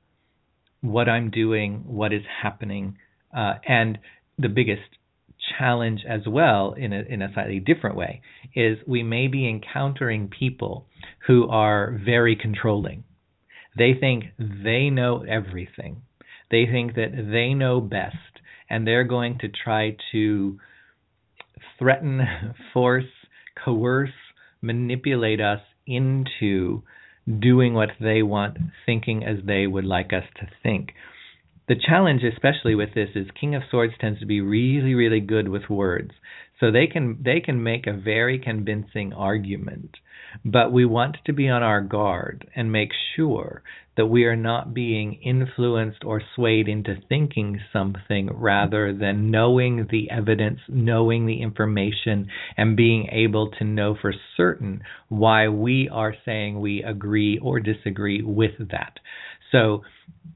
what 0.82 1.08
I'm 1.08 1.30
doing, 1.30 1.84
what 1.86 2.12
is 2.12 2.24
happening, 2.42 2.98
uh, 3.36 3.54
and 3.66 3.98
the 4.38 4.48
biggest 4.48 4.82
challenge 5.58 6.00
as 6.08 6.22
well, 6.26 6.74
in 6.76 6.92
a, 6.92 7.02
in 7.08 7.22
a 7.22 7.32
slightly 7.32 7.60
different 7.60 7.96
way, 7.96 8.22
is 8.54 8.78
we 8.86 9.02
may 9.02 9.26
be 9.26 9.48
encountering 9.48 10.28
people 10.28 10.86
who 11.26 11.48
are 11.48 11.98
very 12.04 12.36
controlling. 12.36 13.04
They 13.76 13.94
think 13.98 14.24
they 14.38 14.90
know 14.90 15.24
everything. 15.28 16.02
They 16.50 16.66
think 16.70 16.94
that 16.94 17.12
they 17.32 17.54
know 17.54 17.80
best 17.80 18.16
and 18.68 18.86
they're 18.86 19.04
going 19.04 19.38
to 19.38 19.48
try 19.48 19.96
to 20.12 20.58
threaten, 21.78 22.20
force, 22.72 23.04
coerce, 23.64 24.10
manipulate 24.60 25.40
us 25.40 25.60
into 25.86 26.82
doing 27.38 27.74
what 27.74 27.90
they 28.00 28.22
want, 28.22 28.56
thinking 28.86 29.24
as 29.24 29.38
they 29.46 29.66
would 29.66 29.84
like 29.84 30.12
us 30.12 30.24
to 30.40 30.46
think. 30.62 30.90
The 31.68 31.76
challenge, 31.76 32.22
especially 32.24 32.74
with 32.74 32.94
this, 32.94 33.10
is 33.14 33.28
King 33.40 33.54
of 33.54 33.62
Swords 33.70 33.94
tends 34.00 34.20
to 34.20 34.26
be 34.26 34.40
really, 34.40 34.94
really 34.94 35.20
good 35.20 35.48
with 35.48 35.70
words. 35.70 36.10
So 36.58 36.70
they 36.70 36.86
can 36.86 37.18
they 37.24 37.40
can 37.40 37.62
make 37.62 37.86
a 37.86 37.92
very 37.92 38.38
convincing 38.38 39.12
argument, 39.12 39.96
but 40.44 40.72
we 40.72 40.84
want 40.84 41.16
to 41.24 41.32
be 41.32 41.48
on 41.48 41.62
our 41.62 41.80
guard 41.80 42.46
and 42.54 42.70
make 42.70 42.90
sure 43.16 43.62
that 43.96 44.06
we 44.06 44.24
are 44.24 44.36
not 44.36 44.72
being 44.72 45.14
influenced 45.22 46.04
or 46.04 46.22
swayed 46.34 46.68
into 46.68 46.96
thinking 47.08 47.60
something 47.72 48.30
rather 48.32 48.94
than 48.94 49.30
knowing 49.30 49.86
the 49.90 50.10
evidence, 50.10 50.60
knowing 50.68 51.26
the 51.26 51.42
information, 51.42 52.28
and 52.56 52.76
being 52.76 53.08
able 53.10 53.50
to 53.50 53.64
know 53.64 53.94
for 54.00 54.14
certain 54.36 54.82
why 55.08 55.48
we 55.48 55.88
are 55.92 56.14
saying 56.24 56.60
we 56.60 56.82
agree 56.82 57.38
or 57.42 57.60
disagree 57.60 58.22
with 58.22 58.56
that. 58.70 58.98
So 59.52 59.82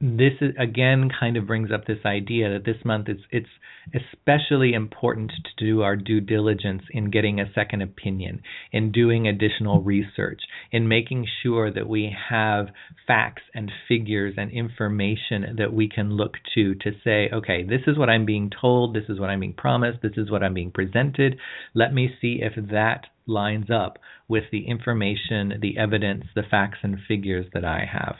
this 0.00 0.32
is, 0.40 0.54
again 0.58 1.08
kind 1.18 1.36
of 1.36 1.46
brings 1.46 1.70
up 1.72 1.86
this 1.86 2.04
idea 2.04 2.52
that 2.52 2.64
this 2.64 2.84
month 2.84 3.08
it's 3.08 3.22
it's 3.30 3.48
especially 3.94 4.72
important 4.72 5.30
to 5.30 5.64
do 5.64 5.82
our 5.82 5.96
due 5.96 6.20
diligence 6.20 6.82
in 6.90 7.10
getting 7.10 7.40
a 7.40 7.52
second 7.54 7.82
opinion, 7.82 8.42
in 8.72 8.90
doing 8.90 9.28
additional 9.28 9.80
research, 9.80 10.40
in 10.72 10.88
making 10.88 11.26
sure 11.42 11.72
that 11.72 11.88
we 11.88 12.14
have 12.28 12.66
facts 13.06 13.42
and 13.54 13.70
figures 13.88 14.34
and 14.36 14.50
information 14.50 15.56
that 15.56 15.72
we 15.72 15.88
can 15.88 16.10
look 16.10 16.34
to 16.54 16.74
to 16.74 16.90
say, 17.04 17.30
okay, 17.32 17.62
this 17.62 17.82
is 17.86 17.96
what 17.96 18.10
I'm 18.10 18.26
being 18.26 18.50
told, 18.60 18.94
this 18.94 19.08
is 19.08 19.20
what 19.20 19.30
I'm 19.30 19.40
being 19.40 19.54
promised, 19.54 20.02
this 20.02 20.16
is 20.16 20.30
what 20.30 20.42
I'm 20.42 20.54
being 20.54 20.72
presented. 20.72 21.38
Let 21.74 21.94
me 21.94 22.10
see 22.20 22.40
if 22.42 22.54
that 22.70 23.06
lines 23.26 23.70
up 23.70 23.98
with 24.28 24.44
the 24.52 24.66
information, 24.66 25.54
the 25.60 25.78
evidence, 25.78 26.24
the 26.34 26.42
facts 26.48 26.78
and 26.82 26.96
figures 27.06 27.46
that 27.52 27.64
I 27.64 27.84
have. 27.90 28.16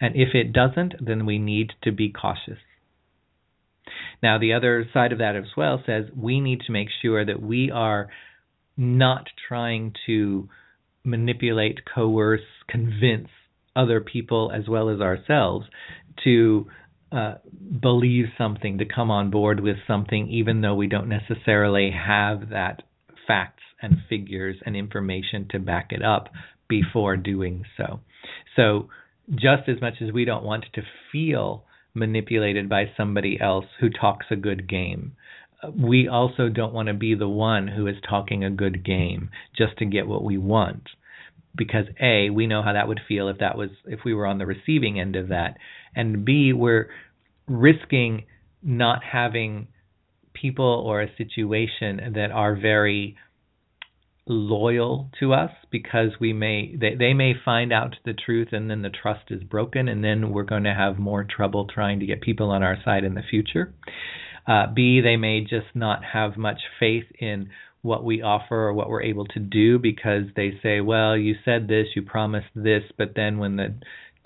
And 0.00 0.16
if 0.16 0.34
it 0.34 0.52
doesn't, 0.52 0.94
then 1.00 1.26
we 1.26 1.38
need 1.38 1.72
to 1.82 1.92
be 1.92 2.10
cautious. 2.10 2.58
Now, 4.22 4.38
the 4.38 4.52
other 4.52 4.86
side 4.92 5.12
of 5.12 5.18
that 5.18 5.36
as 5.36 5.56
well 5.56 5.82
says 5.86 6.06
we 6.16 6.40
need 6.40 6.60
to 6.66 6.72
make 6.72 6.88
sure 7.02 7.24
that 7.24 7.40
we 7.40 7.70
are 7.70 8.08
not 8.76 9.28
trying 9.48 9.94
to 10.06 10.48
manipulate, 11.04 11.80
coerce, 11.94 12.42
convince 12.68 13.28
other 13.74 14.00
people 14.00 14.52
as 14.54 14.68
well 14.68 14.88
as 14.88 15.00
ourselves 15.00 15.66
to 16.24 16.66
uh, 17.10 17.34
believe 17.80 18.26
something, 18.36 18.78
to 18.78 18.84
come 18.84 19.10
on 19.10 19.30
board 19.30 19.60
with 19.60 19.76
something, 19.86 20.28
even 20.28 20.60
though 20.60 20.74
we 20.74 20.86
don't 20.86 21.08
necessarily 21.08 21.90
have 21.90 22.50
that 22.50 22.82
facts 23.28 23.62
and 23.80 23.98
figures 24.08 24.56
and 24.66 24.74
information 24.74 25.46
to 25.50 25.60
back 25.60 25.92
it 25.92 26.02
up 26.02 26.28
before 26.68 27.16
doing 27.16 27.64
so. 27.76 28.00
So, 28.56 28.88
just 29.30 29.68
as 29.68 29.80
much 29.80 29.94
as 30.00 30.10
we 30.10 30.24
don't 30.24 30.44
want 30.44 30.64
to 30.74 30.82
feel 31.12 31.64
manipulated 31.94 32.68
by 32.68 32.84
somebody 32.96 33.38
else 33.40 33.66
who 33.78 33.90
talks 33.90 34.26
a 34.30 34.36
good 34.36 34.68
game, 34.68 35.12
we 35.76 36.08
also 36.08 36.48
don't 36.48 36.72
want 36.72 36.88
to 36.88 36.94
be 36.94 37.14
the 37.14 37.28
one 37.28 37.68
who 37.68 37.86
is 37.86 37.96
talking 38.08 38.44
a 38.44 38.50
good 38.50 38.84
game 38.84 39.30
just 39.56 39.76
to 39.78 39.84
get 39.84 40.06
what 40.06 40.24
we 40.24 40.38
want. 40.38 40.82
Because 41.56 41.86
A, 42.00 42.30
we 42.30 42.46
know 42.46 42.62
how 42.62 42.72
that 42.72 42.88
would 42.88 43.00
feel 43.08 43.28
if 43.28 43.38
that 43.38 43.58
was 43.58 43.70
if 43.84 44.00
we 44.04 44.14
were 44.14 44.26
on 44.26 44.38
the 44.38 44.46
receiving 44.46 45.00
end 45.00 45.16
of 45.16 45.28
that. 45.28 45.56
And 45.94 46.24
B, 46.24 46.52
we're 46.52 46.88
risking 47.48 48.26
not 48.62 49.02
having 49.02 49.68
people 50.40 50.82
or 50.86 51.02
a 51.02 51.16
situation 51.16 52.12
that 52.14 52.30
are 52.32 52.54
very 52.54 53.16
loyal 54.26 55.10
to 55.18 55.32
us 55.32 55.50
because 55.70 56.10
we 56.20 56.32
may 56.32 56.76
they, 56.76 56.94
they 56.94 57.14
may 57.14 57.32
find 57.44 57.72
out 57.72 57.96
the 58.04 58.12
truth 58.12 58.48
and 58.52 58.70
then 58.70 58.82
the 58.82 58.90
trust 58.90 59.30
is 59.30 59.42
broken 59.42 59.88
and 59.88 60.04
then 60.04 60.30
we're 60.30 60.42
going 60.42 60.64
to 60.64 60.74
have 60.74 60.98
more 60.98 61.24
trouble 61.24 61.66
trying 61.66 62.00
to 62.00 62.06
get 62.06 62.20
people 62.20 62.50
on 62.50 62.62
our 62.62 62.76
side 62.84 63.04
in 63.04 63.14
the 63.14 63.22
future. 63.22 63.72
Uh, 64.46 64.66
B, 64.74 65.00
they 65.02 65.16
may 65.16 65.40
just 65.42 65.74
not 65.74 66.02
have 66.12 66.36
much 66.36 66.60
faith 66.78 67.04
in 67.18 67.48
what 67.82 68.04
we 68.04 68.22
offer 68.22 68.56
or 68.56 68.72
what 68.72 68.88
we're 68.88 69.02
able 69.02 69.26
to 69.26 69.38
do 69.38 69.78
because 69.78 70.24
they 70.36 70.52
say, 70.62 70.80
well, 70.80 71.16
you 71.16 71.34
said 71.44 71.68
this, 71.68 71.86
you 71.94 72.02
promised 72.02 72.48
this, 72.54 72.82
but 72.96 73.12
then 73.14 73.38
when 73.38 73.56
the 73.56 73.74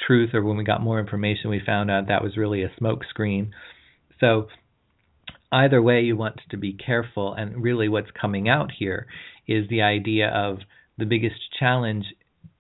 truth 0.05 0.31
or 0.33 0.43
when 0.43 0.57
we 0.57 0.65
got 0.65 0.81
more 0.81 0.99
information, 0.99 1.51
we 1.51 1.61
found 1.65 1.91
out 1.91 2.09
that 2.09 2.25
was 2.25 2.37
really 2.37 2.63
a 2.63 2.71
smokescreen. 2.81 3.51
So 4.21 4.49
either 5.53 5.83
way, 5.83 6.01
you 6.01 6.17
want 6.17 6.41
to 6.51 6.57
be 6.57 6.73
careful. 6.73 7.35
And 7.35 7.63
really, 7.63 7.89
what's 7.89 8.11
coming 8.19 8.49
out 8.49 8.71
here 8.77 9.07
is 9.47 9.69
the 9.69 9.83
idea 9.83 10.29
of 10.29 10.59
the 10.99 11.05
biggest 11.05 11.37
challenge 11.59 12.07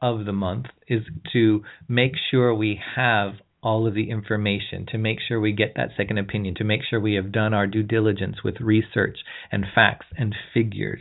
of 0.01 0.24
the 0.24 0.32
month 0.32 0.66
is 0.88 1.03
to 1.32 1.62
make 1.88 2.12
sure 2.30 2.55
we 2.55 2.80
have 2.97 3.34
all 3.62 3.86
of 3.86 3.95
the 3.95 4.11
information, 4.11 4.86
to 4.90 4.99
make 4.99 5.18
sure 5.26 5.40
we 5.40 5.53
get 5.53 5.74
that 5.76 5.90
second 5.97 6.18
opinion, 6.18 6.55
to 6.57 6.64
make 6.64 6.80
sure 6.88 7.01
we 7.01 7.14
have 7.14 7.30
done 7.30 7.55
our 7.55 7.66
due 7.66 7.84
diligence 7.84 8.36
with 8.45 8.61
research 8.61 9.18
and 9.53 9.64
facts 9.74 10.07
and 10.18 10.34
figures 10.53 11.01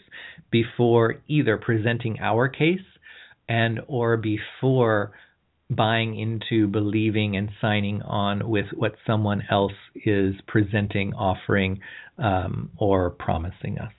before 0.51 1.15
either 1.27 1.57
presenting 1.57 2.19
our 2.19 2.47
case 2.47 2.79
and 3.49 3.79
or 3.87 4.15
before 4.17 5.11
buying 5.71 6.19
into 6.19 6.67
believing 6.67 7.35
and 7.37 7.49
signing 7.61 8.01
on 8.01 8.49
with 8.49 8.65
what 8.75 8.93
someone 9.07 9.43
else 9.49 9.71
is 9.95 10.35
presenting, 10.45 11.13
offering, 11.13 11.79
um, 12.17 12.69
or 12.77 13.09
promising 13.09 13.79
us. 13.79 13.93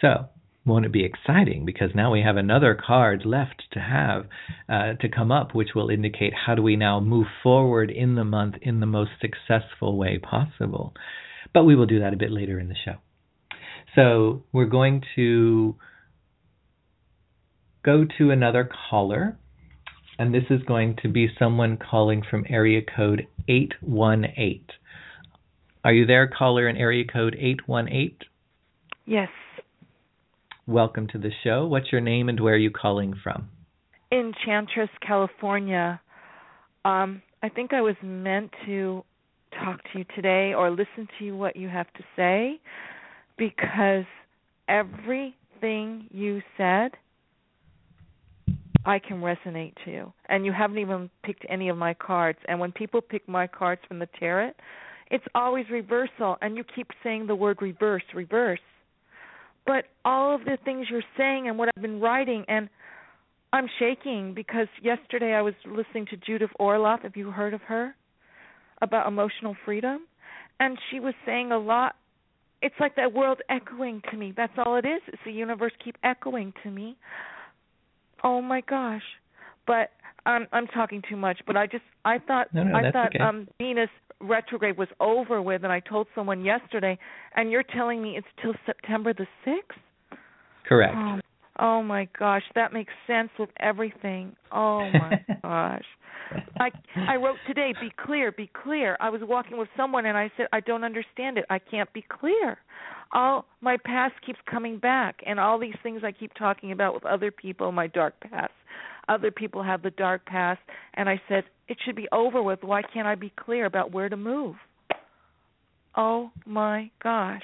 So, 0.00 0.28
won't 0.66 0.86
it 0.86 0.92
be 0.92 1.04
exciting? 1.04 1.66
Because 1.66 1.90
now 1.94 2.10
we 2.10 2.22
have 2.22 2.38
another 2.38 2.74
card 2.74 3.26
left 3.26 3.64
to 3.72 3.80
have 3.80 4.26
uh, 4.68 4.94
to 5.00 5.08
come 5.08 5.30
up, 5.30 5.54
which 5.54 5.74
will 5.74 5.90
indicate 5.90 6.32
how 6.46 6.54
do 6.54 6.62
we 6.62 6.76
now 6.76 7.00
move 7.00 7.26
forward 7.42 7.90
in 7.90 8.14
the 8.14 8.24
month 8.24 8.54
in 8.62 8.80
the 8.80 8.86
most 8.86 9.10
successful 9.20 9.98
way 9.98 10.18
possible. 10.18 10.94
But 11.52 11.64
we 11.64 11.76
will 11.76 11.86
do 11.86 12.00
that 12.00 12.14
a 12.14 12.16
bit 12.16 12.32
later 12.32 12.58
in 12.58 12.68
the 12.68 12.74
show. 12.82 12.94
So 13.94 14.42
we're 14.52 14.64
going 14.64 15.02
to 15.16 15.76
go 17.84 18.06
to 18.18 18.30
another 18.30 18.68
caller, 18.90 19.38
and 20.18 20.32
this 20.32 20.44
is 20.50 20.62
going 20.62 20.96
to 21.02 21.08
be 21.08 21.28
someone 21.38 21.76
calling 21.76 22.22
from 22.28 22.44
area 22.48 22.80
code 22.96 23.26
818. 23.48 24.64
Are 25.84 25.92
you 25.92 26.06
there, 26.06 26.26
caller, 26.28 26.68
in 26.68 26.76
area 26.76 27.04
code 27.04 27.36
818? 27.38 28.16
Yes. 29.06 29.28
Welcome 30.66 31.08
to 31.08 31.18
the 31.18 31.30
show. 31.42 31.66
What's 31.66 31.92
your 31.92 32.00
name 32.00 32.28
and 32.28 32.40
where 32.40 32.54
are 32.54 32.58
you 32.58 32.70
calling 32.70 33.14
from? 33.22 33.48
Enchantress, 34.10 34.88
California. 35.06 36.00
Um, 36.84 37.20
I 37.42 37.48
think 37.48 37.74
I 37.74 37.80
was 37.80 37.96
meant 38.02 38.50
to 38.66 39.04
talk 39.62 39.80
to 39.92 39.98
you 39.98 40.04
today 40.14 40.54
or 40.54 40.70
listen 40.70 41.08
to 41.18 41.24
you 41.24 41.36
what 41.36 41.56
you 41.56 41.68
have 41.68 41.92
to 41.94 42.04
say 42.16 42.60
because 43.36 44.04
everything 44.68 46.06
you 46.10 46.40
said 46.56 46.92
I 48.86 48.98
can 48.98 49.20
resonate 49.20 49.74
to. 49.84 49.90
you. 49.90 50.12
And 50.28 50.44
you 50.44 50.52
haven't 50.52 50.78
even 50.78 51.10
picked 51.22 51.46
any 51.48 51.68
of 51.68 51.76
my 51.76 51.94
cards. 51.94 52.38
And 52.48 52.60
when 52.60 52.72
people 52.72 53.00
pick 53.00 53.28
my 53.28 53.46
cards 53.46 53.80
from 53.88 53.98
the 53.98 54.08
tarot, 54.18 54.52
it's 55.10 55.24
always 55.34 55.66
reversal. 55.70 56.36
And 56.42 56.56
you 56.56 56.64
keep 56.74 56.88
saying 57.02 57.26
the 57.26 57.34
word 57.34 57.58
reverse, 57.60 58.02
reverse 58.14 58.60
but 59.66 59.86
all 60.04 60.34
of 60.34 60.44
the 60.44 60.58
things 60.64 60.86
you're 60.90 61.02
saying 61.16 61.48
and 61.48 61.58
what 61.58 61.68
I've 61.74 61.82
been 61.82 62.00
writing 62.00 62.44
and 62.48 62.68
I'm 63.52 63.68
shaking 63.78 64.34
because 64.34 64.66
yesterday 64.82 65.32
I 65.32 65.42
was 65.42 65.54
listening 65.64 66.06
to 66.10 66.16
Judith 66.16 66.50
Orloff, 66.60 67.02
have 67.02 67.16
you 67.16 67.30
heard 67.30 67.54
of 67.54 67.60
her? 67.62 67.94
About 68.82 69.06
emotional 69.06 69.56
freedom. 69.64 70.00
And 70.60 70.76
she 70.90 71.00
was 71.00 71.14
saying 71.24 71.52
a 71.52 71.58
lot 71.58 71.94
it's 72.62 72.74
like 72.80 72.96
that 72.96 73.12
world 73.12 73.40
echoing 73.50 74.00
to 74.10 74.16
me. 74.16 74.32
That's 74.34 74.52
all 74.56 74.76
it 74.76 74.86
is. 74.86 75.02
It's 75.08 75.20
the 75.26 75.32
universe 75.32 75.72
keep 75.84 75.96
echoing 76.02 76.54
to 76.62 76.70
me. 76.70 76.96
Oh 78.24 78.40
my 78.40 78.62
gosh. 78.62 79.02
But 79.66 79.90
I'm 80.26 80.46
I'm 80.52 80.66
talking 80.66 81.02
too 81.08 81.16
much, 81.16 81.38
but 81.46 81.56
I 81.56 81.66
just 81.66 81.84
I 82.04 82.18
thought 82.18 82.52
no, 82.54 82.64
no, 82.64 82.74
I 82.76 82.90
thought 82.90 83.14
okay. 83.14 83.22
um 83.22 83.46
Venus 83.58 83.90
retrograde 84.20 84.78
was 84.78 84.88
over 85.00 85.42
with 85.42 85.64
and 85.64 85.72
I 85.72 85.80
told 85.80 86.06
someone 86.14 86.44
yesterday 86.44 86.98
and 87.36 87.50
you're 87.50 87.62
telling 87.62 88.02
me 88.02 88.16
it's 88.16 88.26
till 88.40 88.54
September 88.64 89.12
the 89.12 89.26
6th? 89.46 90.18
Correct. 90.66 90.94
Oh, 90.96 91.20
oh 91.58 91.82
my 91.82 92.08
gosh, 92.18 92.42
that 92.54 92.72
makes 92.72 92.92
sense 93.06 93.28
with 93.38 93.50
everything. 93.60 94.34
Oh 94.50 94.90
my 94.90 95.24
gosh. 95.42 95.84
I 96.58 96.70
I 96.96 97.16
wrote 97.16 97.36
today, 97.46 97.74
be 97.80 97.90
clear, 98.04 98.32
be 98.32 98.50
clear. 98.62 98.96
I 99.00 99.10
was 99.10 99.20
walking 99.24 99.58
with 99.58 99.68
someone 99.76 100.06
and 100.06 100.16
I 100.16 100.30
said 100.36 100.46
I 100.52 100.60
don't 100.60 100.84
understand 100.84 101.38
it. 101.38 101.44
I 101.50 101.58
can't 101.58 101.92
be 101.92 102.02
clear. 102.08 102.58
All 103.12 103.44
my 103.60 103.76
past 103.84 104.14
keeps 104.26 104.38
coming 104.50 104.78
back 104.78 105.20
and 105.26 105.38
all 105.38 105.58
these 105.58 105.74
things 105.82 106.02
I 106.04 106.12
keep 106.12 106.32
talking 106.34 106.72
about 106.72 106.94
with 106.94 107.04
other 107.04 107.30
people, 107.30 107.70
my 107.72 107.86
dark 107.86 108.14
past 108.20 108.52
Other 109.08 109.30
people 109.30 109.62
have 109.62 109.82
the 109.82 109.90
dark 109.90 110.24
past, 110.26 110.60
and 110.94 111.08
I 111.08 111.20
said 111.28 111.44
it 111.68 111.78
should 111.84 111.96
be 111.96 112.08
over 112.10 112.42
with. 112.42 112.62
Why 112.62 112.82
can't 112.82 113.06
I 113.06 113.14
be 113.14 113.32
clear 113.36 113.66
about 113.66 113.92
where 113.92 114.08
to 114.08 114.16
move? 114.16 114.56
Oh 115.96 116.30
my 116.46 116.90
gosh. 117.02 117.42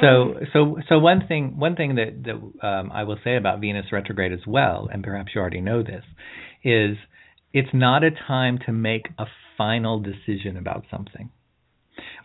So, 0.00 0.34
so, 0.52 0.78
so 0.88 0.98
one 0.98 1.26
thing, 1.28 1.58
one 1.58 1.76
thing 1.76 1.96
that 1.96 2.24
that 2.24 2.66
um, 2.66 2.90
I 2.92 3.04
will 3.04 3.18
say 3.22 3.36
about 3.36 3.60
Venus 3.60 3.86
retrograde 3.92 4.32
as 4.32 4.46
well, 4.46 4.88
and 4.92 5.02
perhaps 5.04 5.32
you 5.34 5.40
already 5.40 5.60
know 5.60 5.82
this, 5.82 6.02
is 6.64 6.96
it's 7.54 7.72
not 7.72 8.04
a 8.04 8.10
time 8.10 8.58
to 8.66 8.72
make 8.72 9.06
a 9.18 9.24
final 9.56 10.00
decision 10.00 10.58
about 10.58 10.84
something 10.90 11.30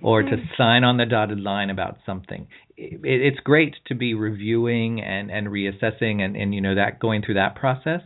or 0.02 0.24
to 0.24 0.36
sign 0.58 0.84
on 0.84 0.98
the 0.98 1.06
dotted 1.06 1.40
line 1.40 1.70
about 1.70 1.98
something. 2.06 2.48
It, 2.76 3.00
it's 3.04 3.40
great 3.40 3.76
to 3.88 3.96
be 3.96 4.16
reviewing 4.16 5.02
and, 5.02 5.30
and 5.30 5.48
reassessing 5.48 6.22
and, 6.22 6.36
and 6.36 6.54
you 6.54 6.62
know 6.62 6.76
that 6.76 7.00
going 7.00 7.22
through 7.22 7.36
that 7.36 7.56
process, 7.56 8.02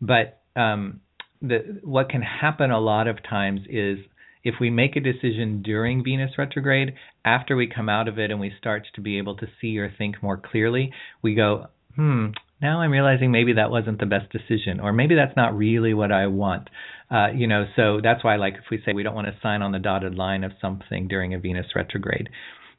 but 0.00 0.42
um, 0.54 1.00
the 1.40 1.80
what 1.82 2.10
can 2.10 2.22
happen 2.22 2.70
a 2.70 2.80
lot 2.80 3.08
of 3.08 3.16
times 3.28 3.60
is 3.70 3.98
if 4.44 4.56
we 4.60 4.70
make 4.70 4.96
a 4.96 5.00
decision 5.00 5.62
during 5.62 6.04
Venus 6.04 6.32
retrograde, 6.36 6.94
after 7.24 7.56
we 7.56 7.66
come 7.66 7.88
out 7.88 8.06
of 8.06 8.18
it 8.18 8.30
and 8.30 8.38
we 8.38 8.52
start 8.58 8.86
to 8.94 9.00
be 9.00 9.18
able 9.18 9.36
to 9.36 9.46
see 9.60 9.78
or 9.78 9.92
think 9.96 10.22
more 10.22 10.36
clearly, 10.36 10.92
we 11.22 11.34
go, 11.34 11.66
hmm, 11.96 12.26
now 12.60 12.80
I'm 12.80 12.90
realizing 12.90 13.30
maybe 13.30 13.54
that 13.54 13.70
wasn't 13.70 14.00
the 14.00 14.06
best 14.06 14.32
decision, 14.32 14.80
or 14.80 14.92
maybe 14.92 15.14
that's 15.14 15.36
not 15.36 15.56
really 15.56 15.94
what 15.94 16.12
I 16.12 16.26
want. 16.26 16.68
Uh, 17.10 17.28
you 17.34 17.46
know, 17.46 17.66
so 17.76 18.00
that's 18.02 18.24
why, 18.24 18.36
like, 18.36 18.54
if 18.54 18.64
we 18.70 18.82
say 18.84 18.92
we 18.92 19.02
don't 19.02 19.14
want 19.14 19.28
to 19.28 19.36
sign 19.42 19.62
on 19.62 19.72
the 19.72 19.78
dotted 19.78 20.14
line 20.14 20.42
of 20.42 20.52
something 20.60 21.08
during 21.08 21.34
a 21.34 21.38
Venus 21.38 21.66
retrograde, 21.74 22.28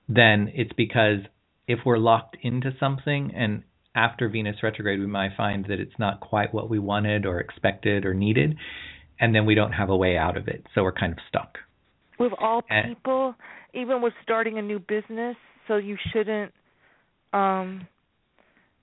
then 0.10 0.52
it's 0.54 0.74
because 0.74 1.20
if 1.68 1.80
we're 1.86 1.98
locked 1.98 2.38
into 2.42 2.72
something 2.80 3.32
and 3.36 3.64
after 3.96 4.30
Venus 4.30 4.58
retrograde, 4.62 5.00
we 5.00 5.08
might 5.08 5.32
find 5.36 5.66
that 5.66 5.80
it's 5.80 5.98
not 5.98 6.20
quite 6.20 6.54
what 6.54 6.70
we 6.70 6.80
wanted 6.80 7.26
or 7.26 7.40
expected 7.40 8.06
or 8.06 8.14
needed 8.14 8.56
and 9.20 9.34
then 9.34 9.46
we 9.46 9.56
don't 9.56 9.72
have 9.72 9.90
a 9.90 9.96
way 9.96 10.18
out 10.18 10.38
of 10.38 10.48
it. 10.48 10.66
So 10.74 10.84
we're 10.84 10.92
kind 10.92 11.12
of 11.12 11.20
stuck. 11.28 11.58
With 12.20 12.34
all 12.40 12.62
people, 12.62 13.36
and, 13.74 13.82
even 13.82 14.02
with 14.02 14.14
starting 14.24 14.58
a 14.58 14.62
new 14.62 14.80
business, 14.80 15.36
so 15.68 15.78
you 15.78 15.98
shouldn't 16.12 16.52
um 17.34 17.86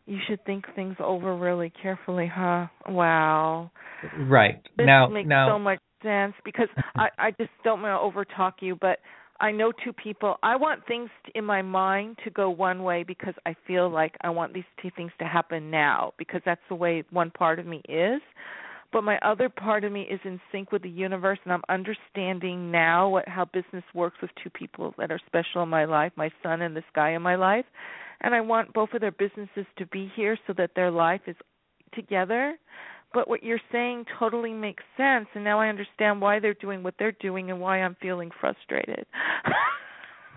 you 0.06 0.18
should 0.28 0.44
think 0.44 0.64
things 0.74 0.96
over 1.00 1.36
really 1.36 1.72
carefully, 1.82 2.30
huh? 2.32 2.66
Wow. 2.88 3.70
Right. 4.18 4.62
This 4.76 4.86
now 4.86 5.08
makes 5.08 5.28
now 5.28 5.48
so 5.48 5.58
much 5.58 5.80
sense 6.02 6.34
because 6.44 6.68
I 6.96 7.08
I 7.18 7.30
just 7.32 7.50
don't 7.64 7.82
want 7.82 8.14
to 8.14 8.20
overtalk 8.20 8.54
you, 8.60 8.76
but 8.80 8.98
I 9.40 9.50
know 9.50 9.72
two 9.72 9.92
people. 9.92 10.36
I 10.42 10.56
want 10.56 10.86
things 10.86 11.10
in 11.34 11.44
my 11.44 11.62
mind 11.62 12.18
to 12.24 12.30
go 12.30 12.50
one 12.50 12.82
way 12.82 13.02
because 13.02 13.34
I 13.46 13.54
feel 13.66 13.90
like 13.90 14.14
I 14.20 14.30
want 14.30 14.54
these 14.54 14.64
two 14.80 14.90
things 14.96 15.10
to 15.18 15.24
happen 15.24 15.70
now 15.70 16.12
because 16.18 16.40
that's 16.44 16.60
the 16.68 16.74
way 16.74 17.02
one 17.10 17.30
part 17.30 17.58
of 17.58 17.66
me 17.66 17.82
is 17.88 18.20
but 18.94 19.02
my 19.02 19.18
other 19.22 19.48
part 19.48 19.82
of 19.82 19.90
me 19.90 20.02
is 20.02 20.20
in 20.24 20.40
sync 20.52 20.70
with 20.70 20.82
the 20.82 20.88
universe 20.88 21.40
and 21.44 21.52
I'm 21.52 21.64
understanding 21.68 22.70
now 22.70 23.08
what 23.08 23.28
how 23.28 23.44
business 23.44 23.82
works 23.92 24.16
with 24.22 24.30
two 24.42 24.50
people 24.50 24.94
that 24.98 25.10
are 25.10 25.20
special 25.26 25.64
in 25.64 25.68
my 25.68 25.84
life, 25.84 26.12
my 26.14 26.30
son 26.44 26.62
and 26.62 26.76
this 26.76 26.84
guy 26.94 27.10
in 27.10 27.20
my 27.20 27.34
life. 27.34 27.64
And 28.20 28.34
I 28.34 28.40
want 28.40 28.72
both 28.72 28.90
of 28.94 29.00
their 29.00 29.12
businesses 29.12 29.66
to 29.78 29.86
be 29.86 30.10
here 30.14 30.38
so 30.46 30.52
that 30.56 30.70
their 30.74 30.90
life 30.90 31.22
is 31.26 31.36
together. 31.94 32.58
But 33.12 33.28
what 33.28 33.42
you're 33.42 33.60
saying 33.70 34.06
totally 34.18 34.52
makes 34.52 34.82
sense 34.96 35.26
and 35.34 35.44
now 35.44 35.60
I 35.60 35.68
understand 35.68 36.20
why 36.20 36.40
they're 36.40 36.54
doing 36.54 36.82
what 36.82 36.94
they're 36.98 37.12
doing 37.12 37.50
and 37.50 37.60
why 37.60 37.80
I'm 37.80 37.96
feeling 38.00 38.30
frustrated. 38.40 39.06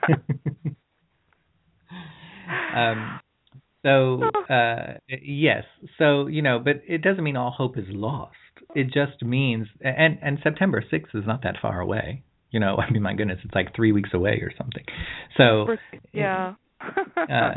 um 2.76 3.20
so 3.84 4.22
uh 4.50 4.94
yes 5.08 5.64
so 5.98 6.28
you 6.28 6.42
know 6.42 6.60
but 6.60 6.82
it 6.88 7.02
doesn't 7.02 7.24
mean 7.24 7.36
all 7.36 7.52
hope 7.52 7.78
is 7.78 7.86
lost 7.90 8.36
it 8.76 8.86
just 8.86 9.24
means 9.24 9.68
and 9.82 10.20
and 10.22 10.40
September 10.44 10.82
6th 10.82 11.16
is 11.16 11.26
not 11.26 11.44
that 11.44 11.56
far 11.62 11.80
away. 11.80 12.24
You 12.52 12.60
know, 12.60 12.78
I 12.80 12.90
mean 12.92 13.02
my 13.02 13.14
goodness, 13.14 13.40
it's 13.44 13.56
like 13.56 13.76
3 13.76 13.92
weeks 13.92 14.12
away 14.14 14.42
or 14.42 14.52
something. 14.58 14.84
So 15.38 15.68
yeah. 16.14 16.56
Uh, 16.82 17.52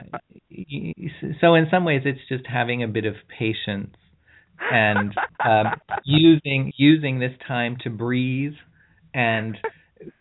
so 1.40 1.54
in 1.54 1.66
some 1.70 1.84
ways 1.84 2.02
it's 2.04 2.20
just 2.28 2.46
having 2.46 2.82
a 2.82 2.88
bit 2.88 3.04
of 3.04 3.14
patience 3.38 3.94
and 4.72 5.14
um, 5.44 5.66
using 6.04 6.72
using 6.76 7.18
this 7.18 7.32
time 7.46 7.76
to 7.82 7.90
breathe 7.90 8.54
and 9.14 9.56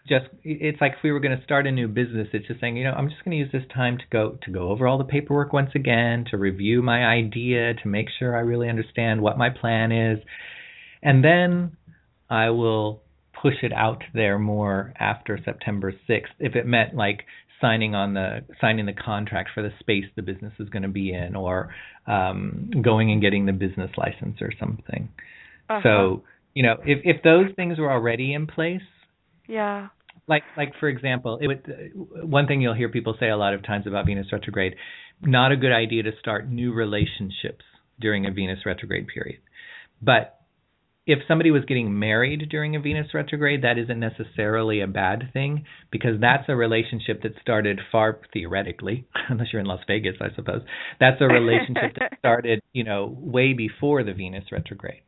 just 0.08 0.26
it's 0.43 0.80
like 0.82 0.93
if 0.93 1.04
we 1.04 1.12
were 1.12 1.20
going 1.20 1.38
to 1.38 1.43
start 1.43 1.66
a 1.68 1.72
new 1.72 1.88
business 1.88 2.28
it's 2.34 2.47
just 2.47 2.60
saying 2.60 2.76
you 2.76 2.84
know 2.84 2.91
i'm 2.91 3.10
just 3.10 3.24
going 3.24 3.32
to 3.32 3.38
use 3.38 3.52
this 3.52 3.64
time 3.74 3.97
to 3.97 4.04
go 4.12 4.38
to 4.43 4.52
go 4.52 4.70
over 4.70 4.88
all 4.88 4.97
the 4.97 5.04
paperwork 5.04 5.54
once 5.54 5.70
again 5.76 6.26
to 6.30 6.38
review 6.38 6.82
my 6.82 7.06
idea 7.06 7.74
to 7.76 7.88
make 7.88 8.08
sure 8.18 8.36
i 8.36 8.39
really 8.39 8.68
understand 8.68 9.22
what 9.22 9.38
my 9.38 9.50
plan 9.50 9.91
is. 9.91 10.20
And 11.02 11.24
then 11.24 11.78
I 12.30 12.50
will 12.50 13.02
push 13.41 13.56
it 13.64 13.72
out 13.74 14.04
there 14.14 14.38
more 14.38 14.93
after 15.00 15.39
September 15.43 15.93
6th 16.10 16.26
if 16.39 16.56
it 16.56 16.66
meant 16.66 16.93
like 16.93 17.24
signing 17.62 17.95
on 17.95 18.14
the 18.14 18.39
signing 18.62 18.86
the 18.86 18.93
contract 18.93 19.49
for 19.53 19.62
the 19.62 19.72
space 19.80 20.05
the 20.16 20.22
business 20.22 20.53
is 20.60 20.70
going 20.70 20.84
to 20.84 20.89
be 20.89 21.14
in 21.14 21.36
or 21.36 21.74
um 22.07 22.72
going 22.82 23.12
and 23.12 23.22
getting 23.22 23.45
the 23.45 23.51
business 23.51 23.91
license 23.97 24.41
or 24.41 24.51
something. 24.60 25.10
Uh-huh. 25.70 25.82
So, 25.84 26.24
you 26.53 26.64
know, 26.64 26.78
if 26.86 26.99
if 27.03 27.24
those 27.24 27.47
things 27.55 27.78
were 27.78 27.91
already 27.91 28.34
in 28.34 28.47
place, 28.47 28.82
yeah. 29.47 29.89
Like 30.28 30.43
like 30.55 30.74
for 30.80 30.88
example, 30.88 31.39
it 31.41 31.47
would 31.47 31.91
one 32.24 32.47
thing 32.47 32.62
you'll 32.62 32.76
hear 32.76 32.89
people 32.89 33.16
say 33.20 33.30
a 33.30 33.38
lot 33.38 33.53
of 33.53 33.64
times 33.64 33.88
about 33.88 34.05
Venus 34.05 34.28
retrograde, 34.32 34.76
not 35.22 35.51
a 35.51 35.57
good 35.57 35.72
idea 35.72 36.03
to 36.03 36.12
start 36.20 36.49
new 36.49 36.72
relationships 36.72 37.66
during 37.99 38.26
a 38.26 38.32
Venus 38.32 38.60
retrograde 38.66 39.07
period. 39.07 39.39
But 40.01 40.38
if 41.10 41.18
somebody 41.28 41.49
was 41.49 41.66
getting 41.66 41.97
married 41.97 42.49
during 42.51 42.76
a 42.76 42.80
Venus 42.80 43.16
retrograde, 43.16 43.64
that 43.64 43.80
isn't 43.80 43.99
necessarily 43.99 44.80
a 44.80 44.86
bad 44.86 45.32
thing 45.34 45.66
because 45.91 46.22
that's 46.22 46.47
a 46.47 46.55
relationship 46.55 47.24
that 47.24 47.32
started 47.41 47.80
far 47.91 48.20
theoretically, 48.32 49.07
unless 49.30 49.47
you're 49.51 49.60
in 49.60 49.66
Las 49.66 49.80
Vegas, 49.88 50.18
I 50.22 50.28
suppose. 50.36 50.62
That's 50.99 51.20
a 51.20 51.26
relationship 51.26 51.95
that 51.97 52.12
started, 52.20 52.62
you 52.74 52.84
know, 52.84 53.18
way 53.20 53.53
before 53.53 54.03
the 54.03 54.14
Venus 54.14 54.43
retrograde. 54.51 55.01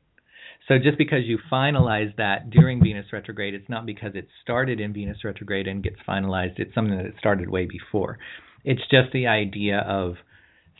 So 0.67 0.79
just 0.79 0.97
because 0.97 1.25
you 1.25 1.37
finalize 1.51 2.15
that 2.17 2.49
during 2.49 2.81
Venus 2.83 3.05
retrograde, 3.13 3.53
it's 3.53 3.69
not 3.69 3.85
because 3.85 4.13
it 4.15 4.27
started 4.41 4.79
in 4.79 4.93
Venus 4.93 5.23
retrograde 5.23 5.67
and 5.67 5.83
gets 5.83 5.97
finalized. 6.07 6.57
It's 6.57 6.73
something 6.73 6.97
that 6.97 7.13
started 7.19 7.47
way 7.47 7.67
before. 7.67 8.17
It's 8.63 8.81
just 8.89 9.13
the 9.13 9.27
idea 9.27 9.77
of 9.87 10.15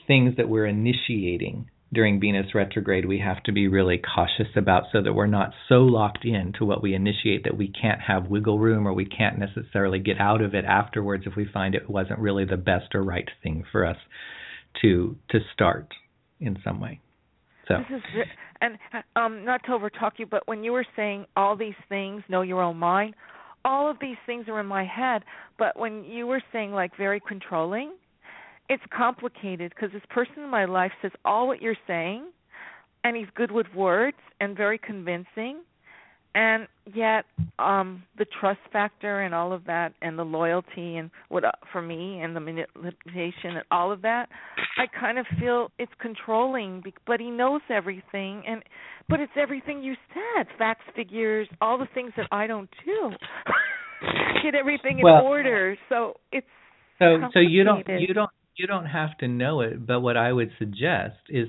things 0.08 0.38
that 0.38 0.50
we're 0.50 0.66
initiating 0.66 1.70
during 1.94 2.20
Venus 2.20 2.56
retrograde 2.56 3.06
we 3.06 3.20
have 3.20 3.44
to 3.44 3.52
be 3.52 3.68
really 3.68 3.98
cautious 4.16 4.52
about 4.56 4.84
so 4.92 5.02
that 5.02 5.14
we're 5.14 5.28
not 5.28 5.52
so 5.68 5.80
locked 5.82 6.24
in 6.24 6.54
to 6.58 6.66
what 6.66 6.82
we 6.82 6.94
initiate 6.94 7.44
that 7.44 7.58
we 7.58 7.68
can't 7.68 8.02
have 8.02 8.28
wiggle 8.28 8.60
room 8.60 8.88
or 8.88 8.94
we 8.94 9.06
can't 9.06 9.38
necessarily 9.38 10.00
get 10.00 10.20
out 10.20 10.42
of 10.42 10.56
it 10.56 10.66
afterwards 10.66 11.24
if 11.28 11.36
we 11.36 11.46
find 11.54 11.76
it 11.76 11.90
wasn't 11.90 12.20
really 12.20 12.46
the 12.46 12.58
best 12.58 12.96
or 12.96 13.04
right 13.04 13.30
thing 13.44 13.64
for 13.72 13.86
us 13.86 13.98
to 14.82 15.16
to 15.30 15.40
start 15.54 15.94
in 16.40 16.58
some 16.64 16.80
way. 16.80 17.00
So 17.68 17.76
and 18.62 18.78
um 19.16 19.44
not 19.44 19.64
to 19.64 19.72
overtalk 19.72 20.12
you 20.18 20.26
but 20.26 20.48
when 20.48 20.64
you 20.64 20.72
were 20.72 20.86
saying 20.96 21.26
all 21.36 21.56
these 21.58 21.76
things 21.90 22.24
know 22.30 22.42
your 22.42 22.62
own 22.62 22.78
mind 22.78 23.16
all 23.64 23.90
of 23.90 23.98
these 24.02 24.18
things 24.26 24.46
are 24.48 24.60
in 24.60 24.66
my 24.66 24.86
head 24.86 25.24
but 25.60 25.78
when 25.78 26.04
you 26.04 26.26
were 26.26 26.42
saying 26.52 26.72
like 26.72 26.96
very 26.98 27.20
controlling 27.20 27.94
it's 28.72 28.84
complicated 28.96 29.74
because 29.76 29.92
this 29.92 30.02
person 30.10 30.44
in 30.44 30.50
my 30.50 30.64
life 30.64 30.94
says 31.02 31.12
all 31.26 31.46
what 31.46 31.62
you're 31.62 31.76
saying 31.86 32.26
and 33.04 33.18
he's 33.18 33.28
good 33.36 33.52
with 33.52 33.68
words 33.76 34.16
and 34.40 34.56
very 34.56 34.78
convincing 34.78 35.60
and 36.34 36.70
yet 36.96 37.26
um 37.60 38.02
the 38.18 38.26
trust 38.40 38.62
factor 38.72 39.24
and 39.24 39.36
all 39.36 39.52
of 39.52 39.66
that 39.66 39.94
and 40.02 40.18
the 40.18 40.24
loyalty 40.24 40.96
and 40.96 41.12
what 41.28 41.44
uh, 41.44 41.52
for 41.74 41.82
me 41.82 42.22
and 42.22 42.34
the 42.34 42.40
manipulation 42.40 43.58
and 43.58 43.64
all 43.72 43.92
of 43.92 44.02
that 44.04 44.30
i 44.78 44.86
kind 44.98 45.20
of 45.20 45.26
feel 45.38 45.70
it's 45.78 45.92
controlling 46.00 46.82
but 47.06 47.20
he 47.20 47.30
knows 47.30 47.60
everything 47.70 48.42
and 48.48 48.64
but 49.10 49.20
it's 49.20 49.34
everything 49.36 49.84
you 49.84 49.96
said 50.14 50.48
facts 50.58 50.86
figures 50.96 51.46
all 51.60 51.78
the 51.78 51.90
things 51.94 52.14
that 52.16 52.28
i 52.32 52.48
don't 52.48 52.70
do. 52.86 53.12
Get 54.44 54.56
everything 54.56 54.98
in 55.00 55.04
well, 55.04 55.24
order 55.24 55.78
so 55.90 56.14
it's 56.32 56.48
so 56.98 57.18
so 57.34 57.40
you 57.40 57.66
don't 57.66 57.86
you 58.00 58.14
don't 58.14 58.32
you 58.62 58.68
don't 58.68 58.86
have 58.86 59.18
to 59.18 59.28
know 59.28 59.62
it, 59.62 59.86
but 59.88 60.02
what 60.02 60.16
I 60.16 60.32
would 60.32 60.52
suggest 60.60 61.18
is 61.30 61.48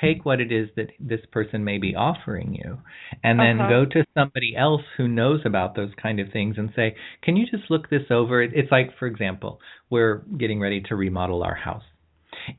take 0.00 0.24
what 0.24 0.40
it 0.40 0.50
is 0.50 0.68
that 0.76 0.88
this 0.98 1.20
person 1.30 1.64
may 1.64 1.78
be 1.78 1.94
offering 1.94 2.54
you 2.54 2.78
and 3.22 3.38
then 3.38 3.60
uh-huh. 3.60 3.68
go 3.68 3.84
to 3.84 4.04
somebody 4.14 4.54
else 4.56 4.82
who 4.96 5.06
knows 5.06 5.40
about 5.44 5.76
those 5.76 5.90
kind 6.02 6.18
of 6.18 6.32
things 6.32 6.56
and 6.58 6.70
say, 6.74 6.96
"Can 7.22 7.36
you 7.36 7.46
just 7.46 7.70
look 7.70 7.90
this 7.90 8.10
over?" 8.10 8.42
It's 8.42 8.72
like 8.72 8.96
for 8.98 9.06
example, 9.06 9.60
we're 9.90 10.22
getting 10.38 10.60
ready 10.60 10.80
to 10.88 10.96
remodel 10.96 11.42
our 11.42 11.54
house. 11.54 11.84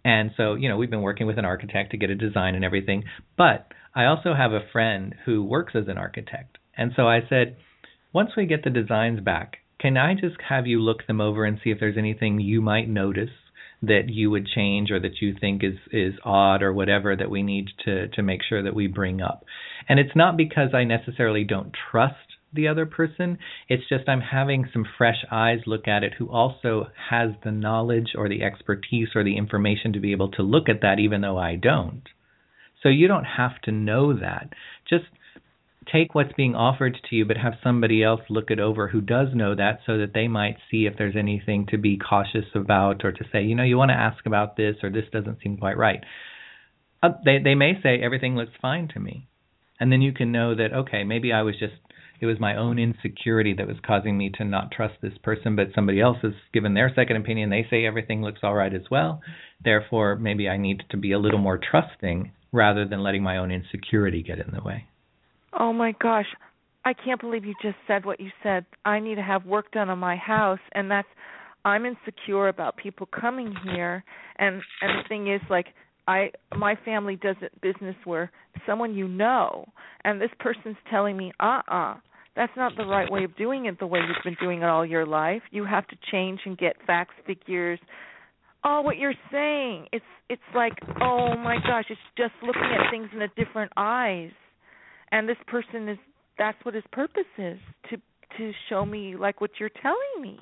And 0.03 0.31
so, 0.37 0.55
you 0.55 0.69
know, 0.69 0.77
we've 0.77 0.89
been 0.89 1.01
working 1.01 1.27
with 1.27 1.39
an 1.39 1.45
architect 1.45 1.91
to 1.91 1.97
get 1.97 2.09
a 2.09 2.15
design 2.15 2.55
and 2.55 2.65
everything, 2.65 3.03
but 3.37 3.71
I 3.95 4.05
also 4.05 4.33
have 4.33 4.51
a 4.51 4.67
friend 4.71 5.15
who 5.25 5.43
works 5.43 5.73
as 5.75 5.87
an 5.87 5.97
architect. 5.97 6.57
And 6.75 6.91
so 6.95 7.07
I 7.07 7.21
said, 7.29 7.57
once 8.13 8.31
we 8.35 8.45
get 8.45 8.63
the 8.63 8.69
designs 8.69 9.21
back, 9.21 9.57
can 9.79 9.95
I 9.95 10.13
just 10.13 10.41
have 10.49 10.67
you 10.67 10.81
look 10.81 11.07
them 11.07 11.21
over 11.21 11.45
and 11.45 11.59
see 11.63 11.69
if 11.71 11.79
there's 11.79 11.97
anything 11.97 12.39
you 12.39 12.61
might 12.61 12.89
notice 12.89 13.29
that 13.81 14.09
you 14.09 14.31
would 14.31 14.47
change 14.47 14.89
or 14.89 14.99
that 14.99 15.21
you 15.21 15.35
think 15.39 15.63
is 15.63 15.77
is 15.91 16.13
odd 16.23 16.63
or 16.63 16.73
whatever 16.73 17.15
that 17.15 17.29
we 17.29 17.43
need 17.43 17.67
to 17.85 18.07
to 18.09 18.23
make 18.23 18.41
sure 18.47 18.63
that 18.63 18.75
we 18.75 18.87
bring 18.87 19.21
up. 19.21 19.45
And 19.87 19.99
it's 19.99 20.15
not 20.15 20.37
because 20.37 20.73
I 20.73 20.83
necessarily 20.83 21.43
don't 21.43 21.75
trust 21.91 22.15
the 22.53 22.67
other 22.67 22.85
person. 22.85 23.37
It's 23.67 23.87
just 23.87 24.07
I'm 24.07 24.21
having 24.21 24.67
some 24.73 24.85
fresh 24.97 25.23
eyes 25.29 25.59
look 25.65 25.87
at 25.87 26.03
it 26.03 26.13
who 26.17 26.29
also 26.29 26.87
has 27.09 27.31
the 27.43 27.51
knowledge 27.51 28.13
or 28.15 28.29
the 28.29 28.43
expertise 28.43 29.09
or 29.15 29.23
the 29.23 29.37
information 29.37 29.93
to 29.93 29.99
be 29.99 30.11
able 30.11 30.31
to 30.31 30.43
look 30.43 30.69
at 30.69 30.81
that 30.81 30.99
even 30.99 31.21
though 31.21 31.37
I 31.37 31.55
don't. 31.55 32.03
So 32.81 32.89
you 32.89 33.07
don't 33.07 33.25
have 33.25 33.59
to 33.63 33.71
know 33.71 34.17
that. 34.19 34.49
Just 34.89 35.05
take 35.91 36.15
what's 36.15 36.33
being 36.33 36.55
offered 36.55 36.97
to 37.09 37.15
you, 37.15 37.25
but 37.25 37.37
have 37.37 37.53
somebody 37.63 38.03
else 38.03 38.21
look 38.29 38.51
it 38.51 38.59
over 38.59 38.87
who 38.87 39.01
does 39.01 39.29
know 39.33 39.55
that 39.55 39.79
so 39.85 39.97
that 39.97 40.13
they 40.13 40.27
might 40.27 40.57
see 40.69 40.85
if 40.85 40.97
there's 40.97 41.15
anything 41.15 41.65
to 41.69 41.77
be 41.77 41.97
cautious 41.97 42.45
about 42.55 43.03
or 43.03 43.11
to 43.11 43.23
say, 43.31 43.43
you 43.43 43.55
know, 43.55 43.63
you 43.63 43.77
want 43.77 43.89
to 43.89 43.95
ask 43.95 44.25
about 44.25 44.57
this 44.57 44.75
or 44.83 44.89
this 44.89 45.05
doesn't 45.11 45.39
seem 45.41 45.57
quite 45.57 45.77
right. 45.77 46.03
Uh, 47.01 47.09
they 47.23 47.37
they 47.43 47.55
may 47.55 47.73
say 47.81 47.99
everything 48.01 48.35
looks 48.35 48.53
fine 48.61 48.87
to 48.93 48.99
me. 48.99 49.27
And 49.79 49.91
then 49.91 50.01
you 50.01 50.11
can 50.11 50.31
know 50.31 50.55
that 50.55 50.73
okay, 50.73 51.03
maybe 51.03 51.31
I 51.31 51.43
was 51.43 51.55
just 51.59 51.73
it 52.19 52.25
was 52.25 52.39
my 52.39 52.55
own 52.55 52.79
insecurity 52.79 53.53
that 53.53 53.67
was 53.67 53.77
causing 53.85 54.17
me 54.17 54.31
to 54.37 54.43
not 54.43 54.71
trust 54.71 54.95
this 55.01 55.17
person, 55.21 55.55
but 55.55 55.67
somebody 55.75 56.01
else 56.01 56.17
has 56.23 56.33
given 56.51 56.73
their 56.73 56.91
second 56.95 57.17
opinion. 57.17 57.49
They 57.49 57.67
say 57.69 57.85
everything 57.85 58.23
looks 58.23 58.39
all 58.41 58.55
right 58.55 58.73
as 58.73 58.89
well. 58.89 59.21
Therefore, 59.63 60.15
maybe 60.15 60.49
I 60.49 60.57
need 60.57 60.83
to 60.89 60.97
be 60.97 61.11
a 61.11 61.19
little 61.19 61.39
more 61.39 61.59
trusting 61.59 62.31
rather 62.51 62.87
than 62.87 63.03
letting 63.03 63.21
my 63.21 63.37
own 63.37 63.51
insecurity 63.51 64.23
get 64.23 64.39
in 64.39 64.51
the 64.51 64.63
way. 64.63 64.87
Oh 65.57 65.73
my 65.73 65.93
gosh. 65.99 66.27
I 66.85 66.93
can't 66.93 67.19
believe 67.19 67.43
you 67.43 67.53
just 67.61 67.75
said 67.87 68.05
what 68.05 68.19
you 68.19 68.29
said. 68.43 68.65
I 68.85 68.99
need 68.99 69.15
to 69.15 69.21
have 69.21 69.45
work 69.45 69.71
done 69.71 69.89
on 69.89 69.99
my 69.99 70.15
house 70.15 70.59
and 70.73 70.89
that's 70.89 71.07
I'm 71.65 71.85
insecure 71.85 72.47
about 72.47 72.77
people 72.77 73.07
coming 73.07 73.53
here 73.65 74.03
and 74.39 74.61
and 74.81 74.99
the 74.99 75.07
thing 75.09 75.31
is 75.31 75.41
like 75.49 75.67
I 76.07 76.31
my 76.55 76.75
family 76.85 77.17
does 77.17 77.35
it 77.41 77.59
business 77.61 77.95
where 78.05 78.31
someone 78.65 78.95
you 78.95 79.07
know 79.07 79.65
and 80.05 80.21
this 80.21 80.29
person's 80.39 80.77
telling 80.89 81.17
me 81.17 81.33
uh-uh 81.41 81.95
that's 82.37 82.53
not 82.55 82.73
the 82.77 82.85
right 82.85 83.11
way 83.11 83.25
of 83.25 83.35
doing 83.35 83.65
it 83.65 83.79
the 83.79 83.87
way 83.87 83.99
you've 83.99 84.23
been 84.23 84.37
doing 84.41 84.61
it 84.61 84.65
all 84.65 84.85
your 84.85 85.05
life 85.05 85.41
you 85.51 85.65
have 85.65 85.85
to 85.87 85.97
change 86.09 86.39
and 86.45 86.57
get 86.57 86.77
facts 86.85 87.15
figures 87.25 87.79
oh 88.63 88.79
what 88.81 88.97
you're 88.97 89.13
saying 89.29 89.87
it's 89.91 90.05
it's 90.29 90.41
like 90.55 90.73
oh 91.01 91.35
my 91.35 91.57
gosh 91.67 91.85
it's 91.89 91.99
just 92.17 92.33
looking 92.43 92.61
at 92.63 92.89
things 92.89 93.09
in 93.13 93.21
a 93.21 93.27
different 93.29 93.71
eyes 93.75 94.31
and 95.11 95.27
this 95.27 95.37
person 95.47 95.89
is 95.89 95.97
that's 96.37 96.57
what 96.63 96.75
his 96.75 96.83
purpose 96.91 97.23
is 97.37 97.57
to 97.89 97.97
to 98.37 98.51
show 98.69 98.85
me 98.85 99.15
like 99.15 99.41
what 99.41 99.51
you're 99.59 99.69
telling 99.81 100.21
me. 100.21 100.39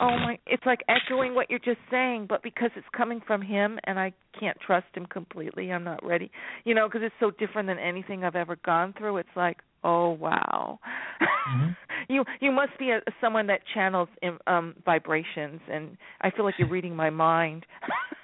Oh 0.00 0.16
my 0.16 0.38
it's 0.46 0.64
like 0.64 0.80
echoing 0.88 1.34
what 1.34 1.50
you're 1.50 1.58
just 1.58 1.78
saying 1.90 2.26
but 2.28 2.42
because 2.42 2.70
it's 2.76 2.86
coming 2.96 3.20
from 3.26 3.42
him 3.42 3.78
and 3.84 4.00
i 4.00 4.12
can't 4.40 4.56
trust 4.66 4.86
him 4.94 5.04
completely 5.04 5.70
i'm 5.70 5.84
not 5.84 6.04
ready 6.04 6.30
you 6.64 6.74
know 6.74 6.88
because 6.88 7.02
it's 7.04 7.14
so 7.20 7.30
different 7.30 7.68
than 7.68 7.78
anything 7.78 8.24
i've 8.24 8.34
ever 8.34 8.56
gone 8.64 8.94
through. 8.96 9.18
It's 9.18 9.28
like 9.36 9.58
oh 9.84 10.10
wow. 10.10 10.80
Mm-hmm. 11.20 11.68
you 12.12 12.24
you 12.40 12.50
must 12.50 12.76
be 12.78 12.90
a, 12.90 13.00
someone 13.20 13.46
that 13.48 13.60
channels 13.74 14.08
in, 14.22 14.38
um 14.46 14.74
vibrations 14.84 15.60
and 15.70 15.98
i 16.22 16.30
feel 16.30 16.46
like 16.46 16.54
you're 16.58 16.70
reading 16.70 16.96
my 16.96 17.10
mind 17.10 17.66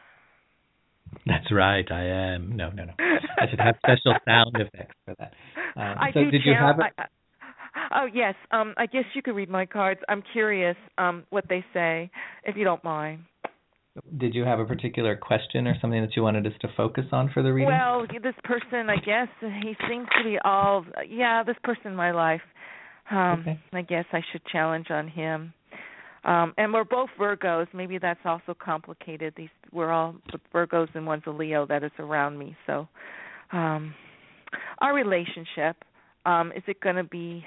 That's 1.27 1.53
right, 1.53 1.91
I 1.91 2.05
am. 2.35 2.57
No, 2.57 2.71
no, 2.71 2.85
no. 2.85 2.93
I 2.99 3.49
should 3.51 3.61
have 3.61 3.77
special 3.85 4.15
sound 4.25 4.57
effects 4.57 4.95
for 5.05 5.15
that. 5.19 5.33
Uh, 5.77 5.95
I 5.99 6.11
so 6.13 6.25
do 6.25 6.31
did 6.31 6.43
you 6.45 6.55
have 6.55 6.79
a, 6.79 6.85
I, 7.01 7.05
Oh 7.93 8.07
yes. 8.13 8.35
Um 8.51 8.75
I 8.77 8.87
guess 8.87 9.05
you 9.15 9.23
could 9.23 9.35
read 9.35 9.49
my 9.49 9.67
cards. 9.67 10.01
I'm 10.09 10.23
curious 10.33 10.77
um 10.97 11.25
what 11.31 11.45
they 11.49 11.65
say 11.73 12.11
if 12.45 12.57
you 12.57 12.65
don't 12.65 12.83
mind. 12.85 13.25
Did 14.17 14.35
you 14.35 14.45
have 14.45 14.61
a 14.61 14.65
particular 14.65 15.17
question 15.17 15.67
or 15.67 15.75
something 15.81 16.01
that 16.01 16.15
you 16.15 16.23
wanted 16.23 16.47
us 16.47 16.53
to 16.61 16.69
focus 16.77 17.07
on 17.11 17.31
for 17.35 17.43
the 17.43 17.53
reading? 17.53 17.69
Well, 17.69 18.07
this 18.23 18.35
person, 18.45 18.89
I 18.89 18.97
guess 18.97 19.29
he 19.41 19.75
seems 19.89 20.07
to 20.17 20.25
be 20.25 20.39
all 20.45 20.85
yeah, 21.09 21.43
this 21.45 21.57
person 21.65 21.89
in 21.89 21.97
my 21.97 22.13
life. 22.13 22.43
Um 23.11 23.41
okay. 23.41 23.61
I 23.73 23.83
guess 23.83 24.05
I 24.13 24.21
should 24.33 24.43
challenge 24.47 24.91
on 24.91 25.09
him. 25.09 25.55
Um 26.29 26.55
and 26.59 26.73
we're 26.73 26.85
both 26.85 27.11
Virgos. 27.19 27.67
Maybe 27.73 27.99
that's 27.99 28.21
also 28.25 28.55
complicated. 28.59 29.35
These 29.37 29.49
we're 29.73 29.93
all 29.93 30.17
Virgos 30.55 30.89
and 30.95 31.07
one's 31.07 31.25
a 31.27 31.31
Leo 31.31 31.67
that 31.67 31.83
is 31.83 31.93
around 31.99 32.39
me. 32.39 32.57
So 32.67 32.89
um 33.53 33.95
our 34.81 34.95
relationship 34.95 35.77
um 36.27 36.53
is 36.55 36.63
it 36.67 36.81
going 36.81 36.97
to 36.97 37.05
be 37.05 37.45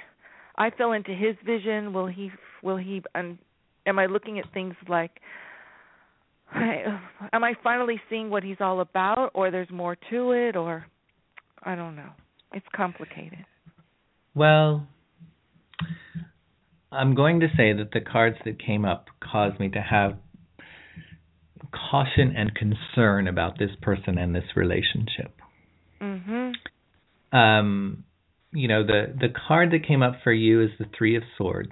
I 0.57 0.69
fell 0.69 0.91
into 0.91 1.11
his 1.11 1.35
vision. 1.45 1.93
Will 1.93 2.07
he? 2.07 2.31
Will 2.61 2.77
he? 2.77 3.01
And 3.15 3.37
am 3.85 3.99
I 3.99 4.05
looking 4.05 4.39
at 4.39 4.45
things 4.53 4.75
like? 4.87 5.11
Am 6.53 7.43
I 7.43 7.53
finally 7.63 7.99
seeing 8.09 8.29
what 8.29 8.43
he's 8.43 8.57
all 8.59 8.81
about, 8.81 9.31
or 9.33 9.51
there's 9.51 9.69
more 9.71 9.95
to 10.09 10.31
it, 10.33 10.57
or 10.57 10.85
I 11.63 11.75
don't 11.75 11.95
know. 11.95 12.09
It's 12.53 12.65
complicated. 12.75 13.45
Well, 14.35 14.85
I'm 16.91 17.15
going 17.15 17.39
to 17.39 17.47
say 17.55 17.73
that 17.73 17.91
the 17.93 18.01
cards 18.01 18.37
that 18.45 18.63
came 18.63 18.85
up 18.85 19.07
caused 19.21 19.59
me 19.59 19.69
to 19.69 19.81
have 19.81 20.17
caution 21.89 22.33
and 22.35 22.51
concern 22.53 23.27
about 23.27 23.57
this 23.57 23.71
person 23.81 24.17
and 24.17 24.35
this 24.35 24.43
relationship. 24.55 25.33
Mm-hmm. 26.01 27.37
Um 27.37 28.03
you 28.53 28.67
know 28.67 28.85
the 28.85 29.13
the 29.17 29.29
card 29.47 29.71
that 29.71 29.87
came 29.87 30.03
up 30.03 30.15
for 30.23 30.33
you 30.33 30.61
is 30.61 30.69
the 30.77 30.85
three 30.97 31.15
of 31.15 31.23
swords 31.37 31.71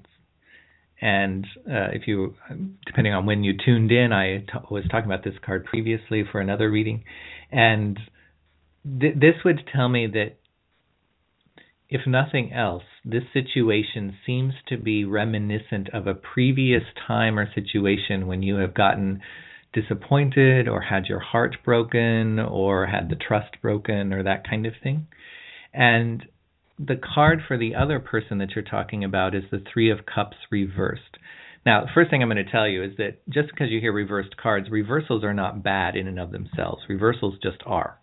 and 1.01 1.45
uh, 1.67 1.89
if 1.93 2.07
you 2.07 2.35
depending 2.85 3.13
on 3.13 3.25
when 3.25 3.43
you 3.43 3.53
tuned 3.65 3.91
in 3.91 4.13
I 4.13 4.37
t- 4.37 4.45
was 4.69 4.83
talking 4.89 5.09
about 5.09 5.23
this 5.23 5.33
card 5.45 5.65
previously 5.65 6.23
for 6.31 6.39
another 6.39 6.69
reading 6.69 7.03
and 7.51 7.99
th- 8.99 9.15
this 9.15 9.35
would 9.43 9.61
tell 9.73 9.89
me 9.89 10.07
that 10.07 10.37
if 11.89 12.01
nothing 12.05 12.53
else 12.53 12.83
this 13.03 13.23
situation 13.33 14.15
seems 14.25 14.53
to 14.67 14.77
be 14.77 15.05
reminiscent 15.05 15.89
of 15.93 16.07
a 16.07 16.13
previous 16.13 16.83
time 17.07 17.39
or 17.39 17.51
situation 17.53 18.27
when 18.27 18.43
you 18.43 18.55
have 18.55 18.73
gotten 18.73 19.21
disappointed 19.73 20.67
or 20.67 20.81
had 20.81 21.05
your 21.05 21.19
heart 21.19 21.55
broken 21.63 22.39
or 22.39 22.87
had 22.87 23.09
the 23.09 23.15
trust 23.15 23.55
broken 23.61 24.13
or 24.13 24.23
that 24.23 24.47
kind 24.47 24.65
of 24.65 24.73
thing 24.81 25.07
and 25.73 26.25
the 26.79 26.99
card 27.13 27.41
for 27.45 27.57
the 27.57 27.75
other 27.75 27.99
person 27.99 28.37
that 28.37 28.51
you're 28.55 28.63
talking 28.63 29.03
about 29.03 29.35
is 29.35 29.43
the 29.51 29.61
Three 29.71 29.91
of 29.91 30.05
Cups 30.05 30.37
reversed. 30.49 31.17
Now, 31.65 31.81
the 31.81 31.91
first 31.93 32.09
thing 32.09 32.23
I'm 32.23 32.29
going 32.29 32.43
to 32.43 32.49
tell 32.49 32.67
you 32.67 32.83
is 32.83 32.91
that 32.97 33.17
just 33.27 33.49
because 33.49 33.69
you 33.69 33.81
hear 33.81 33.91
reversed 33.91 34.37
cards, 34.37 34.69
reversals 34.69 35.23
are 35.25 35.33
not 35.33 35.61
bad 35.61 35.97
in 35.97 36.07
and 36.07 36.19
of 36.19 36.31
themselves. 36.31 36.83
Reversals 36.87 37.35
just 37.43 37.57
are. 37.65 37.98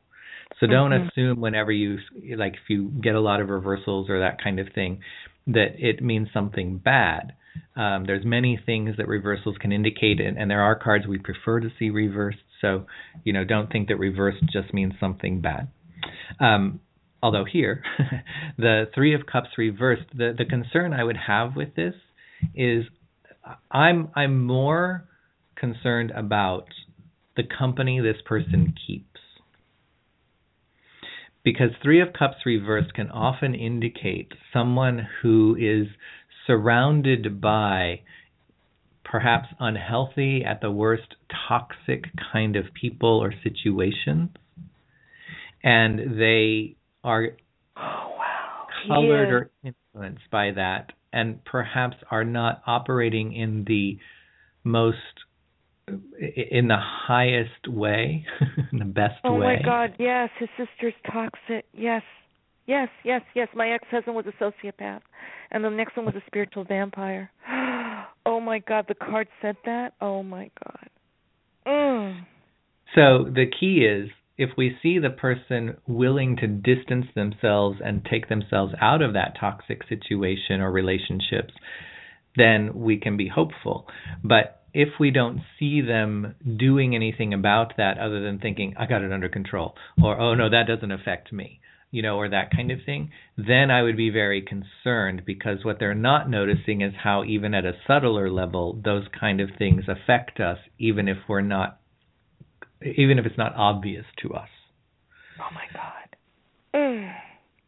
So 0.60 0.66
don't 0.66 0.90
mm-hmm. 0.90 1.08
assume 1.08 1.40
whenever 1.40 1.70
you 1.70 1.98
like 2.36 2.54
if 2.54 2.68
you 2.68 2.88
get 2.88 3.14
a 3.14 3.20
lot 3.20 3.40
of 3.40 3.48
reversals 3.48 4.08
or 4.08 4.20
that 4.20 4.42
kind 4.42 4.58
of 4.58 4.68
thing 4.74 5.00
that 5.46 5.74
it 5.78 6.02
means 6.02 6.28
something 6.32 6.78
bad. 6.78 7.34
Um, 7.74 8.04
there's 8.06 8.24
many 8.24 8.58
things 8.64 8.96
that 8.98 9.08
reversals 9.08 9.56
can 9.58 9.72
indicate, 9.72 10.20
and, 10.20 10.36
and 10.36 10.50
there 10.50 10.62
are 10.62 10.74
cards 10.74 11.06
we 11.06 11.18
prefer 11.18 11.60
to 11.60 11.70
see 11.78 11.90
reversed. 11.90 12.38
So 12.60 12.86
you 13.24 13.32
know, 13.32 13.44
don't 13.44 13.70
think 13.70 13.88
that 13.88 13.96
reversed 13.96 14.44
just 14.52 14.72
means 14.74 14.94
something 14.98 15.40
bad. 15.40 15.68
Um, 16.40 16.80
although 17.22 17.44
here, 17.44 17.82
the 18.58 18.84
Three 18.94 19.14
of 19.14 19.26
Cups 19.26 19.48
reversed, 19.56 20.04
the, 20.14 20.34
the 20.36 20.44
concern 20.44 20.92
I 20.92 21.04
would 21.04 21.16
have 21.16 21.56
with 21.56 21.74
this 21.74 21.94
is 22.54 22.84
I'm 23.70 24.10
I'm 24.14 24.44
more 24.44 25.04
concerned 25.56 26.10
about 26.10 26.66
the 27.36 27.42
company 27.44 28.00
this 28.00 28.20
person 28.24 28.74
keeps. 28.86 29.15
Because 31.46 31.70
Three 31.80 32.00
of 32.00 32.08
Cups 32.12 32.38
reversed 32.44 32.92
can 32.94 33.08
often 33.08 33.54
indicate 33.54 34.32
someone 34.52 35.06
who 35.22 35.54
is 35.54 35.86
surrounded 36.44 37.40
by 37.40 38.00
perhaps 39.04 39.46
unhealthy, 39.60 40.42
at 40.44 40.60
the 40.60 40.72
worst, 40.72 41.14
toxic 41.48 42.06
kind 42.32 42.56
of 42.56 42.64
people 42.74 43.22
or 43.22 43.32
situations. 43.44 44.30
And 45.62 46.18
they 46.18 46.74
are 47.04 47.28
oh, 47.76 48.16
wow. 48.18 48.66
colored 48.88 49.28
yeah. 49.28 49.34
or 49.34 49.50
influenced 49.94 50.28
by 50.32 50.50
that 50.50 50.94
and 51.12 51.44
perhaps 51.44 51.96
are 52.10 52.24
not 52.24 52.60
operating 52.66 53.32
in 53.32 53.64
the 53.68 53.98
most 54.64 54.96
in 55.88 56.68
the 56.68 56.78
highest 56.78 57.68
way, 57.68 58.24
in 58.72 58.78
the 58.78 58.84
best 58.84 59.14
oh 59.24 59.34
way. 59.34 59.38
Oh 59.38 59.40
my 59.40 59.62
God! 59.62 59.94
Yes, 59.98 60.30
his 60.38 60.48
sister's 60.56 60.94
toxic. 61.10 61.64
Yes, 61.72 62.02
yes, 62.66 62.88
yes, 63.04 63.22
yes. 63.34 63.48
My 63.54 63.70
ex-husband 63.70 64.16
was 64.16 64.26
a 64.26 64.42
sociopath, 64.42 65.00
and 65.50 65.64
the 65.64 65.70
next 65.70 65.96
one 65.96 66.06
was 66.06 66.14
a 66.14 66.22
spiritual 66.26 66.64
vampire. 66.64 67.30
Oh 68.28 68.40
my 68.40 68.58
God! 68.58 68.86
The 68.88 68.96
card 68.96 69.28
said 69.40 69.56
that. 69.66 69.92
Oh 70.00 70.24
my 70.24 70.50
God. 70.64 70.90
Mm. 71.64 72.26
So 72.92 73.24
the 73.32 73.46
key 73.48 73.86
is 73.86 74.10
if 74.36 74.50
we 74.56 74.76
see 74.82 74.98
the 74.98 75.10
person 75.10 75.76
willing 75.86 76.36
to 76.36 76.46
distance 76.46 77.06
themselves 77.14 77.78
and 77.84 78.04
take 78.04 78.28
themselves 78.28 78.74
out 78.80 79.00
of 79.00 79.14
that 79.14 79.34
toxic 79.38 79.82
situation 79.88 80.60
or 80.60 80.70
relationships, 80.70 81.54
then 82.36 82.72
we 82.74 82.98
can 82.98 83.16
be 83.16 83.28
hopeful. 83.28 83.86
But 84.22 84.65
if 84.76 84.88
we 85.00 85.10
don't 85.10 85.40
see 85.58 85.80
them 85.80 86.34
doing 86.58 86.94
anything 86.94 87.32
about 87.32 87.72
that 87.78 87.98
other 87.98 88.20
than 88.20 88.38
thinking 88.38 88.74
I 88.78 88.86
got 88.86 89.02
it 89.02 89.12
under 89.12 89.28
control 89.28 89.74
or 90.02 90.20
oh 90.20 90.34
no 90.34 90.50
that 90.50 90.66
doesn't 90.66 90.92
affect 90.92 91.32
me 91.32 91.60
you 91.90 92.02
know 92.02 92.16
or 92.16 92.28
that 92.28 92.50
kind 92.54 92.70
of 92.70 92.80
thing 92.84 93.10
then 93.38 93.70
I 93.70 93.82
would 93.82 93.96
be 93.96 94.10
very 94.10 94.42
concerned 94.42 95.22
because 95.24 95.64
what 95.64 95.78
they're 95.80 95.94
not 95.94 96.28
noticing 96.28 96.82
is 96.82 96.92
how 97.02 97.24
even 97.24 97.54
at 97.54 97.64
a 97.64 97.72
subtler 97.86 98.30
level 98.30 98.80
those 98.84 99.04
kind 99.18 99.40
of 99.40 99.50
things 99.58 99.84
affect 99.88 100.40
us 100.40 100.58
even 100.78 101.08
if 101.08 101.16
we're 101.28 101.40
not 101.40 101.80
even 102.82 103.18
if 103.18 103.24
it's 103.26 103.38
not 103.38 103.54
obvious 103.56 104.04
to 104.22 104.34
us 104.34 104.48
Oh 105.38 105.52
my 105.54 105.64
God. 105.72 106.16
Mm. 106.74 107.14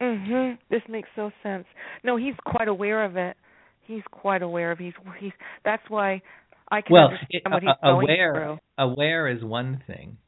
Mhm. 0.00 0.59
This 0.70 0.82
makes 0.88 1.09
so 1.16 1.30
sense. 1.42 1.66
No, 2.02 2.16
he's 2.16 2.34
quite 2.44 2.68
aware 2.68 3.04
of 3.04 3.16
it. 3.16 3.36
He's 3.82 4.02
quite 4.11 4.42
aware 4.42 4.70
of. 4.70 4.78
He's 4.78 4.94
he's. 5.18 5.32
That's 5.64 5.82
why 5.88 6.22
I 6.71 6.81
can 6.83 6.93
well 6.95 7.07
understand 7.09 7.29
it, 7.31 7.51
what 7.51 7.62
he's 7.62 7.71
a- 7.71 7.85
going 7.87 8.05
aware 8.11 8.59
aware 8.79 9.29
is 9.29 9.43
one 9.43 9.83
thing 9.87 10.19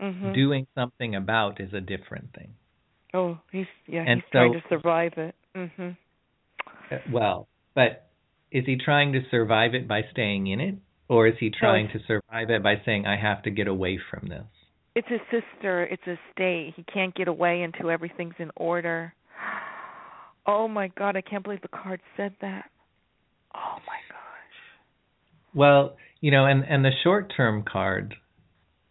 Mhm. 0.00 0.34
doing 0.34 0.66
something 0.74 1.14
about 1.14 1.58
is 1.60 1.72
a 1.72 1.80
different 1.80 2.32
thing 2.34 2.54
oh, 3.14 3.38
he's 3.50 3.66
yeah. 3.86 4.04
And 4.06 4.20
he's 4.20 4.30
trying 4.30 4.52
to 4.52 4.62
survive 4.68 5.14
it. 5.16 5.34
Mhm. 5.54 5.96
Uh, 6.90 6.98
well 7.10 7.48
but 7.74 8.08
is 8.50 8.64
he 8.66 8.76
trying 8.76 9.12
to 9.14 9.20
survive 9.30 9.74
it 9.74 9.88
by 9.88 10.02
staying 10.12 10.46
in 10.48 10.60
it 10.60 10.74
or 11.08 11.26
is 11.26 11.38
he 11.38 11.50
trying 11.50 11.88
to 11.88 11.98
survive 12.00 12.50
it 12.50 12.62
by 12.62 12.80
saying 12.84 13.06
I 13.06 13.16
have 13.16 13.42
to 13.44 13.50
get 13.50 13.68
away 13.68 13.96
from 14.10 14.28
this 14.28 14.46
It's 14.94 15.08
his 15.08 15.20
sister. 15.30 15.84
It's 15.84 16.06
a 16.06 16.18
state. 16.32 16.72
He 16.74 16.82
can't 16.84 17.14
get 17.14 17.28
away 17.28 17.62
until 17.62 17.90
everything's 17.90 18.38
in 18.38 18.50
order. 18.56 19.14
Oh 20.48 20.68
my 20.68 20.86
God! 20.96 21.16
I 21.16 21.22
can't 21.22 21.42
believe 21.42 21.60
the 21.62 21.66
card 21.68 22.00
said 22.16 22.32
that. 22.40 22.70
Oh 23.52 23.78
my. 23.84 23.98
Well, 25.56 25.96
you 26.20 26.30
know, 26.30 26.46
and 26.46 26.64
and 26.68 26.84
the 26.84 26.92
short 27.02 27.32
term 27.36 27.64
card, 27.70 28.14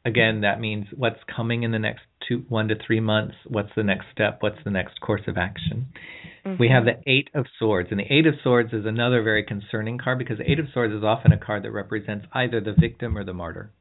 again, 0.04 0.42
that 0.42 0.60
means 0.60 0.88
what's 0.96 1.20
coming 1.34 1.64
in 1.64 1.72
the 1.72 1.80
next 1.80 2.02
two, 2.28 2.44
one 2.50 2.68
to 2.70 2.76
three 2.86 3.00
months. 3.00 3.36
What's 3.48 3.70
the 3.76 3.84
next 3.84 4.08
step? 4.12 4.40
What's 4.42 4.58
the 4.66 4.72
next 4.72 5.00
course 5.00 5.22
of 5.28 5.38
action? 5.38 5.88
We 6.60 6.70
have 6.70 6.86
the 6.86 7.02
Eight 7.10 7.30
of 7.34 7.48
Swords, 7.58 7.88
and 7.90 8.00
the 8.00 8.06
Eight 8.14 8.28
of 8.28 8.36
Swords 8.44 8.72
is 8.72 8.86
another 8.86 9.24
very 9.24 9.44
concerning 9.44 9.98
card 9.98 10.20
because 10.20 10.38
the 10.38 10.50
Eight 10.50 10.60
of 10.60 10.68
Swords 10.72 10.94
is 10.94 11.04
often 11.04 11.32
a 11.32 11.40
card 11.40 11.64
that 11.64 11.72
represents 11.72 12.28
either 12.34 12.62
the 12.62 12.76
victim 12.80 13.18
or 13.18 13.24
the 13.24 13.34
martyr. 13.34 13.72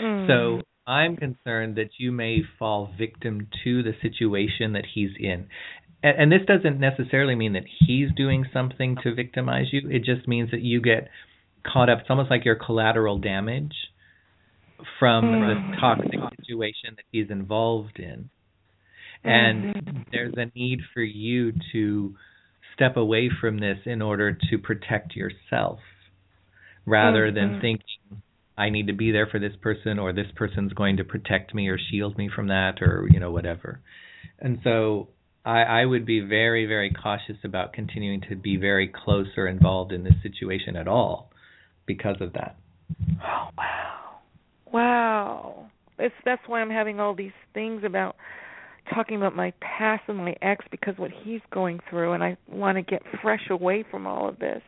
Mm. 0.00 0.26
So 0.26 0.62
I'm 0.86 1.16
concerned 1.16 1.76
that 1.76 1.90
you 1.98 2.12
may 2.12 2.38
fall 2.58 2.90
victim 2.98 3.48
to 3.64 3.82
the 3.82 3.92
situation 4.00 4.72
that 4.72 4.86
he's 4.94 5.10
in. 5.20 5.48
And, 6.02 6.18
and 6.18 6.32
this 6.32 6.46
doesn't 6.46 6.80
necessarily 6.80 7.34
mean 7.34 7.52
that 7.52 7.64
he's 7.86 8.08
doing 8.16 8.46
something 8.50 8.96
to 9.02 9.14
victimize 9.14 9.66
you. 9.70 9.82
It 9.90 10.04
just 10.04 10.26
means 10.26 10.50
that 10.52 10.62
you 10.62 10.80
get 10.80 11.08
caught 11.72 11.88
up. 11.88 12.00
It's 12.00 12.10
almost 12.10 12.30
like 12.30 12.44
your 12.44 12.56
collateral 12.56 13.18
damage 13.18 13.74
from 14.98 15.24
Mm. 15.24 15.72
the 15.72 15.78
toxic 15.78 16.20
situation 16.40 16.94
that 16.96 17.04
he's 17.10 17.30
involved 17.30 17.98
in. 17.98 18.30
And 19.24 19.74
there's 20.12 20.34
a 20.36 20.46
need 20.54 20.80
for 20.94 21.02
you 21.02 21.52
to 21.72 22.14
step 22.74 22.96
away 22.96 23.28
from 23.28 23.58
this 23.58 23.78
in 23.86 24.00
order 24.00 24.32
to 24.50 24.58
protect 24.58 25.16
yourself 25.16 25.80
rather 26.86 27.30
than 27.30 27.54
Mhm. 27.54 27.60
thinking 27.60 28.22
I 28.56 28.70
need 28.70 28.86
to 28.88 28.92
be 28.92 29.12
there 29.12 29.26
for 29.26 29.38
this 29.38 29.54
person 29.56 29.98
or 29.98 30.12
this 30.12 30.30
person's 30.32 30.72
going 30.72 30.96
to 30.96 31.04
protect 31.04 31.54
me 31.54 31.68
or 31.68 31.78
shield 31.78 32.16
me 32.18 32.28
from 32.28 32.48
that 32.48 32.82
or 32.82 33.06
you 33.10 33.20
know 33.20 33.30
whatever. 33.30 33.80
And 34.40 34.60
so 34.64 35.08
I, 35.44 35.62
I 35.62 35.84
would 35.84 36.04
be 36.04 36.20
very 36.20 36.66
very 36.66 36.90
cautious 36.90 37.44
about 37.44 37.72
continuing 37.72 38.20
to 38.22 38.36
be 38.36 38.56
very 38.56 38.88
close 38.88 39.28
or 39.36 39.46
involved 39.46 39.92
in 39.92 40.02
this 40.04 40.20
situation 40.22 40.76
at 40.76 40.88
all 40.88 41.30
because 41.88 42.16
of 42.20 42.32
that. 42.34 42.54
Oh 43.20 43.48
wow, 43.58 44.20
wow! 44.72 45.66
It's 45.98 46.14
that's 46.24 46.42
why 46.46 46.60
I'm 46.60 46.70
having 46.70 47.00
all 47.00 47.14
these 47.16 47.32
things 47.54 47.82
about 47.84 48.14
talking 48.94 49.16
about 49.16 49.34
my 49.34 49.52
past 49.60 50.04
and 50.08 50.18
my 50.18 50.34
ex 50.40 50.64
because 50.70 50.94
what 50.96 51.10
he's 51.24 51.40
going 51.52 51.80
through, 51.90 52.12
and 52.12 52.22
I 52.22 52.36
want 52.48 52.76
to 52.76 52.82
get 52.82 53.02
fresh 53.20 53.50
away 53.50 53.84
from 53.90 54.06
all 54.06 54.28
of 54.28 54.38
this. 54.38 54.62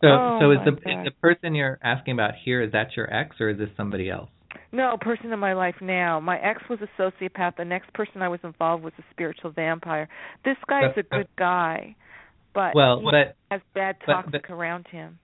So 0.00 0.06
Oh, 0.06 0.38
so 0.40 0.50
is 0.52 0.58
the 0.64 0.70
God. 0.70 1.00
is 1.00 1.04
the 1.06 1.10
person 1.20 1.54
you're 1.56 1.78
asking 1.82 2.14
about 2.14 2.34
here 2.44 2.62
is 2.62 2.70
that 2.72 2.96
your 2.96 3.12
ex 3.12 3.36
or 3.40 3.48
is 3.50 3.58
this 3.58 3.68
somebody 3.76 4.08
else? 4.08 4.30
No, 4.70 4.96
person 5.00 5.32
in 5.32 5.38
my 5.38 5.54
life 5.54 5.74
now. 5.80 6.20
My 6.20 6.38
ex 6.38 6.62
was 6.70 6.78
a 6.82 6.88
sociopath. 7.02 7.56
The 7.56 7.64
next 7.64 7.92
person 7.94 8.22
I 8.22 8.28
was 8.28 8.40
involved 8.44 8.84
was 8.84 8.92
a 8.98 9.02
spiritual 9.10 9.50
vampire. 9.50 10.08
This 10.44 10.56
guy's 10.68 10.92
a 10.96 11.02
good 11.02 11.26
guy, 11.36 11.96
but 12.54 12.74
Well, 12.74 13.00
he 13.00 13.06
but 13.10 13.36
has 13.50 13.60
bad 13.74 13.96
but- 14.06 14.12
toxic 14.12 14.42
but- 14.48 14.54
around 14.54 14.86
him. 14.88 15.18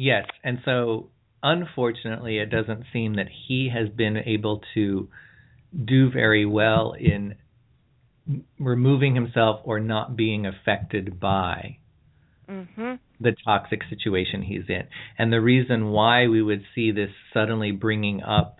Yes, 0.00 0.24
and 0.42 0.60
so 0.64 1.10
unfortunately, 1.42 2.38
it 2.38 2.46
doesn't 2.48 2.84
seem 2.90 3.16
that 3.16 3.26
he 3.46 3.68
has 3.68 3.90
been 3.90 4.16
able 4.16 4.62
to 4.72 5.10
do 5.84 6.10
very 6.10 6.46
well 6.46 6.94
in 6.98 7.34
removing 8.58 9.14
himself 9.14 9.60
or 9.64 9.78
not 9.78 10.16
being 10.16 10.46
affected 10.46 11.20
by 11.20 11.76
Mhm. 12.48 12.98
the 13.20 13.36
toxic 13.44 13.82
situation 13.90 14.40
he's 14.40 14.70
in. 14.70 14.84
And 15.18 15.30
the 15.30 15.42
reason 15.42 15.90
why 15.90 16.28
we 16.28 16.40
would 16.40 16.64
see 16.74 16.92
this 16.92 17.10
suddenly 17.34 17.70
bringing 17.70 18.22
up 18.22 18.56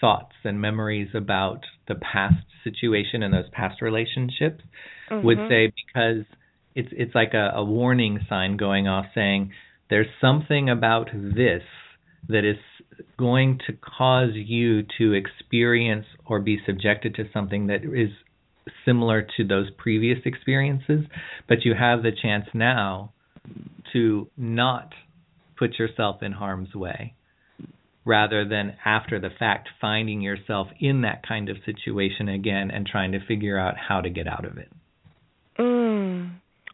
thoughts 0.00 0.34
and 0.44 0.62
memories 0.62 1.14
about 1.14 1.66
the 1.88 1.96
past 1.96 2.46
situation 2.64 3.22
and 3.22 3.34
those 3.34 3.50
past 3.50 3.82
relationships 3.82 4.64
would 5.10 5.36
Mhm. 5.36 5.48
say 5.50 5.66
because 5.66 6.24
it's 6.74 6.88
it's 6.92 7.14
like 7.14 7.34
a, 7.34 7.50
a 7.54 7.62
warning 7.62 8.18
sign 8.30 8.56
going 8.56 8.88
off 8.88 9.04
saying 9.14 9.52
there's 9.90 10.06
something 10.20 10.70
about 10.70 11.10
this 11.12 11.62
that 12.28 12.44
is 12.44 12.56
going 13.18 13.58
to 13.66 13.72
cause 13.72 14.30
you 14.34 14.82
to 14.98 15.12
experience 15.12 16.06
or 16.26 16.38
be 16.38 16.58
subjected 16.66 17.14
to 17.16 17.24
something 17.32 17.66
that 17.66 17.82
is 17.84 18.10
similar 18.84 19.26
to 19.36 19.44
those 19.46 19.68
previous 19.76 20.18
experiences 20.24 21.04
but 21.48 21.64
you 21.64 21.74
have 21.78 22.02
the 22.02 22.12
chance 22.22 22.44
now 22.54 23.12
to 23.92 24.28
not 24.36 24.92
put 25.58 25.78
yourself 25.78 26.22
in 26.22 26.32
harm's 26.32 26.74
way 26.74 27.14
rather 28.04 28.46
than 28.46 28.76
after 28.84 29.18
the 29.18 29.30
fact 29.38 29.68
finding 29.80 30.20
yourself 30.20 30.68
in 30.78 31.02
that 31.02 31.26
kind 31.26 31.48
of 31.48 31.56
situation 31.64 32.28
again 32.28 32.70
and 32.70 32.86
trying 32.86 33.12
to 33.12 33.26
figure 33.26 33.58
out 33.58 33.74
how 33.76 34.00
to 34.00 34.10
get 34.10 34.28
out 34.28 34.44
of 34.44 34.56
it 34.56 34.70
Mm. 35.60 36.30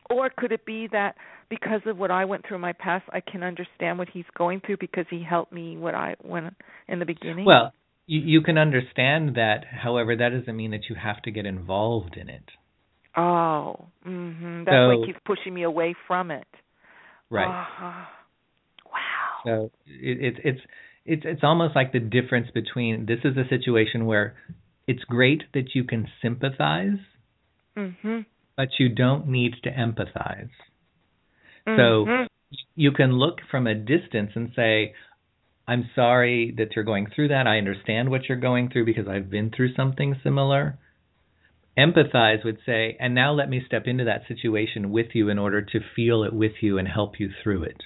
Or 0.08 0.30
could 0.30 0.52
it 0.52 0.64
be 0.64 0.88
that 0.92 1.16
because 1.48 1.80
of 1.86 1.98
what 1.98 2.10
I 2.10 2.24
went 2.24 2.46
through 2.46 2.56
in 2.56 2.60
my 2.60 2.72
past, 2.72 3.04
I 3.12 3.20
can 3.20 3.42
understand 3.42 3.98
what 3.98 4.08
he's 4.08 4.24
going 4.36 4.60
through 4.64 4.78
because 4.80 5.06
he 5.10 5.22
helped 5.22 5.52
me 5.52 5.76
what 5.76 5.94
I 5.94 6.16
when 6.22 6.54
in 6.88 6.98
the 6.98 7.04
beginning? 7.06 7.44
Well, 7.44 7.72
you, 8.06 8.20
you 8.20 8.40
can 8.42 8.58
understand 8.58 9.34
that. 9.36 9.64
However, 9.70 10.16
that 10.16 10.30
doesn't 10.30 10.56
mean 10.56 10.70
that 10.72 10.88
you 10.88 10.96
have 10.96 11.20
to 11.22 11.30
get 11.30 11.46
involved 11.46 12.16
in 12.16 12.28
it. 12.28 12.44
oh, 13.16 13.86
mhm. 14.06 14.64
That's 14.64 14.74
So- 14.74 14.88
why 14.88 14.96
he 15.00 15.06
keeps 15.06 15.20
pushing 15.24 15.54
me 15.54 15.62
away 15.62 15.94
from 16.06 16.30
it. 16.30 16.46
Right. 17.30 17.46
Uh-huh. 17.48 18.04
Wow. 18.86 19.40
So 19.44 19.70
it, 19.86 20.18
it's 20.20 20.38
it's 20.44 20.60
it's 21.04 21.22
it's 21.24 21.40
almost 21.44 21.74
like 21.74 21.92
the 21.92 22.00
difference 22.00 22.48
between 22.52 23.06
this 23.06 23.20
is 23.24 23.36
a 23.36 23.48
situation 23.48 24.06
where 24.06 24.36
it's 24.86 25.02
great 25.04 25.42
that 25.54 25.74
you 25.74 25.82
can 25.84 26.06
sympathize, 26.22 26.98
Mhm. 27.76 28.24
but 28.56 28.68
you 28.78 28.88
don't 28.88 29.26
need 29.26 29.54
to 29.64 29.70
empathize. 29.70 30.50
So 31.66 32.26
you 32.74 32.92
can 32.92 33.12
look 33.12 33.38
from 33.50 33.66
a 33.66 33.74
distance 33.74 34.30
and 34.34 34.52
say, 34.54 34.94
I'm 35.68 35.90
sorry 35.94 36.54
that 36.58 36.76
you're 36.76 36.84
going 36.84 37.08
through 37.14 37.28
that. 37.28 37.46
I 37.46 37.58
understand 37.58 38.10
what 38.10 38.28
you're 38.28 38.38
going 38.38 38.70
through 38.70 38.86
because 38.86 39.08
I've 39.08 39.30
been 39.30 39.50
through 39.50 39.74
something 39.74 40.14
similar. 40.22 40.78
Empathize 41.76 42.44
would 42.44 42.58
say, 42.64 42.96
and 43.00 43.14
now 43.14 43.32
let 43.32 43.50
me 43.50 43.62
step 43.66 43.82
into 43.86 44.04
that 44.04 44.22
situation 44.28 44.90
with 44.90 45.08
you 45.12 45.28
in 45.28 45.38
order 45.38 45.60
to 45.60 45.80
feel 45.94 46.22
it 46.22 46.32
with 46.32 46.52
you 46.62 46.78
and 46.78 46.86
help 46.86 47.18
you 47.18 47.30
through 47.42 47.64
it. 47.64 47.82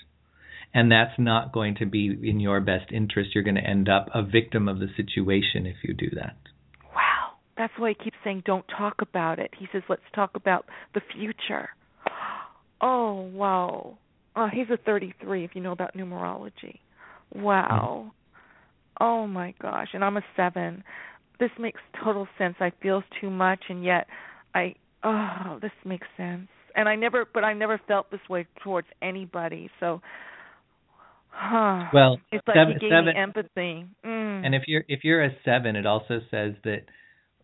And 0.72 0.92
that's 0.92 1.18
not 1.18 1.52
going 1.52 1.74
to 1.76 1.86
be 1.86 2.06
in 2.22 2.38
your 2.38 2.60
best 2.60 2.92
interest. 2.92 3.30
You're 3.34 3.42
going 3.42 3.56
to 3.56 3.66
end 3.66 3.88
up 3.88 4.08
a 4.14 4.22
victim 4.22 4.68
of 4.68 4.78
the 4.78 4.86
situation 4.96 5.66
if 5.66 5.76
you 5.82 5.94
do 5.94 6.10
that. 6.14 6.36
Wow. 6.94 7.32
That's 7.56 7.72
why 7.76 7.88
he 7.88 8.04
keeps 8.04 8.16
saying 8.22 8.44
don't 8.44 8.66
talk 8.68 8.96
about 9.00 9.38
it. 9.38 9.50
He 9.58 9.66
says 9.72 9.82
let's 9.88 10.02
talk 10.14 10.32
about 10.34 10.66
the 10.94 11.00
future. 11.16 11.70
Oh, 12.80 13.28
wow. 13.32 13.98
Oh, 14.36 14.48
he's 14.52 14.66
a 14.72 14.76
33 14.76 15.44
if 15.44 15.50
you 15.54 15.60
know 15.60 15.72
about 15.72 15.94
numerology. 15.96 16.78
Wow. 17.34 18.12
Oh 19.00 19.26
my 19.26 19.54
gosh. 19.60 19.88
And 19.94 20.04
I'm 20.04 20.16
a 20.16 20.22
7. 20.36 20.82
This 21.38 21.50
makes 21.58 21.80
total 22.04 22.28
sense. 22.38 22.56
I 22.60 22.70
feel 22.82 23.02
too 23.20 23.30
much 23.30 23.60
and 23.68 23.84
yet 23.84 24.06
I 24.54 24.74
oh, 25.02 25.58
this 25.60 25.72
makes 25.84 26.06
sense. 26.16 26.48
And 26.76 26.88
I 26.88 26.96
never 26.96 27.26
but 27.32 27.44
I 27.44 27.52
never 27.54 27.80
felt 27.88 28.10
this 28.10 28.20
way 28.28 28.46
towards 28.62 28.88
anybody. 29.02 29.70
So 29.80 30.00
huh. 31.30 31.84
Well, 31.92 32.18
it's 32.30 32.46
like 32.46 32.56
seven- 32.56 32.74
he 32.74 32.80
gave 32.80 32.90
seven- 32.90 33.14
me 33.14 33.20
empathy. 33.20 33.86
Mm. 34.04 34.46
And 34.46 34.54
if 34.54 34.62
you're 34.66 34.84
if 34.88 35.00
you're 35.04 35.24
a 35.24 35.30
seven, 35.44 35.76
it 35.76 35.86
also 35.86 36.20
says 36.30 36.54
that 36.64 36.84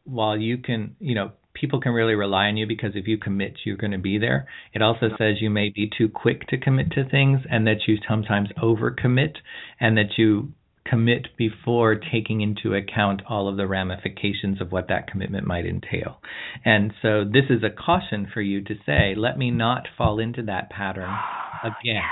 while 0.05 0.37
you 0.39 0.59
can, 0.59 0.95
you 1.01 1.15
know, 1.15 1.33
people 1.59 1.81
can 1.81 1.93
really 1.93 2.15
rely 2.15 2.47
on 2.47 2.57
you 2.57 2.67
because 2.67 2.93
if 2.95 3.07
you 3.07 3.19
commit, 3.19 3.59
you're 3.65 3.77
going 3.77 3.93
to 3.93 3.99
be 3.99 4.19
there. 4.19 4.47
It 4.73 4.83
also 4.83 5.09
says 5.19 5.37
you 5.41 5.51
may 5.51 5.71
be 5.71 5.91
too 5.97 6.09
quick 6.09 6.47
to 6.49 6.59
commit 6.59 6.91
to 6.93 7.09
things 7.09 7.41
and 7.51 7.67
that 7.67 7.87
you 7.87 7.97
sometimes 8.09 8.49
overcommit 8.63 9.37
and 9.81 9.97
that 9.97 10.17
you 10.17 10.53
commit 10.89 11.29
before 11.37 11.97
taking 11.97 12.41
into 12.41 12.75
account 12.75 13.23
all 13.29 13.49
of 13.49 13.57
the 13.57 13.67
ramifications 13.67 14.61
of 14.61 14.71
what 14.71 14.89
that 14.89 15.09
commitment 15.09 15.47
might 15.47 15.67
entail. 15.67 16.21
And 16.65 16.93
so 17.03 17.25
this 17.25 17.45
is 17.51 17.65
a 17.65 17.71
caution 17.71 18.29
for 18.33 18.41
you 18.41 18.63
to 18.65 18.75
say, 18.85 19.15
let 19.17 19.37
me 19.37 19.51
not 19.51 19.89
fall 19.99 20.19
into 20.19 20.43
that 20.45 20.71
pattern 20.71 21.11
again. 21.65 22.03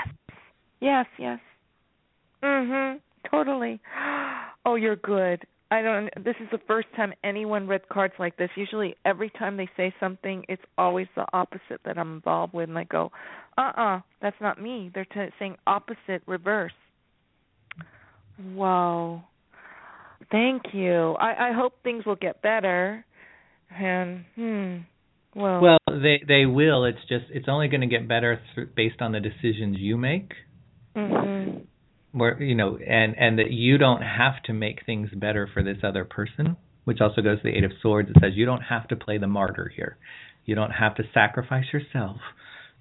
Yes, 0.81 1.05
yes. 1.17 1.39
yes. 1.39 1.39
Mhm. 2.43 2.99
Totally. 3.29 3.79
Oh, 4.67 4.73
you're 4.73 4.95
good. 4.95 5.45
I 5.71 5.81
don't 5.81 6.09
this 6.23 6.35
is 6.39 6.47
the 6.51 6.59
first 6.67 6.87
time 6.95 7.13
anyone 7.23 7.67
read 7.67 7.87
cards 7.89 8.13
like 8.19 8.37
this. 8.37 8.49
Usually 8.55 8.95
every 9.05 9.29
time 9.31 9.57
they 9.57 9.69
say 9.75 9.93
something, 9.99 10.45
it's 10.47 10.61
always 10.77 11.07
the 11.15 11.25
opposite 11.33 11.81
that 11.85 11.97
I'm 11.97 12.13
involved 12.15 12.53
with 12.53 12.69
and 12.69 12.77
I 12.77 12.83
go, 12.83 13.11
"Uh-uh, 13.57 14.01
that's 14.21 14.39
not 14.39 14.61
me." 14.61 14.91
They're 14.93 15.05
t- 15.05 15.33
saying 15.39 15.57
opposite 15.65 16.21
reverse. 16.27 16.73
Whoa. 18.53 19.21
Thank 20.31 20.63
you. 20.73 21.13
I 21.19 21.49
I 21.49 21.51
hope 21.53 21.73
things 21.83 22.05
will 22.05 22.15
get 22.15 22.41
better. 22.41 23.05
And 23.71 24.25
hmm 24.35 24.77
well, 25.35 25.61
Well, 25.61 25.77
they 26.01 26.21
they 26.27 26.45
will. 26.45 26.85
It's 26.85 26.99
just 27.09 27.25
it's 27.29 27.47
only 27.49 27.67
going 27.67 27.81
to 27.81 27.87
get 27.87 28.07
better 28.07 28.39
th- 28.55 28.69
based 28.75 29.01
on 29.01 29.11
the 29.11 29.19
decisions 29.19 29.77
you 29.79 29.97
make. 29.97 30.31
mhm. 30.95 31.65
Where 32.15 32.41
you 32.41 32.55
know, 32.55 32.77
and 32.77 33.17
and 33.17 33.37
that 33.39 33.51
you 33.51 33.77
don't 33.77 34.01
have 34.01 34.41
to 34.43 34.53
make 34.53 34.85
things 34.85 35.09
better 35.13 35.49
for 35.53 35.61
this 35.63 35.79
other 35.83 36.05
person, 36.05 36.55
which 36.85 37.01
also 37.01 37.21
goes 37.21 37.39
to 37.39 37.43
the 37.43 37.57
Eight 37.57 37.65
of 37.65 37.73
Swords. 37.81 38.09
It 38.09 38.15
says 38.21 38.31
you 38.35 38.45
don't 38.45 38.61
have 38.61 38.87
to 38.87 38.95
play 38.95 39.17
the 39.17 39.27
martyr 39.27 39.71
here. 39.75 39.97
You 40.45 40.55
don't 40.55 40.71
have 40.71 40.95
to 40.95 41.03
sacrifice 41.13 41.65
yourself 41.73 42.17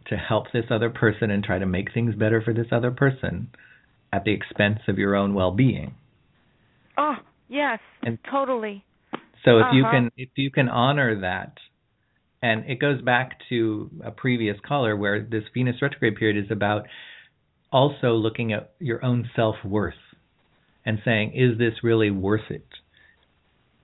to 0.06 0.16
help 0.16 0.52
this 0.52 0.66
other 0.70 0.90
person 0.90 1.30
and 1.30 1.42
try 1.42 1.58
to 1.58 1.66
make 1.66 1.92
things 1.92 2.14
better 2.14 2.40
for 2.42 2.52
this 2.54 2.66
other 2.70 2.90
person 2.90 3.48
at 4.12 4.22
the 4.24 4.32
expense 4.32 4.80
of 4.86 4.98
your 4.98 5.16
own 5.16 5.34
well-being. 5.34 5.94
Oh, 6.96 7.16
yes. 7.48 7.80
And- 8.02 8.18
totally. 8.30 8.84
So 9.44 9.58
if 9.58 9.66
you 9.72 9.82
Uh-huh. 9.82 9.90
can 9.92 10.10
if 10.16 10.28
you 10.36 10.50
can 10.50 10.68
honor 10.68 11.20
that 11.20 11.58
and 12.40 12.64
it 12.70 12.76
goes 12.76 13.00
back 13.02 13.40
to 13.48 13.90
a 14.04 14.10
previous 14.10 14.60
caller 14.60 14.94
where 14.96 15.20
this 15.20 15.44
Venus 15.52 15.82
retrograde 15.82 16.16
period 16.16 16.36
is 16.42 16.50
about 16.50 16.86
also 17.74 18.12
looking 18.12 18.52
at 18.52 18.72
your 18.78 19.04
own 19.04 19.28
self-worth 19.34 19.94
and 20.86 21.00
saying 21.04 21.32
is 21.34 21.58
this 21.58 21.82
really 21.82 22.10
worth 22.10 22.48
it? 22.48 22.66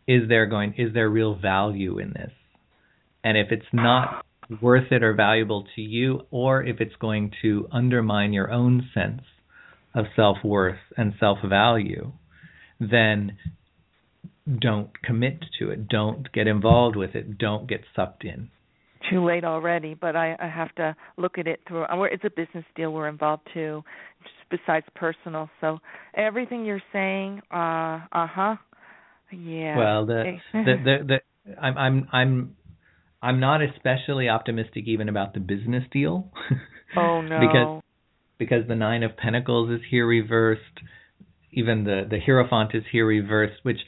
Is 0.06 0.28
there 0.28 0.46
going 0.46 0.74
is 0.78 0.94
there 0.94 1.10
real 1.10 1.34
value 1.34 1.98
in 1.98 2.12
this? 2.12 2.30
And 3.24 3.36
if 3.36 3.48
it's 3.50 3.72
not 3.72 4.24
worth 4.62 4.92
it 4.92 5.02
or 5.02 5.12
valuable 5.12 5.66
to 5.74 5.82
you 5.82 6.20
or 6.30 6.62
if 6.62 6.80
it's 6.80 6.94
going 7.00 7.32
to 7.42 7.66
undermine 7.72 8.32
your 8.32 8.50
own 8.52 8.88
sense 8.94 9.22
of 9.92 10.06
self-worth 10.14 10.78
and 10.96 11.12
self-value, 11.18 12.12
then 12.78 13.36
don't 14.60 14.90
commit 15.02 15.44
to 15.58 15.70
it. 15.70 15.88
Don't 15.88 16.30
get 16.32 16.46
involved 16.46 16.94
with 16.94 17.16
it. 17.16 17.38
Don't 17.38 17.68
get 17.68 17.82
sucked 17.94 18.24
in. 18.24 18.50
Too 19.08 19.24
late 19.24 19.44
already, 19.44 19.94
but 19.94 20.14
I, 20.14 20.36
I 20.38 20.46
have 20.46 20.74
to 20.74 20.94
look 21.16 21.38
at 21.38 21.46
it 21.46 21.60
through. 21.66 21.86
we're- 21.96 22.12
It's 22.12 22.24
a 22.24 22.30
business 22.30 22.64
deal 22.76 22.92
we're 22.92 23.08
involved 23.08 23.48
too, 23.54 23.82
besides 24.50 24.84
personal. 24.94 25.48
So 25.60 25.78
everything 26.14 26.64
you're 26.66 26.82
saying, 26.92 27.40
uh, 27.50 28.00
uh 28.12 28.26
huh, 28.26 28.56
yeah. 29.32 29.78
Well, 29.78 30.06
the 30.06 30.36
the 30.52 30.74
the, 30.84 31.20
the 31.46 31.60
I'm 31.62 31.78
I'm 31.78 32.08
I'm 32.12 32.56
I'm 33.22 33.40
not 33.40 33.60
especially 33.62 34.28
optimistic 34.28 34.84
even 34.86 35.08
about 35.08 35.32
the 35.34 35.40
business 35.40 35.84
deal. 35.92 36.30
oh 36.96 37.22
no. 37.22 37.40
because 37.40 37.82
because 38.38 38.68
the 38.68 38.74
9 38.74 39.02
of 39.02 39.16
pentacles 39.16 39.70
is 39.70 39.80
here 39.90 40.06
reversed, 40.06 40.60
even 41.52 41.84
the 41.84 42.06
the 42.08 42.18
hierophant 42.20 42.74
is 42.74 42.84
here 42.90 43.06
reversed, 43.06 43.60
which 43.62 43.78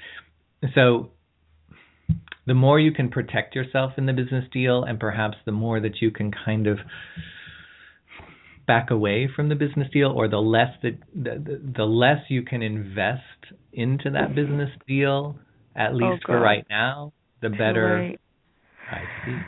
so 0.74 1.10
the 2.46 2.54
more 2.54 2.78
you 2.78 2.92
can 2.92 3.08
protect 3.08 3.54
yourself 3.54 3.92
in 3.96 4.06
the 4.06 4.12
business 4.12 4.44
deal 4.52 4.84
and 4.84 4.98
perhaps 4.98 5.36
the 5.44 5.52
more 5.52 5.80
that 5.80 6.00
you 6.00 6.10
can 6.10 6.32
kind 6.44 6.66
of 6.66 6.78
back 8.66 8.90
away 8.90 9.28
from 9.34 9.48
the 9.48 9.54
business 9.54 9.88
deal 9.92 10.10
or 10.10 10.28
the 10.28 10.38
less 10.38 10.70
that 10.82 10.98
the, 11.14 11.60
the, 11.76 11.84
less 11.84 12.18
you 12.28 12.42
can 12.42 12.62
invest 12.62 13.20
into 13.72 14.10
that 14.10 14.34
business 14.34 14.70
deal 14.86 15.36
at 15.74 15.90
oh, 15.90 15.96
least 15.96 16.24
for 16.26 16.40
right 16.40 16.64
now 16.70 17.12
the 17.40 17.48
Too 17.48 17.56
better 17.56 18.08
late. 18.10 18.20
I 18.90 19.26
see. 19.26 19.38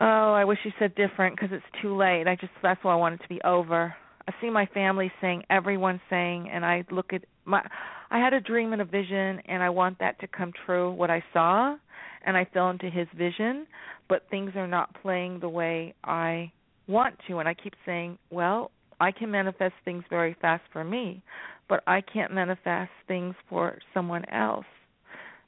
Oh, 0.00 0.32
I 0.32 0.44
wish 0.44 0.58
you 0.64 0.72
said 0.78 0.94
different 0.94 1.36
because 1.36 1.50
it's 1.52 1.82
too 1.82 1.96
late. 1.96 2.26
I 2.26 2.36
just 2.36 2.52
that's 2.62 2.82
why 2.82 2.92
I 2.92 2.96
want 2.96 3.14
it 3.14 3.22
to 3.22 3.28
be 3.28 3.40
over. 3.44 3.94
I 4.26 4.32
see 4.40 4.50
my 4.50 4.66
family 4.66 5.12
saying, 5.20 5.44
everyone 5.50 6.00
saying, 6.08 6.48
and 6.50 6.64
I 6.64 6.84
look 6.90 7.12
at 7.12 7.24
my. 7.44 7.62
I 8.10 8.18
had 8.18 8.32
a 8.32 8.40
dream 8.40 8.72
and 8.72 8.82
a 8.82 8.84
vision, 8.84 9.40
and 9.46 9.62
I 9.62 9.70
want 9.70 9.98
that 9.98 10.20
to 10.20 10.26
come 10.26 10.52
true. 10.66 10.92
What 10.92 11.10
I 11.10 11.22
saw, 11.32 11.76
and 12.24 12.36
I 12.36 12.46
fell 12.52 12.70
into 12.70 12.90
his 12.90 13.08
vision, 13.16 13.66
but 14.08 14.22
things 14.30 14.52
are 14.56 14.66
not 14.66 14.94
playing 15.02 15.40
the 15.40 15.48
way 15.48 15.94
I 16.04 16.52
want 16.88 17.16
to, 17.28 17.38
and 17.38 17.48
I 17.48 17.54
keep 17.54 17.74
saying, 17.86 18.18
well, 18.30 18.70
I 19.00 19.10
can 19.10 19.30
manifest 19.30 19.74
things 19.84 20.04
very 20.10 20.36
fast 20.40 20.62
for 20.72 20.84
me, 20.84 21.22
but 21.68 21.82
I 21.86 22.00
can't 22.00 22.32
manifest 22.32 22.90
things 23.08 23.34
for 23.48 23.78
someone 23.92 24.28
else 24.30 24.66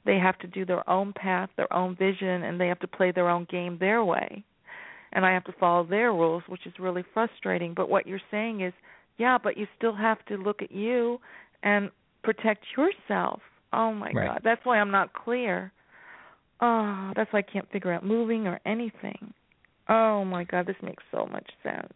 they 0.07 0.17
have 0.17 0.39
to 0.39 0.47
do 0.47 0.65
their 0.65 0.89
own 0.89 1.13
path, 1.13 1.49
their 1.57 1.71
own 1.71 1.95
vision, 1.95 2.43
and 2.43 2.59
they 2.59 2.67
have 2.67 2.79
to 2.79 2.87
play 2.87 3.11
their 3.11 3.29
own 3.29 3.45
game 3.51 3.77
their 3.77 4.03
way. 4.03 4.43
And 5.11 5.25
I 5.25 5.33
have 5.33 5.43
to 5.43 5.53
follow 5.59 5.85
their 5.85 6.13
rules, 6.13 6.43
which 6.47 6.65
is 6.65 6.73
really 6.79 7.03
frustrating. 7.13 7.73
But 7.75 7.89
what 7.89 8.07
you're 8.07 8.21
saying 8.31 8.61
is, 8.61 8.73
yeah, 9.17 9.37
but 9.41 9.57
you 9.57 9.67
still 9.77 9.95
have 9.95 10.23
to 10.25 10.37
look 10.37 10.61
at 10.61 10.71
you 10.71 11.19
and 11.61 11.91
protect 12.23 12.65
yourself. 12.75 13.41
Oh 13.73 13.93
my 13.93 14.11
Right. 14.11 14.27
God, 14.27 14.41
that's 14.43 14.65
why 14.65 14.79
I'm 14.79 14.91
not 14.91 15.13
clear. 15.13 15.71
Oh, 16.61 17.11
that's 17.15 17.31
why 17.31 17.39
I 17.39 17.43
can't 17.43 17.69
figure 17.71 17.91
out 17.91 18.05
moving 18.05 18.47
or 18.47 18.59
anything. 18.65 19.33
Oh 19.89 20.25
my 20.25 20.43
God, 20.43 20.65
this 20.65 20.75
makes 20.81 21.03
so 21.11 21.25
much 21.25 21.49
sense. 21.63 21.93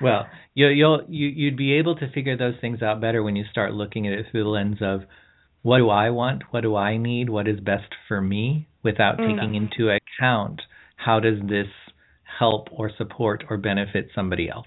Well, 0.00 0.26
you, 0.54 0.68
you'll 0.68 1.02
you 1.08 1.28
you'd 1.28 1.56
be 1.56 1.74
able 1.74 1.96
to 1.96 2.10
figure 2.12 2.36
those 2.36 2.54
things 2.60 2.82
out 2.82 3.00
better 3.00 3.22
when 3.22 3.36
you 3.36 3.44
start 3.50 3.72
looking 3.72 4.06
at 4.06 4.12
it 4.12 4.26
through 4.30 4.44
the 4.44 4.50
lens 4.50 4.78
of 4.80 5.02
what 5.62 5.78
do 5.78 5.90
I 5.90 6.10
want, 6.10 6.42
what 6.50 6.60
do 6.60 6.76
I 6.76 6.96
need, 6.96 7.28
what 7.28 7.48
is 7.48 7.58
best 7.60 7.92
for 8.06 8.20
me, 8.20 8.68
without 8.82 9.18
Mm. 9.18 9.34
taking 9.34 9.54
into 9.54 9.90
account 9.90 10.62
how 10.96 11.20
does 11.20 11.40
this 11.42 11.68
help 12.38 12.68
or 12.70 12.90
support 12.96 13.44
or 13.48 13.56
benefit 13.56 14.10
somebody 14.14 14.48
else. 14.48 14.66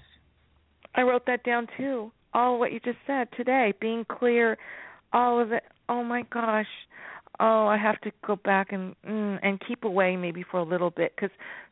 I 0.94 1.02
wrote 1.02 1.26
that 1.26 1.42
down 1.44 1.68
too. 1.76 2.12
All 2.34 2.58
what 2.58 2.72
you 2.72 2.80
just 2.80 2.98
said 3.06 3.28
today, 3.36 3.72
being 3.80 4.04
clear, 4.04 4.58
all 5.12 5.40
of 5.40 5.52
it. 5.52 5.64
Oh 5.88 6.02
my 6.02 6.22
gosh. 6.30 6.68
Oh, 7.40 7.66
I 7.66 7.76
have 7.78 8.00
to 8.02 8.12
go 8.26 8.36
back 8.36 8.72
and 8.72 8.94
mm, 9.08 9.38
and 9.42 9.60
keep 9.66 9.84
away 9.84 10.16
maybe 10.16 10.44
for 10.48 10.58
a 10.58 10.64
little 10.64 10.90
bit 10.90 11.12
because 11.16 11.30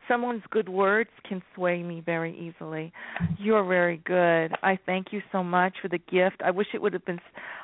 someone's 0.08 0.42
good 0.50 0.68
words 0.68 1.10
can 1.28 1.42
sway 1.54 1.82
me 1.82 2.02
very 2.04 2.34
easily. 2.36 2.92
You're 3.38 3.64
very 3.66 3.98
good. 3.98 4.56
I 4.62 4.78
thank 4.86 5.08
you 5.12 5.20
so 5.30 5.44
much 5.44 5.74
for 5.82 5.88
the 5.88 5.98
gift. 5.98 6.42
I 6.44 6.50
wish 6.50 6.68
it 6.74 6.80
would 6.82 6.94
have 6.94 7.04
been 7.04 7.20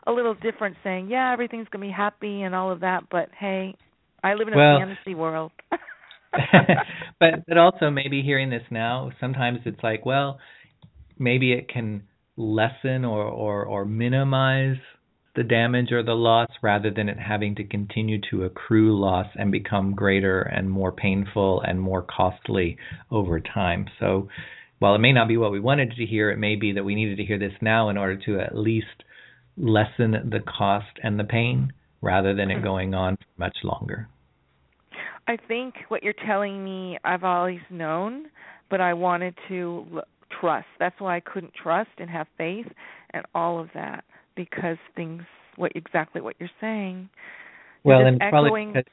a 0.07 0.13
little 0.13 0.35
different, 0.35 0.77
saying, 0.85 1.09
"Yeah, 1.09 1.33
everything's 1.33 1.69
gonna 1.69 1.87
be 1.87 1.91
happy 1.91 2.43
and 2.43 2.55
all 2.55 2.71
of 2.71 2.81
that." 2.81 3.05
But 3.11 3.31
hey, 3.39 3.75
I 4.23 4.35
live 4.35 4.49
in 4.49 4.55
a 4.55 4.57
Well- 4.57 4.79
fantasy 4.79 5.15
world. 5.15 5.53
but 7.21 7.47
but 7.49 7.57
also 7.57 7.91
maybe 7.91 8.23
hearing 8.23 8.51
this 8.51 8.63
now, 8.71 9.11
sometimes 9.21 9.61
it's 9.65 9.83
like, 9.83 10.05
well, 10.05 10.39
maybe 11.19 11.53
it 11.53 11.69
can 11.69 12.03
lessen 12.37 13.05
or 13.05 13.25
or 13.25 13.65
or 13.65 13.85
minimize 13.85 14.77
the 15.37 15.45
damage 15.45 15.93
or 15.93 16.03
the 16.03 16.15
loss 16.15 16.49
rather 16.63 16.91
than 16.91 17.09
it 17.09 17.19
having 17.19 17.55
to 17.55 17.65
continue 17.65 18.19
to 18.31 18.45
accrue 18.45 18.99
loss 18.99 19.27
and 19.37 19.53
become 19.53 19.95
greater 19.95 20.41
and 20.41 20.71
more 20.71 20.91
painful 20.91 21.61
and 21.61 21.81
more 21.81 22.03
costly 22.03 22.79
over 23.11 23.39
time. 23.39 23.87
So 24.01 24.29
while 24.79 24.95
it 24.95 25.01
may 25.01 25.13
not 25.13 25.29
be 25.29 25.37
what 25.37 25.53
we 25.53 25.61
wanted 25.61 25.93
to 25.93 26.07
hear, 26.07 26.31
it 26.31 26.39
may 26.39 26.57
be 26.57 26.73
that 26.73 26.85
we 26.85 26.95
needed 26.95 27.19
to 27.19 27.25
hear 27.25 27.39
this 27.39 27.53
now 27.61 27.91
in 27.91 27.99
order 27.99 28.17
to 28.27 28.41
at 28.41 28.57
least 28.57 29.05
lessen 29.59 30.13
the 30.13 30.41
cost 30.47 30.99
and 31.03 31.19
the 31.19 31.25
pain 31.25 31.73
rather 32.01 32.35
than 32.35 32.51
it 32.51 32.59
hmm. 32.59 32.65
going 32.65 32.95
on 32.95 33.17
for 33.17 33.25
much 33.39 33.57
longer. 33.63 34.09
I 35.29 35.37
think 35.49 35.75
what 35.89 36.03
you're 36.03 36.15
telling 36.27 36.65
me 36.65 36.99
I've 37.05 37.25
always 37.25 37.61
known, 37.71 38.27
but 38.71 38.81
I 38.81 38.95
wanted 38.95 39.35
to 39.49 39.87
l- 39.95 40.03
trust. 40.41 40.67
That's 40.79 40.99
why 41.01 41.17
I 41.17 41.21
couldn't 41.21 41.53
trust 41.55 41.91
and 41.99 42.09
have 42.09 42.27
faith 42.39 42.67
and 43.11 43.25
all 43.35 43.61
of 43.61 43.69
that 43.75 44.05
because 44.37 44.79
things 44.95 45.23
what 45.57 45.73
exactly 45.75 46.21
what 46.21 46.37
you're 46.39 46.51
saying. 46.61 47.09
Well, 47.85 48.01
and 48.01 48.17
it's 48.17 48.27
probably 48.29 48.51
because, 48.73 48.85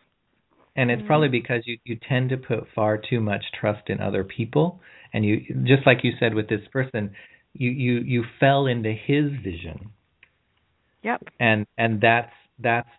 and 0.75 0.91
it's 0.91 1.01
Mhm. 1.01 1.07
probably 1.07 1.29
because 1.29 1.63
you 1.67 1.77
you 1.83 1.95
tend 2.07 2.29
to 2.29 2.37
put 2.37 2.67
far 2.73 2.97
too 2.97 3.19
much 3.19 3.43
trust 3.59 3.89
in 3.89 3.99
other 3.99 4.23
people, 4.23 4.81
and 5.13 5.25
you 5.25 5.41
just 5.65 5.85
like 5.85 6.03
you 6.03 6.13
said 6.19 6.33
with 6.33 6.47
this 6.49 6.67
person, 6.71 7.11
you 7.53 7.69
you 7.71 7.99
you 7.99 8.23
fell 8.39 8.65
into 8.67 8.93
his 8.93 9.31
vision, 9.43 9.91
Yep. 11.03 11.29
and 11.39 11.65
and 11.77 12.01
that's 12.01 12.31
that's 12.59 12.89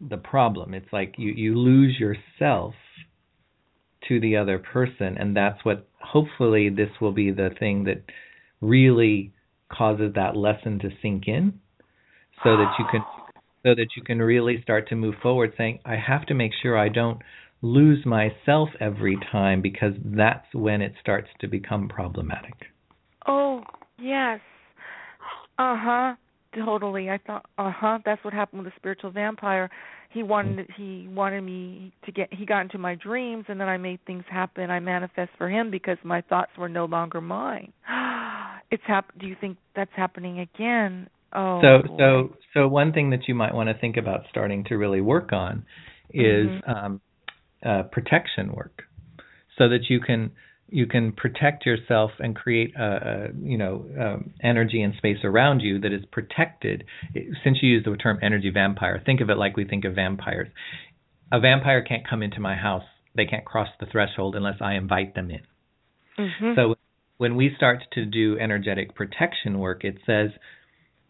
the 0.00 0.16
problem. 0.16 0.74
It's 0.74 0.92
like 0.92 1.14
you 1.18 1.32
you 1.32 1.56
lose 1.56 1.98
yourself 1.98 2.74
to 4.08 4.20
the 4.20 4.36
other 4.36 4.58
person 4.58 5.16
and 5.18 5.36
that's 5.36 5.64
what 5.64 5.88
hopefully 6.00 6.68
this 6.68 6.90
will 7.00 7.12
be 7.12 7.30
the 7.30 7.50
thing 7.58 7.84
that 7.84 8.02
really 8.60 9.32
causes 9.70 10.12
that 10.14 10.36
lesson 10.36 10.78
to 10.80 10.90
sink 11.00 11.24
in 11.28 11.60
so 12.44 12.56
that 12.56 12.74
you 12.78 12.84
can 12.90 13.02
so 13.64 13.74
that 13.74 13.88
you 13.96 14.02
can 14.02 14.18
really 14.18 14.60
start 14.62 14.88
to 14.88 14.96
move 14.96 15.14
forward 15.22 15.52
saying 15.56 15.78
I 15.84 15.96
have 15.96 16.26
to 16.26 16.34
make 16.34 16.52
sure 16.62 16.76
I 16.76 16.88
don't 16.88 17.20
lose 17.62 18.04
myself 18.04 18.70
every 18.80 19.16
time 19.30 19.62
because 19.62 19.92
that's 20.04 20.46
when 20.52 20.82
it 20.82 20.92
starts 21.00 21.28
to 21.40 21.46
become 21.46 21.88
problematic. 21.88 22.54
Oh, 23.26 23.62
yes. 23.98 24.40
Uh-huh. 25.58 26.14
Totally. 26.54 27.08
I 27.08 27.18
thought, 27.18 27.46
uh-huh, 27.56 28.00
that's 28.04 28.22
what 28.24 28.34
happened 28.34 28.64
with 28.64 28.72
the 28.72 28.76
spiritual 28.78 29.10
vampire. 29.10 29.70
He 30.10 30.22
wanted 30.22 30.68
he 30.76 31.08
wanted 31.08 31.40
me 31.40 31.94
to 32.04 32.12
get 32.12 32.28
he 32.34 32.44
got 32.44 32.60
into 32.60 32.76
my 32.76 32.94
dreams 32.94 33.46
and 33.48 33.58
then 33.58 33.68
I 33.68 33.78
made 33.78 34.00
things 34.06 34.24
happen. 34.30 34.70
I 34.70 34.78
manifest 34.78 35.30
for 35.38 35.48
him 35.48 35.70
because 35.70 35.96
my 36.04 36.20
thoughts 36.20 36.50
were 36.58 36.68
no 36.68 36.84
longer 36.84 37.20
mine. 37.20 37.72
It's 38.70 38.82
hap 38.86 39.06
do 39.18 39.26
you 39.26 39.36
think 39.38 39.58
that's 39.76 39.90
happening 39.94 40.40
again? 40.40 41.10
Oh. 41.34 41.60
So 41.62 41.88
boy. 41.88 41.96
so 41.98 42.36
so 42.54 42.68
one 42.68 42.92
thing 42.92 43.10
that 43.10 43.28
you 43.28 43.34
might 43.34 43.54
want 43.54 43.68
to 43.68 43.74
think 43.74 43.96
about 43.96 44.22
starting 44.30 44.64
to 44.64 44.76
really 44.76 45.00
work 45.00 45.32
on 45.32 45.64
is 46.10 46.48
Mhm. 46.48 46.68
um 46.68 47.00
uh 47.64 47.84
protection 47.84 48.52
work 48.52 48.82
so 49.56 49.68
that 49.68 49.88
you 49.88 50.00
can 50.00 50.32
you 50.68 50.86
can 50.86 51.12
protect 51.12 51.66
yourself 51.66 52.10
and 52.18 52.34
create 52.34 52.74
a, 52.76 52.82
a 52.84 53.28
you 53.42 53.58
know 53.58 53.84
um, 54.00 54.32
energy 54.42 54.82
and 54.82 54.94
space 54.96 55.18
around 55.22 55.60
you 55.60 55.78
that 55.80 55.92
is 55.92 56.04
protected. 56.10 56.84
Since 57.44 57.58
you 57.62 57.68
use 57.68 57.84
the 57.84 57.94
term 57.96 58.18
energy 58.22 58.50
vampire, 58.50 59.00
think 59.04 59.20
of 59.20 59.28
it 59.30 59.36
like 59.36 59.56
we 59.56 59.64
think 59.66 59.84
of 59.84 59.94
vampires. 59.94 60.48
A 61.30 61.38
vampire 61.40 61.82
can't 61.82 62.06
come 62.08 62.22
into 62.22 62.40
my 62.40 62.56
house; 62.56 62.84
they 63.14 63.26
can't 63.26 63.44
cross 63.44 63.68
the 63.80 63.86
threshold 63.86 64.34
unless 64.34 64.60
I 64.62 64.74
invite 64.74 65.14
them 65.14 65.30
in. 65.30 65.42
Mhm. 66.18 66.54
So 66.56 66.76
when 67.18 67.36
we 67.36 67.54
start 67.54 67.84
to 67.92 68.04
do 68.06 68.38
energetic 68.38 68.94
protection 68.94 69.58
work, 69.58 69.84
it 69.84 69.98
says 70.06 70.30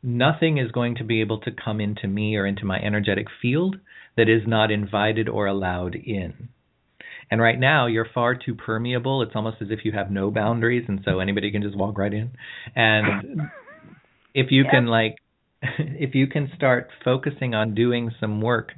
nothing 0.03 0.59
is 0.59 0.73
going 0.73 0.97
to 0.97 1.05
be 1.05 1.21
able 1.21 1.39
to 1.41 1.51
come 1.51 1.81
into 1.81 2.09
me 2.09 2.37
or 2.37 2.47
into 2.47 2.65
my 2.65 2.79
energetic 2.79 3.27
field 3.41 3.77
that 4.17 4.29
is 4.29 4.43
not 4.47 4.71
invited 4.71 5.29
or 5.29 5.47
allowed 5.47 5.95
in. 5.95 6.49
And 7.31 7.41
right 7.41 7.59
now, 7.59 7.87
you're 7.87 8.09
far 8.13 8.35
too 8.35 8.55
permeable. 8.55 9.23
It's 9.23 9.33
almost 9.35 9.57
as 9.63 9.69
if 9.71 9.85
you 9.85 9.93
have 9.93 10.11
no 10.11 10.31
boundaries, 10.31 10.85
and 10.87 11.01
so 11.05 11.19
anybody 11.21 11.51
can 11.51 11.63
just 11.63 11.77
walk 11.77 11.97
right 11.97 12.13
in. 12.13 12.33
And 12.77 13.41
if 14.35 14.49
you 14.51 14.65
can, 14.71 14.87
like, 14.87 15.17
if 15.63 16.15
you 16.15 16.27
can 16.27 16.51
start 16.55 16.89
focusing 17.05 17.55
on 17.55 17.75
doing 17.75 18.11
some 18.21 18.43
work 18.43 18.73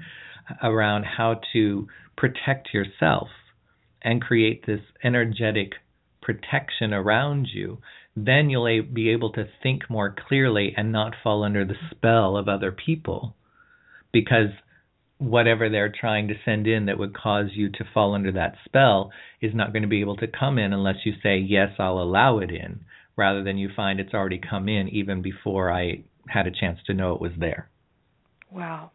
around 0.63 1.05
how 1.05 1.41
to 1.53 1.89
protect 2.17 2.73
yourself 2.73 3.29
and 4.03 4.21
create 4.21 4.67
this 4.67 4.81
energetic 5.03 5.73
protection 6.23 6.93
around 6.93 7.49
you, 7.53 7.79
then 8.17 8.49
you'll 8.49 8.83
be 8.83 9.11
able 9.11 9.33
to 9.33 9.49
think 9.63 9.91
more 9.91 10.15
clearly 10.29 10.73
and 10.77 10.93
not 10.93 11.15
fall 11.23 11.43
under 11.43 11.65
the 11.65 11.75
spell 11.91 12.37
of 12.37 12.49
other 12.49 12.71
people 12.71 13.35
because 14.13 14.51
whatever 15.19 15.69
they're 15.69 15.93
trying 15.93 16.29
to 16.29 16.35
send 16.45 16.67
in 16.67 16.87
that 16.87 16.99
would 16.99 17.15
cause 17.15 17.47
you 17.53 17.69
to 17.71 17.85
fall 17.93 18.15
under 18.15 18.33
that 18.33 18.55
spell 18.65 19.11
is 19.41 19.53
not 19.55 19.73
going 19.73 19.83
to 19.83 19.89
be 19.89 20.01
able 20.01 20.17
to 20.17 20.27
come 20.27 20.59
in 20.59 20.73
unless 20.73 20.97
you 21.05 21.13
say 21.23 21.39
yes 21.39 21.71
I'll 21.79 21.99
allow 21.99 22.39
it 22.39 22.51
in 22.51 22.85
rather 23.17 23.43
than 23.43 23.59
you 23.59 23.69
find 23.75 24.01
it's 24.01 24.15
already 24.15 24.39
come 24.39 24.69
in 24.69 24.89
even 24.89 25.23
before 25.23 25.73
I 25.73 26.05
had 26.29 26.47
a 26.47 26.51
chance 26.51 26.79
to 26.87 26.95
know 26.95 27.15
it 27.15 27.21
was 27.21 27.33
there. 27.39 27.69
Wow. 28.53 28.91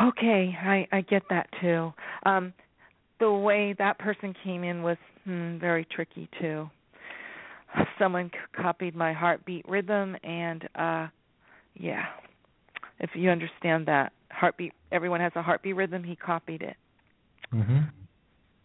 Okay, 0.00 0.54
I 0.60 0.86
I 0.92 1.00
get 1.02 1.22
that 1.30 1.48
too. 1.60 1.92
Um 2.24 2.52
the 3.20 3.30
way 3.30 3.74
that 3.78 3.98
person 3.98 4.34
came 4.44 4.64
in 4.64 4.82
was 4.82 4.96
hmm, 5.24 5.58
very 5.58 5.86
tricky 5.90 6.28
too. 6.40 6.70
Someone 7.98 8.30
copied 8.54 8.94
my 8.94 9.12
heartbeat 9.12 9.68
rhythm 9.68 10.16
and 10.22 10.68
uh 10.74 11.08
yeah. 11.74 12.06
If 13.00 13.10
you 13.14 13.30
understand 13.30 13.86
that 13.86 14.12
heartbeat 14.30 14.72
everyone 14.90 15.20
has 15.20 15.32
a 15.36 15.42
heartbeat 15.42 15.76
rhythm, 15.76 16.04
he 16.04 16.16
copied 16.16 16.62
it. 16.62 16.76
Mhm. 17.52 17.90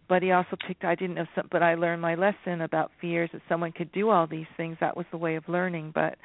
But 0.08 0.22
he 0.24 0.32
also 0.32 0.58
picked 0.68 0.84
I 0.84 0.95
didn't 0.95 1.16
know 1.16 1.28
some 1.36 1.47
but 1.51 1.64
I 1.64 1.76
learned 1.76 2.01
my 2.01 2.16
lesson 2.16 2.62
about 2.62 2.91
fears 2.99 3.30
that 3.34 3.41
someone 3.49 3.72
could 3.72 3.91
do 3.91 4.10
all 4.10 4.28
these 4.28 4.47
things. 4.58 4.78
That 4.80 4.97
was 4.97 5.06
the 5.12 5.18
way 5.18 5.36
of 5.36 5.47
learning, 5.47 5.91
but 5.93 6.18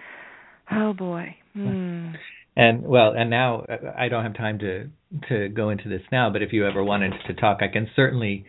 oh 0.70 0.92
boy. 0.92 1.36
Hmm. 1.52 2.12
And 2.58 2.82
well, 2.82 3.12
and 3.16 3.30
now 3.30 3.60
uh, 3.60 3.92
I 3.96 4.08
don't 4.08 4.24
have 4.24 4.34
time 4.34 4.58
to 4.58 4.90
to 5.28 5.48
go 5.48 5.70
into 5.70 5.88
this 5.88 6.02
now, 6.10 6.28
but 6.28 6.42
if 6.42 6.52
you 6.52 6.66
ever 6.66 6.82
wanted 6.82 7.12
to 7.28 7.34
talk, 7.34 7.58
I 7.60 7.68
can 7.68 7.88
certainly 7.94 8.46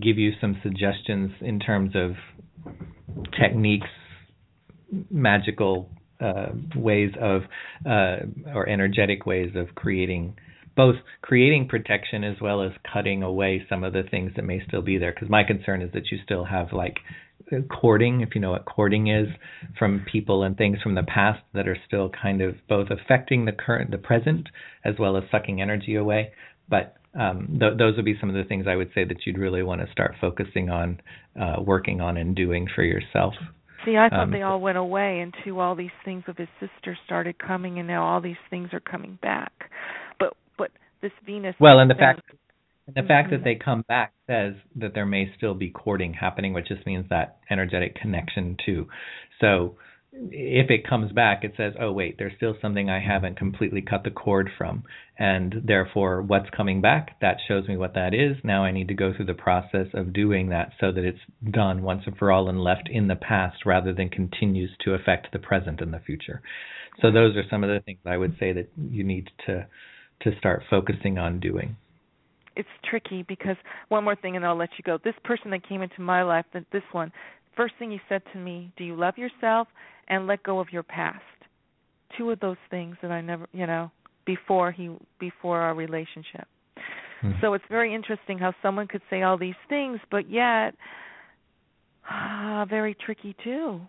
give 0.00 0.18
you 0.18 0.32
some 0.40 0.58
suggestions 0.64 1.30
in 1.40 1.60
terms 1.60 1.92
of 1.94 2.16
techniques, 3.38 3.88
magical 5.10 5.88
uh, 6.20 6.50
ways 6.76 7.12
of 7.20 7.42
uh, 7.86 8.16
or 8.54 8.68
energetic 8.68 9.26
ways 9.26 9.52
of 9.56 9.74
creating 9.74 10.36
both 10.74 10.96
creating 11.20 11.68
protection 11.68 12.24
as 12.24 12.36
well 12.40 12.62
as 12.62 12.72
cutting 12.90 13.22
away 13.22 13.64
some 13.68 13.84
of 13.84 13.92
the 13.92 14.02
things 14.10 14.32
that 14.36 14.42
may 14.42 14.58
still 14.66 14.80
be 14.80 14.96
there. 14.96 15.12
Because 15.12 15.28
my 15.28 15.44
concern 15.44 15.82
is 15.82 15.92
that 15.92 16.10
you 16.10 16.18
still 16.24 16.44
have 16.44 16.72
like 16.72 16.96
cording, 17.68 18.20
if 18.20 18.34
you 18.34 18.40
know 18.40 18.52
what 18.52 18.64
cording 18.64 19.08
is, 19.08 19.28
from 19.78 20.04
people 20.10 20.42
and 20.42 20.56
things 20.56 20.80
from 20.82 20.94
the 20.94 21.02
past 21.02 21.42
that 21.54 21.68
are 21.68 21.76
still 21.86 22.10
kind 22.10 22.40
of 22.40 22.54
both 22.68 22.88
affecting 22.90 23.44
the 23.44 23.52
current, 23.52 23.90
the 23.90 23.98
present, 23.98 24.48
as 24.84 24.94
well 24.98 25.16
as 25.16 25.24
sucking 25.30 25.60
energy 25.60 25.96
away. 25.96 26.32
But 26.68 26.96
um, 27.18 27.58
th- 27.60 27.76
those 27.78 27.96
would 27.96 28.04
be 28.04 28.16
some 28.18 28.30
of 28.30 28.34
the 28.34 28.44
things 28.44 28.66
I 28.66 28.76
would 28.76 28.90
say 28.94 29.04
that 29.04 29.26
you'd 29.26 29.38
really 29.38 29.62
want 29.62 29.82
to 29.84 29.92
start 29.92 30.14
focusing 30.20 30.70
on, 30.70 31.00
uh, 31.40 31.56
working 31.62 32.00
on, 32.00 32.16
and 32.16 32.34
doing 32.36 32.68
for 32.74 32.82
yourself. 32.82 33.34
See, 33.84 33.96
I 33.96 34.08
thought 34.08 34.24
Um, 34.24 34.30
they 34.30 34.42
all 34.42 34.60
went 34.60 34.78
away 34.78 35.20
until 35.20 35.58
all 35.60 35.74
these 35.74 35.90
things 36.04 36.24
of 36.28 36.36
his 36.36 36.48
sister 36.60 36.96
started 37.04 37.38
coming, 37.38 37.78
and 37.78 37.88
now 37.88 38.04
all 38.04 38.20
these 38.20 38.36
things 38.48 38.72
are 38.72 38.80
coming 38.80 39.18
back. 39.22 39.70
But 40.18 40.34
but 40.56 40.70
this 41.00 41.12
Venus. 41.26 41.56
Well, 41.58 41.80
and 41.80 41.90
the 41.90 41.94
thing- 41.94 42.00
fact 42.00 42.20
and 42.86 42.96
the 42.96 43.08
fact 43.08 43.30
that 43.30 43.44
they 43.44 43.54
come 43.54 43.82
back 43.88 44.12
says 44.26 44.54
that 44.76 44.92
there 44.94 45.06
may 45.06 45.32
still 45.36 45.54
be 45.54 45.70
cording 45.70 46.12
happening, 46.14 46.52
which 46.52 46.68
just 46.68 46.84
means 46.84 47.08
that 47.10 47.36
energetic 47.50 47.94
connection 47.94 48.56
too. 48.64 48.88
So 49.40 49.76
if 50.30 50.70
it 50.70 50.86
comes 50.86 51.12
back, 51.12 51.44
it 51.44 51.54
says, 51.56 51.74
"Oh 51.80 51.92
wait, 51.92 52.16
there's 52.18 52.36
still 52.36 52.56
something 52.60 52.88
I 52.88 53.00
haven't 53.00 53.36
completely 53.36 53.82
cut 53.82 54.04
the 54.04 54.10
cord 54.10 54.50
from," 54.56 54.84
and 55.18 55.62
therefore, 55.64 56.22
what's 56.22 56.50
coming 56.50 56.80
back? 56.80 57.18
That 57.20 57.38
shows 57.46 57.66
me 57.68 57.76
what 57.76 57.94
that 57.94 58.14
is. 58.14 58.36
Now 58.44 58.64
I 58.64 58.70
need 58.70 58.88
to 58.88 58.94
go 58.94 59.12
through 59.12 59.26
the 59.26 59.34
process 59.34 59.88
of 59.94 60.12
doing 60.12 60.50
that 60.50 60.72
so 60.80 60.92
that 60.92 61.04
it's 61.04 61.18
done 61.50 61.82
once 61.82 62.02
and 62.06 62.16
for 62.16 62.30
all 62.30 62.48
and 62.48 62.62
left 62.62 62.88
in 62.88 63.08
the 63.08 63.16
past, 63.16 63.66
rather 63.66 63.92
than 63.92 64.08
continues 64.08 64.70
to 64.84 64.94
affect 64.94 65.32
the 65.32 65.38
present 65.38 65.80
and 65.80 65.92
the 65.92 66.00
future. 66.00 66.40
So 67.00 67.10
those 67.10 67.36
are 67.36 67.44
some 67.50 67.64
of 67.64 67.70
the 67.70 67.80
things 67.80 68.00
I 68.04 68.16
would 68.16 68.38
say 68.38 68.52
that 68.52 68.68
you 68.76 69.04
need 69.04 69.30
to 69.46 69.66
to 70.20 70.38
start 70.38 70.62
focusing 70.70 71.18
on 71.18 71.40
doing. 71.40 71.76
it's 72.56 72.68
tricky 72.88 73.24
because 73.26 73.56
one 73.88 74.04
more 74.04 74.16
thing, 74.16 74.36
and 74.36 74.44
I'll 74.44 74.56
let 74.56 74.70
you 74.78 74.82
go. 74.84 74.98
This 75.02 75.14
person 75.24 75.50
that 75.52 75.66
came 75.68 75.82
into 75.82 76.00
my 76.00 76.22
life, 76.22 76.44
this 76.52 76.82
one, 76.92 77.12
first 77.56 77.74
thing 77.78 77.90
he 77.90 78.00
said 78.08 78.22
to 78.32 78.38
me, 78.38 78.72
"Do 78.76 78.84
you 78.84 78.96
love 78.96 79.18
yourself 79.18 79.68
and 80.08 80.26
let 80.26 80.42
go 80.42 80.60
of 80.60 80.72
your 80.72 80.82
past?" 80.82 81.22
Two 82.16 82.30
of 82.30 82.40
those 82.40 82.58
things 82.70 82.96
that 83.02 83.10
I 83.10 83.20
never, 83.20 83.46
you 83.52 83.66
know, 83.66 83.90
before 84.24 84.72
he 84.72 84.90
before 85.18 85.60
our 85.60 85.74
relationship. 85.74 86.46
Hmm. 87.20 87.32
So 87.40 87.54
it's 87.54 87.64
very 87.70 87.94
interesting 87.94 88.38
how 88.38 88.54
someone 88.62 88.88
could 88.88 89.02
say 89.08 89.22
all 89.22 89.38
these 89.38 89.54
things, 89.68 90.00
but 90.10 90.28
yet 90.30 90.74
ah, 92.08 92.66
very 92.68 92.94
tricky 92.94 93.34
too. 93.42 93.80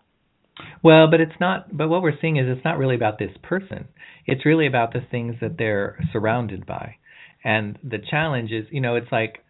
Well, 0.83 1.09
but 1.09 1.19
it's 1.19 1.39
not. 1.39 1.75
But 1.75 1.89
what 1.89 2.01
we're 2.01 2.19
seeing 2.21 2.37
is 2.37 2.45
it's 2.47 2.63
not 2.63 2.77
really 2.77 2.95
about 2.95 3.17
this 3.17 3.31
person. 3.41 3.87
It's 4.25 4.45
really 4.45 4.67
about 4.67 4.93
the 4.93 5.01
things 5.09 5.35
that 5.41 5.57
they're 5.57 5.97
surrounded 6.11 6.65
by, 6.65 6.95
and 7.43 7.79
the 7.83 7.97
challenge 7.97 8.51
is, 8.51 8.65
you 8.69 8.79
know, 8.79 8.95
it's 8.95 9.11
like 9.11 9.43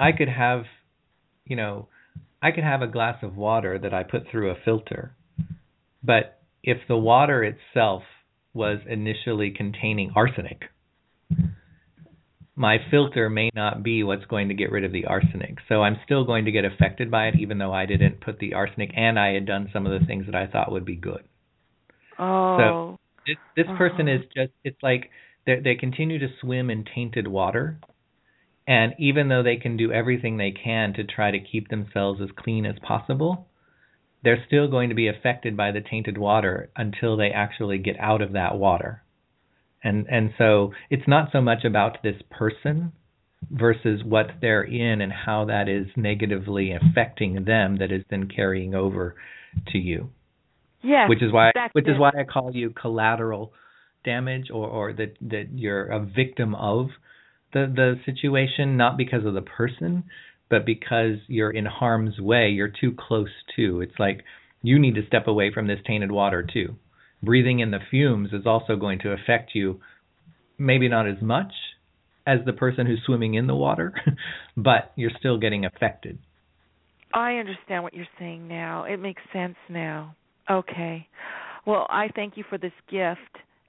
I 0.00 0.12
could 0.12 0.28
have, 0.28 0.64
you 1.44 1.56
know, 1.56 1.88
I 2.42 2.50
could 2.50 2.64
have 2.64 2.82
a 2.82 2.86
glass 2.86 3.22
of 3.22 3.36
water 3.36 3.78
that 3.78 3.94
I 3.94 4.02
put 4.02 4.28
through 4.30 4.50
a 4.50 4.56
filter, 4.64 5.14
but 6.02 6.40
if 6.62 6.78
the 6.88 6.96
water 6.96 7.42
itself 7.44 8.02
was 8.54 8.78
initially 8.88 9.50
containing 9.50 10.12
arsenic, 10.14 10.62
my 12.54 12.76
filter 12.90 13.30
may 13.30 13.50
not 13.54 13.82
be 13.82 14.02
what's 14.02 14.26
going 14.26 14.48
to 14.48 14.54
get 14.54 14.70
rid 14.70 14.84
of 14.84 14.92
the 14.92 15.06
arsenic. 15.06 15.56
So 15.68 15.82
I'm 15.82 15.96
still 16.04 16.24
going 16.24 16.44
to 16.44 16.52
get 16.52 16.64
affected 16.64 17.10
by 17.10 17.28
it, 17.28 17.34
even 17.40 17.58
though 17.58 17.72
I 17.72 17.86
didn't 17.86 18.20
put 18.20 18.38
the 18.38 18.54
arsenic 18.54 18.90
and 18.94 19.18
I 19.18 19.32
had 19.32 19.46
done 19.46 19.70
some 19.72 19.86
of 19.86 19.98
the 19.98 20.06
things 20.06 20.26
that 20.26 20.34
I 20.34 20.46
thought 20.46 20.70
would 20.70 20.84
be 20.84 20.96
good. 20.96 21.24
Oh, 22.18 22.96
This 23.26 23.36
this 23.56 23.66
person 23.76 24.08
Uh-huh. 24.08 24.18
is 24.18 24.24
just 24.34 24.52
it's 24.64 24.82
like 24.82 25.10
they 25.46 25.60
they 25.60 25.74
continue 25.76 26.18
to 26.18 26.28
swim 26.40 26.70
in 26.70 26.84
tainted 26.84 27.26
water, 27.26 27.78
and 28.66 28.94
even 28.98 29.28
though 29.28 29.42
they 29.42 29.56
can 29.56 29.76
do 29.76 29.92
everything 29.92 30.36
they 30.36 30.52
can 30.52 30.92
to 30.94 31.04
try 31.04 31.30
to 31.30 31.40
keep 31.40 31.68
themselves 31.68 32.20
as 32.22 32.28
clean 32.36 32.64
as 32.64 32.76
possible, 32.86 33.48
they're 34.22 34.44
still 34.46 34.68
going 34.68 34.88
to 34.88 34.94
be 34.94 35.08
affected 35.08 35.56
by 35.56 35.72
the 35.72 35.80
tainted 35.80 36.16
water 36.16 36.70
until 36.76 37.16
they 37.16 37.30
actually 37.30 37.78
get 37.78 37.98
out 37.98 38.22
of 38.22 38.32
that 38.32 38.56
water. 38.56 39.02
And 39.82 40.06
and 40.08 40.30
so 40.38 40.72
it's 40.90 41.08
not 41.08 41.30
so 41.32 41.40
much 41.40 41.64
about 41.64 42.02
this 42.02 42.22
person 42.30 42.92
versus 43.50 44.02
what 44.04 44.26
they're 44.40 44.62
in 44.62 45.00
and 45.00 45.12
how 45.12 45.46
that 45.46 45.68
is 45.68 45.86
negatively 45.96 46.72
affecting 46.72 47.44
them 47.44 47.78
that 47.78 47.90
is 47.90 48.04
then 48.08 48.28
carrying 48.28 48.74
over 48.74 49.16
to 49.72 49.78
you. 49.78 50.10
Yes. 50.84 51.08
which 51.08 51.22
is 51.22 51.32
why 51.32 51.52
that's 51.54 51.72
which 51.74 51.88
is 51.88 51.96
why 51.96 52.10
I 52.10 52.24
call 52.24 52.54
you 52.54 52.70
collateral 52.70 53.52
damage 54.04 54.50
or 54.52 54.68
or 54.68 54.92
that 54.92 55.16
that 55.20 55.46
you're 55.54 55.86
a 55.86 56.04
victim 56.04 56.54
of 56.56 56.88
the 57.52 57.72
the 57.74 57.94
situation 58.06 58.76
not 58.76 58.96
because 58.96 59.24
of 59.24 59.34
the 59.34 59.42
person 59.42 60.04
but 60.50 60.66
because 60.66 61.16
you're 61.28 61.50
in 61.50 61.64
harm's 61.64 62.18
way 62.18 62.48
you're 62.50 62.72
too 62.80 62.94
close 62.98 63.30
to 63.56 63.80
it's 63.80 63.98
like 63.98 64.24
you 64.62 64.78
need 64.78 64.94
to 64.94 65.06
step 65.06 65.26
away 65.26 65.52
from 65.52 65.66
this 65.66 65.80
tainted 65.86 66.10
water 66.12 66.46
too 66.52 66.74
breathing 67.22 67.60
in 67.60 67.70
the 67.70 67.78
fumes 67.90 68.32
is 68.32 68.46
also 68.46 68.76
going 68.76 68.98
to 68.98 69.12
affect 69.12 69.52
you 69.54 69.80
maybe 70.58 70.88
not 70.88 71.08
as 71.08 71.20
much 71.20 71.52
as 72.26 72.38
the 72.46 72.52
person 72.52 72.86
who's 72.86 73.02
swimming 73.04 73.34
in 73.34 73.46
the 73.46 73.54
water 73.54 73.92
but 74.56 74.92
you're 74.96 75.10
still 75.18 75.38
getting 75.38 75.64
affected 75.64 76.18
I 77.14 77.34
understand 77.34 77.82
what 77.82 77.94
you're 77.94 78.06
saying 78.18 78.48
now. 78.48 78.84
It 78.84 78.98
makes 78.98 79.22
sense 79.32 79.56
now. 79.68 80.16
Okay. 80.50 81.06
Well, 81.66 81.86
I 81.90 82.08
thank 82.14 82.36
you 82.36 82.44
for 82.48 82.58
this 82.58 82.72
gift 82.90 83.20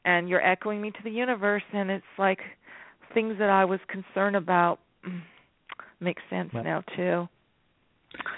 and 0.05 0.27
you're 0.27 0.45
echoing 0.45 0.81
me 0.81 0.91
to 0.91 1.03
the 1.03 1.11
universe 1.11 1.63
and 1.73 1.91
it's 1.91 2.05
like 2.17 2.39
things 3.13 3.35
that 3.39 3.49
I 3.49 3.65
was 3.65 3.79
concerned 3.87 4.35
about 4.35 4.79
mm, 5.07 5.21
make 5.99 6.17
sense 6.29 6.51
Well- 6.53 6.63
now 6.63 6.83
too. 6.95 7.27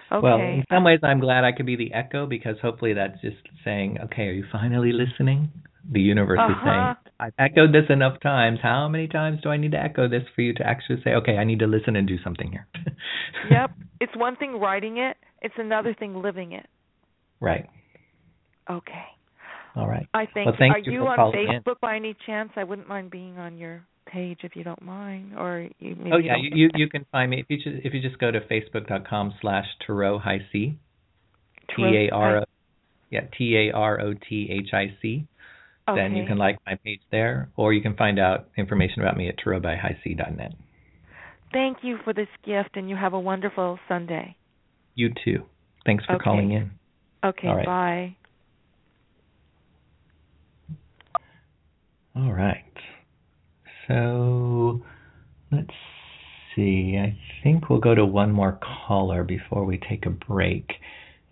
Okay. 0.09 0.21
Well, 0.23 0.37
in 0.39 0.63
some 0.71 0.85
ways, 0.85 0.99
I'm 1.03 1.19
glad 1.19 1.43
I 1.43 1.51
could 1.51 1.65
be 1.65 1.75
the 1.75 1.91
echo 1.93 2.25
because 2.25 2.55
hopefully 2.61 2.93
that's 2.93 3.19
just 3.19 3.35
saying, 3.65 3.97
okay, 4.05 4.23
are 4.27 4.31
you 4.31 4.45
finally 4.49 4.93
listening? 4.93 5.49
The 5.91 5.99
universe 5.99 6.39
is 6.39 6.55
Uh-huh. 6.55 6.65
saying, 6.65 7.11
I've 7.19 7.33
echoed 7.37 7.73
this 7.73 7.83
enough 7.89 8.21
times. 8.21 8.59
How 8.63 8.87
many 8.87 9.07
times 9.09 9.41
do 9.43 9.49
I 9.49 9.57
need 9.57 9.71
to 9.73 9.77
echo 9.77 10.07
this 10.07 10.23
for 10.33 10.41
you 10.43 10.53
to 10.53 10.65
actually 10.65 11.01
say, 11.03 11.11
okay, 11.15 11.35
I 11.37 11.43
need 11.43 11.59
to 11.59 11.67
listen 11.67 11.97
and 11.97 12.07
do 12.07 12.17
something 12.23 12.49
here? 12.51 12.67
yep. 13.51 13.71
It's 13.99 14.15
one 14.15 14.37
thing 14.37 14.59
writing 14.61 14.97
it, 14.97 15.17
it's 15.41 15.55
another 15.57 15.93
thing 15.93 16.21
living 16.21 16.53
it. 16.53 16.67
right. 17.41 17.65
Okay. 18.69 19.05
All 19.75 19.87
right. 19.89 20.07
I 20.13 20.25
think 20.25 20.45
Well, 20.47 20.55
thank 20.57 20.73
are 20.73 20.79
you 20.79 20.91
you 20.93 21.07
on 21.07 21.17
calling 21.17 21.47
in. 21.49 21.61
Facebook 21.61 21.79
by 21.81 21.97
any 21.97 22.15
chance? 22.25 22.49
I 22.55 22.63
wouldn't 22.63 22.87
mind 22.87 23.11
being 23.11 23.37
on 23.37 23.57
your 23.57 23.83
page 24.05 24.39
if 24.43 24.55
you 24.55 24.63
don't 24.63 24.81
mind 24.81 25.33
or 25.37 25.67
you 25.79 25.95
maybe 25.95 26.11
oh 26.13 26.17
yeah, 26.17 26.35
you, 26.37 26.49
you 26.51 26.69
you 26.75 26.89
can 26.89 27.05
find 27.11 27.31
me 27.31 27.39
if 27.39 27.45
you 27.49 27.57
just 27.57 27.85
if 27.85 27.93
you 27.93 28.01
just 28.01 28.19
go 28.19 28.31
to 28.31 28.39
facebook.com 28.41 29.33
slash 29.41 29.65
tarot 29.85 30.19
high 30.19 30.39
c 30.51 30.77
T 31.75 31.83
A 31.83 32.09
R 32.13 32.37
O 32.39 32.43
yeah 33.09 33.21
T 33.37 33.55
A 33.57 33.75
R 33.75 34.01
O 34.01 34.13
T 34.13 34.49
H 34.51 34.73
I 34.73 34.95
C. 35.01 35.27
Then 35.87 36.15
you 36.15 36.25
can 36.25 36.37
like 36.37 36.57
my 36.65 36.75
page 36.83 37.01
there, 37.11 37.49
or 37.55 37.71
you 37.71 37.81
can 37.81 37.95
find 37.95 38.17
out 38.17 38.49
information 38.57 39.03
about 39.03 39.17
me 39.17 39.29
at 39.29 39.35
tarotbyhighc.net. 39.37 40.53
Thank 41.53 41.77
you 41.83 41.99
for 42.03 42.11
this 42.11 42.27
gift 42.43 42.71
and 42.75 42.89
you 42.89 42.95
have 42.95 43.13
a 43.13 43.19
wonderful 43.19 43.77
Sunday. 43.87 44.35
You 44.95 45.13
too. 45.23 45.45
Thanks 45.85 46.03
for 46.05 46.15
Okay. 46.15 46.23
calling 46.23 46.51
in. 46.51 46.71
Okay, 47.23 47.47
All 47.47 47.55
right. 47.55 47.65
bye. 47.65 48.15
All 52.15 52.33
right. 52.33 52.63
So 53.87 54.81
let's 55.51 55.69
see. 56.55 56.97
I 57.01 57.17
think 57.43 57.69
we'll 57.69 57.79
go 57.79 57.95
to 57.95 58.05
one 58.05 58.31
more 58.31 58.59
caller 58.87 59.23
before 59.23 59.65
we 59.65 59.77
take 59.77 60.05
a 60.05 60.09
break. 60.09 60.69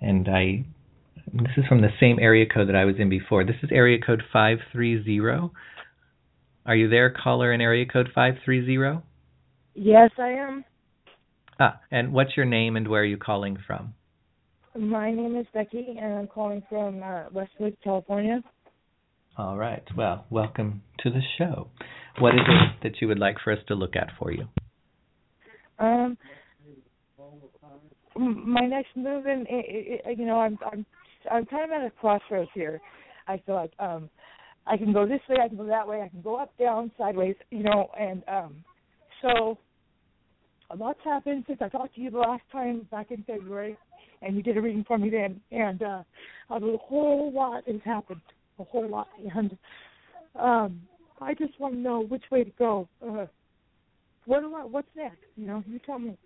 And 0.02 0.28
I 0.28 0.66
this 1.32 1.52
is 1.58 1.66
from 1.68 1.82
the 1.82 1.90
same 2.00 2.20
area 2.20 2.46
code 2.46 2.68
that 2.68 2.76
I 2.76 2.86
was 2.86 2.96
in 3.00 3.10
before. 3.10 3.44
This 3.44 3.56
is 3.64 3.70
area 3.72 3.98
code 4.00 4.22
530. 4.32 5.52
Are 6.66 6.76
you 6.76 6.90
there, 6.90 7.10
caller 7.10 7.54
in 7.54 7.62
area 7.62 7.86
code 7.86 8.10
530? 8.14 9.02
Yes, 9.76 10.12
I 10.18 10.30
am. 10.30 10.66
Ah, 11.60 11.80
and 11.92 12.14
what's 12.14 12.36
your 12.36 12.46
name 12.46 12.76
and 12.76 12.88
where 12.88 13.02
are 13.02 13.06
you 13.06 13.18
calling 13.18 13.58
from? 13.66 13.94
My 14.78 15.12
name 15.12 15.38
is 15.38 15.46
Becky, 15.54 15.98
and 16.02 16.14
I'm 16.14 16.28
calling 16.28 16.64
from 16.68 17.02
uh, 17.04 17.24
Westwood, 17.32 17.78
California. 17.84 18.42
All 19.38 19.58
right. 19.58 19.84
Well, 19.98 20.26
welcome 20.30 20.84
to 21.00 21.10
the 21.10 21.22
show. 21.38 21.68
What 22.20 22.36
is 22.36 22.42
it 22.48 22.84
that 22.84 23.02
you 23.02 23.08
would 23.08 23.18
like 23.18 23.38
for 23.44 23.52
us 23.52 23.60
to 23.68 23.76
look 23.76 23.96
at 23.96 24.10
for 24.20 24.32
you? 24.32 24.48
Um, 25.80 26.18
my 28.16 28.68
next 28.68 28.96
move, 28.96 29.26
i 29.26 30.10
you 30.12 30.26
know, 30.26 30.40
I'm 30.40 30.60
I'm 30.72 30.86
I'm 31.32 31.46
kind 31.48 31.64
of 31.64 31.72
at 31.72 31.86
a 31.86 31.90
crossroads 31.90 32.52
here. 32.54 32.80
I 33.28 33.42
feel 33.46 33.56
like 33.56 33.72
um, 33.80 34.10
I 34.68 34.78
can 34.78 34.94
go 34.94 35.08
this 35.08 35.22
way, 35.28 35.38
I 35.44 35.48
can 35.48 35.58
go 35.58 35.66
that 35.66 35.88
way, 35.88 36.02
I 36.02 36.10
can 36.10 36.22
go 36.22 36.36
up, 36.36 36.56
down, 36.60 36.92
sideways, 36.98 37.36
you 37.50 37.64
know, 37.64 37.90
and 38.00 38.24
um, 38.28 38.56
so 39.22 39.58
a 40.70 40.76
lot's 40.76 41.00
happened 41.04 41.46
since 41.48 41.60
I 41.62 41.70
talked 41.70 41.96
to 41.96 42.02
you 42.02 42.12
the 42.12 42.20
last 42.20 42.44
time 42.52 42.88
back 42.92 43.12
in 43.12 43.24
February, 43.24 43.78
and 44.22 44.36
you 44.36 44.44
did 44.44 44.58
a 44.58 44.62
reading 44.62 44.84
for 44.88 44.98
me 44.98 45.10
then, 45.10 45.42
and 45.52 45.82
uh, 45.82 46.04
a 46.50 46.60
whole 46.78 47.32
lot 47.34 47.64
has 47.68 47.82
happened, 47.84 48.22
a 48.60 48.64
whole 48.64 48.88
lot, 48.88 49.08
and 49.36 49.58
um, 50.40 50.82
I 51.22 51.34
just 51.34 51.60
want 51.60 51.76
to 51.76 51.80
know 51.80 52.04
which 52.04 52.24
way 52.32 52.44
to 52.44 52.52
go. 52.52 52.88
Uh, 53.06 53.26
what 54.26 54.42
do 54.42 54.56
I, 54.56 54.66
what's 54.66 54.88
next? 54.96 55.18
You 55.36 55.48
know, 55.48 55.64
you 55.68 55.80
tell 55.80 56.00
me. 56.00 56.18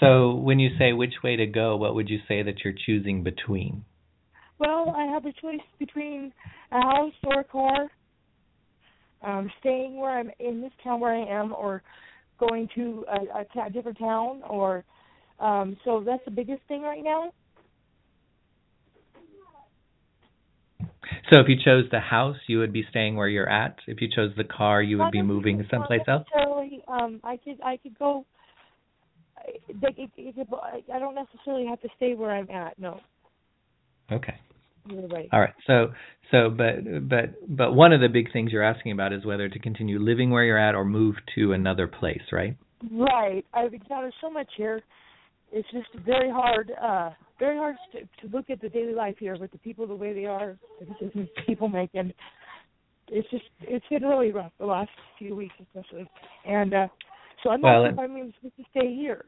So, 0.00 0.34
when 0.34 0.58
you 0.58 0.70
say 0.78 0.92
which 0.92 1.14
way 1.22 1.36
to 1.36 1.46
go, 1.46 1.76
what 1.76 1.94
would 1.94 2.08
you 2.08 2.18
say 2.28 2.42
that 2.42 2.64
you're 2.64 2.74
choosing 2.86 3.22
between? 3.22 3.84
Well, 4.58 4.94
I 4.96 5.04
have 5.06 5.24
a 5.24 5.32
choice 5.32 5.60
between 5.78 6.32
a 6.72 6.80
house 6.80 7.12
or 7.24 7.40
a 7.40 7.44
car. 7.44 7.88
Um, 9.22 9.50
staying 9.60 9.96
where 9.98 10.18
I'm 10.18 10.30
in 10.38 10.60
this 10.60 10.72
town 10.82 11.00
where 11.00 11.14
I 11.14 11.24
am, 11.40 11.52
or 11.54 11.82
going 12.38 12.68
to 12.74 13.04
a, 13.08 13.40
a 13.40 13.44
ta- 13.54 13.70
different 13.70 13.98
town, 13.98 14.42
or 14.48 14.84
um, 15.40 15.76
so 15.84 16.02
that's 16.04 16.24
the 16.24 16.30
biggest 16.30 16.60
thing 16.68 16.82
right 16.82 17.02
now. 17.02 17.32
So, 21.34 21.40
if 21.40 21.48
you 21.48 21.56
chose 21.56 21.84
the 21.90 21.98
house, 21.98 22.36
you 22.46 22.58
would 22.58 22.72
be 22.72 22.84
staying 22.90 23.16
where 23.16 23.26
you're 23.26 23.48
at. 23.48 23.76
If 23.88 24.00
you 24.00 24.08
chose 24.14 24.30
the 24.36 24.44
car, 24.44 24.80
you 24.80 24.98
would 24.98 25.04
Not 25.04 25.12
be 25.12 25.22
moving 25.22 25.66
someplace 25.68 26.02
else. 26.06 26.24
Um, 26.86 27.20
I 27.24 27.36
could 27.38 27.60
I 27.64 27.76
could 27.76 27.98
go. 27.98 28.24
I- 29.36 29.58
It, 29.68 30.10
it, 30.16 30.36
it, 30.36 30.48
I 30.94 30.98
don't 31.00 31.16
necessarily 31.16 31.66
have 31.66 31.80
to 31.80 31.88
stay 31.96 32.14
where 32.14 32.30
I'm 32.30 32.48
at. 32.50 32.78
No, 32.78 33.00
Okay. 34.12 34.34
right. 35.10 35.28
All 35.32 35.40
right. 35.40 35.54
So, 35.66 35.92
so, 36.30 36.50
but, 36.50 37.08
but, 37.08 37.34
but 37.48 37.72
one 37.72 37.92
of 37.92 38.00
the 38.00 38.08
big 38.08 38.32
things 38.32 38.52
you're 38.52 38.62
asking 38.62 38.92
about 38.92 39.12
is 39.12 39.24
whether 39.24 39.48
to 39.48 39.58
continue 39.58 39.98
living 39.98 40.30
where 40.30 40.44
you're 40.44 40.58
at 40.58 40.74
or 40.74 40.84
move 40.84 41.16
to 41.34 41.52
another 41.52 41.86
place, 41.86 42.22
right? 42.32 42.56
Right. 42.92 43.44
I've 43.54 43.72
encountered 43.72 44.12
so 44.20 44.30
much 44.30 44.48
here. 44.56 44.82
It's 45.52 45.68
just 45.70 45.88
very 46.04 46.30
hard, 46.30 46.72
uh, 46.82 47.10
very 47.38 47.56
hard 47.56 47.76
to, 47.92 48.00
to 48.00 48.36
look 48.36 48.50
at 48.50 48.60
the 48.60 48.68
daily 48.68 48.94
life 48.94 49.16
here 49.18 49.36
with 49.38 49.52
the 49.52 49.58
people 49.58 49.86
the 49.86 49.94
way 49.94 50.12
they 50.12 50.26
are, 50.26 50.56
the 50.80 50.86
decisions 50.86 51.28
people 51.46 51.68
make, 51.68 51.90
and 51.94 52.12
it's 53.08 53.28
just 53.30 53.44
it's 53.60 53.84
been 53.90 54.02
really 54.02 54.32
rough 54.32 54.52
the 54.58 54.66
last 54.66 54.90
few 55.18 55.36
weeks, 55.36 55.54
especially. 55.60 56.08
And 56.46 56.74
uh, 56.74 56.88
so 57.42 57.50
I'm 57.50 57.60
Well, 57.60 57.82
not 57.82 57.86
sure 57.86 57.92
if 57.92 57.98
I'm 57.98 58.16
even 58.18 58.34
supposed 58.36 58.56
to 58.56 58.64
stay 58.70 58.94
here. 58.94 59.24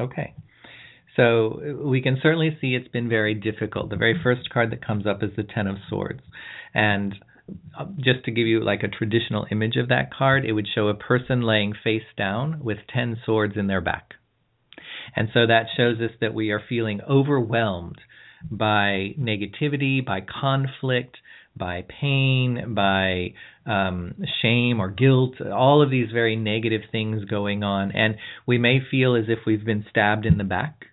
Okay. 0.00 0.34
So 1.16 1.82
we 1.84 2.00
can 2.00 2.18
certainly 2.22 2.56
see 2.60 2.74
it's 2.74 2.88
been 2.88 3.08
very 3.08 3.34
difficult. 3.34 3.90
The 3.90 3.96
very 3.96 4.20
first 4.22 4.50
card 4.50 4.70
that 4.70 4.86
comes 4.86 5.06
up 5.06 5.22
is 5.22 5.30
the 5.36 5.42
Ten 5.42 5.66
of 5.66 5.76
Swords. 5.88 6.20
And 6.74 7.14
uh, 7.78 7.86
just 7.96 8.24
to 8.26 8.30
give 8.30 8.46
you 8.46 8.60
like 8.62 8.82
a 8.82 8.88
traditional 8.88 9.46
image 9.50 9.76
of 9.76 9.88
that 9.88 10.12
card, 10.12 10.44
it 10.44 10.52
would 10.52 10.68
show 10.72 10.88
a 10.88 10.94
person 10.94 11.42
laying 11.42 11.72
face 11.82 12.02
down 12.16 12.60
with 12.62 12.78
10 12.92 13.16
swords 13.24 13.54
in 13.56 13.66
their 13.66 13.80
back. 13.80 14.14
And 15.16 15.28
so 15.32 15.46
that 15.46 15.66
shows 15.76 15.98
us 16.00 16.10
that 16.20 16.34
we 16.34 16.50
are 16.50 16.62
feeling 16.68 17.00
overwhelmed 17.08 18.00
by 18.50 19.14
negativity, 19.18 20.04
by 20.04 20.20
conflict, 20.20 21.16
by 21.56 21.84
pain, 22.00 22.74
by 22.74 23.34
um, 23.66 24.14
shame 24.42 24.80
or 24.80 24.90
guilt, 24.90 25.40
all 25.40 25.82
of 25.82 25.90
these 25.90 26.10
very 26.12 26.36
negative 26.36 26.82
things 26.92 27.24
going 27.24 27.64
on. 27.64 27.92
And 27.92 28.16
we 28.46 28.58
may 28.58 28.78
feel 28.90 29.16
as 29.16 29.24
if 29.28 29.40
we've 29.46 29.64
been 29.64 29.84
stabbed 29.90 30.24
in 30.24 30.38
the 30.38 30.44
back. 30.44 30.84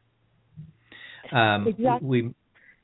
Um, 1.31 1.67
Exactly. 1.67 2.07
We 2.07 2.33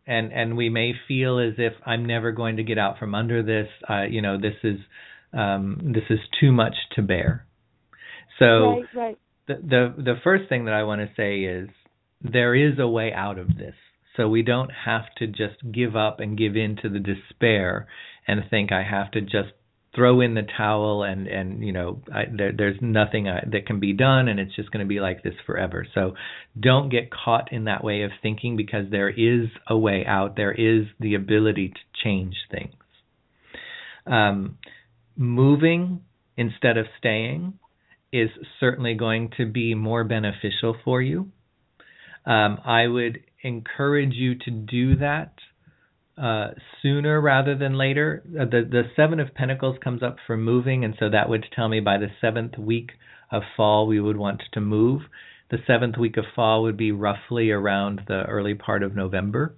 and 0.07 0.33
and 0.33 0.57
we 0.57 0.69
may 0.69 0.93
feel 1.07 1.39
as 1.39 1.53
if 1.57 1.73
I'm 1.85 2.05
never 2.05 2.31
going 2.31 2.57
to 2.57 2.63
get 2.63 2.77
out 2.77 2.97
from 2.97 3.13
under 3.15 3.43
this. 3.43 3.67
Uh, 3.87 4.03
you 4.03 4.21
know, 4.21 4.39
this 4.39 4.55
is 4.63 4.79
um, 5.33 5.79
this 5.93 6.03
is 6.09 6.19
too 6.39 6.51
much 6.51 6.75
to 6.95 7.01
bear. 7.01 7.45
So 8.39 8.45
right, 8.45 8.83
right. 8.95 9.19
The 9.47 9.93
the 9.97 10.15
first 10.23 10.49
thing 10.49 10.65
that 10.65 10.73
I 10.73 10.83
want 10.83 11.01
to 11.01 11.09
say 11.15 11.41
is 11.41 11.69
there 12.21 12.55
is 12.55 12.79
a 12.79 12.87
way 12.87 13.11
out 13.13 13.37
of 13.39 13.57
this. 13.57 13.75
So 14.17 14.27
we 14.27 14.43
don't 14.43 14.71
have 14.85 15.05
to 15.17 15.27
just 15.27 15.71
give 15.71 15.95
up 15.95 16.19
and 16.19 16.37
give 16.37 16.55
in 16.55 16.77
to 16.83 16.89
the 16.89 16.99
despair 16.99 17.87
and 18.27 18.41
think 18.49 18.71
I 18.71 18.83
have 18.83 19.11
to 19.11 19.21
just 19.21 19.53
throw 19.95 20.21
in 20.21 20.35
the 20.35 20.47
towel 20.57 21.03
and 21.03 21.27
and 21.27 21.65
you 21.65 21.73
know 21.73 22.01
I, 22.13 22.23
there, 22.31 22.51
there's 22.57 22.77
nothing 22.81 23.27
I, 23.27 23.43
that 23.51 23.65
can 23.65 23.79
be 23.79 23.93
done 23.93 24.29
and 24.29 24.39
it's 24.39 24.55
just 24.55 24.71
going 24.71 24.85
to 24.85 24.89
be 24.89 24.99
like 24.99 25.23
this 25.23 25.33
forever. 25.45 25.85
So 25.93 26.13
don't 26.59 26.89
get 26.89 27.09
caught 27.11 27.51
in 27.51 27.65
that 27.65 27.83
way 27.83 28.03
of 28.03 28.11
thinking 28.21 28.57
because 28.57 28.85
there 28.89 29.09
is 29.09 29.49
a 29.67 29.77
way 29.77 30.05
out. 30.05 30.35
There 30.35 30.51
is 30.51 30.85
the 30.99 31.15
ability 31.15 31.69
to 31.69 32.03
change 32.03 32.35
things. 32.49 32.73
Um, 34.05 34.57
moving 35.15 36.01
instead 36.37 36.77
of 36.77 36.85
staying 36.97 37.53
is 38.11 38.29
certainly 38.59 38.93
going 38.93 39.31
to 39.37 39.45
be 39.45 39.73
more 39.73 40.03
beneficial 40.03 40.75
for 40.83 41.01
you. 41.01 41.31
Um, 42.25 42.59
I 42.65 42.87
would 42.87 43.21
encourage 43.43 44.13
you 44.13 44.35
to 44.35 44.51
do 44.51 44.97
that 44.97 45.33
uh, 46.21 46.49
sooner 46.81 47.19
rather 47.19 47.55
than 47.55 47.77
later. 47.77 48.23
Uh, 48.39 48.45
the 48.45 48.67
the 48.69 48.83
seven 48.95 49.19
of 49.19 49.33
Pentacles 49.33 49.77
comes 49.83 50.03
up 50.03 50.17
for 50.27 50.37
moving, 50.37 50.83
and 50.83 50.95
so 50.99 51.09
that 51.09 51.29
would 51.29 51.45
tell 51.55 51.67
me 51.67 51.79
by 51.79 51.97
the 51.97 52.09
seventh 52.19 52.57
week 52.57 52.91
of 53.31 53.41
fall 53.55 53.87
we 53.87 53.99
would 53.99 54.17
want 54.17 54.43
to 54.53 54.61
move. 54.61 55.01
The 55.49 55.57
seventh 55.65 55.97
week 55.97 56.17
of 56.17 56.25
fall 56.35 56.63
would 56.63 56.77
be 56.77 56.91
roughly 56.91 57.49
around 57.49 58.01
the 58.07 58.23
early 58.23 58.53
part 58.53 58.83
of 58.83 58.95
November. 58.95 59.55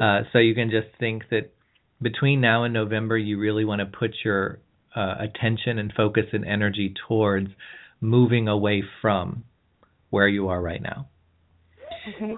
Uh, 0.00 0.20
so 0.32 0.38
you 0.38 0.54
can 0.54 0.70
just 0.70 0.88
think 0.98 1.24
that 1.30 1.52
between 2.00 2.40
now 2.40 2.64
and 2.64 2.72
November, 2.72 3.16
you 3.16 3.38
really 3.38 3.64
want 3.64 3.80
to 3.80 3.86
put 3.86 4.12
your 4.24 4.60
uh, 4.94 5.14
attention 5.18 5.78
and 5.78 5.92
focus 5.96 6.26
and 6.32 6.44
energy 6.44 6.94
towards 7.08 7.48
moving 8.00 8.48
away 8.48 8.82
from 9.00 9.44
where 10.10 10.28
you 10.28 10.48
are 10.48 10.60
right 10.60 10.82
now. 10.82 11.08
Okay. 12.14 12.36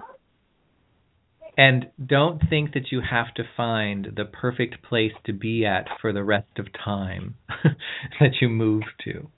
And 1.57 1.87
don't 2.05 2.41
think 2.49 2.73
that 2.73 2.91
you 2.91 3.01
have 3.09 3.33
to 3.35 3.43
find 3.55 4.09
the 4.15 4.25
perfect 4.25 4.83
place 4.83 5.13
to 5.25 5.33
be 5.33 5.65
at 5.65 5.87
for 6.01 6.11
the 6.11 6.23
rest 6.23 6.59
of 6.59 6.67
time 6.73 7.35
that 8.19 8.41
you 8.41 8.49
move 8.49 8.83
to. 9.05 9.29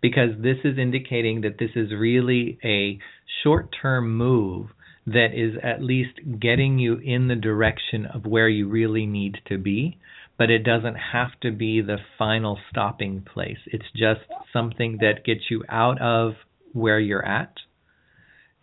Because 0.00 0.30
this 0.38 0.56
is 0.64 0.78
indicating 0.78 1.42
that 1.42 1.58
this 1.58 1.70
is 1.76 1.92
really 1.92 2.58
a 2.64 2.98
short 3.42 3.74
term 3.80 4.16
move 4.16 4.68
that 5.06 5.28
is 5.34 5.56
at 5.62 5.82
least 5.82 6.18
getting 6.40 6.78
you 6.78 6.96
in 6.96 7.28
the 7.28 7.36
direction 7.36 8.06
of 8.06 8.26
where 8.26 8.48
you 8.48 8.68
really 8.68 9.06
need 9.06 9.38
to 9.46 9.58
be, 9.58 9.98
but 10.38 10.50
it 10.50 10.60
doesn't 10.60 10.94
have 10.94 11.38
to 11.42 11.50
be 11.50 11.80
the 11.80 11.98
final 12.16 12.58
stopping 12.70 13.22
place. 13.22 13.58
It's 13.66 13.90
just 13.94 14.20
something 14.52 14.98
that 15.00 15.24
gets 15.24 15.50
you 15.50 15.64
out 15.68 16.00
of 16.00 16.34
where 16.72 17.00
you're 17.00 17.26
at 17.26 17.54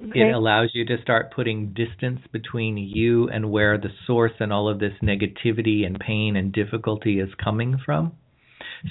Okay. 0.02 0.22
it 0.22 0.34
allows 0.34 0.72
you 0.74 0.86
to 0.86 1.02
start 1.02 1.34
putting 1.34 1.74
distance 1.74 2.20
between 2.32 2.78
you 2.78 3.30
and 3.30 3.50
where 3.50 3.78
the 3.78 3.92
source 4.06 4.34
and 4.40 4.52
all 4.52 4.68
of 4.68 4.80
this 4.80 4.94
negativity 5.02 5.86
and 5.86 6.00
pain 6.00 6.36
and 6.36 6.52
difficulty 6.52 7.20
is 7.20 7.30
coming 7.42 7.78
from 7.84 8.12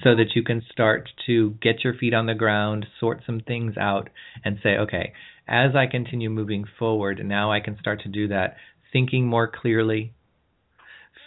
so 0.02 0.16
that 0.16 0.34
you 0.34 0.42
can 0.42 0.62
start 0.72 1.10
to 1.26 1.50
get 1.60 1.84
your 1.84 1.94
feet 1.94 2.14
on 2.14 2.26
the 2.26 2.34
ground, 2.34 2.86
sort 2.98 3.22
some 3.26 3.40
things 3.40 3.76
out, 3.76 4.08
and 4.44 4.58
say, 4.62 4.76
okay, 4.76 5.12
as 5.46 5.76
I 5.76 5.86
continue 5.86 6.30
moving 6.30 6.64
forward, 6.78 7.20
now 7.24 7.52
I 7.52 7.60
can 7.60 7.78
start 7.78 8.00
to 8.02 8.08
do 8.08 8.28
that 8.28 8.56
thinking 8.92 9.26
more 9.26 9.46
clearly, 9.46 10.14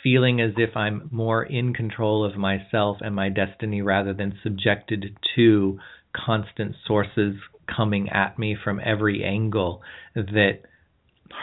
feeling 0.08 0.40
as 0.40 0.52
if 0.56 0.78
I'm 0.78 1.10
more 1.12 1.44
in 1.44 1.74
control 1.74 2.24
of 2.24 2.38
myself 2.38 2.98
and 3.02 3.14
my 3.14 3.28
destiny 3.28 3.82
rather 3.82 4.14
than 4.14 4.40
subjected 4.42 5.18
to 5.36 5.80
constant 6.16 6.76
sources 6.88 7.36
coming 7.76 8.08
at 8.08 8.40
me 8.40 8.56
from 8.64 8.80
every 8.80 9.26
angle 9.26 9.82
that 10.16 10.60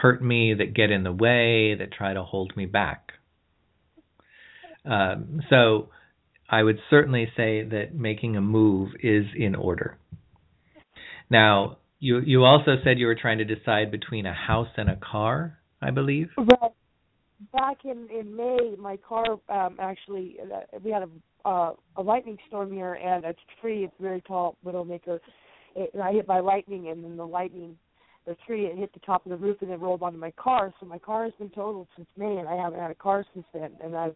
hurt 0.00 0.24
me, 0.24 0.54
that 0.54 0.72
get 0.72 0.90
in 0.90 1.02
the 1.02 1.12
way, 1.12 1.74
that 1.74 1.92
try 1.92 2.14
to 2.14 2.22
hold 2.22 2.56
me 2.56 2.64
back. 2.64 3.12
Um, 4.86 5.42
so 5.50 5.90
I 6.48 6.62
would 6.62 6.78
certainly 6.88 7.28
say 7.36 7.64
that 7.64 7.94
making 7.94 8.34
a 8.36 8.40
move 8.40 8.92
is 9.02 9.26
in 9.36 9.54
order. 9.54 9.98
Now, 11.28 11.76
you 12.00 12.20
you 12.20 12.44
also 12.44 12.76
said 12.82 12.98
you 12.98 13.06
were 13.06 13.14
trying 13.14 13.38
to 13.38 13.44
decide 13.44 13.90
between 13.90 14.24
a 14.24 14.34
house 14.34 14.68
and 14.78 14.88
a 14.88 14.96
car, 14.96 15.58
I 15.82 15.90
believe. 15.90 16.30
Right. 16.38 16.72
Back 17.52 17.78
in 17.84 18.08
in 18.10 18.34
May, 18.36 18.76
my 18.78 18.96
car 18.96 19.38
um 19.48 19.76
actually 19.78 20.36
uh, 20.40 20.78
we 20.82 20.90
had 20.90 21.02
a 21.02 21.08
uh, 21.44 21.72
a 21.96 22.02
lightning 22.02 22.38
storm 22.48 22.72
here, 22.72 22.94
and 22.94 23.24
a 23.24 23.34
tree. 23.60 23.84
It's 23.84 23.94
very 24.00 24.20
tall 24.22 24.56
widowmaker. 24.64 25.20
It, 25.76 25.90
and 25.92 26.02
I 26.02 26.12
hit 26.12 26.26
by 26.26 26.40
lightning, 26.40 26.88
and 26.88 27.04
then 27.04 27.16
the 27.16 27.26
lightning, 27.26 27.76
the 28.26 28.36
tree, 28.46 28.66
it 28.66 28.78
hit 28.78 28.92
the 28.94 29.00
top 29.00 29.26
of 29.26 29.30
the 29.30 29.36
roof, 29.36 29.58
and 29.60 29.70
it 29.70 29.80
rolled 29.80 30.02
onto 30.02 30.18
my 30.18 30.30
car. 30.32 30.72
So 30.80 30.86
my 30.86 30.98
car 30.98 31.24
has 31.24 31.32
been 31.38 31.50
totaled 31.50 31.88
since 31.96 32.08
May, 32.16 32.36
and 32.36 32.48
I 32.48 32.56
haven't 32.56 32.80
had 32.80 32.90
a 32.90 32.94
car 32.94 33.24
since 33.34 33.46
then. 33.52 33.72
And 33.82 33.94
I've 33.96 34.14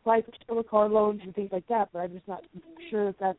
applied 0.00 0.24
for 0.24 0.32
still 0.42 0.62
car 0.62 0.88
loans 0.88 1.20
and 1.24 1.34
things 1.34 1.50
like 1.52 1.66
that, 1.68 1.90
but 1.92 2.00
I'm 2.00 2.12
just 2.12 2.26
not 2.26 2.42
sure 2.90 3.08
if 3.08 3.16
that's 3.18 3.38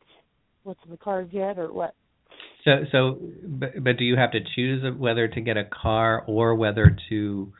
what's 0.62 0.80
in 0.84 0.90
the 0.90 0.96
cards 0.96 1.30
yet 1.32 1.58
or 1.58 1.72
what. 1.72 1.94
So 2.64 2.84
so 2.90 3.18
but, 3.44 3.82
but 3.82 3.96
do 3.98 4.04
you 4.04 4.16
have 4.16 4.30
to 4.32 4.40
choose 4.54 4.82
whether 4.98 5.28
to 5.28 5.40
get 5.40 5.56
a 5.56 5.64
car 5.64 6.24
or 6.26 6.54
whether 6.54 6.96
to 7.10 7.52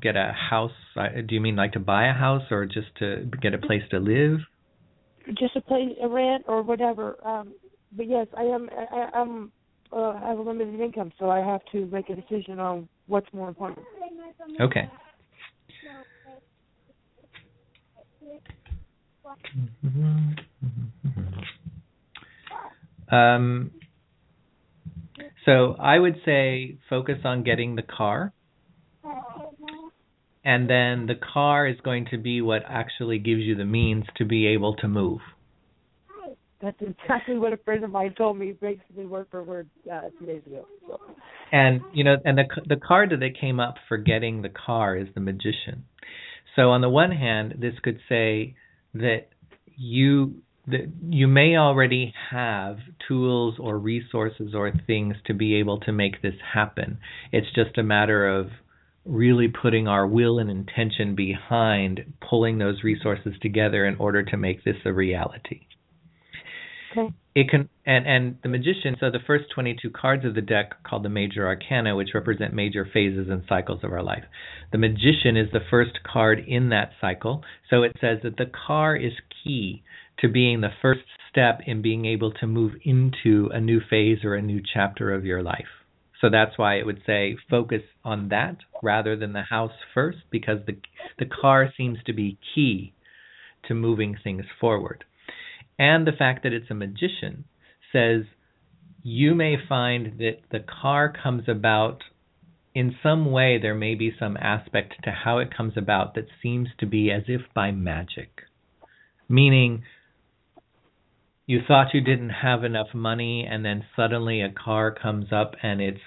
get 0.00 0.16
a 0.16 0.32
house? 0.32 0.72
Uh, 0.96 1.08
Do 1.26 1.34
you 1.34 1.40
mean 1.40 1.56
like 1.56 1.72
to 1.72 1.80
buy 1.80 2.08
a 2.08 2.12
house 2.12 2.44
or 2.50 2.66
just 2.66 2.88
to 2.98 3.28
get 3.40 3.54
a 3.54 3.58
place 3.58 3.82
to 3.90 3.98
live? 3.98 4.40
just 5.32 5.56
a 5.56 5.60
place 5.60 5.88
a 6.02 6.08
rent 6.08 6.44
or 6.46 6.62
whatever. 6.62 7.16
Um, 7.26 7.54
but 7.92 8.08
yes, 8.08 8.26
I 8.36 8.42
am. 8.42 8.68
I, 8.70 9.08
I'm. 9.14 9.52
Uh, 9.92 10.10
I 10.10 10.28
have 10.28 10.38
a 10.38 10.42
limited 10.42 10.80
income, 10.80 11.12
so 11.18 11.30
I 11.30 11.38
have 11.38 11.60
to 11.72 11.86
make 11.86 12.08
a 12.10 12.16
decision 12.16 12.58
on 12.58 12.88
what's 13.06 13.32
more 13.32 13.48
important. 13.48 13.86
Okay. 14.60 14.90
Um, 23.12 23.70
so 25.44 25.76
I 25.78 25.98
would 25.98 26.16
say 26.24 26.78
focus 26.90 27.18
on 27.24 27.44
getting 27.44 27.76
the 27.76 27.82
car, 27.82 28.32
and 30.44 30.68
then 30.68 31.06
the 31.06 31.14
car 31.14 31.66
is 31.66 31.76
going 31.82 32.06
to 32.10 32.18
be 32.18 32.40
what 32.40 32.62
actually 32.68 33.18
gives 33.18 33.40
you 33.40 33.54
the 33.54 33.64
means 33.64 34.04
to 34.16 34.24
be 34.24 34.46
able 34.48 34.76
to 34.76 34.88
move. 34.88 35.20
That's 36.60 36.80
exactly 36.80 37.38
what 37.38 37.52
a 37.52 37.58
friend 37.58 37.84
of 37.84 37.90
mine 37.90 38.14
told 38.16 38.38
me, 38.38 38.52
basically 38.52 39.04
word 39.04 39.26
for 39.30 39.42
word, 39.42 39.68
uh, 39.92 40.02
two 40.18 40.24
days 40.24 40.42
ago. 40.46 40.66
So. 40.88 40.98
And 41.52 41.82
you 41.92 42.04
know, 42.04 42.16
and 42.24 42.38
the 42.38 42.44
the 42.66 42.76
card 42.76 43.10
that 43.10 43.38
came 43.38 43.60
up 43.60 43.74
for 43.86 43.98
getting 43.98 44.40
the 44.40 44.48
car 44.48 44.96
is 44.96 45.08
the 45.14 45.20
magician. 45.20 45.84
So 46.56 46.70
on 46.70 46.80
the 46.80 46.88
one 46.88 47.10
hand, 47.10 47.56
this 47.58 47.74
could 47.82 47.98
say 48.08 48.54
that 48.94 49.26
you 49.76 50.36
that 50.66 50.90
you 51.10 51.28
may 51.28 51.56
already 51.56 52.14
have 52.30 52.78
tools 53.06 53.56
or 53.60 53.78
resources 53.78 54.54
or 54.54 54.72
things 54.86 55.16
to 55.26 55.34
be 55.34 55.56
able 55.56 55.80
to 55.80 55.92
make 55.92 56.22
this 56.22 56.34
happen. 56.54 56.98
It's 57.32 57.48
just 57.54 57.76
a 57.76 57.82
matter 57.82 58.26
of 58.26 58.46
really 59.04 59.48
putting 59.48 59.86
our 59.86 60.06
will 60.06 60.38
and 60.38 60.50
intention 60.50 61.14
behind 61.14 62.14
pulling 62.28 62.58
those 62.58 62.82
resources 62.82 63.34
together 63.40 63.86
in 63.86 63.96
order 63.96 64.22
to 64.22 64.36
make 64.36 64.64
this 64.64 64.76
a 64.84 64.92
reality. 64.92 65.60
Okay. 66.96 67.12
It 67.34 67.50
can 67.50 67.68
and 67.84 68.06
and 68.06 68.38
the 68.42 68.48
magician. 68.48 68.96
So 69.00 69.10
the 69.10 69.18
first 69.26 69.46
22 69.54 69.90
cards 69.90 70.24
of 70.24 70.34
the 70.34 70.40
deck 70.40 70.84
called 70.84 71.02
the 71.02 71.08
major 71.08 71.46
arcana, 71.46 71.96
which 71.96 72.10
represent 72.14 72.54
major 72.54 72.88
phases 72.90 73.28
and 73.28 73.42
cycles 73.48 73.82
of 73.82 73.92
our 73.92 74.02
life. 74.02 74.22
The 74.70 74.78
magician 74.78 75.36
is 75.36 75.50
the 75.52 75.64
first 75.68 75.98
card 76.04 76.44
in 76.46 76.68
that 76.68 76.92
cycle. 77.00 77.42
So 77.68 77.82
it 77.82 77.96
says 78.00 78.18
that 78.22 78.36
the 78.36 78.46
car 78.66 78.94
is 78.96 79.12
key 79.42 79.82
to 80.20 80.28
being 80.28 80.60
the 80.60 80.70
first 80.80 81.00
step 81.28 81.60
in 81.66 81.82
being 81.82 82.04
able 82.04 82.30
to 82.30 82.46
move 82.46 82.74
into 82.84 83.50
a 83.52 83.60
new 83.60 83.80
phase 83.90 84.18
or 84.24 84.36
a 84.36 84.42
new 84.42 84.62
chapter 84.72 85.12
of 85.12 85.24
your 85.24 85.42
life. 85.42 85.83
So 86.24 86.30
that's 86.30 86.56
why 86.56 86.76
it 86.76 86.86
would 86.86 87.02
say 87.04 87.36
focus 87.50 87.82
on 88.02 88.30
that 88.30 88.56
rather 88.82 89.14
than 89.14 89.34
the 89.34 89.42
house 89.42 89.74
first, 89.92 90.20
because 90.30 90.60
the 90.66 90.78
the 91.18 91.26
car 91.26 91.70
seems 91.76 91.98
to 92.06 92.14
be 92.14 92.38
key 92.54 92.94
to 93.68 93.74
moving 93.74 94.16
things 94.24 94.46
forward. 94.58 95.04
And 95.78 96.06
the 96.06 96.16
fact 96.18 96.42
that 96.44 96.54
it's 96.54 96.70
a 96.70 96.74
magician 96.74 97.44
says 97.92 98.22
you 99.02 99.34
may 99.34 99.56
find 99.68 100.18
that 100.18 100.38
the 100.50 100.60
car 100.60 101.12
comes 101.12 101.42
about 101.46 102.00
in 102.74 102.96
some 103.02 103.30
way 103.30 103.58
there 103.60 103.74
may 103.74 103.94
be 103.94 104.16
some 104.18 104.38
aspect 104.38 104.94
to 105.04 105.10
how 105.10 105.36
it 105.40 105.54
comes 105.54 105.74
about 105.76 106.14
that 106.14 106.28
seems 106.42 106.68
to 106.78 106.86
be 106.86 107.10
as 107.10 107.24
if 107.28 107.42
by 107.54 107.70
magic. 107.70 108.30
Meaning 109.28 109.82
you 111.44 111.60
thought 111.68 111.92
you 111.92 112.00
didn't 112.00 112.30
have 112.30 112.64
enough 112.64 112.94
money 112.94 113.46
and 113.46 113.62
then 113.62 113.84
suddenly 113.94 114.40
a 114.40 114.50
car 114.50 114.90
comes 114.90 115.26
up 115.30 115.54
and 115.62 115.82
it's 115.82 116.00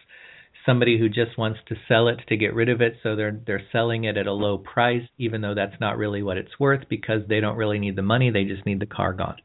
somebody 0.67 0.99
who 0.99 1.07
just 1.07 1.37
wants 1.37 1.59
to 1.67 1.75
sell 1.87 2.07
it 2.09 2.19
to 2.27 2.37
get 2.37 2.53
rid 2.53 2.69
of 2.69 2.81
it 2.81 2.97
so 3.01 3.15
they're 3.15 3.39
they're 3.47 3.63
selling 3.71 4.03
it 4.03 4.17
at 4.17 4.27
a 4.27 4.33
low 4.33 4.57
price 4.57 5.07
even 5.17 5.41
though 5.41 5.55
that's 5.55 5.79
not 5.79 5.97
really 5.97 6.21
what 6.21 6.37
it's 6.37 6.59
worth 6.59 6.83
because 6.89 7.21
they 7.27 7.39
don't 7.39 7.55
really 7.55 7.79
need 7.79 7.95
the 7.95 8.01
money 8.01 8.29
they 8.29 8.43
just 8.43 8.65
need 8.65 8.79
the 8.79 8.85
car 8.85 9.13
gone. 9.13 9.37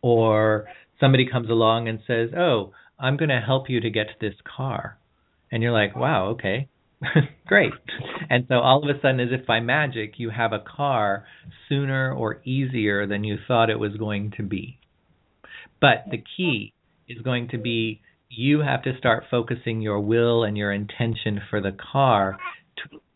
Or 0.00 0.64
somebody 0.98 1.28
comes 1.30 1.50
along 1.50 1.88
and 1.88 2.00
says 2.06 2.30
oh 2.36 2.72
i'm 2.98 3.16
going 3.16 3.28
to 3.28 3.40
help 3.40 3.68
you 3.68 3.80
to 3.80 3.90
get 3.90 4.06
this 4.20 4.34
car. 4.56 4.98
And 5.52 5.62
you're 5.62 5.72
like 5.72 5.94
wow 5.94 6.30
okay. 6.30 6.68
Great. 7.46 7.72
And 8.30 8.46
so 8.48 8.54
all 8.54 8.88
of 8.88 8.96
a 8.96 8.98
sudden 9.00 9.20
as 9.20 9.28
if 9.30 9.46
by 9.46 9.60
magic 9.60 10.14
you 10.16 10.30
have 10.30 10.52
a 10.52 10.60
car 10.60 11.26
sooner 11.68 12.12
or 12.14 12.40
easier 12.44 13.06
than 13.06 13.24
you 13.24 13.36
thought 13.46 13.70
it 13.70 13.78
was 13.78 13.96
going 13.96 14.32
to 14.36 14.42
be. 14.42 14.78
But 15.80 16.04
the 16.10 16.22
key 16.36 16.72
is 17.08 17.20
going 17.22 17.48
to 17.48 17.58
be 17.58 18.00
you 18.34 18.60
have 18.60 18.82
to 18.82 18.96
start 18.96 19.24
focusing 19.30 19.82
your 19.82 20.00
will 20.00 20.44
and 20.44 20.56
your 20.56 20.72
intention 20.72 21.40
for 21.50 21.60
the 21.60 21.76
car. 21.92 22.38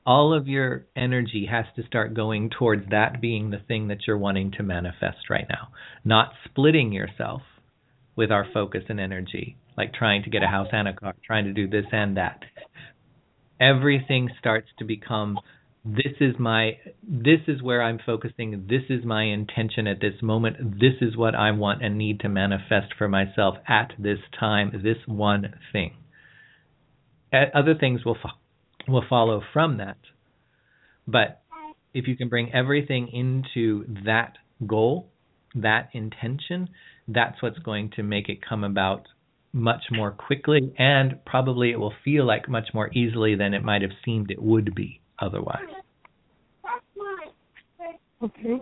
All 0.05 0.35
of 0.35 0.47
your 0.47 0.87
energy 0.95 1.49
has 1.51 1.65
to 1.77 1.87
start 1.87 2.15
going 2.15 2.51
towards 2.51 2.91
that 2.91 3.21
being 3.21 3.51
the 3.51 3.59
thing 3.67 3.89
that 3.89 4.07
you're 4.07 4.19
wanting 4.19 4.53
to 4.53 4.63
manifest 4.63 5.31
right 5.31 5.47
now. 5.49 5.69
Not 6.05 6.33
splitting 6.45 6.93
yourself 6.93 7.43
with 8.15 8.31
our 8.31 8.47
focus 8.53 8.85
and 8.89 9.01
energy, 9.01 9.57
like 9.77 9.95
trying 9.95 10.23
to 10.25 10.31
get 10.31 10.43
a 10.43 10.49
house 10.49 10.69
and 10.71 10.87
a 10.87 10.93
car, 10.93 11.15
trying 11.27 11.47
to 11.47 11.53
do 11.53 11.67
this 11.67 11.87
and 11.93 12.17
that. 12.19 12.43
Everything 13.59 14.29
starts 14.39 14.69
to 14.79 14.85
become 14.85 15.39
this 15.87 16.15
is 16.21 16.35
my 16.37 16.79
this 17.07 17.41
is 17.47 17.63
where 17.63 17.81
I'm 17.81 18.01
focusing, 18.05 18.67
this 18.69 18.83
is 18.91 19.05
my 19.05 19.23
intention 19.23 19.87
at 19.87 20.01
this 20.01 20.21
moment, 20.21 20.81
this 20.81 20.95
is 21.01 21.17
what 21.17 21.37
I 21.37 21.53
want 21.53 21.85
and 21.85 21.97
need 21.97 22.21
to 22.21 22.29
manifest 22.29 22.95
for 22.99 23.09
myself 23.09 23.55
at 23.69 23.93
this 23.97 24.19
time, 24.39 24.73
this 24.83 24.97
one 25.07 25.55
thing. 25.73 25.95
Uh, 27.33 27.45
other 27.55 27.75
things 27.79 28.05
will 28.05 28.17
fo- 28.21 28.91
will 28.93 29.05
follow 29.09 29.43
from 29.53 29.77
that. 29.77 29.99
But 31.07 31.41
if 31.95 32.09
you 32.09 32.17
can 32.17 32.29
bring 32.29 32.53
everything 32.53 33.09
into 33.13 33.85
that 34.05 34.39
goal, 34.67 35.07
that 35.55 35.91
intention, 35.93 36.69
that's 37.07 37.41
what's 37.41 37.61
going 37.61 37.93
to 37.95 38.03
make 38.03 38.29
it 38.29 38.39
come 38.47 38.65
about 38.65 39.07
much 39.53 39.85
more 39.93 40.11
quickly 40.11 40.75
and 40.79 41.25
probably 41.25 41.71
it 41.71 41.79
will 41.79 41.95
feel 42.05 42.27
like 42.27 42.49
much 42.49 42.71
more 42.75 42.91
easily 42.93 43.37
than 43.37 43.55
it 43.55 43.63
might 43.63 43.83
have 43.83 43.93
seemed 44.05 44.31
it 44.31 44.43
would 44.43 44.75
be 44.75 45.01
otherwise. 45.19 45.65
Okay. 48.23 48.61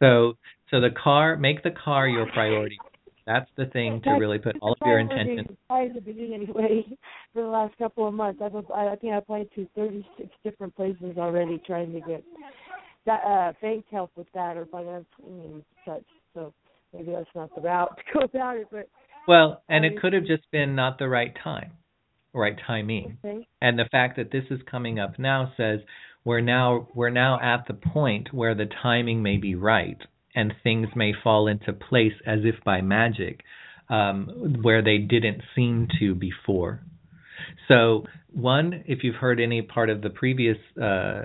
So 0.00 0.34
so 0.70 0.80
the 0.80 0.90
car 1.02 1.36
make 1.36 1.62
the 1.62 1.70
car 1.70 2.08
your 2.08 2.26
priority. 2.32 2.78
That's 3.26 3.50
the 3.56 3.66
thing 3.66 4.00
to 4.02 4.10
really 4.12 4.38
put 4.38 4.56
all 4.60 4.72
of 4.72 4.86
your 4.86 4.98
intention. 4.98 5.56
I 5.68 5.88
the 5.94 6.00
beginning 6.00 6.34
anyway. 6.34 6.84
For 7.32 7.42
the 7.42 7.48
last 7.48 7.76
couple 7.78 8.08
of 8.08 8.14
months, 8.14 8.40
I've 8.42 8.54
I 8.54 8.96
think 8.96 9.12
I 9.12 9.18
applied 9.18 9.48
to 9.54 9.68
36 9.76 10.28
different 10.42 10.74
places 10.74 11.16
already, 11.16 11.60
trying 11.66 11.92
to 11.92 12.00
get 12.00 12.24
that 13.06 13.20
uh 13.24 13.52
bank 13.60 13.84
help 13.90 14.10
with 14.16 14.26
that 14.34 14.56
or 14.56 14.66
financial 14.66 15.06
and 15.26 15.64
such. 15.86 16.04
So 16.34 16.52
maybe 16.92 17.12
that's 17.12 17.28
not 17.34 17.54
the 17.54 17.60
route 17.60 17.96
to 18.12 18.18
go 18.18 18.24
about 18.24 18.56
it, 18.56 18.68
but 18.70 18.88
well, 19.30 19.62
and 19.68 19.84
it 19.84 20.00
could 20.00 20.12
have 20.12 20.24
just 20.24 20.42
been 20.50 20.74
not 20.74 20.98
the 20.98 21.08
right 21.08 21.32
time, 21.44 21.70
right 22.34 22.56
timing. 22.66 23.16
Okay. 23.24 23.46
And 23.62 23.78
the 23.78 23.88
fact 23.88 24.16
that 24.16 24.32
this 24.32 24.42
is 24.50 24.58
coming 24.68 24.98
up 24.98 25.20
now 25.20 25.52
says 25.56 25.78
we're 26.24 26.40
now 26.40 26.88
we're 26.96 27.10
now 27.10 27.38
at 27.40 27.68
the 27.68 27.74
point 27.74 28.34
where 28.34 28.56
the 28.56 28.66
timing 28.82 29.22
may 29.22 29.36
be 29.36 29.54
right 29.54 29.98
and 30.34 30.52
things 30.64 30.88
may 30.96 31.12
fall 31.22 31.46
into 31.46 31.72
place 31.72 32.14
as 32.26 32.40
if 32.42 32.56
by 32.64 32.80
magic, 32.80 33.42
um, 33.88 34.58
where 34.62 34.82
they 34.82 34.98
didn't 34.98 35.42
seem 35.54 35.86
to 36.00 36.16
before. 36.16 36.82
So, 37.68 38.04
one, 38.32 38.84
if 38.86 39.02
you've 39.02 39.16
heard 39.16 39.40
any 39.40 39.62
part 39.62 39.90
of 39.90 40.02
the 40.02 40.10
previous 40.10 40.56
uh, 40.80 41.22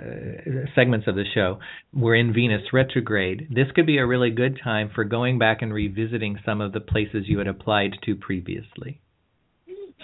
segments 0.74 1.06
of 1.06 1.14
the 1.14 1.24
show, 1.34 1.60
we're 1.92 2.16
in 2.16 2.32
Venus 2.32 2.62
retrograde. 2.72 3.48
This 3.50 3.66
could 3.74 3.86
be 3.86 3.98
a 3.98 4.06
really 4.06 4.30
good 4.30 4.58
time 4.62 4.90
for 4.94 5.04
going 5.04 5.38
back 5.38 5.62
and 5.62 5.72
revisiting 5.72 6.38
some 6.44 6.60
of 6.60 6.72
the 6.72 6.80
places 6.80 7.24
you 7.26 7.38
had 7.38 7.46
applied 7.46 7.92
to 8.04 8.16
previously. 8.16 9.00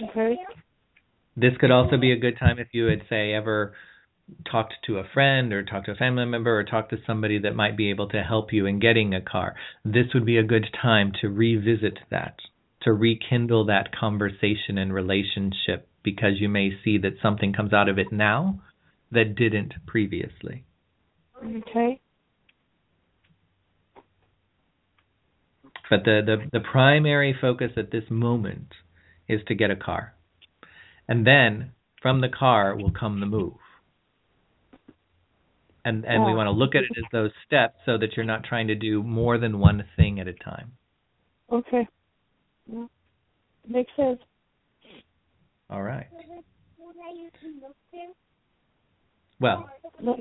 Okay. 0.09 0.37
This 1.35 1.53
could 1.59 1.71
also 1.71 1.97
be 1.97 2.11
a 2.11 2.17
good 2.17 2.37
time 2.37 2.59
if 2.59 2.67
you 2.71 2.85
had, 2.85 3.01
say, 3.09 3.33
ever 3.33 3.73
talked 4.49 4.73
to 4.85 4.97
a 4.97 5.03
friend 5.13 5.51
or 5.51 5.63
talked 5.63 5.87
to 5.87 5.91
a 5.91 5.95
family 5.95 6.25
member 6.25 6.57
or 6.57 6.63
talked 6.63 6.91
to 6.91 6.97
somebody 7.05 7.39
that 7.39 7.55
might 7.55 7.75
be 7.75 7.89
able 7.89 8.07
to 8.09 8.23
help 8.23 8.53
you 8.53 8.65
in 8.65 8.79
getting 8.79 9.13
a 9.13 9.21
car. 9.21 9.55
This 9.83 10.07
would 10.13 10.25
be 10.25 10.37
a 10.37 10.43
good 10.43 10.67
time 10.81 11.11
to 11.21 11.27
revisit 11.27 11.99
that, 12.09 12.37
to 12.83 12.93
rekindle 12.93 13.65
that 13.65 13.95
conversation 13.95 14.77
and 14.77 14.93
relationship 14.93 15.87
because 16.03 16.39
you 16.39 16.49
may 16.49 16.71
see 16.83 16.97
that 16.99 17.13
something 17.21 17.53
comes 17.53 17.73
out 17.73 17.89
of 17.89 17.97
it 17.97 18.11
now 18.11 18.61
that 19.11 19.35
didn't 19.35 19.73
previously. 19.85 20.65
Okay. 21.43 22.01
But 25.89 26.05
the, 26.05 26.21
the, 26.25 26.59
the 26.59 26.59
primary 26.59 27.35
focus 27.39 27.71
at 27.77 27.91
this 27.91 28.05
moment 28.09 28.73
is 29.27 29.41
to 29.47 29.55
get 29.55 29.71
a 29.71 29.75
car. 29.75 30.15
And 31.07 31.27
then 31.27 31.71
from 32.01 32.21
the 32.21 32.29
car 32.29 32.75
will 32.75 32.91
come 32.91 33.19
the 33.19 33.25
move. 33.25 33.53
And 35.85 36.05
and 36.05 36.23
we 36.25 36.33
want 36.33 36.47
to 36.47 36.51
look 36.51 36.75
at 36.75 36.83
it 36.83 36.97
as 36.97 37.03
those 37.11 37.31
steps 37.45 37.75
so 37.85 37.97
that 37.97 38.15
you're 38.15 38.25
not 38.25 38.45
trying 38.45 38.67
to 38.67 38.75
do 38.75 39.03
more 39.03 39.37
than 39.37 39.59
one 39.59 39.83
thing 39.97 40.17
at 40.21 40.29
a 40.29 40.33
time. 40.33 40.71
Okay. 41.51 41.87
Yeah. 42.71 42.85
Makes 43.67 43.91
sense. 43.95 44.19
All 45.69 45.81
right. 45.81 46.07
Well, 49.39 49.69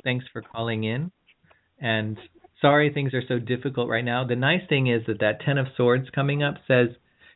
thanks 0.05 0.25
for 0.33 0.43
calling 0.43 0.85
in. 0.85 1.13
And 1.81 2.19
sorry 2.61 2.93
things 2.93 3.13
are 3.15 3.23
so 3.27 3.39
difficult 3.39 3.89
right 3.89 4.05
now. 4.05 4.27
The 4.27 4.37
nice 4.37 4.63
thing 4.69 4.87
is 4.87 5.03
that 5.07 5.21
that 5.21 5.41
10 5.45 5.59
of 5.59 5.67
swords 5.77 6.09
coming 6.15 6.43
up 6.43 6.55
says 6.67 6.89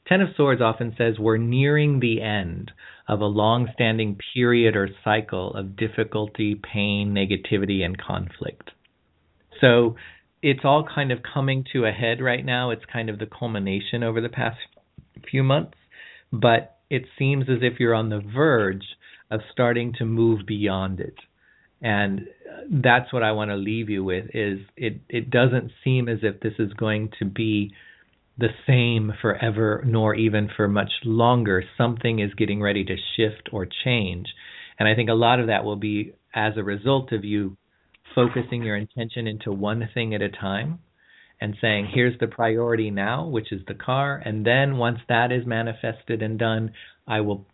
10 0.08 0.20
of 0.20 0.28
swords 0.36 0.62
often 0.62 0.94
says 0.96 1.18
we're 1.18 1.36
nearing 1.36 2.00
the 2.00 2.22
end 2.22 2.70
of 3.08 3.20
a 3.20 3.26
long-standing 3.26 4.18
period 4.34 4.76
or 4.76 4.88
cycle 5.04 5.52
of 5.54 5.76
difficulty, 5.76 6.54
pain, 6.54 7.12
negativity 7.12 7.84
and 7.84 7.98
conflict. 7.98 8.70
So 9.60 9.96
it's 10.42 10.60
all 10.64 10.86
kind 10.92 11.10
of 11.10 11.18
coming 11.22 11.64
to 11.72 11.84
a 11.84 11.92
head 11.92 12.20
right 12.20 12.44
now. 12.44 12.70
It's 12.70 12.84
kind 12.92 13.10
of 13.10 13.18
the 13.18 13.26
culmination 13.26 14.02
over 14.02 14.20
the 14.20 14.28
past 14.28 14.58
few 15.30 15.42
months, 15.42 15.78
but 16.32 16.76
it 16.90 17.04
seems 17.18 17.44
as 17.48 17.58
if 17.62 17.80
you're 17.80 17.94
on 17.94 18.08
the 18.08 18.20
verge 18.20 18.84
of 19.30 19.40
starting 19.52 19.92
to 19.98 20.04
move 20.04 20.40
beyond 20.46 21.00
it. 21.00 21.16
And 21.82 22.28
that's 22.70 23.12
what 23.12 23.22
I 23.22 23.32
want 23.32 23.50
to 23.50 23.56
leave 23.56 23.90
you 23.90 24.02
with 24.02 24.26
is 24.32 24.60
it 24.76 25.00
it 25.08 25.30
doesn't 25.30 25.72
seem 25.84 26.08
as 26.08 26.18
if 26.22 26.40
this 26.40 26.54
is 26.58 26.72
going 26.72 27.10
to 27.18 27.24
be 27.24 27.72
the 28.38 28.48
same 28.66 29.12
forever 29.20 29.82
nor 29.86 30.14
even 30.14 30.48
for 30.56 30.68
much 30.68 30.90
longer. 31.04 31.64
Something 31.76 32.18
is 32.18 32.34
getting 32.34 32.62
ready 32.62 32.84
to 32.84 32.96
shift 33.16 33.50
or 33.52 33.66
change. 33.84 34.26
And 34.78 34.88
I 34.88 34.94
think 34.94 35.08
a 35.08 35.14
lot 35.14 35.40
of 35.40 35.46
that 35.46 35.64
will 35.64 35.76
be 35.76 36.12
as 36.34 36.54
a 36.56 36.62
result 36.62 37.12
of 37.12 37.24
you 37.24 37.56
focusing 38.14 38.62
your 38.62 38.76
intention 38.76 39.26
into 39.26 39.52
one 39.52 39.88
thing 39.92 40.14
at 40.14 40.22
a 40.22 40.28
time 40.28 40.78
and 41.40 41.54
saying, 41.60 41.90
here's 41.92 42.18
the 42.18 42.26
priority 42.26 42.90
now, 42.90 43.26
which 43.26 43.52
is 43.52 43.60
the 43.66 43.74
car. 43.74 44.20
And 44.24 44.44
then 44.46 44.78
once 44.78 44.98
that 45.08 45.30
is 45.32 45.46
manifested 45.46 46.22
and 46.22 46.38
done, 46.38 46.72
I 47.06 47.20
will, 47.20 47.44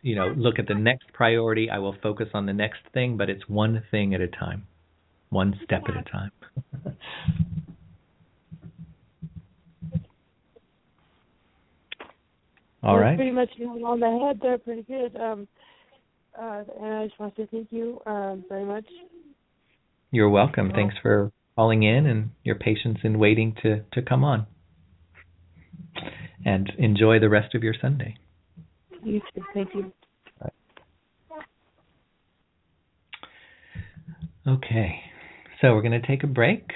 you 0.00 0.14
know, 0.16 0.28
look 0.36 0.58
at 0.58 0.66
the 0.66 0.74
next 0.74 1.12
priority. 1.12 1.68
I 1.70 1.78
will 1.78 1.94
focus 2.02 2.28
on 2.32 2.46
the 2.46 2.54
next 2.54 2.80
thing, 2.94 3.16
but 3.18 3.28
it's 3.28 3.46
one 3.48 3.82
thing 3.90 4.14
at 4.14 4.22
a 4.22 4.28
time, 4.28 4.66
one 5.28 5.58
step 5.64 5.82
at 5.88 5.96
a 5.96 6.02
time. 6.10 6.30
all 12.82 12.98
right. 12.98 13.16
Pretty 13.16 13.30
much 13.30 13.50
on 13.60 14.00
the 14.00 14.26
head 14.26 14.40
there, 14.40 14.56
pretty 14.58 14.82
good. 14.82 15.14
Um, 15.16 15.46
uh, 16.38 16.62
and 16.80 16.94
I 16.94 17.06
just 17.06 17.20
want 17.20 17.36
to 17.36 17.46
thank 17.48 17.68
you 17.70 18.00
um, 18.06 18.42
very 18.48 18.64
much. 18.64 18.86
You're 20.10 20.30
welcome. 20.30 20.72
Thanks 20.74 20.94
for 21.02 21.30
calling 21.56 21.82
in 21.82 22.06
and 22.06 22.30
your 22.42 22.54
patience 22.54 22.98
in 23.04 23.18
waiting 23.18 23.54
to, 23.62 23.82
to 23.92 24.02
come 24.02 24.24
on. 24.24 24.46
And 26.44 26.72
enjoy 26.78 27.20
the 27.20 27.28
rest 27.28 27.54
of 27.54 27.62
your 27.62 27.74
Sunday. 27.80 28.16
You 29.04 29.20
too. 29.34 29.42
Thank 29.54 29.74
you. 29.74 29.92
Okay, 34.46 35.00
so 35.60 35.72
we're 35.72 35.82
going 35.82 36.00
to 36.00 36.04
take 36.04 36.24
a 36.24 36.26
break. 36.26 36.72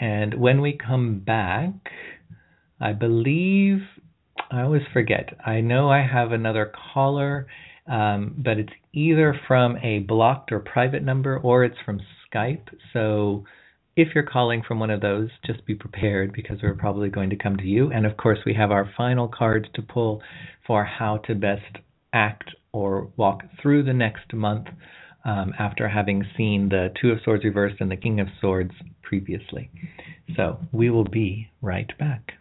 And 0.00 0.34
when 0.34 0.60
we 0.60 0.72
come 0.76 1.20
back, 1.20 1.70
I 2.80 2.92
believe, 2.92 3.78
I 4.50 4.62
always 4.62 4.82
forget, 4.92 5.38
I 5.44 5.60
know 5.60 5.88
I 5.88 6.04
have 6.04 6.32
another 6.32 6.72
caller, 6.92 7.46
um, 7.86 8.34
but 8.36 8.58
it's 8.58 8.72
either 8.92 9.38
from 9.46 9.76
a 9.76 10.00
blocked 10.00 10.50
or 10.50 10.58
private 10.58 11.04
number 11.04 11.38
or 11.38 11.62
it's 11.62 11.78
from 11.84 12.00
Skype. 12.34 12.66
So 12.92 13.44
if 13.96 14.08
you're 14.14 14.24
calling 14.24 14.62
from 14.62 14.78
one 14.78 14.90
of 14.90 15.00
those, 15.00 15.30
just 15.44 15.64
be 15.64 15.74
prepared 15.74 16.32
because 16.34 16.58
we're 16.62 16.74
probably 16.74 17.08
going 17.08 17.30
to 17.30 17.36
come 17.36 17.56
to 17.56 17.64
you. 17.64 17.90
And 17.90 18.04
of 18.04 18.16
course, 18.18 18.38
we 18.44 18.54
have 18.54 18.70
our 18.70 18.90
final 18.96 19.26
card 19.26 19.68
to 19.74 19.82
pull 19.82 20.22
for 20.66 20.84
how 20.84 21.18
to 21.26 21.34
best 21.34 21.78
act 22.12 22.50
or 22.72 23.10
walk 23.16 23.42
through 23.60 23.84
the 23.84 23.94
next 23.94 24.34
month 24.34 24.66
um, 25.24 25.54
after 25.58 25.88
having 25.88 26.24
seen 26.36 26.68
the 26.68 26.92
Two 27.00 27.10
of 27.10 27.18
Swords 27.24 27.42
reversed 27.42 27.76
and 27.80 27.90
the 27.90 27.96
King 27.96 28.20
of 28.20 28.28
Swords 28.40 28.72
previously. 29.02 29.70
So 30.36 30.58
we 30.72 30.90
will 30.90 31.08
be 31.08 31.48
right 31.62 31.90
back. 31.98 32.32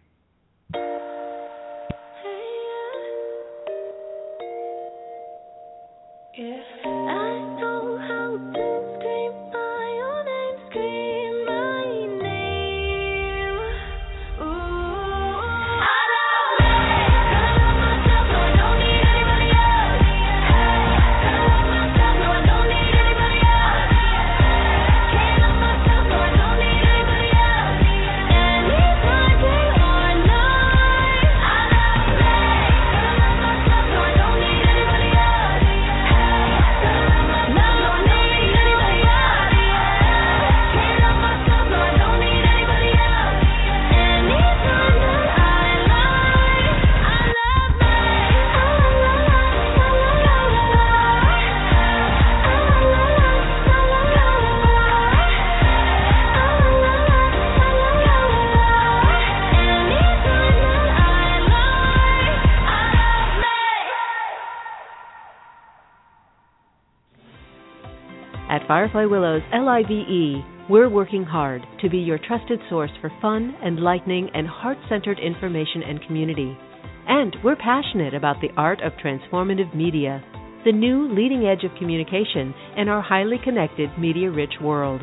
Firefly 68.95 69.11
Willows 69.11 69.41
LIVE, 69.51 70.69
we're 70.69 70.87
working 70.87 71.25
hard 71.25 71.61
to 71.81 71.89
be 71.89 71.97
your 71.97 72.17
trusted 72.17 72.61
source 72.69 72.91
for 73.01 73.11
fun, 73.21 73.53
enlightening, 73.61 74.29
and 74.33 74.47
heart 74.47 74.77
centered 74.87 75.19
information 75.19 75.83
and 75.83 76.01
community. 76.07 76.57
And 77.05 77.35
we're 77.43 77.57
passionate 77.57 78.13
about 78.13 78.37
the 78.39 78.55
art 78.55 78.79
of 78.81 78.93
transformative 78.93 79.75
media, 79.75 80.23
the 80.63 80.71
new 80.71 81.13
leading 81.13 81.45
edge 81.45 81.65
of 81.65 81.77
communication 81.77 82.53
in 82.77 82.87
our 82.87 83.01
highly 83.01 83.35
connected, 83.43 83.89
media 83.99 84.31
rich 84.31 84.53
world. 84.61 85.01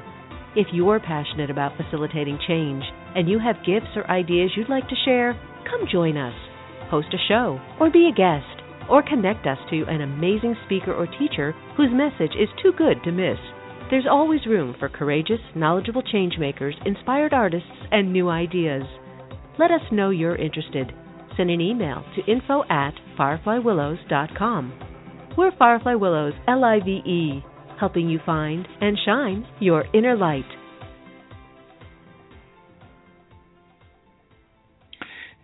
If 0.56 0.68
you're 0.72 0.98
passionate 0.98 1.50
about 1.50 1.76
facilitating 1.76 2.38
change 2.48 2.84
and 3.14 3.28
you 3.28 3.38
have 3.40 3.66
gifts 3.66 3.92
or 3.94 4.10
ideas 4.10 4.52
you'd 4.56 4.70
like 4.70 4.88
to 4.88 5.04
share, 5.04 5.38
come 5.70 5.86
join 5.92 6.16
us. 6.16 6.34
Host 6.88 7.08
a 7.12 7.20
show 7.28 7.60
or 7.78 7.90
be 7.90 8.08
a 8.10 8.16
guest 8.16 8.62
or 8.88 9.02
connect 9.02 9.46
us 9.46 9.58
to 9.68 9.84
an 9.84 10.00
amazing 10.00 10.56
speaker 10.64 10.94
or 10.94 11.06
teacher 11.06 11.52
whose 11.76 11.92
message 11.92 12.32
is 12.40 12.48
too 12.62 12.72
good 12.72 12.96
to 13.04 13.12
miss. 13.12 13.36
There's 13.92 14.06
always 14.10 14.46
room 14.46 14.74
for 14.78 14.88
courageous, 14.88 15.40
knowledgeable 15.54 16.02
changemakers, 16.02 16.72
inspired 16.86 17.34
artists, 17.34 17.68
and 17.90 18.10
new 18.10 18.30
ideas. 18.30 18.84
Let 19.58 19.70
us 19.70 19.82
know 19.92 20.08
you're 20.08 20.34
interested. 20.34 20.90
Send 21.36 21.50
an 21.50 21.60
email 21.60 22.02
to 22.16 22.32
info 22.32 22.62
at 22.70 22.94
fireflywillows.com. 23.18 24.72
We're 25.36 25.52
Firefly 25.58 25.92
Willows, 25.96 26.32
L 26.48 26.64
I 26.64 26.80
V 26.82 26.90
E, 27.04 27.44
helping 27.78 28.08
you 28.08 28.18
find 28.24 28.66
and 28.80 28.96
shine 29.04 29.46
your 29.60 29.84
inner 29.92 30.16
light. 30.16 30.48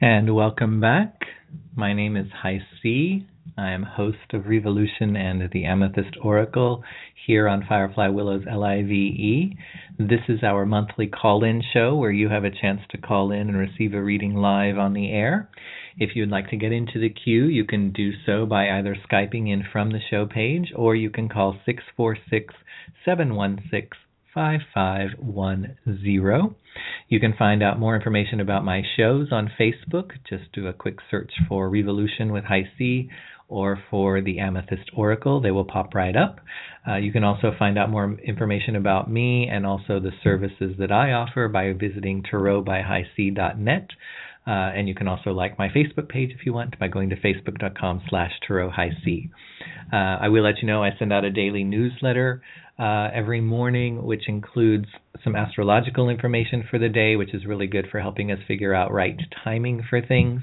And 0.01 0.35
welcome 0.35 0.81
back. 0.81 1.21
My 1.77 1.93
name 1.93 2.17
is 2.17 2.29
High 2.33 2.61
C. 2.83 3.27
I 3.57 3.71
am 3.71 3.83
host 3.83 4.33
of 4.33 4.47
Revolution 4.47 5.17
and 5.17 5.49
the 5.53 5.65
Amethyst 5.65 6.17
Oracle 6.23 6.83
here 7.27 7.49
on 7.49 7.65
Firefly 7.69 8.09
Willows 8.09 8.45
LIVE. 8.45 9.57
This 9.99 10.21
is 10.29 10.43
our 10.43 10.67
monthly 10.67 11.07
call 11.07 11.45
in 11.45 11.63
show 11.73 11.97
where 11.97 12.11
you 12.11 12.29
have 12.29 12.45
a 12.45 12.51
chance 12.51 12.81
to 12.91 12.99
call 12.99 13.31
in 13.31 13.49
and 13.49 13.57
receive 13.57 13.95
a 13.95 14.03
reading 14.03 14.35
live 14.35 14.77
on 14.77 14.93
the 14.93 15.11
air. 15.11 15.49
If 15.97 16.15
you'd 16.15 16.31
like 16.31 16.51
to 16.51 16.57
get 16.57 16.73
into 16.73 16.99
the 16.99 17.09
queue, 17.09 17.47
you 17.47 17.65
can 17.65 17.93
do 17.93 18.13
so 18.27 18.45
by 18.45 18.71
either 18.71 18.97
Skyping 19.11 19.53
in 19.53 19.65
from 19.73 19.91
the 19.91 20.01
show 20.11 20.27
page 20.27 20.73
or 20.77 20.95
you 20.95 21.11
can 21.11 21.29
call 21.29 21.59
646 21.65 22.55
716 23.05 23.99
5510. 24.35 26.55
You 27.09 27.19
can 27.19 27.35
find 27.37 27.63
out 27.63 27.81
more 27.81 27.97
information 27.97 28.41
about 28.41 28.65
my 28.65 28.83
shows 28.97 29.29
on 29.33 29.51
Facebook. 29.59 30.11
Just 30.29 30.53
do 30.53 30.67
a 30.67 30.73
quick 30.73 30.99
search 31.11 31.33
for 31.49 31.71
Revolution 31.71 32.33
with 32.33 32.45
HiC 32.45 33.09
or 33.49 33.83
for 33.91 34.21
the 34.21 34.39
Amethyst 34.39 34.91
Oracle. 34.95 35.41
They 35.41 35.51
will 35.51 35.65
pop 35.65 35.95
right 35.95 36.15
up. 36.15 36.41
Uh, 36.87 36.97
you 36.97 37.13
can 37.13 37.25
also 37.25 37.53
find 37.59 37.79
out 37.79 37.91
more 37.91 38.17
information 38.25 38.77
about 38.77 39.11
me 39.11 39.49
and 39.51 39.67
also 39.67 39.99
the 39.99 40.13
services 40.23 40.77
that 40.79 40.93
I 40.93 41.13
offer 41.13 41.49
by 41.49 41.73
visiting 41.73 42.23
tarotbyhighc.net. 42.23 43.89
Uh, 44.47 44.51
and 44.51 44.89
you 44.89 44.95
can 44.95 45.09
also 45.09 45.31
like 45.31 45.59
my 45.59 45.69
Facebook 45.69 46.09
page 46.09 46.31
if 46.31 46.47
you 46.47 46.55
want 46.55 46.79
by 46.79 46.89
going 46.89 47.11
to 47.11 47.17
facebook.com 47.17 48.03
slash. 48.09 48.33
Uh, 48.51 49.97
I 49.97 50.29
will 50.29 50.43
let 50.43 50.59
you 50.63 50.67
know 50.67 50.83
I 50.83 50.91
send 50.99 51.13
out 51.13 51.25
a 51.25 51.31
daily 51.31 51.65
newsletter 51.65 52.43
uh, 52.79 53.09
every 53.13 53.41
morning, 53.41 54.05
which 54.05 54.29
includes 54.29 54.87
some 55.25 55.35
astrological 55.35 56.09
information 56.09 56.65
for 56.71 56.79
the 56.79 56.89
day, 56.89 57.17
which 57.17 57.35
is 57.35 57.45
really 57.45 57.67
good 57.67 57.87
for 57.91 58.01
helping 58.01 58.31
us 58.31 58.39
figure 58.47 58.73
out 58.73 58.93
right 58.93 59.19
timing 59.43 59.83
for 59.89 60.01
things, 60.01 60.43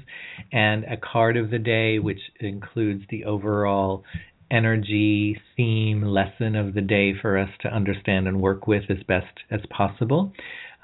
and 0.52 0.84
a 0.84 0.96
card 0.96 1.36
of 1.36 1.50
the 1.50 1.58
day, 1.58 1.98
which 1.98 2.20
includes 2.40 3.04
the 3.10 3.24
overall 3.24 4.04
energy, 4.50 5.40
theme, 5.56 6.02
lesson 6.02 6.54
of 6.54 6.74
the 6.74 6.80
day 6.80 7.12
for 7.20 7.38
us 7.38 7.48
to 7.60 7.68
understand 7.68 8.28
and 8.28 8.40
work 8.40 8.66
with 8.66 8.84
as 8.90 9.02
best 9.08 9.40
as 9.50 9.60
possible. 9.70 10.32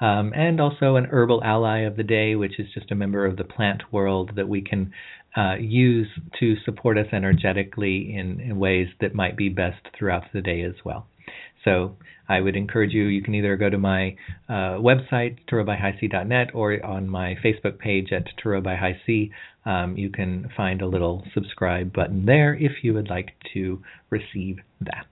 Um, 0.01 0.33
and 0.35 0.59
also 0.59 0.95
an 0.95 1.05
herbal 1.05 1.43
ally 1.43 1.81
of 1.81 1.95
the 1.95 2.03
day, 2.03 2.35
which 2.35 2.59
is 2.59 2.67
just 2.73 2.91
a 2.91 2.95
member 2.95 3.25
of 3.25 3.37
the 3.37 3.43
plant 3.43 3.83
world 3.91 4.31
that 4.35 4.49
we 4.49 4.61
can 4.61 4.91
uh, 5.37 5.55
use 5.55 6.09
to 6.39 6.55
support 6.65 6.97
us 6.97 7.07
energetically 7.13 8.13
in, 8.13 8.41
in 8.41 8.59
ways 8.59 8.87
that 9.01 9.15
might 9.15 9.37
be 9.37 9.49
best 9.49 9.87
throughout 9.97 10.23
the 10.33 10.41
day 10.41 10.61
as 10.61 10.75
well. 10.83 11.07
So 11.63 11.97
I 12.27 12.39
would 12.39 12.55
encourage 12.55 12.93
you, 12.93 13.05
you 13.05 13.21
can 13.21 13.35
either 13.35 13.55
go 13.57 13.69
to 13.69 13.77
my 13.77 14.15
uh, 14.47 14.79
website, 14.79 15.37
tarotbyhighc.net, 15.51 16.51
or 16.53 16.83
on 16.85 17.09
my 17.09 17.35
Facebook 17.43 17.79
page 17.79 18.11
at 18.11 18.25
Tarot 18.41 18.61
by 18.61 18.75
HiC. 18.75 19.31
Um, 19.65 19.97
you 19.97 20.09
can 20.09 20.49
find 20.55 20.81
a 20.81 20.87
little 20.87 21.23
subscribe 21.33 21.93
button 21.93 22.25
there 22.25 22.53
if 22.53 22.83
you 22.83 22.93
would 22.93 23.09
like 23.09 23.31
to 23.53 23.81
receive 24.09 24.57
that. 24.81 25.07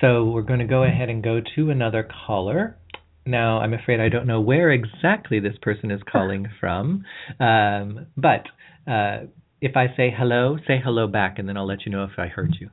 So 0.00 0.24
we're 0.24 0.42
going 0.42 0.58
to 0.60 0.66
go 0.66 0.82
ahead 0.82 1.08
and 1.08 1.22
go 1.22 1.40
to 1.56 1.70
another 1.70 2.08
caller. 2.26 2.76
Now, 3.24 3.60
I'm 3.60 3.72
afraid 3.72 4.00
I 4.00 4.08
don't 4.08 4.26
know 4.26 4.40
where 4.40 4.70
exactly 4.70 5.40
this 5.40 5.56
person 5.62 5.90
is 5.90 6.00
calling 6.10 6.48
from, 6.60 7.04
um, 7.38 8.06
but 8.16 8.44
uh, 8.90 9.26
if 9.60 9.76
I 9.76 9.94
say 9.96 10.12
hello, 10.16 10.58
say 10.66 10.80
hello 10.82 11.06
back, 11.06 11.38
and 11.38 11.48
then 11.48 11.56
I'll 11.56 11.66
let 11.66 11.86
you 11.86 11.92
know 11.92 12.04
if 12.04 12.18
I 12.18 12.26
heard 12.26 12.56
you. 12.60 12.70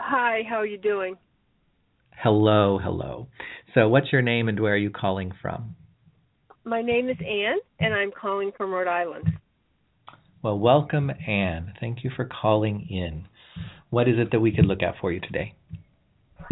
Hi, 0.00 0.42
how 0.48 0.56
are 0.56 0.66
you 0.66 0.76
doing? 0.76 1.16
Hello, 2.22 2.78
hello. 2.82 3.28
So, 3.74 3.88
what's 3.88 4.12
your 4.12 4.22
name 4.22 4.48
and 4.48 4.58
where 4.58 4.74
are 4.74 4.78
you 4.78 4.90
calling 4.90 5.32
from? 5.42 5.76
My 6.64 6.80
name 6.80 7.10
is 7.10 7.18
Anne, 7.20 7.58
and 7.80 7.92
I'm 7.92 8.10
calling 8.10 8.50
from 8.56 8.72
Rhode 8.72 8.88
Island. 8.88 9.28
Well, 10.42 10.58
welcome, 10.58 11.10
Anne. 11.26 11.74
Thank 11.80 12.04
you 12.04 12.10
for 12.16 12.26
calling 12.26 12.86
in. 12.88 13.26
What 13.90 14.08
is 14.08 14.14
it 14.18 14.30
that 14.32 14.40
we 14.40 14.54
could 14.54 14.66
look 14.66 14.82
at 14.82 14.94
for 15.00 15.12
you 15.12 15.20
today? 15.20 15.54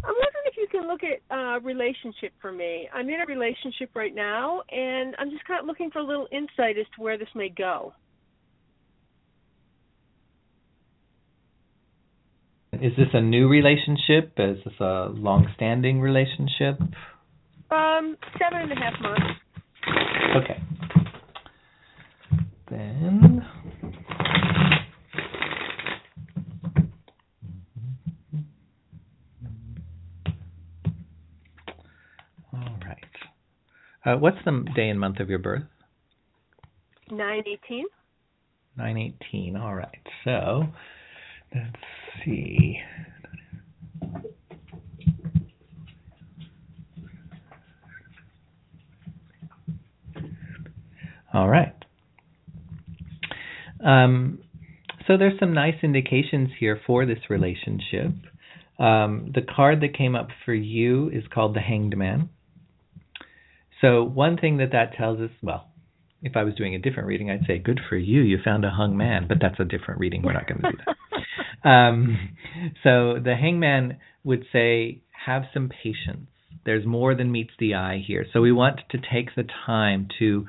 I'm 0.04 0.14
wondering 0.14 0.44
if 0.46 0.56
you 0.56 0.66
can 0.70 0.88
look 0.88 1.00
at 1.02 1.34
uh, 1.34 1.60
relationship 1.60 2.32
for 2.40 2.52
me. 2.52 2.88
I'm 2.92 3.08
in 3.08 3.20
a 3.20 3.26
relationship 3.26 3.90
right 3.94 4.14
now, 4.14 4.62
and 4.70 5.14
I'm 5.18 5.30
just 5.30 5.44
kind 5.44 5.60
of 5.60 5.66
looking 5.66 5.90
for 5.90 6.00
a 6.00 6.04
little 6.04 6.28
insight 6.32 6.78
as 6.78 6.86
to 6.96 7.02
where 7.02 7.16
this 7.16 7.28
may 7.34 7.48
go. 7.48 7.94
Is 12.80 12.92
this 12.96 13.08
a 13.12 13.20
new 13.20 13.48
relationship? 13.48 14.32
Is 14.38 14.56
this 14.64 14.74
a 14.80 15.08
long-standing 15.10 16.00
relationship? 16.00 16.80
Um, 17.70 18.16
seven 18.38 18.62
and 18.62 18.72
a 18.72 18.76
half 18.76 18.94
months. 19.00 19.26
Okay. 20.36 20.62
Then. 22.70 23.46
All 32.54 32.78
right. 32.86 32.98
Uh, 34.06 34.16
what's 34.18 34.38
the 34.46 34.64
day 34.74 34.88
and 34.88 34.98
month 34.98 35.20
of 35.20 35.28
your 35.28 35.38
birth? 35.38 35.62
Nine 37.10 37.42
eighteen. 37.46 37.84
918. 38.78 39.56
All 39.56 39.74
right. 39.74 39.88
So 40.24 40.64
let's 41.54 41.76
see. 42.24 42.78
All 51.34 51.48
right. 51.48 51.72
Um, 53.84 54.40
so 55.06 55.16
there's 55.16 55.38
some 55.40 55.54
nice 55.54 55.74
indications 55.82 56.50
here 56.60 56.80
for 56.86 57.06
this 57.06 57.18
relationship. 57.28 58.12
Um, 58.78 59.32
the 59.34 59.42
card 59.42 59.80
that 59.80 59.96
came 59.96 60.14
up 60.14 60.28
for 60.44 60.54
you 60.54 61.08
is 61.08 61.24
called 61.32 61.54
the 61.54 61.60
Hanged 61.60 61.96
Man. 61.96 62.28
So 63.80 64.04
one 64.04 64.36
thing 64.36 64.58
that 64.58 64.72
that 64.72 64.94
tells 64.96 65.20
us, 65.20 65.30
well, 65.42 65.68
if 66.22 66.36
I 66.36 66.44
was 66.44 66.54
doing 66.54 66.74
a 66.74 66.78
different 66.78 67.08
reading, 67.08 67.30
I'd 67.30 67.46
say, 67.46 67.58
"Good 67.58 67.80
for 67.88 67.96
you, 67.96 68.20
you 68.20 68.38
found 68.44 68.64
a 68.64 68.70
hung 68.70 68.96
man." 68.96 69.26
But 69.26 69.38
that's 69.40 69.58
a 69.58 69.64
different 69.64 69.98
reading. 69.98 70.22
We're 70.22 70.34
not 70.34 70.46
going 70.46 70.60
to 70.62 70.70
do 70.70 70.78
that. 70.86 70.96
um, 71.64 72.30
so 72.82 73.18
the 73.22 73.34
hangman 73.38 73.98
would 74.24 74.44
say, 74.52 75.02
"Have 75.26 75.44
some 75.52 75.68
patience. 75.68 76.28
There's 76.64 76.86
more 76.86 77.14
than 77.14 77.32
meets 77.32 77.52
the 77.58 77.74
eye 77.74 78.02
here." 78.06 78.26
So 78.32 78.40
we 78.40 78.52
want 78.52 78.80
to 78.90 78.98
take 78.98 79.34
the 79.34 79.44
time 79.66 80.08
to 80.18 80.46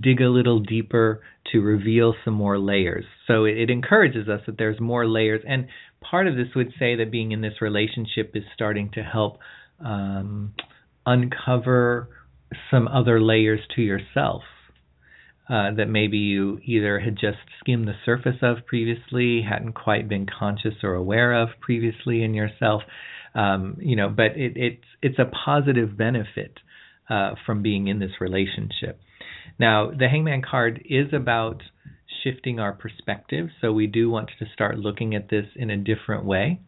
dig 0.00 0.20
a 0.20 0.28
little 0.28 0.60
deeper 0.60 1.22
to 1.52 1.60
reveal 1.60 2.14
some 2.24 2.34
more 2.34 2.58
layers. 2.58 3.04
So 3.26 3.44
it, 3.44 3.58
it 3.58 3.70
encourages 3.70 4.28
us 4.28 4.40
that 4.46 4.56
there's 4.56 4.80
more 4.80 5.06
layers, 5.06 5.42
and 5.46 5.66
part 6.00 6.26
of 6.26 6.36
this 6.36 6.48
would 6.54 6.72
say 6.78 6.96
that 6.96 7.10
being 7.10 7.32
in 7.32 7.40
this 7.40 7.60
relationship 7.60 8.32
is 8.34 8.44
starting 8.54 8.90
to 8.94 9.02
help 9.02 9.38
um, 9.84 10.54
uncover 11.06 12.08
some 12.70 12.88
other 12.88 13.20
layers 13.20 13.60
to 13.76 13.82
yourself 13.82 14.42
uh, 15.48 15.74
that 15.76 15.88
maybe 15.88 16.16
you 16.18 16.58
either 16.64 17.00
had 17.00 17.14
just 17.14 17.38
skimmed 17.60 17.86
the 17.86 17.94
surface 18.04 18.38
of 18.42 18.64
previously, 18.66 19.42
hadn't 19.42 19.74
quite 19.74 20.08
been 20.08 20.26
conscious 20.26 20.74
or 20.82 20.94
aware 20.94 21.34
of 21.42 21.48
previously 21.60 22.22
in 22.22 22.32
yourself. 22.34 22.82
Um, 23.34 23.76
you 23.80 23.96
know, 23.96 24.08
but 24.08 24.36
it, 24.36 24.52
it's 24.56 24.84
it's 25.02 25.18
a 25.18 25.30
positive 25.44 25.96
benefit 25.98 26.60
uh, 27.10 27.34
from 27.44 27.62
being 27.62 27.88
in 27.88 27.98
this 27.98 28.12
relationship. 28.20 29.00
Now, 29.58 29.90
the 29.90 30.08
Hangman 30.08 30.42
card 30.42 30.82
is 30.88 31.12
about 31.12 31.62
shifting 32.22 32.58
our 32.58 32.72
perspective, 32.72 33.48
so 33.60 33.72
we 33.72 33.86
do 33.86 34.08
want 34.08 34.30
to 34.38 34.46
start 34.54 34.78
looking 34.78 35.14
at 35.14 35.28
this 35.28 35.46
in 35.56 35.68
a 35.68 35.76
different 35.76 36.24
way. 36.24 36.60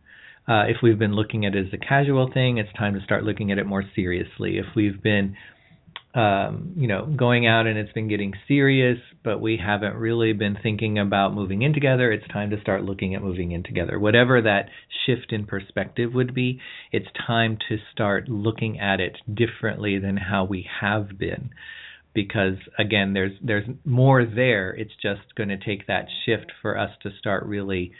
uh, 0.48 0.65
if 0.69 0.77
we've 0.82 0.98
been 0.98 1.15
looking 1.15 1.44
at 1.44 1.55
it 1.55 1.66
as 1.66 1.73
a 1.73 1.78
casual 1.78 2.31
thing, 2.32 2.59
it's 2.59 2.73
time 2.78 2.94
to 2.94 3.01
start 3.03 3.24
looking 3.24 3.51
at 3.51 3.59
it 3.59 3.66
more 3.66 3.82
seriously. 3.94 4.59
If 4.59 4.66
we've 4.77 5.03
been 5.03 5.36
um, 6.16 6.72
you 6.78 6.88
know, 6.88 7.05
going 7.05 7.47
out 7.47 7.66
and 7.66 7.78
it's 7.78 7.93
been 7.93 8.09
getting 8.09 8.32
serious, 8.48 8.98
but 9.22 9.38
we 9.38 9.59
haven't 9.62 9.97
really 9.97 10.32
been 10.32 10.56
thinking 10.62 10.98
about 10.98 11.34
moving 11.34 11.60
in 11.60 11.74
together. 11.74 12.10
It's 12.10 12.26
time 12.28 12.48
to 12.51 12.60
start 12.62 12.82
looking 12.84 13.14
at 13.14 13.22
moving 13.22 13.52
in 13.52 13.62
together. 13.62 13.98
Whatever 13.98 14.40
that 14.40 14.70
shift 15.05 15.30
in 15.30 15.44
perspective 15.44 16.14
would 16.14 16.34
be, 16.34 16.59
it's 16.90 17.06
time 17.26 17.59
to 17.68 17.76
start 17.93 18.30
looking 18.30 18.80
at 18.80 18.98
it 18.98 19.18
differently 19.32 19.98
than 19.98 20.16
how 20.16 20.44
we 20.44 20.66
have 20.80 21.18
been. 21.18 21.51
Because 22.14 22.56
again, 22.78 23.12
there's 23.12 23.32
there's 23.43 23.68
more 23.84 24.24
there. 24.24 24.70
It's 24.70 24.94
just 25.02 25.34
going 25.36 25.51
to 25.51 25.59
take 25.59 25.86
that 25.86 26.06
shift 26.24 26.51
for 26.62 26.78
us 26.78 26.93
to 27.02 27.10
start 27.18 27.44
really 27.44 27.93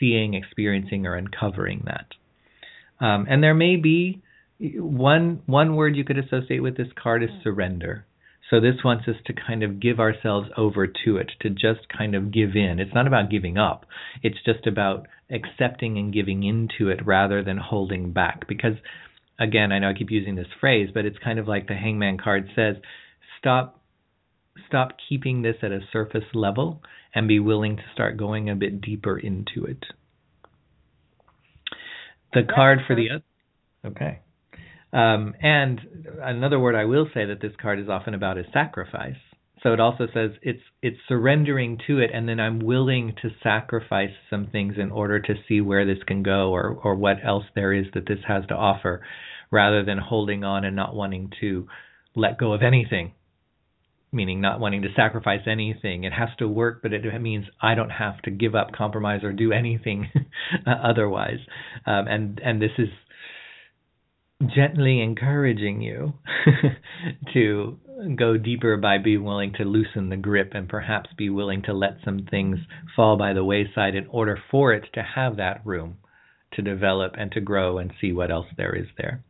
seeing, 0.00 0.34
experiencing, 0.34 1.06
or 1.06 1.14
uncovering 1.14 1.84
that. 1.84 2.06
Um, 2.98 3.28
and 3.30 3.40
there 3.40 3.54
may 3.54 3.76
be 3.76 4.20
one 4.62 5.42
one 5.46 5.74
word 5.76 5.96
you 5.96 6.04
could 6.04 6.18
associate 6.18 6.62
with 6.62 6.76
this 6.76 6.88
card 7.00 7.22
is 7.22 7.30
surrender. 7.42 8.06
So 8.50 8.60
this 8.60 8.84
wants 8.84 9.08
us 9.08 9.16
to 9.26 9.32
kind 9.32 9.62
of 9.62 9.80
give 9.80 9.98
ourselves 9.98 10.48
over 10.56 10.86
to 10.86 11.16
it, 11.16 11.32
to 11.40 11.48
just 11.48 11.88
kind 11.96 12.14
of 12.14 12.32
give 12.32 12.50
in. 12.54 12.78
It's 12.78 12.94
not 12.94 13.06
about 13.06 13.30
giving 13.30 13.56
up. 13.56 13.86
It's 14.22 14.36
just 14.44 14.66
about 14.66 15.06
accepting 15.30 15.96
and 15.96 16.12
giving 16.12 16.42
into 16.42 16.90
it 16.90 17.06
rather 17.06 17.42
than 17.42 17.56
holding 17.56 18.12
back. 18.12 18.46
Because 18.46 18.74
again, 19.40 19.72
I 19.72 19.78
know 19.78 19.88
I 19.88 19.94
keep 19.94 20.10
using 20.10 20.34
this 20.34 20.48
phrase, 20.60 20.90
but 20.92 21.06
it's 21.06 21.16
kind 21.24 21.38
of 21.38 21.48
like 21.48 21.66
the 21.66 21.74
hanged 21.74 21.98
man 21.98 22.18
card 22.22 22.48
says, 22.54 22.76
stop 23.38 23.80
stop 24.68 24.92
keeping 25.08 25.40
this 25.40 25.56
at 25.62 25.72
a 25.72 25.80
surface 25.92 26.24
level 26.34 26.82
and 27.14 27.26
be 27.26 27.40
willing 27.40 27.76
to 27.76 27.82
start 27.94 28.18
going 28.18 28.50
a 28.50 28.54
bit 28.54 28.82
deeper 28.82 29.18
into 29.18 29.64
it. 29.64 29.84
The 32.34 32.42
card 32.54 32.80
for 32.86 32.94
the 32.94 33.10
other 33.10 33.24
Okay. 33.84 34.20
Um, 34.92 35.34
and 35.40 35.80
another 36.22 36.58
word 36.58 36.74
I 36.74 36.84
will 36.84 37.06
say 37.14 37.24
that 37.24 37.40
this 37.40 37.52
card 37.60 37.80
is 37.80 37.88
often 37.88 38.14
about 38.14 38.38
is 38.38 38.46
sacrifice. 38.52 39.16
So 39.62 39.72
it 39.72 39.80
also 39.80 40.06
says 40.12 40.32
it's 40.42 40.62
it's 40.82 40.98
surrendering 41.06 41.78
to 41.86 42.00
it, 42.00 42.10
and 42.12 42.28
then 42.28 42.40
I'm 42.40 42.58
willing 42.58 43.14
to 43.22 43.30
sacrifice 43.42 44.10
some 44.28 44.48
things 44.48 44.74
in 44.76 44.90
order 44.90 45.20
to 45.20 45.34
see 45.48 45.60
where 45.60 45.86
this 45.86 46.02
can 46.06 46.22
go, 46.22 46.50
or 46.50 46.80
or 46.82 46.96
what 46.96 47.18
else 47.24 47.44
there 47.54 47.72
is 47.72 47.86
that 47.94 48.06
this 48.06 48.18
has 48.26 48.44
to 48.46 48.54
offer, 48.54 49.02
rather 49.50 49.84
than 49.84 49.98
holding 49.98 50.42
on 50.42 50.64
and 50.64 50.74
not 50.74 50.96
wanting 50.96 51.30
to 51.40 51.68
let 52.16 52.38
go 52.38 52.52
of 52.52 52.62
anything. 52.62 53.12
Meaning 54.10 54.40
not 54.40 54.60
wanting 54.60 54.82
to 54.82 54.92
sacrifice 54.94 55.46
anything. 55.46 56.04
It 56.04 56.12
has 56.12 56.28
to 56.38 56.48
work, 56.48 56.82
but 56.82 56.92
it 56.92 57.22
means 57.22 57.46
I 57.62 57.74
don't 57.74 57.90
have 57.90 58.20
to 58.22 58.30
give 58.30 58.54
up, 58.54 58.72
compromise, 58.72 59.22
or 59.22 59.32
do 59.32 59.52
anything 59.52 60.10
otherwise. 60.66 61.38
Um, 61.86 62.08
and 62.08 62.40
and 62.44 62.60
this 62.60 62.72
is 62.78 62.88
gently 64.54 65.00
encouraging 65.00 65.80
you 65.80 66.14
to 67.32 67.78
go 68.16 68.36
deeper 68.36 68.76
by 68.76 68.98
being 68.98 69.24
willing 69.24 69.52
to 69.54 69.64
loosen 69.64 70.08
the 70.08 70.16
grip 70.16 70.52
and 70.54 70.68
perhaps 70.68 71.10
be 71.16 71.30
willing 71.30 71.62
to 71.62 71.72
let 71.72 71.98
some 72.04 72.26
things 72.30 72.58
fall 72.96 73.16
by 73.16 73.32
the 73.32 73.44
wayside 73.44 73.94
in 73.94 74.06
order 74.08 74.38
for 74.50 74.72
it 74.72 74.84
to 74.94 75.02
have 75.02 75.36
that 75.36 75.64
room 75.64 75.96
to 76.54 76.62
develop 76.62 77.14
and 77.16 77.30
to 77.32 77.40
grow 77.40 77.78
and 77.78 77.92
see 78.00 78.12
what 78.12 78.30
else 78.30 78.46
there 78.56 78.74
is 78.74 78.86
there. 78.98 79.22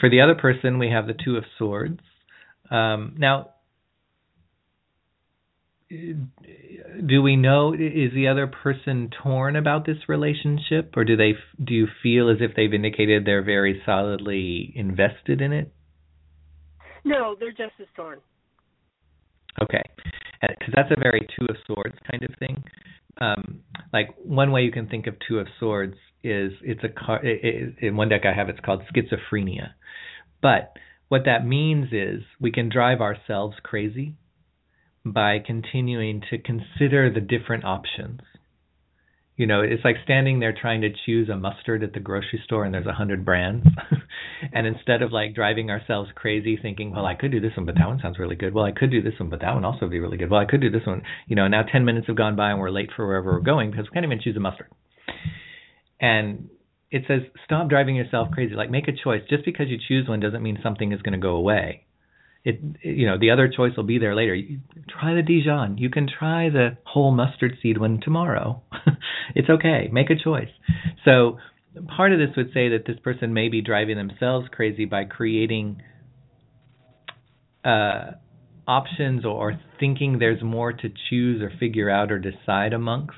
For 0.00 0.08
the 0.08 0.20
other 0.20 0.34
person, 0.34 0.78
we 0.78 0.90
have 0.90 1.06
the 1.06 1.14
Two 1.14 1.36
of 1.36 1.44
Swords. 1.58 2.00
Um, 2.70 3.14
now, 3.18 3.50
do 7.06 7.22
we 7.22 7.36
know 7.36 7.72
is 7.72 8.12
the 8.14 8.28
other 8.28 8.46
person 8.46 9.10
torn 9.22 9.56
about 9.56 9.84
this 9.86 9.96
relationship 10.08 10.94
or 10.96 11.04
do 11.04 11.16
they 11.16 11.34
do 11.62 11.74
you 11.74 11.86
feel 12.02 12.30
as 12.30 12.38
if 12.40 12.54
they've 12.56 12.72
indicated 12.72 13.24
they're 13.24 13.42
very 13.42 13.82
solidly 13.84 14.72
invested 14.74 15.40
in 15.40 15.52
it? 15.52 15.72
No 17.04 17.36
they're 17.38 17.50
just 17.50 17.74
as 17.80 17.86
torn. 17.94 18.20
Okay. 19.62 19.82
Because 20.40 20.74
that's 20.74 20.90
a 20.90 21.00
very 21.00 21.26
two 21.38 21.46
of 21.48 21.56
swords 21.66 21.96
kind 22.10 22.22
of 22.22 22.30
thing. 22.38 22.62
Um 23.20 23.60
like 23.92 24.14
one 24.22 24.52
way 24.52 24.62
you 24.62 24.72
can 24.72 24.88
think 24.88 25.06
of 25.06 25.14
two 25.26 25.38
of 25.38 25.46
swords 25.58 25.96
is 26.24 26.52
it's 26.62 26.84
a 26.84 26.88
car 26.88 27.24
it, 27.24 27.40
it, 27.42 27.86
in 27.86 27.96
one 27.96 28.08
deck 28.08 28.22
i 28.24 28.32
have 28.32 28.48
it's 28.48 28.60
called 28.60 28.82
schizophrenia. 28.94 29.70
But 30.40 30.72
what 31.08 31.26
that 31.26 31.46
means 31.46 31.88
is 31.92 32.22
we 32.40 32.50
can 32.50 32.70
drive 32.70 33.00
ourselves 33.00 33.56
crazy 33.62 34.16
by 35.04 35.38
continuing 35.44 36.22
to 36.30 36.38
consider 36.38 37.12
the 37.12 37.20
different 37.20 37.64
options. 37.64 38.20
You 39.36 39.46
know, 39.46 39.62
it's 39.62 39.84
like 39.84 39.96
standing 40.04 40.38
there 40.38 40.54
trying 40.58 40.82
to 40.82 40.90
choose 41.06 41.28
a 41.28 41.36
mustard 41.36 41.82
at 41.82 41.94
the 41.94 42.00
grocery 42.00 42.40
store 42.44 42.64
and 42.64 42.72
there's 42.72 42.86
a 42.86 42.92
hundred 42.92 43.24
brands. 43.24 43.66
and 44.52 44.66
instead 44.66 45.02
of 45.02 45.10
like 45.10 45.34
driving 45.34 45.70
ourselves 45.70 46.10
crazy 46.14 46.56
thinking, 46.60 46.92
well, 46.92 47.06
I 47.06 47.14
could 47.14 47.32
do 47.32 47.40
this 47.40 47.56
one, 47.56 47.66
but 47.66 47.74
that 47.76 47.88
one 47.88 47.98
sounds 48.00 48.18
really 48.18 48.36
good. 48.36 48.54
Well, 48.54 48.64
I 48.64 48.72
could 48.72 48.90
do 48.90 49.02
this 49.02 49.18
one, 49.18 49.30
but 49.30 49.40
that 49.40 49.54
one 49.54 49.64
also 49.64 49.80
would 49.82 49.90
be 49.90 50.00
really 50.00 50.18
good. 50.18 50.30
Well, 50.30 50.40
I 50.40 50.44
could 50.44 50.60
do 50.60 50.70
this 50.70 50.86
one. 50.86 51.02
You 51.26 51.34
know, 51.34 51.48
now 51.48 51.62
10 51.62 51.84
minutes 51.84 52.06
have 52.06 52.16
gone 52.16 52.36
by 52.36 52.50
and 52.50 52.60
we're 52.60 52.70
late 52.70 52.90
for 52.94 53.06
wherever 53.06 53.32
we're 53.32 53.40
going 53.40 53.70
because 53.70 53.86
we 53.86 53.94
can't 53.94 54.04
even 54.04 54.20
choose 54.20 54.36
a 54.36 54.40
mustard. 54.40 54.68
And 55.98 56.50
it 56.90 57.04
says, 57.08 57.22
stop 57.44 57.68
driving 57.68 57.96
yourself 57.96 58.28
crazy. 58.32 58.54
Like, 58.54 58.70
make 58.70 58.86
a 58.86 58.92
choice. 58.92 59.22
Just 59.28 59.44
because 59.44 59.66
you 59.68 59.78
choose 59.88 60.08
one 60.08 60.20
doesn't 60.20 60.42
mean 60.42 60.58
something 60.62 60.92
is 60.92 61.00
going 61.00 61.14
to 61.14 61.18
go 61.18 61.36
away 61.36 61.86
it 62.44 62.60
you 62.82 63.06
know 63.06 63.18
the 63.18 63.30
other 63.30 63.48
choice 63.48 63.72
will 63.76 63.84
be 63.84 63.98
there 63.98 64.14
later. 64.14 64.34
You, 64.34 64.60
try 64.88 65.14
the 65.14 65.22
Dijon. 65.22 65.78
You 65.78 65.90
can 65.90 66.08
try 66.08 66.48
the 66.48 66.76
whole 66.84 67.12
mustard 67.12 67.56
seed 67.62 67.78
one 67.78 68.00
tomorrow. 68.02 68.62
it's 69.34 69.48
okay. 69.48 69.88
Make 69.92 70.10
a 70.10 70.16
choice. 70.16 70.50
So 71.04 71.38
part 71.96 72.12
of 72.12 72.18
this 72.18 72.36
would 72.36 72.52
say 72.52 72.70
that 72.70 72.84
this 72.86 72.98
person 73.02 73.32
may 73.32 73.48
be 73.48 73.62
driving 73.62 73.96
themselves 73.96 74.48
crazy 74.50 74.84
by 74.84 75.04
creating 75.04 75.82
uh, 77.64 78.12
options 78.66 79.24
or 79.24 79.60
thinking 79.78 80.18
there's 80.18 80.42
more 80.42 80.72
to 80.72 80.90
choose 81.10 81.42
or 81.42 81.50
figure 81.58 81.90
out 81.90 82.10
or 82.10 82.18
decide 82.18 82.72
amongst 82.72 83.16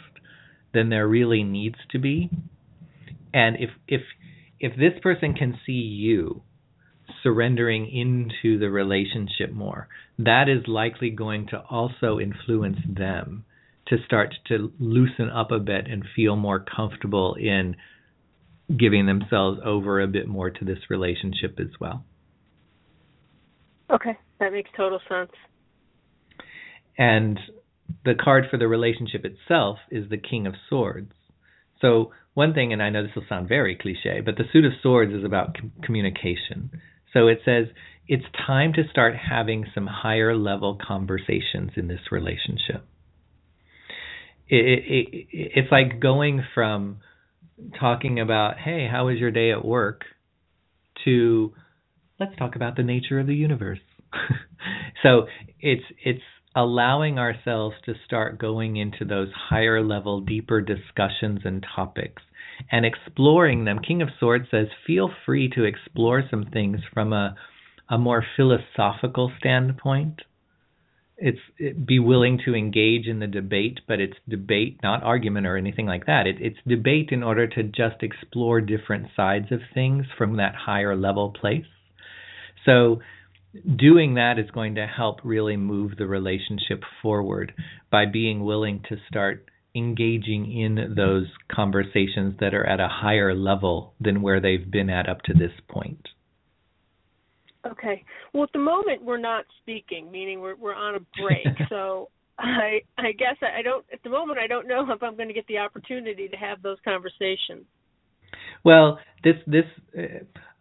than 0.72 0.90
there 0.90 1.08
really 1.08 1.42
needs 1.42 1.76
to 1.90 1.98
be. 1.98 2.30
And 3.32 3.56
if 3.56 3.70
if 3.88 4.02
if 4.60 4.76
this 4.76 5.00
person 5.02 5.34
can 5.34 5.58
see 5.66 5.72
you 5.72 6.42
surrendering 7.24 7.90
into 7.90 8.58
the 8.60 8.70
relationship 8.70 9.52
more. 9.52 9.88
That 10.18 10.48
is 10.48 10.68
likely 10.68 11.10
going 11.10 11.48
to 11.48 11.58
also 11.58 12.20
influence 12.20 12.78
them 12.88 13.44
to 13.88 13.96
start 14.06 14.34
to 14.48 14.72
loosen 14.78 15.28
up 15.28 15.50
a 15.50 15.58
bit 15.58 15.88
and 15.88 16.04
feel 16.14 16.36
more 16.36 16.64
comfortable 16.64 17.34
in 17.34 17.74
giving 18.78 19.06
themselves 19.06 19.58
over 19.64 20.00
a 20.00 20.06
bit 20.06 20.28
more 20.28 20.50
to 20.50 20.64
this 20.64 20.78
relationship 20.88 21.58
as 21.58 21.68
well. 21.80 22.04
Okay, 23.90 24.16
that 24.40 24.52
makes 24.52 24.70
total 24.76 25.00
sense. 25.08 25.32
And 26.96 27.38
the 28.04 28.14
card 28.14 28.44
for 28.50 28.58
the 28.58 28.68
relationship 28.68 29.24
itself 29.24 29.78
is 29.90 30.08
the 30.08 30.16
King 30.16 30.46
of 30.46 30.54
Swords. 30.68 31.12
So, 31.80 32.12
one 32.32 32.54
thing, 32.54 32.72
and 32.72 32.82
I 32.82 32.90
know 32.90 33.02
this 33.02 33.14
will 33.14 33.26
sound 33.28 33.48
very 33.48 33.76
cliche, 33.76 34.20
but 34.24 34.36
the 34.36 34.44
Suit 34.52 34.64
of 34.64 34.72
Swords 34.82 35.12
is 35.12 35.24
about 35.24 35.56
com- 35.58 35.72
communication. 35.82 36.70
So 37.14 37.28
it 37.28 37.38
says 37.44 37.68
it's 38.06 38.24
time 38.46 38.74
to 38.74 38.82
start 38.90 39.14
having 39.16 39.64
some 39.74 39.86
higher 39.86 40.36
level 40.36 40.78
conversations 40.86 41.70
in 41.76 41.88
this 41.88 42.12
relationship. 42.12 42.84
It, 44.46 44.56
it, 44.56 44.84
it, 44.86 45.26
it's 45.32 45.72
like 45.72 46.00
going 46.00 46.44
from 46.54 46.98
talking 47.80 48.20
about, 48.20 48.58
hey, 48.58 48.86
how 48.90 49.06
was 49.06 49.18
your 49.18 49.30
day 49.30 49.52
at 49.52 49.64
work, 49.64 50.02
to 51.06 51.54
let's 52.20 52.36
talk 52.36 52.56
about 52.56 52.76
the 52.76 52.82
nature 52.82 53.18
of 53.18 53.26
the 53.26 53.34
universe. 53.34 53.80
so 55.02 55.26
it's 55.60 55.84
it's 56.04 56.22
allowing 56.54 57.18
ourselves 57.18 57.74
to 57.86 57.94
start 58.06 58.38
going 58.38 58.76
into 58.76 59.04
those 59.04 59.28
higher 59.34 59.82
level, 59.82 60.20
deeper 60.20 60.60
discussions 60.60 61.40
and 61.44 61.64
topics 61.74 62.22
and 62.70 62.84
exploring 62.84 63.64
them. 63.64 63.78
King 63.78 64.02
of 64.02 64.08
Swords 64.18 64.46
says, 64.50 64.68
feel 64.86 65.10
free 65.24 65.48
to 65.50 65.64
explore 65.64 66.22
some 66.30 66.46
things 66.52 66.80
from 66.92 67.12
a, 67.12 67.36
a 67.88 67.98
more 67.98 68.24
philosophical 68.36 69.32
standpoint. 69.38 70.22
It's 71.16 71.38
it, 71.58 71.86
be 71.86 72.00
willing 72.00 72.40
to 72.44 72.54
engage 72.54 73.06
in 73.06 73.20
the 73.20 73.26
debate, 73.26 73.80
but 73.86 74.00
it's 74.00 74.16
debate, 74.28 74.80
not 74.82 75.02
argument 75.04 75.46
or 75.46 75.56
anything 75.56 75.86
like 75.86 76.06
that. 76.06 76.26
It, 76.26 76.36
it's 76.40 76.58
debate 76.66 77.10
in 77.12 77.22
order 77.22 77.46
to 77.46 77.62
just 77.62 78.02
explore 78.02 78.60
different 78.60 79.08
sides 79.14 79.52
of 79.52 79.60
things 79.72 80.06
from 80.18 80.38
that 80.38 80.54
higher 80.54 80.96
level 80.96 81.30
place. 81.30 81.66
So, 82.64 83.00
doing 83.76 84.14
that 84.14 84.38
is 84.38 84.50
going 84.50 84.74
to 84.74 84.86
help 84.86 85.20
really 85.22 85.56
move 85.56 85.96
the 85.96 86.06
relationship 86.08 86.82
forward 87.00 87.52
by 87.90 88.06
being 88.06 88.44
willing 88.44 88.82
to 88.88 88.96
start 89.08 89.46
engaging 89.74 90.52
in 90.52 90.94
those 90.96 91.26
conversations 91.50 92.34
that 92.40 92.54
are 92.54 92.64
at 92.64 92.80
a 92.80 92.88
higher 92.88 93.34
level 93.34 93.94
than 94.00 94.22
where 94.22 94.40
they've 94.40 94.70
been 94.70 94.88
at 94.88 95.08
up 95.08 95.22
to 95.22 95.34
this 95.34 95.52
point. 95.68 96.08
Okay. 97.66 98.04
Well, 98.32 98.44
at 98.44 98.52
the 98.52 98.58
moment 98.58 99.02
we're 99.02 99.18
not 99.18 99.44
speaking, 99.62 100.10
meaning 100.10 100.40
we're 100.40 100.56
we're 100.56 100.74
on 100.74 100.96
a 100.96 101.20
break. 101.20 101.46
so 101.68 102.10
I 102.38 102.80
I 102.98 103.12
guess 103.12 103.36
I 103.42 103.62
don't 103.62 103.84
at 103.92 104.02
the 104.02 104.10
moment 104.10 104.38
I 104.38 104.46
don't 104.46 104.68
know 104.68 104.86
if 104.90 105.02
I'm 105.02 105.16
going 105.16 105.28
to 105.28 105.34
get 105.34 105.46
the 105.46 105.58
opportunity 105.58 106.28
to 106.28 106.36
have 106.36 106.62
those 106.62 106.78
conversations. 106.84 107.66
Well, 108.64 108.98
this 109.22 109.36
this 109.46 109.64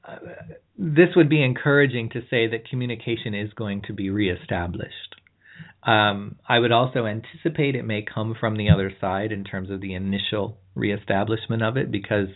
uh, 0.07 0.15
this 0.77 1.09
would 1.15 1.29
be 1.29 1.43
encouraging 1.43 2.09
to 2.09 2.21
say 2.29 2.47
that 2.47 2.69
communication 2.69 3.33
is 3.33 3.53
going 3.53 3.81
to 3.87 3.93
be 3.93 4.09
reestablished. 4.09 5.15
Um, 5.85 6.37
I 6.47 6.59
would 6.59 6.71
also 6.71 7.05
anticipate 7.05 7.75
it 7.75 7.83
may 7.83 8.03
come 8.03 8.35
from 8.39 8.57
the 8.57 8.69
other 8.69 8.91
side 9.01 9.31
in 9.31 9.43
terms 9.43 9.69
of 9.69 9.81
the 9.81 9.93
initial 9.93 10.57
reestablishment 10.75 11.61
of 11.61 11.75
it, 11.77 11.91
because 11.91 12.27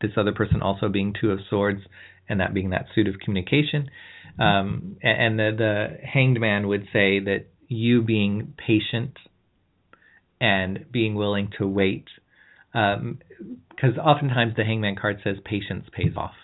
this 0.00 0.12
other 0.16 0.32
person 0.32 0.62
also 0.62 0.88
being 0.88 1.12
two 1.20 1.32
of 1.32 1.40
swords 1.50 1.80
and 2.28 2.40
that 2.40 2.54
being 2.54 2.70
that 2.70 2.86
suit 2.94 3.08
of 3.08 3.18
communication. 3.18 3.90
Um, 4.38 4.96
and 5.02 5.38
the, 5.38 5.50
the 5.58 6.06
hanged 6.06 6.38
man 6.40 6.68
would 6.68 6.84
say 6.92 7.18
that 7.18 7.46
you 7.66 8.02
being 8.02 8.54
patient 8.56 9.16
and 10.40 10.86
being 10.92 11.16
willing 11.16 11.50
to 11.58 11.66
wait, 11.66 12.06
because 12.72 13.02
um, 13.02 13.98
oftentimes 14.00 14.54
the 14.56 14.62
hanged 14.62 14.82
man 14.82 14.94
card 14.94 15.18
says 15.24 15.36
patience 15.44 15.86
pays 15.92 16.12
off. 16.16 16.34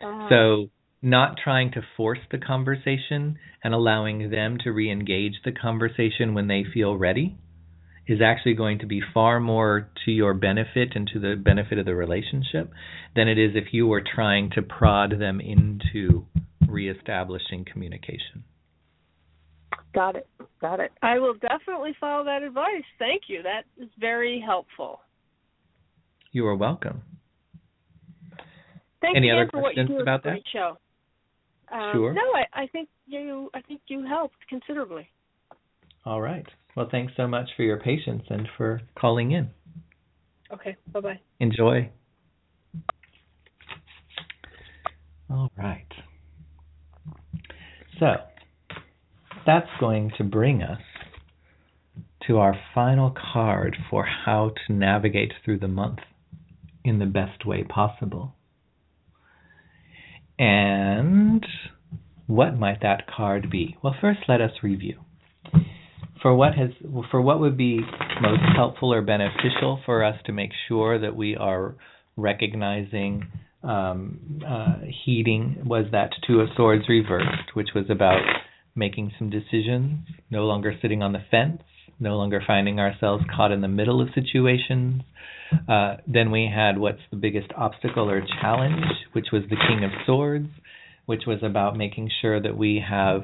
Uh-huh. 0.00 0.28
So 0.30 0.70
not 1.02 1.36
trying 1.42 1.70
to 1.72 1.82
force 1.96 2.18
the 2.30 2.38
conversation 2.38 3.38
and 3.62 3.74
allowing 3.74 4.30
them 4.30 4.58
to 4.64 4.70
re-engage 4.70 5.34
the 5.44 5.52
conversation 5.52 6.34
when 6.34 6.48
they 6.48 6.64
feel 6.72 6.96
ready 6.96 7.36
is 8.06 8.20
actually 8.24 8.54
going 8.54 8.78
to 8.78 8.86
be 8.86 9.00
far 9.12 9.40
more 9.40 9.90
to 10.04 10.10
your 10.10 10.32
benefit 10.32 10.92
and 10.94 11.08
to 11.12 11.18
the 11.18 11.34
benefit 11.36 11.78
of 11.78 11.84
the 11.84 11.94
relationship 11.94 12.70
than 13.14 13.28
it 13.28 13.38
is 13.38 13.50
if 13.54 13.72
you 13.72 13.86
were 13.86 14.02
trying 14.02 14.50
to 14.50 14.62
prod 14.62 15.18
them 15.18 15.40
into 15.40 16.24
reestablishing 16.68 17.64
communication. 17.70 18.44
Got 19.94 20.16
it. 20.16 20.28
Got 20.60 20.80
it. 20.80 20.92
I 21.02 21.18
will 21.18 21.34
definitely 21.34 21.96
follow 21.98 22.24
that 22.24 22.42
advice. 22.42 22.84
Thank 22.98 23.22
you. 23.28 23.42
That 23.42 23.62
is 23.82 23.90
very 23.98 24.42
helpful. 24.44 25.00
You 26.32 26.46
are 26.46 26.56
welcome. 26.56 27.02
Thanks 29.00 29.16
Any 29.16 29.30
again 29.30 29.40
other 29.40 29.50
questions 29.50 29.88
for 29.88 30.02
about 30.02 30.22
that? 30.24 30.38
Show. 30.52 30.78
Um, 31.72 31.90
sure. 31.92 32.12
No, 32.12 32.22
I, 32.34 32.62
I 32.62 32.66
think 32.68 32.88
you 33.06 33.50
I 33.54 33.60
think 33.60 33.80
you 33.88 34.06
helped 34.06 34.36
considerably. 34.48 35.08
All 36.04 36.20
right. 36.20 36.46
Well, 36.76 36.88
thanks 36.90 37.12
so 37.16 37.26
much 37.26 37.48
for 37.56 37.62
your 37.62 37.80
patience 37.80 38.22
and 38.28 38.48
for 38.56 38.80
calling 38.98 39.32
in. 39.32 39.50
Okay. 40.52 40.76
Bye 40.92 41.00
bye. 41.00 41.20
Enjoy. 41.40 41.90
All 45.28 45.50
right. 45.56 45.86
So 47.98 48.06
that's 49.44 49.68
going 49.80 50.12
to 50.18 50.24
bring 50.24 50.62
us 50.62 50.80
to 52.26 52.38
our 52.38 52.54
final 52.74 53.14
card 53.32 53.76
for 53.90 54.04
how 54.04 54.52
to 54.66 54.72
navigate 54.72 55.32
through 55.44 55.58
the 55.58 55.68
month 55.68 55.98
in 56.84 56.98
the 57.00 57.06
best 57.06 57.44
way 57.44 57.64
possible. 57.64 58.35
And 60.38 61.44
what 62.26 62.58
might 62.58 62.82
that 62.82 63.06
card 63.06 63.50
be? 63.50 63.76
Well, 63.82 63.94
first 64.00 64.20
let 64.28 64.40
us 64.40 64.52
review. 64.62 65.00
For 66.22 66.34
what 66.34 66.54
has 66.54 66.70
for 67.10 67.20
what 67.20 67.40
would 67.40 67.56
be 67.56 67.80
most 68.20 68.42
helpful 68.56 68.92
or 68.92 69.02
beneficial 69.02 69.80
for 69.84 70.02
us 70.02 70.16
to 70.26 70.32
make 70.32 70.50
sure 70.66 70.98
that 70.98 71.14
we 71.14 71.36
are 71.36 71.76
recognizing 72.16 73.28
um, 73.62 74.40
uh, 74.46 74.76
heeding 75.04 75.62
was 75.64 75.86
that 75.92 76.10
two 76.26 76.40
of 76.40 76.48
swords 76.56 76.88
reversed, 76.88 77.54
which 77.54 77.68
was 77.74 77.84
about 77.90 78.20
making 78.74 79.12
some 79.18 79.30
decisions, 79.30 80.06
no 80.30 80.44
longer 80.44 80.74
sitting 80.80 81.02
on 81.02 81.12
the 81.12 81.22
fence, 81.30 81.62
no 81.98 82.16
longer 82.16 82.42
finding 82.46 82.78
ourselves 82.80 83.24
caught 83.34 83.52
in 83.52 83.60
the 83.60 83.68
middle 83.68 84.00
of 84.00 84.08
situations. 84.14 85.02
Uh, 85.68 85.96
then 86.06 86.30
we 86.30 86.50
had 86.52 86.78
what's 86.78 87.00
the 87.10 87.16
biggest 87.16 87.48
obstacle 87.56 88.10
or 88.10 88.22
challenge, 88.40 88.84
which 89.12 89.26
was 89.32 89.42
the 89.48 89.56
King 89.56 89.84
of 89.84 89.90
Swords, 90.04 90.48
which 91.06 91.22
was 91.26 91.38
about 91.42 91.76
making 91.76 92.10
sure 92.20 92.40
that 92.40 92.56
we 92.56 92.82
have 92.86 93.22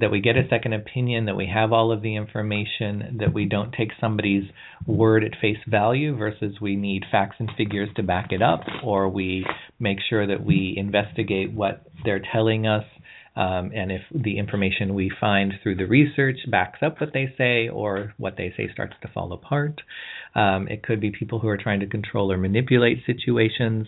that 0.00 0.10
we 0.10 0.20
get 0.20 0.36
a 0.36 0.46
second 0.50 0.74
opinion, 0.74 1.24
that 1.26 1.36
we 1.36 1.46
have 1.46 1.72
all 1.72 1.90
of 1.90 2.02
the 2.02 2.16
information, 2.16 3.16
that 3.18 3.32
we 3.32 3.46
don't 3.46 3.72
take 3.72 3.90
somebody's 3.98 4.44
word 4.86 5.24
at 5.24 5.32
face 5.40 5.56
value 5.66 6.14
versus 6.14 6.60
we 6.60 6.76
need 6.76 7.02
facts 7.10 7.36
and 7.38 7.50
figures 7.56 7.88
to 7.96 8.02
back 8.02 8.30
it 8.30 8.42
up, 8.42 8.60
or 8.84 9.08
we 9.08 9.46
make 9.78 9.98
sure 10.08 10.26
that 10.26 10.44
we 10.44 10.74
investigate 10.76 11.52
what 11.52 11.86
they're 12.04 12.22
telling 12.32 12.66
us 12.66 12.84
um, 13.40 13.72
and 13.74 13.90
if 13.90 14.02
the 14.14 14.38
information 14.38 14.94
we 14.94 15.10
find 15.18 15.54
through 15.62 15.76
the 15.76 15.86
research 15.86 16.36
backs 16.50 16.80
up 16.82 17.00
what 17.00 17.14
they 17.14 17.32
say 17.38 17.70
or 17.70 18.12
what 18.18 18.36
they 18.36 18.52
say 18.54 18.68
starts 18.70 18.92
to 19.00 19.08
fall 19.08 19.32
apart. 19.32 19.80
Um, 20.34 20.68
it 20.68 20.82
could 20.82 21.00
be 21.00 21.10
people 21.10 21.38
who 21.38 21.48
are 21.48 21.56
trying 21.56 21.80
to 21.80 21.86
control 21.86 22.30
or 22.30 22.36
manipulate 22.36 22.98
situations 23.06 23.86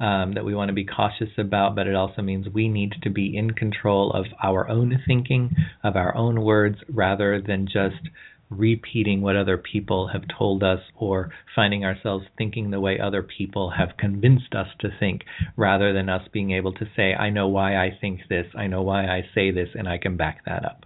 um, 0.00 0.34
that 0.34 0.44
we 0.44 0.52
want 0.52 0.68
to 0.70 0.74
be 0.74 0.84
cautious 0.84 1.30
about, 1.38 1.76
but 1.76 1.86
it 1.86 1.94
also 1.94 2.22
means 2.22 2.46
we 2.52 2.68
need 2.68 2.92
to 3.02 3.10
be 3.10 3.36
in 3.36 3.52
control 3.52 4.12
of 4.12 4.26
our 4.42 4.68
own 4.68 5.00
thinking, 5.06 5.54
of 5.84 5.94
our 5.94 6.14
own 6.16 6.42
words, 6.42 6.78
rather 6.88 7.40
than 7.40 7.66
just 7.66 8.02
repeating 8.50 9.20
what 9.20 9.36
other 9.36 9.58
people 9.58 10.08
have 10.08 10.22
told 10.36 10.62
us 10.62 10.80
or 10.96 11.30
finding 11.54 11.84
ourselves 11.84 12.24
thinking 12.36 12.70
the 12.70 12.80
way 12.80 12.98
other 12.98 13.22
people 13.22 13.70
have 13.70 13.96
convinced 13.98 14.54
us 14.54 14.68
to 14.80 14.88
think 14.98 15.22
rather 15.56 15.92
than 15.92 16.08
us 16.08 16.26
being 16.32 16.52
able 16.52 16.72
to 16.72 16.86
say, 16.96 17.14
I 17.14 17.30
know 17.30 17.48
why 17.48 17.76
I 17.76 17.96
think 18.00 18.20
this, 18.28 18.46
I 18.56 18.66
know 18.66 18.82
why 18.82 19.06
I 19.06 19.22
say 19.34 19.50
this, 19.50 19.68
and 19.74 19.88
I 19.88 19.98
can 19.98 20.16
back 20.16 20.44
that 20.46 20.64
up. 20.64 20.84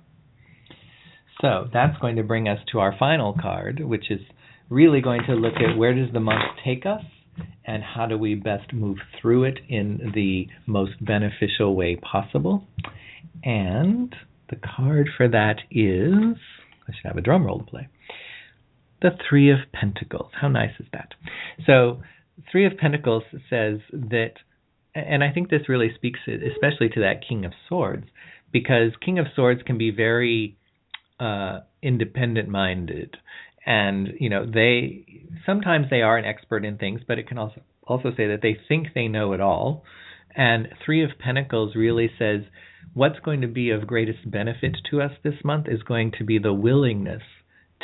So 1.40 1.68
that's 1.72 1.98
going 1.98 2.16
to 2.16 2.22
bring 2.22 2.48
us 2.48 2.58
to 2.72 2.80
our 2.80 2.96
final 2.98 3.36
card, 3.40 3.80
which 3.80 4.10
is 4.10 4.20
really 4.68 5.00
going 5.00 5.22
to 5.26 5.34
look 5.34 5.54
at 5.56 5.76
where 5.76 5.94
does 5.94 6.12
the 6.12 6.20
month 6.20 6.42
take 6.64 6.86
us 6.86 7.02
and 7.64 7.82
how 7.82 8.06
do 8.06 8.18
we 8.18 8.34
best 8.34 8.72
move 8.72 8.98
through 9.20 9.44
it 9.44 9.58
in 9.68 10.12
the 10.14 10.46
most 10.66 10.92
beneficial 11.04 11.74
way 11.74 11.96
possible. 11.96 12.66
And 13.42 14.14
the 14.50 14.56
card 14.56 15.08
for 15.16 15.28
that 15.28 15.56
is 15.70 16.36
I 16.92 16.96
should 16.96 17.08
have 17.08 17.18
a 17.18 17.22
drum 17.22 17.44
roll 17.44 17.58
to 17.58 17.64
play. 17.64 17.88
The 19.00 19.10
Three 19.28 19.50
of 19.50 19.58
Pentacles. 19.72 20.30
How 20.40 20.48
nice 20.48 20.72
is 20.78 20.86
that? 20.92 21.14
So, 21.66 22.02
Three 22.50 22.66
of 22.66 22.76
Pentacles 22.78 23.24
says 23.50 23.80
that, 23.92 24.34
and 24.94 25.22
I 25.24 25.32
think 25.32 25.50
this 25.50 25.68
really 25.68 25.92
speaks 25.94 26.20
especially 26.26 26.88
to 26.90 27.00
that 27.00 27.22
King 27.26 27.44
of 27.44 27.52
Swords, 27.68 28.06
because 28.52 28.92
King 29.04 29.18
of 29.18 29.26
Swords 29.34 29.62
can 29.64 29.78
be 29.78 29.90
very 29.90 30.56
uh, 31.18 31.60
independent 31.82 32.48
minded. 32.48 33.16
And, 33.64 34.14
you 34.18 34.28
know, 34.28 34.44
they 34.44 35.24
sometimes 35.46 35.86
they 35.90 36.02
are 36.02 36.18
an 36.18 36.24
expert 36.24 36.64
in 36.64 36.78
things, 36.78 37.00
but 37.06 37.18
it 37.18 37.28
can 37.28 37.38
also 37.38 37.62
also 37.86 38.10
say 38.16 38.28
that 38.28 38.40
they 38.42 38.56
think 38.68 38.88
they 38.94 39.08
know 39.08 39.32
it 39.32 39.40
all. 39.40 39.84
And 40.34 40.68
Three 40.84 41.04
of 41.04 41.10
Pentacles 41.18 41.74
really 41.76 42.10
says 42.18 42.42
what's 42.94 43.18
going 43.20 43.40
to 43.40 43.48
be 43.48 43.70
of 43.70 43.86
greatest 43.86 44.30
benefit 44.30 44.76
to 44.90 45.00
us 45.00 45.12
this 45.22 45.44
month 45.44 45.66
is 45.68 45.82
going 45.82 46.12
to 46.18 46.24
be 46.24 46.38
the 46.38 46.52
willingness 46.52 47.22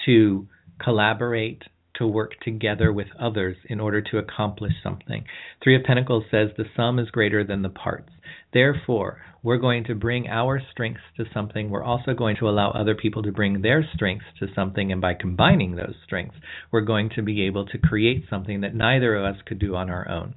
to 0.04 0.46
collaborate, 0.82 1.62
to 1.96 2.06
work 2.06 2.32
together 2.42 2.92
with 2.92 3.08
others 3.18 3.56
in 3.68 3.80
order 3.80 4.00
to 4.00 4.18
accomplish 4.18 4.72
something. 4.82 5.24
Three 5.62 5.74
of 5.74 5.82
Pentacles 5.82 6.24
says 6.30 6.50
the 6.56 6.64
sum 6.76 6.98
is 6.98 7.10
greater 7.10 7.42
than 7.42 7.62
the 7.62 7.68
parts. 7.68 8.10
Therefore, 8.52 9.20
we're 9.42 9.58
going 9.58 9.84
to 9.84 9.94
bring 9.94 10.28
our 10.28 10.60
strengths 10.70 11.00
to 11.16 11.24
something. 11.32 11.70
We're 11.70 11.82
also 11.82 12.12
going 12.12 12.36
to 12.40 12.48
allow 12.48 12.70
other 12.70 12.94
people 12.94 13.22
to 13.22 13.32
bring 13.32 13.62
their 13.62 13.84
strengths 13.94 14.26
to 14.40 14.46
something. 14.54 14.92
And 14.92 15.00
by 15.00 15.14
combining 15.14 15.74
those 15.74 15.94
strengths, 16.04 16.36
we're 16.70 16.82
going 16.82 17.10
to 17.16 17.22
be 17.22 17.46
able 17.46 17.66
to 17.66 17.78
create 17.78 18.24
something 18.28 18.60
that 18.60 18.74
neither 18.74 19.16
of 19.16 19.24
us 19.24 19.40
could 19.46 19.58
do 19.58 19.74
on 19.74 19.90
our 19.90 20.08
own. 20.08 20.34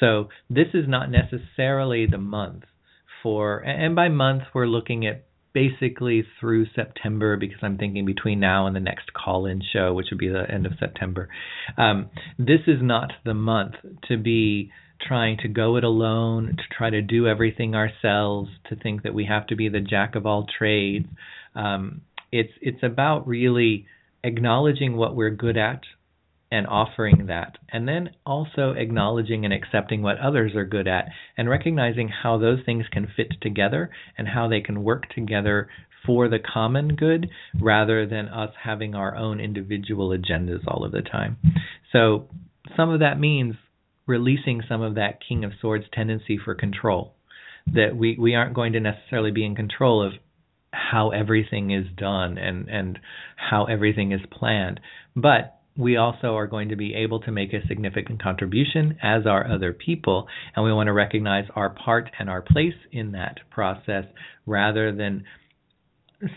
So, 0.00 0.28
this 0.48 0.68
is 0.74 0.84
not 0.88 1.10
necessarily 1.10 2.06
the 2.06 2.18
month 2.18 2.64
for, 3.24 3.58
and 3.58 3.96
by 3.96 4.08
month, 4.08 4.42
we're 4.54 4.66
looking 4.66 5.04
at 5.04 5.24
basically 5.54 6.24
through 6.38 6.66
September 6.74 7.36
because 7.36 7.58
I'm 7.62 7.78
thinking 7.78 8.04
between 8.04 8.40
now 8.40 8.66
and 8.66 8.76
the 8.76 8.80
next 8.80 9.12
call 9.14 9.46
in 9.46 9.62
show, 9.72 9.94
which 9.94 10.08
would 10.10 10.18
be 10.18 10.28
the 10.28 10.44
end 10.48 10.66
of 10.66 10.72
September. 10.78 11.28
Um, 11.78 12.10
this 12.38 12.60
is 12.66 12.80
not 12.82 13.12
the 13.24 13.34
month 13.34 13.74
to 14.08 14.18
be 14.18 14.70
trying 15.00 15.38
to 15.38 15.48
go 15.48 15.76
it 15.76 15.84
alone, 15.84 16.56
to 16.56 16.62
try 16.76 16.90
to 16.90 17.00
do 17.02 17.26
everything 17.26 17.74
ourselves, 17.74 18.50
to 18.68 18.76
think 18.76 19.04
that 19.04 19.14
we 19.14 19.26
have 19.26 19.46
to 19.46 19.56
be 19.56 19.68
the 19.68 19.80
jack 19.80 20.16
of 20.16 20.26
all 20.26 20.46
trades. 20.58 21.06
Um, 21.54 22.02
it's 22.32 22.52
it's 22.60 22.82
about 22.82 23.26
really 23.28 23.86
acknowledging 24.24 24.96
what 24.96 25.14
we're 25.14 25.30
good 25.30 25.56
at, 25.56 25.82
and 26.54 26.68
offering 26.68 27.26
that. 27.26 27.58
And 27.72 27.88
then 27.88 28.10
also 28.24 28.74
acknowledging 28.76 29.44
and 29.44 29.52
accepting 29.52 30.02
what 30.02 30.20
others 30.20 30.54
are 30.54 30.64
good 30.64 30.86
at 30.86 31.06
and 31.36 31.50
recognizing 31.50 32.08
how 32.08 32.38
those 32.38 32.60
things 32.64 32.84
can 32.92 33.08
fit 33.16 33.32
together 33.40 33.90
and 34.16 34.28
how 34.28 34.46
they 34.48 34.60
can 34.60 34.84
work 34.84 35.08
together 35.12 35.68
for 36.06 36.28
the 36.28 36.38
common 36.38 36.94
good 36.94 37.28
rather 37.60 38.06
than 38.06 38.28
us 38.28 38.50
having 38.62 38.94
our 38.94 39.16
own 39.16 39.40
individual 39.40 40.10
agendas 40.10 40.60
all 40.68 40.84
of 40.84 40.92
the 40.92 41.02
time. 41.02 41.38
So 41.92 42.28
some 42.76 42.90
of 42.90 43.00
that 43.00 43.18
means 43.18 43.56
releasing 44.06 44.62
some 44.68 44.80
of 44.80 44.94
that 44.94 45.18
King 45.28 45.42
of 45.42 45.52
Swords 45.60 45.86
tendency 45.92 46.38
for 46.38 46.54
control. 46.54 47.14
That 47.66 47.96
we, 47.96 48.16
we 48.16 48.36
aren't 48.36 48.54
going 48.54 48.74
to 48.74 48.80
necessarily 48.80 49.32
be 49.32 49.44
in 49.44 49.56
control 49.56 50.06
of 50.06 50.12
how 50.70 51.10
everything 51.10 51.72
is 51.72 51.86
done 51.96 52.38
and, 52.38 52.68
and 52.68 53.00
how 53.34 53.64
everything 53.64 54.12
is 54.12 54.20
planned. 54.30 54.78
But 55.16 55.58
we 55.76 55.96
also 55.96 56.36
are 56.36 56.46
going 56.46 56.68
to 56.68 56.76
be 56.76 56.94
able 56.94 57.20
to 57.20 57.32
make 57.32 57.52
a 57.52 57.66
significant 57.66 58.22
contribution, 58.22 58.96
as 59.02 59.26
are 59.26 59.50
other 59.50 59.72
people, 59.72 60.28
and 60.54 60.64
we 60.64 60.72
want 60.72 60.86
to 60.86 60.92
recognize 60.92 61.46
our 61.56 61.70
part 61.70 62.10
and 62.18 62.30
our 62.30 62.42
place 62.42 62.74
in 62.92 63.12
that 63.12 63.38
process 63.50 64.04
rather 64.46 64.94
than 64.94 65.24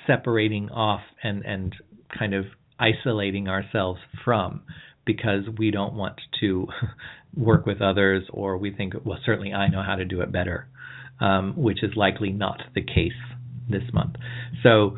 separating 0.07 0.69
off 0.69 1.01
and, 1.23 1.45
and 1.45 1.76
kind 2.18 2.34
of 2.34 2.45
isolating 2.80 3.47
ourselves 3.47 3.99
from 4.23 4.61
because 5.05 5.43
we 5.57 5.72
don't 5.72 5.93
want 5.93 6.19
to 6.39 6.68
work 7.35 7.65
with 7.65 7.81
others 7.81 8.23
or 8.31 8.57
we 8.57 8.72
think, 8.72 8.93
well, 9.03 9.19
certainly 9.26 9.53
I 9.53 9.68
know 9.68 9.84
how 9.84 9.95
to 9.95 10.05
do 10.05 10.22
it 10.22 10.31
better, 10.31 10.68
um, 11.19 11.53
which 11.55 11.84
is 11.84 11.91
likely 11.95 12.31
not 12.31 12.61
the 12.73 12.81
case 12.81 13.11
this 13.69 13.84
month. 13.93 14.15
So, 14.64 14.97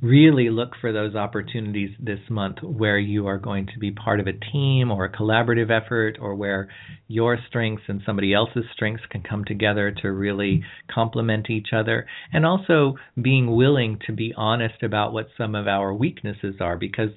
really 0.00 0.48
look 0.48 0.70
for 0.80 0.92
those 0.92 1.16
opportunities 1.16 1.90
this 1.98 2.20
month 2.30 2.58
where 2.62 2.98
you 2.98 3.26
are 3.26 3.38
going 3.38 3.66
to 3.66 3.78
be 3.80 3.90
part 3.90 4.20
of 4.20 4.28
a 4.28 4.52
team 4.52 4.92
or 4.92 5.04
a 5.04 5.12
collaborative 5.12 5.70
effort 5.70 6.16
or 6.20 6.34
where 6.36 6.68
your 7.08 7.36
strengths 7.48 7.82
and 7.88 8.00
somebody 8.06 8.32
else's 8.32 8.64
strengths 8.72 9.02
can 9.10 9.22
come 9.22 9.44
together 9.44 9.92
to 10.02 10.12
really 10.12 10.62
complement 10.92 11.50
each 11.50 11.68
other. 11.72 12.06
And 12.32 12.46
also 12.46 12.94
being 13.20 13.56
willing 13.56 13.98
to 14.06 14.12
be 14.12 14.32
honest 14.36 14.82
about 14.82 15.12
what 15.12 15.28
some 15.36 15.54
of 15.54 15.66
our 15.66 15.92
weaknesses 15.92 16.56
are 16.60 16.76
because 16.76 17.10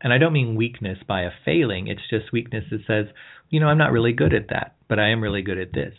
and 0.00 0.12
I 0.12 0.18
don't 0.18 0.32
mean 0.32 0.54
weakness 0.54 0.98
by 1.08 1.22
a 1.22 1.30
failing 1.44 1.88
it's 1.88 2.08
just 2.08 2.32
weakness 2.32 2.64
that 2.70 2.86
says 2.86 3.06
you 3.50 3.58
know 3.58 3.66
I'm 3.66 3.78
not 3.78 3.90
really 3.90 4.12
good 4.12 4.32
at 4.32 4.48
that 4.50 4.76
but 4.88 5.00
I 5.00 5.10
am 5.10 5.20
really 5.20 5.42
good 5.42 5.58
at 5.58 5.72
this 5.72 5.94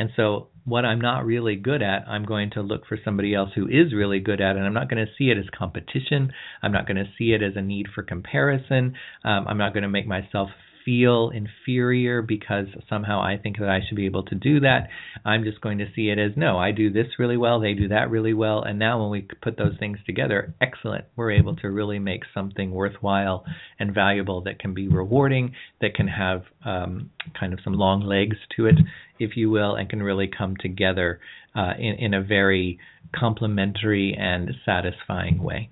and 0.00 0.08
so 0.16 0.48
what 0.64 0.86
I'm 0.86 0.98
not 0.98 1.26
really 1.26 1.56
good 1.56 1.82
at, 1.82 2.08
I'm 2.08 2.24
going 2.24 2.52
to 2.52 2.62
look 2.62 2.86
for 2.86 2.98
somebody 3.04 3.34
else 3.34 3.50
who 3.54 3.66
is 3.66 3.92
really 3.92 4.18
good 4.18 4.40
at. 4.40 4.56
And 4.56 4.64
I'm 4.64 4.72
not 4.72 4.88
going 4.88 5.04
to 5.04 5.12
see 5.18 5.28
it 5.28 5.36
as 5.36 5.44
competition. 5.52 6.32
I'm 6.62 6.72
not 6.72 6.86
going 6.86 6.96
to 6.96 7.10
see 7.18 7.32
it 7.32 7.42
as 7.42 7.52
a 7.54 7.60
need 7.60 7.86
for 7.94 8.02
comparison. 8.02 8.94
Um, 9.24 9.46
I'm 9.46 9.58
not 9.58 9.74
going 9.74 9.82
to 9.82 9.90
make 9.90 10.06
myself 10.06 10.48
feel 10.84 11.30
inferior 11.30 12.22
because 12.22 12.66
somehow 12.88 13.20
I 13.20 13.36
think 13.36 13.58
that 13.58 13.68
I 13.68 13.80
should 13.86 13.96
be 13.96 14.06
able 14.06 14.24
to 14.24 14.34
do 14.34 14.60
that. 14.60 14.88
I'm 15.24 15.44
just 15.44 15.60
going 15.60 15.78
to 15.78 15.86
see 15.94 16.10
it 16.10 16.18
as 16.18 16.32
no, 16.36 16.58
I 16.58 16.72
do 16.72 16.90
this 16.90 17.06
really 17.18 17.36
well, 17.36 17.60
they 17.60 17.74
do 17.74 17.88
that 17.88 18.10
really 18.10 18.34
well, 18.34 18.62
and 18.62 18.78
now 18.78 19.00
when 19.00 19.10
we 19.10 19.26
put 19.42 19.56
those 19.56 19.76
things 19.78 19.98
together, 20.06 20.54
excellent. 20.60 21.04
We're 21.16 21.32
able 21.32 21.56
to 21.56 21.70
really 21.70 21.98
make 21.98 22.22
something 22.34 22.70
worthwhile 22.70 23.44
and 23.78 23.94
valuable 23.94 24.42
that 24.42 24.58
can 24.58 24.74
be 24.74 24.88
rewarding, 24.88 25.54
that 25.80 25.94
can 25.94 26.08
have 26.08 26.42
um, 26.64 27.10
kind 27.38 27.52
of 27.52 27.60
some 27.64 27.74
long 27.74 28.02
legs 28.02 28.36
to 28.56 28.66
it, 28.66 28.76
if 29.18 29.36
you 29.36 29.50
will, 29.50 29.74
and 29.74 29.88
can 29.88 30.02
really 30.02 30.28
come 30.28 30.56
together 30.56 31.20
uh, 31.54 31.72
in, 31.78 31.94
in 31.94 32.14
a 32.14 32.22
very 32.22 32.78
complementary 33.14 34.16
and 34.18 34.50
satisfying 34.64 35.42
way. 35.42 35.70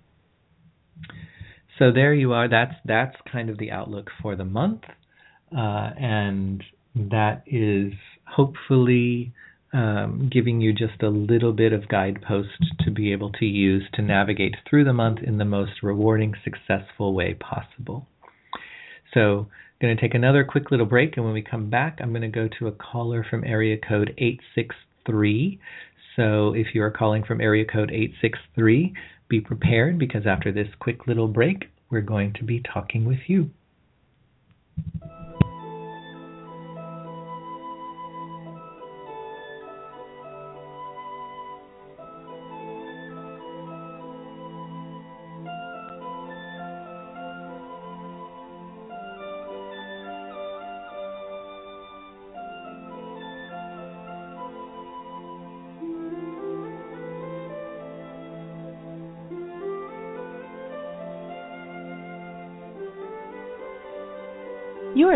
So 1.78 1.92
there 1.92 2.12
you 2.12 2.32
are. 2.32 2.48
That's 2.48 2.74
that's 2.84 3.16
kind 3.30 3.48
of 3.50 3.58
the 3.58 3.70
outlook 3.70 4.10
for 4.20 4.34
the 4.34 4.44
month, 4.44 4.82
uh, 5.56 5.90
and 5.96 6.62
that 6.96 7.44
is 7.46 7.92
hopefully 8.26 9.32
um, 9.72 10.28
giving 10.32 10.60
you 10.60 10.72
just 10.72 11.02
a 11.02 11.08
little 11.08 11.52
bit 11.52 11.72
of 11.72 11.88
guidepost 11.88 12.64
to 12.80 12.90
be 12.90 13.12
able 13.12 13.30
to 13.32 13.44
use 13.44 13.84
to 13.94 14.02
navigate 14.02 14.56
through 14.68 14.84
the 14.84 14.92
month 14.92 15.20
in 15.22 15.38
the 15.38 15.44
most 15.44 15.82
rewarding, 15.82 16.34
successful 16.42 17.14
way 17.14 17.34
possible. 17.34 18.06
So, 19.14 19.46
I'm 19.80 19.86
going 19.86 19.96
to 19.96 20.00
take 20.00 20.14
another 20.14 20.42
quick 20.42 20.72
little 20.72 20.86
break, 20.86 21.16
and 21.16 21.24
when 21.24 21.34
we 21.34 21.42
come 21.42 21.70
back, 21.70 21.98
I'm 22.00 22.10
going 22.10 22.22
to 22.22 22.28
go 22.28 22.48
to 22.58 22.66
a 22.66 22.72
caller 22.72 23.24
from 23.28 23.44
area 23.44 23.76
code 23.76 24.14
863. 24.18 25.60
So, 26.16 26.54
if 26.54 26.74
you 26.74 26.82
are 26.82 26.90
calling 26.90 27.22
from 27.22 27.40
area 27.40 27.64
code 27.64 27.90
863, 27.92 28.94
be 29.28 29.40
prepared 29.40 29.98
because 29.98 30.26
after 30.26 30.52
this 30.52 30.68
quick 30.78 31.06
little 31.06 31.28
break, 31.28 31.70
we're 31.90 32.00
going 32.00 32.32
to 32.34 32.44
be 32.44 32.60
talking 32.60 33.04
with 33.04 33.20
you. 33.28 33.50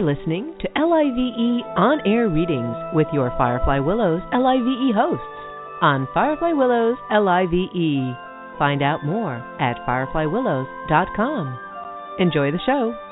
You're 0.02 0.16
listening 0.16 0.58
to 0.58 0.68
LIVE 0.74 1.62
On 1.78 2.00
Air 2.04 2.28
Readings 2.28 2.74
with 2.92 3.06
your 3.12 3.30
Firefly 3.38 3.78
Willows 3.78 4.20
LIVE 4.32 4.92
hosts 4.96 5.22
on 5.80 6.08
Firefly 6.12 6.50
Willows 6.50 6.96
LIVE. 7.08 8.18
Find 8.58 8.82
out 8.82 9.06
more 9.06 9.36
at 9.60 9.78
fireflywillows.com. 9.86 11.58
Enjoy 12.18 12.50
the 12.50 12.58
show. 12.66 13.11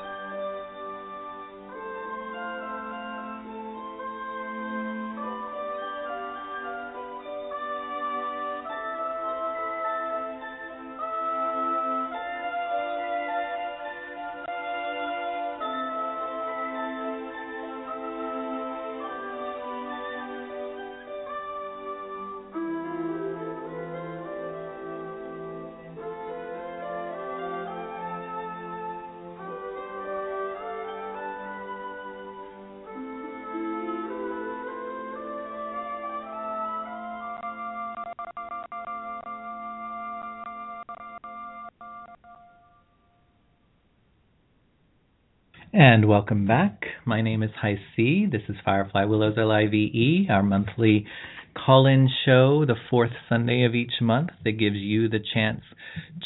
And 45.93 46.07
welcome 46.07 46.47
back. 46.47 46.85
My 47.03 47.21
name 47.21 47.43
is 47.43 47.49
Hi 47.61 47.77
C. 47.93 48.25
This 48.25 48.43
is 48.47 48.55
Firefly 48.63 49.03
Willows 49.03 49.35
LIVE, 49.35 50.29
our 50.29 50.41
monthly 50.41 51.05
call 51.53 51.85
in 51.85 52.07
show, 52.25 52.63
the 52.65 52.77
fourth 52.89 53.11
Sunday 53.27 53.65
of 53.65 53.75
each 53.75 53.91
month, 53.99 54.29
that 54.45 54.53
gives 54.53 54.77
you 54.77 55.09
the 55.09 55.19
chance 55.33 55.59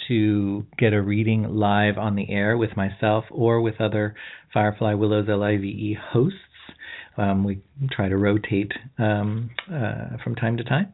to 0.08 0.68
get 0.78 0.94
a 0.94 1.02
reading 1.02 1.56
live 1.56 1.98
on 1.98 2.16
the 2.16 2.30
air 2.30 2.56
with 2.56 2.78
myself 2.78 3.26
or 3.32 3.60
with 3.60 3.82
other 3.82 4.14
Firefly 4.54 4.94
Willows 4.94 5.28
LIVE 5.28 5.98
hosts. 6.12 6.38
Um, 7.18 7.44
we 7.44 7.64
try 7.90 8.08
to 8.08 8.18
rotate 8.18 8.72
um, 9.00 9.50
uh, 9.68 10.18
from 10.24 10.36
time 10.36 10.58
to 10.58 10.64
time. 10.64 10.94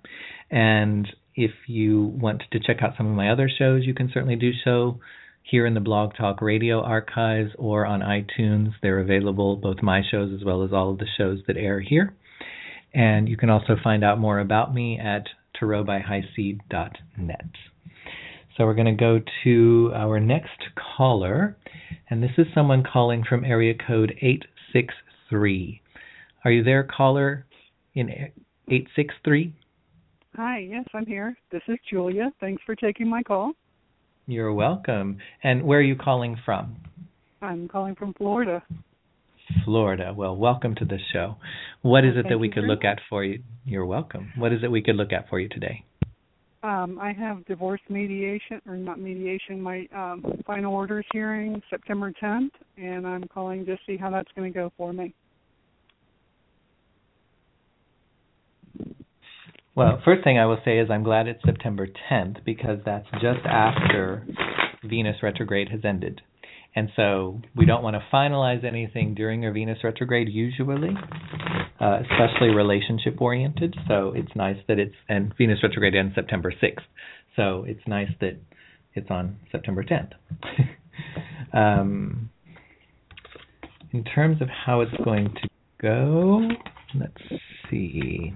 And 0.49 1.10
if 1.35 1.52
you 1.68 2.03
want 2.03 2.43
to 2.53 2.60
check 2.61 2.77
out 2.81 2.93
some 2.95 3.07
of 3.07 3.18
my 3.18 3.31
other 3.34 3.49
shows, 3.49 3.85
you 3.85 3.93
can 3.93 4.10
certainly 4.14 4.38
do 4.38 4.52
so 4.64 5.02
here 5.44 5.66
in 5.66 5.74
the 5.74 5.80
Blog 5.80 6.16
Talk 6.16 6.42
Radio 6.42 6.82
archives 6.82 7.52
or 7.58 7.86
on 7.86 8.02
iTunes. 8.02 8.72
They're 8.82 9.00
available, 9.00 9.56
both 9.56 9.82
my 9.82 10.02
shows 10.10 10.34
as 10.34 10.46
well 10.46 10.64
as 10.64 10.72
all 10.72 10.92
of 10.92 10.98
the 10.98 11.08
shows 11.18 11.40
that 11.48 11.58
air 11.58 11.80
here. 11.80 12.14
And 12.94 13.28
you 13.30 13.38
can 13.38 13.50
also 13.50 13.76
find 13.84 14.04
out 14.04 14.20
more 14.20 14.40
about 14.40 14.74
me 14.74 15.00
at 15.00 15.28
tarotbyhic.net. 15.62 17.46
So 18.58 18.66
we're 18.66 18.74
going 18.74 18.98
to 18.98 19.04
go 19.04 19.20
to 19.44 19.92
our 19.96 20.20
next 20.20 20.62
caller, 20.98 21.58
and 22.10 22.22
this 22.22 22.32
is 22.38 22.48
someone 22.54 22.84
calling 22.84 23.24
from 23.28 23.46
area 23.46 23.74
code 23.74 24.14
863. 24.22 25.82
Are 26.44 26.52
you 26.52 26.64
there, 26.64 26.84
caller, 26.84 27.46
in 27.94 28.10
863? 28.10 29.54
Hi, 30.36 30.60
yes, 30.60 30.86
I'm 30.94 31.06
here. 31.06 31.38
This 31.52 31.62
is 31.68 31.78
Julia. 31.90 32.32
Thanks 32.40 32.62
for 32.66 32.76
taking 32.76 33.10
my 33.10 33.24
call. 33.24 33.54
You're 34.27 34.53
welcome. 34.53 35.18
And 35.43 35.64
where 35.64 35.80
are 35.80 35.84
you 35.84 35.95
calling 35.95 36.38
from? 36.45 36.77
I'm 37.41 37.68
calling 37.68 37.95
from 37.95 38.14
Florida. 38.14 38.64
Florida. 39.65 40.14
Well, 40.15 40.35
welcome 40.35 40.76
to 40.76 40.85
the 40.85 40.99
show. 41.11 41.35
What 41.81 42.06
is 42.06 42.14
it 42.15 42.27
that 42.30 42.38
we 42.38 42.49
could 42.49 42.64
look 42.64 42.84
at 42.84 42.99
for 43.10 43.23
you? 43.23 43.41
You're 43.65 43.85
welcome. 43.85 44.31
What 44.38 44.53
is 44.53 44.64
it 44.64 44.72
we 44.72 44.81
could 44.81 44.95
look 44.95 45.11
at 45.11 45.27
for 45.30 45.39
you 45.39 45.49
today? 45.49 45.84
Um, 46.64 46.99
I 47.02 47.11
have 47.14 47.43
divorce 47.45 47.81
mediation, 47.89 48.61
or 48.68 48.76
not 48.77 48.99
mediation, 48.99 49.60
my 49.60 49.88
um, 49.95 50.23
final 50.45 50.76
orders 50.76 51.06
hearing 51.11 51.60
September 51.72 52.14
10th, 52.22 52.52
and 52.77 53.07
I'm 53.07 53.23
calling 53.23 53.65
to 53.65 53.77
see 53.88 53.98
how 53.98 54.11
that's 54.11 54.30
going 54.35 54.53
to 54.53 54.57
go 54.57 54.72
for 54.77 54.93
me. 54.93 55.15
Well, 59.73 60.02
first 60.03 60.23
thing 60.23 60.38
I 60.38 60.45
will 60.48 60.60
say 60.65 60.80
is 60.80 60.89
I'm 60.89 61.03
glad 61.03 61.27
it's 61.27 61.41
September 61.45 61.88
10th 62.11 62.43
because 62.43 62.80
that's 62.85 63.07
just 63.22 63.45
after 63.45 64.27
Venus 64.84 65.18
retrograde 65.23 65.69
has 65.69 65.81
ended. 65.85 66.22
And 66.76 66.89
so 66.95 67.41
we 67.56 67.65
don't 67.65 67.84
want 67.84 67.95
to 67.95 68.03
finalize 68.14 68.65
anything 68.65 69.14
during 69.14 69.45
a 69.45 69.52
Venus 69.52 69.80
retrograde 69.84 70.27
usually, 70.30 70.95
uh, 71.80 71.99
especially 72.02 72.49
relationship 72.49 73.22
oriented. 73.22 73.76
So 73.88 74.14
it's 74.15 74.34
nice 74.35 74.57
that 74.68 74.77
it's, 74.77 74.95
and 75.07 75.34
Venus 75.38 75.60
retrograde 75.64 75.95
ends 75.95 76.15
September 76.15 76.52
6th. 76.52 76.84
So 77.35 77.65
it's 77.65 77.81
nice 77.88 78.11
that 78.19 78.38
it's 78.93 79.10
on 79.10 79.38
September 79.52 79.84
10th. 79.84 80.11
um, 81.53 82.30
in 83.93 84.03
terms 84.03 84.41
of 84.41 84.49
how 84.49 84.81
it's 84.81 84.95
going 85.03 85.34
to 85.41 85.49
go, 85.81 86.41
let's 86.95 87.41
see. 87.69 88.34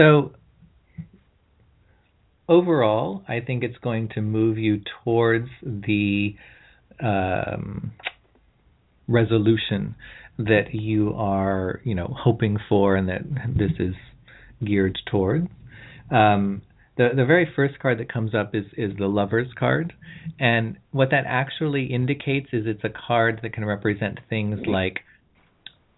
So 0.00 0.32
overall, 2.48 3.22
I 3.28 3.40
think 3.40 3.62
it's 3.62 3.76
going 3.82 4.08
to 4.14 4.22
move 4.22 4.56
you 4.56 4.80
towards 5.04 5.48
the 5.62 6.36
um, 7.02 7.92
resolution 9.06 9.94
that 10.38 10.72
you 10.72 11.12
are, 11.14 11.82
you 11.84 11.94
know, 11.94 12.14
hoping 12.18 12.56
for, 12.66 12.96
and 12.96 13.10
that 13.10 13.20
this 13.54 13.72
is 13.78 13.94
geared 14.64 14.98
towards. 15.10 15.48
Um, 16.10 16.62
the 16.96 17.10
the 17.14 17.26
very 17.26 17.46
first 17.54 17.78
card 17.78 18.00
that 18.00 18.10
comes 18.10 18.34
up 18.34 18.54
is 18.54 18.64
is 18.78 18.92
the 18.98 19.06
Lovers 19.06 19.48
card, 19.58 19.92
and 20.38 20.78
what 20.92 21.10
that 21.10 21.24
actually 21.26 21.92
indicates 21.92 22.48
is 22.54 22.64
it's 22.66 22.84
a 22.84 22.90
card 23.06 23.40
that 23.42 23.52
can 23.52 23.66
represent 23.66 24.18
things 24.30 24.60
like 24.66 25.00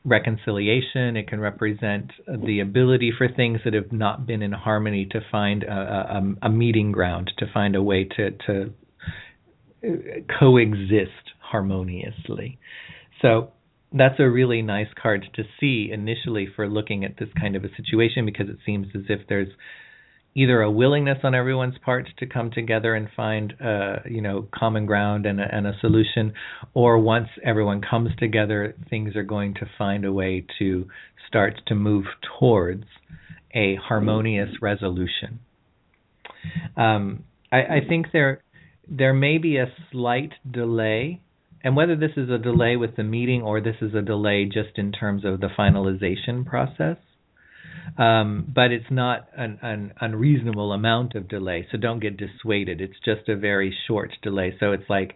reconciliation. 0.05 1.17
It 1.17 1.29
can 1.29 1.41
represent 1.41 2.11
the 2.27 2.61
ability 2.61 3.13
for 3.17 3.29
things 3.29 3.61
that 3.65 3.75
have 3.75 3.93
not 3.93 4.27
been 4.27 4.43
in 4.43 4.53
harmony 4.53 5.07
to 5.13 5.21
find 5.31 5.63
a, 5.63 5.73
a, 6.43 6.47
a 6.47 6.49
meeting 6.49 6.93
ground, 6.93 7.33
to 7.39 7.47
find 7.53 7.77
a 7.77 7.83
way 7.83 8.05
to, 8.05 8.31
to 8.47 8.73
uh, 9.85 9.89
coexist 10.39 11.33
harmoniously. 11.41 12.59
So 13.21 13.53
that's 13.93 14.19
a 14.19 14.29
really 14.29 14.63
nice 14.63 14.89
card 15.01 15.27
to 15.35 15.45
see 15.61 15.91
initially 15.93 16.49
for 16.55 16.69
looking 16.69 17.05
at 17.05 17.19
this 17.19 17.29
kind 17.39 17.57
of 17.57 17.65
a 17.65 17.69
situation 17.77 18.25
because 18.25 18.49
it 18.49 18.59
seems 18.65 18.89
as 18.95 19.03
if 19.09 19.21
there's 19.29 19.49
either 20.35 20.63
a 20.63 20.71
willingness 20.71 21.19
on 21.23 21.35
everyone's 21.35 21.77
part 21.85 22.09
to 22.19 22.27
come 22.27 22.51
together 22.51 22.95
and 22.95 23.09
find 23.15 23.55
uh, 23.61 23.97
you 24.07 24.21
know 24.21 24.49
common 24.55 24.87
ground 24.87 25.27
and 25.27 25.41
a, 25.41 25.45
and 25.51 25.67
a 25.67 25.73
solution, 25.81 26.33
or 26.75 26.99
once 26.99 27.29
everyone 27.45 27.81
comes 27.81 28.11
together, 28.19 28.75
things 28.89 29.17
are 29.17 29.23
going 29.23 29.55
to 29.55 29.67
find 29.77 30.05
a 30.05 30.13
way 30.13 30.45
to 30.59 30.87
start 31.29 31.61
to 31.67 31.75
move 31.75 32.05
towards 32.39 32.85
a 33.55 33.77
harmonious 33.77 34.51
resolution. 34.61 35.41
Um, 36.77 37.25
I, 37.51 37.59
I 37.59 37.79
think 37.89 38.07
there 38.13 38.43
there 38.89 39.15
may 39.15 39.39
be 39.39 39.59
a 39.59 39.73
slight 39.91 40.33
delay 40.51 41.21
and 41.65 41.77
whether 41.77 41.95
this 41.95 42.13
is 42.17 42.29
a 42.29 42.39
delay 42.39 42.77
with 42.77 42.97
the 42.97 43.05
meeting 43.05 43.43
or 43.43 43.61
this 43.61 43.77
is 43.81 43.95
a 43.95 44.03
delay 44.03 44.45
just 44.45 44.77
in 44.77 44.91
terms 44.91 45.25
of 45.25 45.41
the 45.41 45.49
finalization 45.57 46.45
process, 46.45 46.97
um, 47.99 48.51
but 48.55 48.71
it's 48.71 48.91
not 48.91 49.29
an, 49.37 49.59
an 49.63 49.93
unreasonable 50.01 50.73
amount 50.73 51.15
of 51.15 51.29
delay. 51.29 51.67
So 51.71 51.79
don't 51.79 52.01
get 52.01 52.17
dissuaded. 52.17 52.81
It's 52.81 52.99
just 53.05 53.29
a 53.29 53.37
very 53.37 53.77
short 53.87 54.11
delay. 54.23 54.55
So 54.59 54.73
it's 54.73 54.89
like 54.89 55.15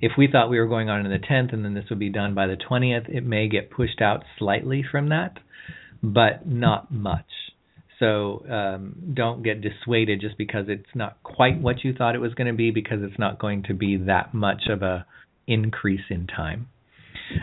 if 0.00 0.12
we 0.18 0.28
thought 0.30 0.50
we 0.50 0.58
were 0.58 0.66
going 0.66 0.88
on 0.88 1.04
in 1.04 1.10
the 1.10 1.18
10th 1.18 1.52
and 1.52 1.64
then 1.64 1.74
this 1.74 1.84
would 1.90 1.98
be 1.98 2.10
done 2.10 2.34
by 2.34 2.46
the 2.46 2.56
20th, 2.56 3.08
it 3.08 3.24
may 3.24 3.48
get 3.48 3.70
pushed 3.70 4.00
out 4.00 4.24
slightly 4.38 4.84
from 4.88 5.08
that, 5.08 5.38
but 6.02 6.46
not 6.46 6.92
much. 6.92 7.26
So 7.98 8.44
um, 8.50 9.12
don't 9.14 9.42
get 9.42 9.62
dissuaded 9.62 10.20
just 10.20 10.36
because 10.36 10.66
it's 10.68 10.94
not 10.94 11.16
quite 11.22 11.60
what 11.60 11.82
you 11.82 11.94
thought 11.94 12.14
it 12.14 12.20
was 12.20 12.34
going 12.34 12.48
to 12.48 12.52
be, 12.52 12.70
because 12.70 12.98
it's 13.00 13.18
not 13.18 13.38
going 13.38 13.64
to 13.64 13.74
be 13.74 13.96
that 13.96 14.34
much 14.34 14.64
of 14.68 14.82
a 14.82 15.06
increase 15.46 16.04
in 16.10 16.26
time. 16.26 16.68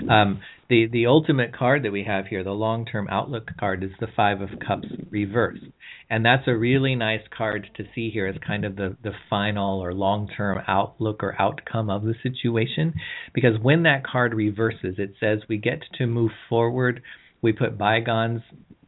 Um, 0.10 0.41
the 0.73 0.87
the 0.91 1.05
ultimate 1.05 1.55
card 1.55 1.83
that 1.83 1.91
we 1.91 2.03
have 2.03 2.25
here, 2.25 2.43
the 2.43 2.51
long 2.51 2.85
term 2.85 3.07
outlook 3.09 3.51
card, 3.59 3.83
is 3.83 3.91
the 3.99 4.07
Five 4.15 4.41
of 4.41 4.49
Cups 4.65 4.87
reversed, 5.11 5.65
and 6.09 6.25
that's 6.25 6.47
a 6.47 6.55
really 6.55 6.95
nice 6.95 7.21
card 7.35 7.69
to 7.77 7.83
see 7.93 8.09
here 8.09 8.25
as 8.25 8.35
kind 8.45 8.65
of 8.65 8.75
the 8.75 8.97
the 9.03 9.11
final 9.29 9.79
or 9.83 9.93
long 9.93 10.27
term 10.35 10.59
outlook 10.67 11.21
or 11.23 11.39
outcome 11.39 11.91
of 11.91 12.01
the 12.03 12.15
situation, 12.23 12.95
because 13.35 13.59
when 13.61 13.83
that 13.83 14.03
card 14.03 14.33
reverses, 14.33 14.95
it 14.97 15.13
says 15.19 15.39
we 15.47 15.57
get 15.57 15.83
to 15.99 16.07
move 16.07 16.31
forward. 16.49 17.03
We 17.43 17.53
put 17.53 17.77
bygones 17.77 18.41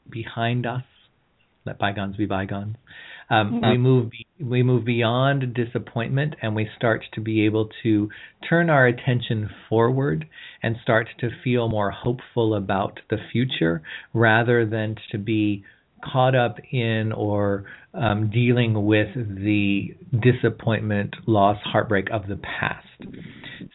behind 0.09 0.65
us. 0.65 0.83
Let 1.65 1.77
bygones 1.77 2.17
be 2.17 2.25
bygones. 2.25 2.77
Um, 3.29 3.53
mm-hmm. 3.53 3.71
We 3.71 3.77
move 3.77 4.11
we 4.39 4.63
move 4.63 4.83
beyond 4.83 5.53
disappointment 5.53 6.35
and 6.41 6.55
we 6.55 6.67
start 6.75 7.03
to 7.13 7.21
be 7.21 7.45
able 7.45 7.69
to 7.83 8.09
turn 8.47 8.69
our 8.69 8.85
attention 8.85 9.49
forward 9.69 10.27
and 10.61 10.75
start 10.81 11.07
to 11.19 11.29
feel 11.43 11.69
more 11.69 11.91
hopeful 11.91 12.53
about 12.55 12.99
the 13.09 13.17
future 13.31 13.81
rather 14.13 14.65
than 14.65 14.95
to 15.11 15.17
be 15.17 15.63
caught 16.03 16.35
up 16.35 16.57
in 16.71 17.11
or 17.13 17.65
um, 17.93 18.29
dealing 18.29 18.85
with 18.85 19.15
the 19.15 19.95
disappointment, 20.21 21.15
loss, 21.25 21.57
heartbreak 21.63 22.07
of 22.11 22.27
the 22.27 22.35
past. 22.35 22.85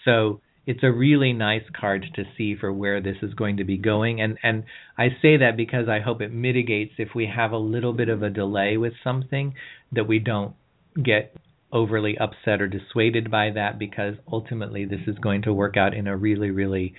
So 0.05 0.41
it's 0.67 0.83
a 0.83 0.93
really 0.93 1.33
nice 1.33 1.65
card 1.79 2.05
to 2.15 2.23
see 2.37 2.55
for 2.55 2.73
where 2.73 3.01
this 3.01 3.17
is 3.23 3.35
going 3.35 3.57
to 3.57 3.65
be 3.65 3.79
going 3.79 4.21
and 4.21 4.39
and 4.43 4.65
I 4.97 5.09
say 5.23 5.39
that 5.39 5.57
because 5.57 5.89
I 5.89 6.01
hope 6.01 6.21
it 6.21 6.33
mitigates 6.33 6.93
if 6.99 7.09
we 7.15 7.27
have 7.35 7.53
a 7.53 7.59
little 7.59 7.93
bit 7.93 8.09
of 8.09 8.23
a 8.23 8.31
delay 8.31 8.77
with 8.77 8.93
something 9.03 9.55
that 9.93 10.07
we 10.07 10.19
don't 10.19 10.55
get 11.03 11.35
overly 11.73 12.17
upset 12.19 12.61
or 12.61 12.67
dissuaded 12.67 13.31
by 13.31 13.51
that 13.51 13.79
because 13.79 14.15
ultimately 14.31 14.85
this 14.85 15.01
is 15.07 15.17
going 15.19 15.43
to 15.43 15.53
work 15.53 15.77
out 15.77 15.95
in 15.95 16.07
a 16.07 16.17
really 16.17 16.51
really 16.51 16.95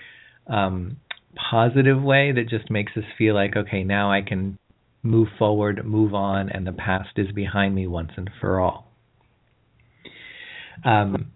um, 0.46 0.96
positive 1.50 2.02
way 2.02 2.32
that 2.32 2.48
just 2.48 2.70
makes 2.70 2.92
us 2.96 3.04
feel 3.18 3.34
like 3.34 3.54
okay 3.56 3.84
now 3.84 4.10
I 4.10 4.22
can 4.22 4.58
move 5.02 5.28
forward 5.38 5.84
move 5.84 6.14
on 6.14 6.48
and 6.48 6.66
the 6.66 6.72
past 6.72 7.10
is 7.16 7.30
behind 7.32 7.74
me 7.74 7.86
once 7.86 8.12
and 8.16 8.30
for 8.40 8.60
all. 8.60 8.88
Um, 10.84 11.32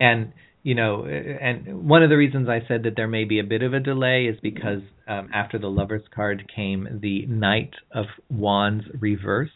and 0.00 0.32
you 0.62 0.74
know, 0.74 1.04
and 1.04 1.86
one 1.86 2.02
of 2.02 2.08
the 2.08 2.16
reasons 2.16 2.48
I 2.48 2.66
said 2.66 2.84
that 2.84 2.94
there 2.96 3.06
may 3.06 3.24
be 3.24 3.38
a 3.38 3.44
bit 3.44 3.62
of 3.62 3.74
a 3.74 3.80
delay 3.80 4.24
is 4.24 4.38
because 4.42 4.80
um, 5.06 5.28
after 5.32 5.58
the 5.58 5.68
Lovers 5.68 6.04
card 6.14 6.50
came 6.54 7.00
the 7.02 7.26
Knight 7.26 7.74
of 7.92 8.06
Wands 8.30 8.84
reversed, 8.98 9.52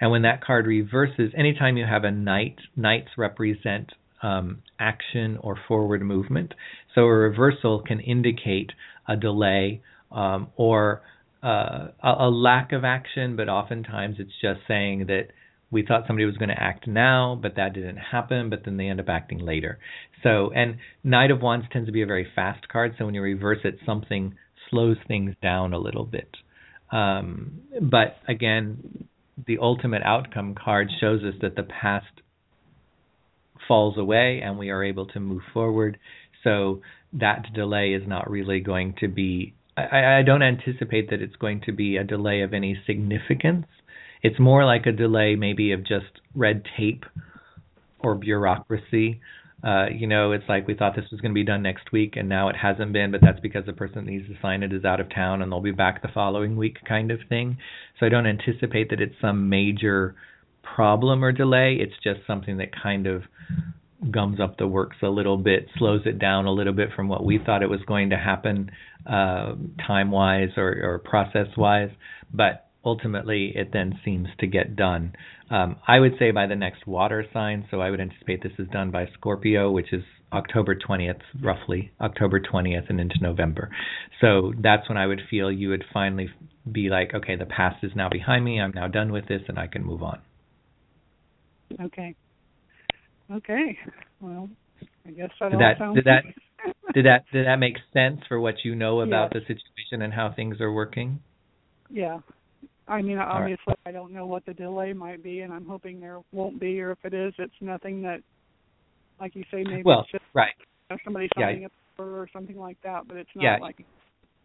and 0.00 0.10
when 0.10 0.22
that 0.22 0.42
card 0.42 0.66
reverses, 0.66 1.32
anytime 1.36 1.76
you 1.76 1.84
have 1.84 2.04
a 2.04 2.10
knight, 2.10 2.56
knights 2.74 3.10
represent 3.18 3.92
um, 4.22 4.62
action 4.78 5.38
or 5.40 5.58
forward 5.68 6.02
movement. 6.02 6.54
So 6.94 7.02
a 7.02 7.12
reversal 7.12 7.82
can 7.86 8.00
indicate 8.00 8.72
a 9.08 9.16
delay 9.16 9.82
um, 10.10 10.48
or 10.56 11.02
uh, 11.42 11.88
a, 12.02 12.08
a 12.20 12.30
lack 12.30 12.72
of 12.72 12.84
action, 12.84 13.36
but 13.36 13.48
oftentimes 13.48 14.16
it's 14.18 14.32
just 14.40 14.60
saying 14.66 15.06
that 15.06 15.28
we 15.70 15.84
thought 15.86 16.04
somebody 16.06 16.26
was 16.26 16.36
going 16.36 16.48
to 16.48 16.60
act 16.60 16.86
now, 16.86 17.38
but 17.40 17.56
that 17.56 17.72
didn't 17.74 17.96
happen, 17.96 18.50
but 18.50 18.64
then 18.64 18.76
they 18.76 18.88
end 18.88 19.00
up 19.00 19.08
acting 19.08 19.38
later. 19.38 19.78
So, 20.22 20.50
and 20.54 20.78
Knight 21.04 21.30
of 21.30 21.40
Wands 21.40 21.66
tends 21.72 21.86
to 21.86 21.92
be 21.92 22.02
a 22.02 22.06
very 22.06 22.26
fast 22.34 22.68
card, 22.68 22.96
so 22.98 23.06
when 23.06 23.14
you 23.14 23.22
reverse 23.22 23.60
it, 23.64 23.78
something 23.86 24.34
slows 24.68 24.96
things 25.06 25.34
down 25.40 25.72
a 25.72 25.78
little 25.78 26.04
bit. 26.04 26.36
Um, 26.90 27.60
but 27.80 28.16
again, 28.26 29.06
the 29.46 29.58
ultimate 29.58 30.02
outcome 30.04 30.54
card 30.54 30.90
shows 31.00 31.22
us 31.22 31.34
that 31.42 31.56
the 31.56 31.62
past 31.62 32.06
falls 33.66 33.96
away 33.96 34.40
and 34.42 34.58
we 34.58 34.70
are 34.70 34.82
able 34.82 35.06
to 35.06 35.20
move 35.20 35.42
forward. 35.52 35.98
So 36.42 36.80
that 37.12 37.52
delay 37.54 37.92
is 37.92 38.02
not 38.06 38.30
really 38.30 38.60
going 38.60 38.94
to 39.00 39.08
be. 39.08 39.54
I, 39.76 40.18
I 40.18 40.22
don't 40.22 40.42
anticipate 40.42 41.10
that 41.10 41.22
it's 41.22 41.36
going 41.36 41.62
to 41.66 41.72
be 41.72 41.96
a 41.96 42.04
delay 42.04 42.42
of 42.42 42.54
any 42.54 42.80
significance. 42.86 43.66
It's 44.22 44.38
more 44.38 44.64
like 44.64 44.86
a 44.86 44.92
delay, 44.92 45.36
maybe 45.36 45.72
of 45.72 45.80
just 45.80 46.20
red 46.34 46.62
tape 46.76 47.04
or 48.00 48.14
bureaucracy 48.14 49.20
uh, 49.62 49.86
you 49.94 50.06
know, 50.06 50.32
it's 50.32 50.48
like 50.48 50.66
we 50.66 50.74
thought 50.74 50.96
this 50.96 51.10
was 51.10 51.20
going 51.20 51.32
to 51.32 51.34
be 51.34 51.44
done 51.44 51.62
next 51.62 51.92
week 51.92 52.14
and 52.16 52.28
now 52.28 52.48
it 52.48 52.56
hasn't 52.56 52.92
been, 52.92 53.10
but 53.10 53.20
that's 53.20 53.40
because 53.40 53.66
the 53.66 53.72
person 53.72 54.04
that 54.04 54.10
needs 54.10 54.26
to 54.26 54.34
sign 54.40 54.62
it 54.62 54.72
is 54.72 54.84
out 54.84 55.00
of 55.00 55.14
town 55.14 55.42
and 55.42 55.52
they'll 55.52 55.60
be 55.60 55.70
back 55.70 56.00
the 56.02 56.08
following 56.08 56.56
week 56.56 56.78
kind 56.88 57.10
of 57.10 57.18
thing. 57.28 57.58
So 57.98 58.06
I 58.06 58.08
don't 58.08 58.26
anticipate 58.26 58.90
that 58.90 59.00
it's 59.00 59.14
some 59.20 59.48
major 59.50 60.14
problem 60.62 61.22
or 61.22 61.32
delay. 61.32 61.76
It's 61.78 61.94
just 62.02 62.20
something 62.26 62.56
that 62.58 62.68
kind 62.82 63.06
of 63.06 63.24
gums 64.10 64.40
up 64.40 64.56
the 64.56 64.66
works 64.66 64.96
a 65.02 65.08
little 65.08 65.36
bit, 65.36 65.66
slows 65.76 66.02
it 66.06 66.18
down 66.18 66.46
a 66.46 66.52
little 66.52 66.72
bit 66.72 66.88
from 66.96 67.08
what 67.08 67.24
we 67.24 67.38
thought 67.38 67.62
it 67.62 67.68
was 67.68 67.80
going 67.86 68.10
to 68.10 68.16
happen 68.16 68.70
uh, 69.06 69.54
time 69.86 70.10
wise 70.10 70.50
or, 70.56 70.80
or 70.82 70.98
process 70.98 71.48
wise. 71.56 71.90
But 72.32 72.69
ultimately 72.84 73.52
it 73.54 73.70
then 73.72 73.98
seems 74.04 74.28
to 74.38 74.46
get 74.46 74.76
done. 74.76 75.12
Um, 75.50 75.76
I 75.86 75.98
would 75.98 76.14
say 76.18 76.30
by 76.30 76.46
the 76.46 76.56
next 76.56 76.86
water 76.86 77.24
sign, 77.32 77.66
so 77.70 77.80
I 77.80 77.90
would 77.90 78.00
anticipate 78.00 78.42
this 78.42 78.52
is 78.58 78.68
done 78.68 78.90
by 78.90 79.06
Scorpio, 79.14 79.70
which 79.70 79.92
is 79.92 80.02
October 80.32 80.76
20th, 80.76 81.20
roughly 81.42 81.90
October 82.00 82.40
20th 82.40 82.88
and 82.88 83.00
into 83.00 83.16
November. 83.20 83.70
So 84.20 84.52
that's 84.62 84.88
when 84.88 84.96
I 84.96 85.06
would 85.06 85.20
feel 85.28 85.50
you 85.50 85.70
would 85.70 85.84
finally 85.92 86.28
be 86.70 86.88
like, 86.88 87.12
okay, 87.14 87.36
the 87.36 87.46
past 87.46 87.82
is 87.82 87.92
now 87.96 88.08
behind 88.08 88.44
me. 88.44 88.60
I'm 88.60 88.72
now 88.72 88.86
done 88.86 89.12
with 89.12 89.26
this, 89.26 89.42
and 89.48 89.58
I 89.58 89.66
can 89.66 89.84
move 89.84 90.02
on. 90.02 90.20
Okay. 91.80 92.14
Okay. 93.30 93.78
Well, 94.20 94.48
I 95.06 95.10
guess 95.10 95.30
that 95.40 95.50
Did 95.50 95.54
all 95.54 95.60
that 95.60 95.78
sounds 95.78 95.94
did 95.96 96.04
that 96.04 96.24
did 96.94 97.06
that 97.06 97.24
did 97.32 97.46
that 97.46 97.56
make 97.56 97.76
sense 97.92 98.20
for 98.28 98.40
what 98.40 98.56
you 98.64 98.74
know 98.74 99.00
about 99.00 99.32
the 99.32 99.40
situation 99.40 100.02
and 100.02 100.12
how 100.12 100.32
things 100.34 100.60
are 100.60 100.72
working? 100.72 101.20
Yeah. 101.88 102.18
I 102.90 103.02
mean, 103.02 103.16
right. 103.16 103.28
obviously, 103.28 103.74
I 103.86 103.92
don't 103.92 104.12
know 104.12 104.26
what 104.26 104.44
the 104.46 104.54
delay 104.54 104.92
might 104.92 105.22
be, 105.22 105.40
and 105.40 105.52
I'm 105.52 105.64
hoping 105.64 106.00
there 106.00 106.20
won't 106.32 106.58
be, 106.58 106.80
or 106.80 106.90
if 106.90 106.98
it 107.04 107.14
is, 107.14 107.32
it's 107.38 107.54
nothing 107.60 108.02
that, 108.02 108.20
like 109.20 109.34
you 109.36 109.44
say, 109.52 109.62
maybe 109.62 109.82
Well, 109.84 110.00
it's 110.00 110.10
just 110.10 110.24
right. 110.34 110.52
you 110.58 110.96
know, 110.96 110.98
somebody 111.04 111.28
Yeah. 111.38 111.46
signing 111.46 111.64
up 111.66 111.72
for 111.96 112.20
or 112.20 112.28
something 112.32 112.58
like 112.58 112.78
that, 112.82 113.06
but 113.06 113.16
it's 113.16 113.30
not 113.36 113.44
Yeah. 113.44 113.58
like 113.58 113.76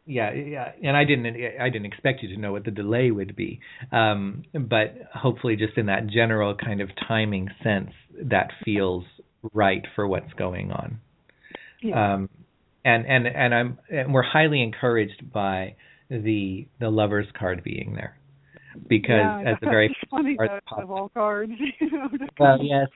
Yeah, 0.08 0.32
yeah, 0.34 0.72
and 0.84 0.96
I 0.96 1.04
didn't 1.04 1.26
I 1.60 1.68
didn't 1.70 1.88
expect 1.88 2.22
you 2.22 2.30
to 2.30 2.38
know 2.38 2.52
what 2.52 2.64
the 2.64 2.70
delay 2.70 3.10
would 3.10 3.36
be, 3.36 3.60
um, 3.92 4.44
but 4.54 4.94
hopefully, 5.12 5.56
just 5.56 5.78
in 5.80 5.88
that 5.88 6.06
general 6.06 6.54
kind 6.56 6.80
of 6.80 6.90
timing 7.08 7.50
sense, 7.64 7.90
that 8.22 8.52
feels 8.64 9.04
right 9.54 9.84
for 9.96 10.08
what's 10.08 10.32
going 10.34 10.72
on. 10.72 11.00
yeah. 11.82 12.14
Um, 12.14 12.30
and 12.84 13.08
and 13.08 13.26
and 13.26 13.56
I'm 13.56 13.80
and 13.90 14.14
we're 14.14 14.22
highly 14.22 14.62
encouraged 14.62 15.32
by 15.34 15.76
the 16.10 16.68
the 16.80 16.90
lovers 16.90 17.26
card 17.38 17.64
being 17.64 17.96
there 17.96 18.20
because 18.88 19.22
yeah, 19.22 19.52
as 19.52 19.58
the 19.62 19.68
very 19.68 19.96
funny 20.10 20.36
pops 20.38 20.84
of 20.84 20.92
all 20.92 21.10
cards, 21.10 21.54
you 21.80 21.92
know. 21.92 22.10
Well, 22.40 22.58
yes, 22.62 22.88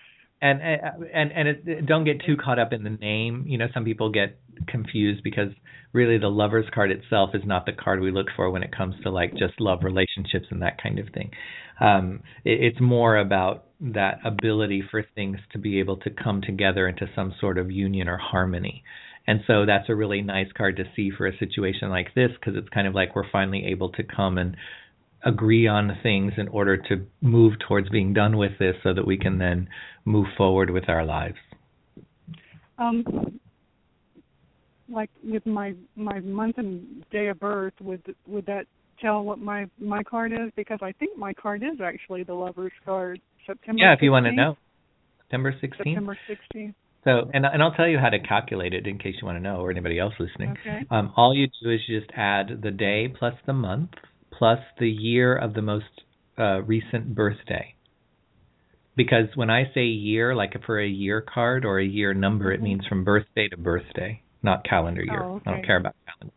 and 0.41 0.61
and 0.61 1.31
and 1.31 1.47
it, 1.47 1.85
don't 1.85 2.06
get 2.06 2.22
too 2.26 2.35
caught 2.38 2.60
up 2.60 2.73
in 2.73 2.84
the 2.84 2.89
name. 2.89 3.45
You 3.47 3.57
know, 3.57 3.68
some 3.73 3.85
people 3.85 4.11
get 4.11 4.39
confused 4.68 5.23
because 5.23 5.49
really 5.93 6.18
the 6.18 6.27
lovers 6.27 6.65
card 6.73 6.91
itself 6.91 7.31
is 7.34 7.41
not 7.45 7.65
the 7.65 7.73
card 7.73 7.99
we 7.99 8.11
look 8.11 8.27
for 8.35 8.49
when 8.49 8.64
it 8.64 8.76
comes 8.76 8.95
to 9.03 9.10
like 9.10 9.31
just 9.31 9.60
love 9.60 9.80
relationships 9.84 10.45
and 10.51 10.61
that 10.61 10.81
kind 10.81 10.99
of 10.99 11.07
thing. 11.14 11.31
Um, 11.80 12.22
it, 12.45 12.61
it's 12.61 12.81
more 12.81 13.18
about 13.18 13.65
that 13.81 14.19
ability 14.26 14.84
for 14.91 15.06
things 15.15 15.38
to 15.53 15.57
be 15.57 15.80
able 15.80 15.97
to 15.97 16.10
come 16.10 16.41
together 16.41 16.88
into 16.88 17.07
some 17.15 17.34
sort 17.39 17.57
of 17.57 17.72
union 17.72 18.07
or 18.07 18.18
harmony. 18.18 18.84
And 19.26 19.41
so 19.45 19.65
that's 19.65 19.89
a 19.89 19.95
really 19.95 20.22
nice 20.22 20.51
card 20.57 20.77
to 20.77 20.84
see 20.95 21.11
for 21.15 21.27
a 21.27 21.38
situation 21.38 21.89
like 21.89 22.14
this 22.15 22.31
because 22.39 22.57
it's 22.57 22.69
kind 22.69 22.88
of 22.88 22.95
like 22.95 23.15
we're 23.15 23.30
finally 23.31 23.65
able 23.68 23.89
to 23.91 24.03
come 24.03 24.38
and 24.38 24.57
agree 25.26 25.68
on 25.68 25.98
things 26.02 26.34
in 26.38 26.48
order 26.48 26.78
to 26.78 27.06
move 27.22 27.54
towards 27.68 27.90
being 27.90 28.14
done 28.14 28.38
with 28.38 28.52
this 28.60 28.76
so 28.84 28.94
that 28.94 29.06
we 29.06 29.18
can 29.18 29.38
then 29.38 29.68
move 30.06 30.28
forward 30.38 30.70
with 30.70 30.88
our 30.88 31.06
lives. 31.06 31.38
Um, 32.78 33.40
like 34.88 35.10
with 35.24 35.46
my 35.46 35.74
my 35.96 36.20
month 36.22 36.58
and 36.58 37.04
day 37.12 37.28
of 37.28 37.40
birth, 37.40 37.74
would 37.82 38.02
would 38.28 38.46
that 38.46 38.66
tell 39.02 39.24
what 39.24 39.40
my 39.40 39.68
my 39.80 40.04
card 40.04 40.32
is? 40.32 40.52
Because 40.56 40.80
I 40.82 40.94
think 40.94 41.18
my 41.18 41.34
card 41.34 41.64
is 41.64 41.82
actually 41.84 42.24
the 42.24 42.34
lover's 42.34 42.72
card. 42.86 43.20
September. 43.46 43.82
yeah, 43.82 43.94
if 43.94 44.02
you 44.02 44.12
want 44.12 44.26
to 44.26 44.32
know. 44.32 44.58
September 45.22 45.52
16th. 45.52 45.78
September 45.78 46.18
16th. 46.30 46.74
So, 47.04 47.30
and 47.34 47.46
and 47.46 47.64
I'll 47.64 47.74
tell 47.74 47.88
you 47.88 47.98
how 47.98 48.10
to 48.10 48.20
calculate 48.20 48.74
it 48.74 48.88
in 48.88 48.98
case 48.98 49.16
you 49.22 49.26
want 49.26 49.38
to 49.38 49.41
know 49.41 49.58
or 49.58 49.72
anybody 49.72 50.00
else 50.00 50.14
listening. 50.20 50.56
Okay. 50.62 50.86
Um, 50.90 51.14
all 51.16 51.36
you 51.36 51.48
do 51.62 51.70
is 51.70 51.80
you 51.88 52.00
just 52.00 52.12
add 52.16 52.62
the 52.62 52.72
day 52.72 53.08
plus 53.08 53.34
the 53.46 53.54
month 53.54 53.91
plus 54.40 54.60
the 54.80 54.90
year 54.90 55.36
of 55.36 55.53
the 55.53 55.61
most 55.61 55.86
uh, 56.40 56.61
recent 56.61 57.14
birthday. 57.14 57.76
Because 58.95 59.28
when 59.36 59.49
I 59.49 59.66
say 59.74 59.84
year, 59.84 60.34
like 60.34 60.53
for 60.66 60.80
a 60.80 60.88
year 60.88 61.22
card 61.22 61.66
or 61.66 61.80
a 61.80 61.86
year 61.86 62.14
number, 62.14 62.52
it 62.52 62.61
Mhm. 62.61 62.64
means 62.64 62.88
from 62.88 63.03
birthday 63.03 63.49
to 63.49 63.57
birthday, 63.57 64.22
not 64.41 64.64
calendar 64.64 65.03
year. 65.03 65.24
Oh, 65.24 65.41
I 65.45 65.52
don't 65.52 65.66
care 65.66 65.78
about 65.78 65.95
calendar. 66.06 66.34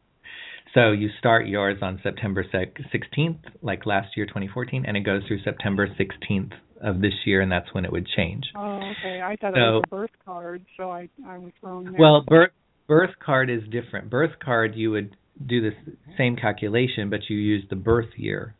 So 0.74 0.90
you 0.90 1.10
start 1.18 1.46
yours 1.46 1.80
on 1.82 2.00
September 2.02 2.42
16th, 2.42 3.44
like 3.62 3.86
last 3.86 4.16
year, 4.16 4.26
2014, 4.26 4.84
and 4.84 4.96
it 4.96 5.00
goes 5.00 5.22
through 5.26 5.40
September 5.40 5.86
16th 5.86 6.52
of 6.80 7.00
this 7.00 7.14
year, 7.24 7.40
and 7.40 7.52
that's 7.52 7.72
when 7.72 7.84
it 7.84 7.92
would 7.92 8.06
change. 8.06 8.50
Oh, 8.56 8.80
okay. 8.98 9.20
I 9.22 9.36
thought 9.36 9.56
it 9.56 9.60
was 9.60 9.84
a 9.84 9.88
birth 9.88 10.18
card, 10.24 10.64
so 10.76 10.90
I 10.90 11.08
I 11.26 11.38
was 11.38 11.52
wrong 11.62 11.84
there. 11.84 12.00
Well, 12.00 12.22
birth 12.22 12.52
birth 12.88 13.16
card 13.20 13.50
is 13.50 13.62
different. 13.68 14.10
Birth 14.10 14.38
card 14.40 14.74
you 14.74 14.90
would 14.90 15.16
do 15.46 15.60
the 15.60 15.70
same 16.16 16.36
calculation, 16.36 17.10
but 17.10 17.20
you 17.28 17.36
use 17.36 17.64
the 17.70 17.76
birth 17.76 18.10
year. 18.16 18.54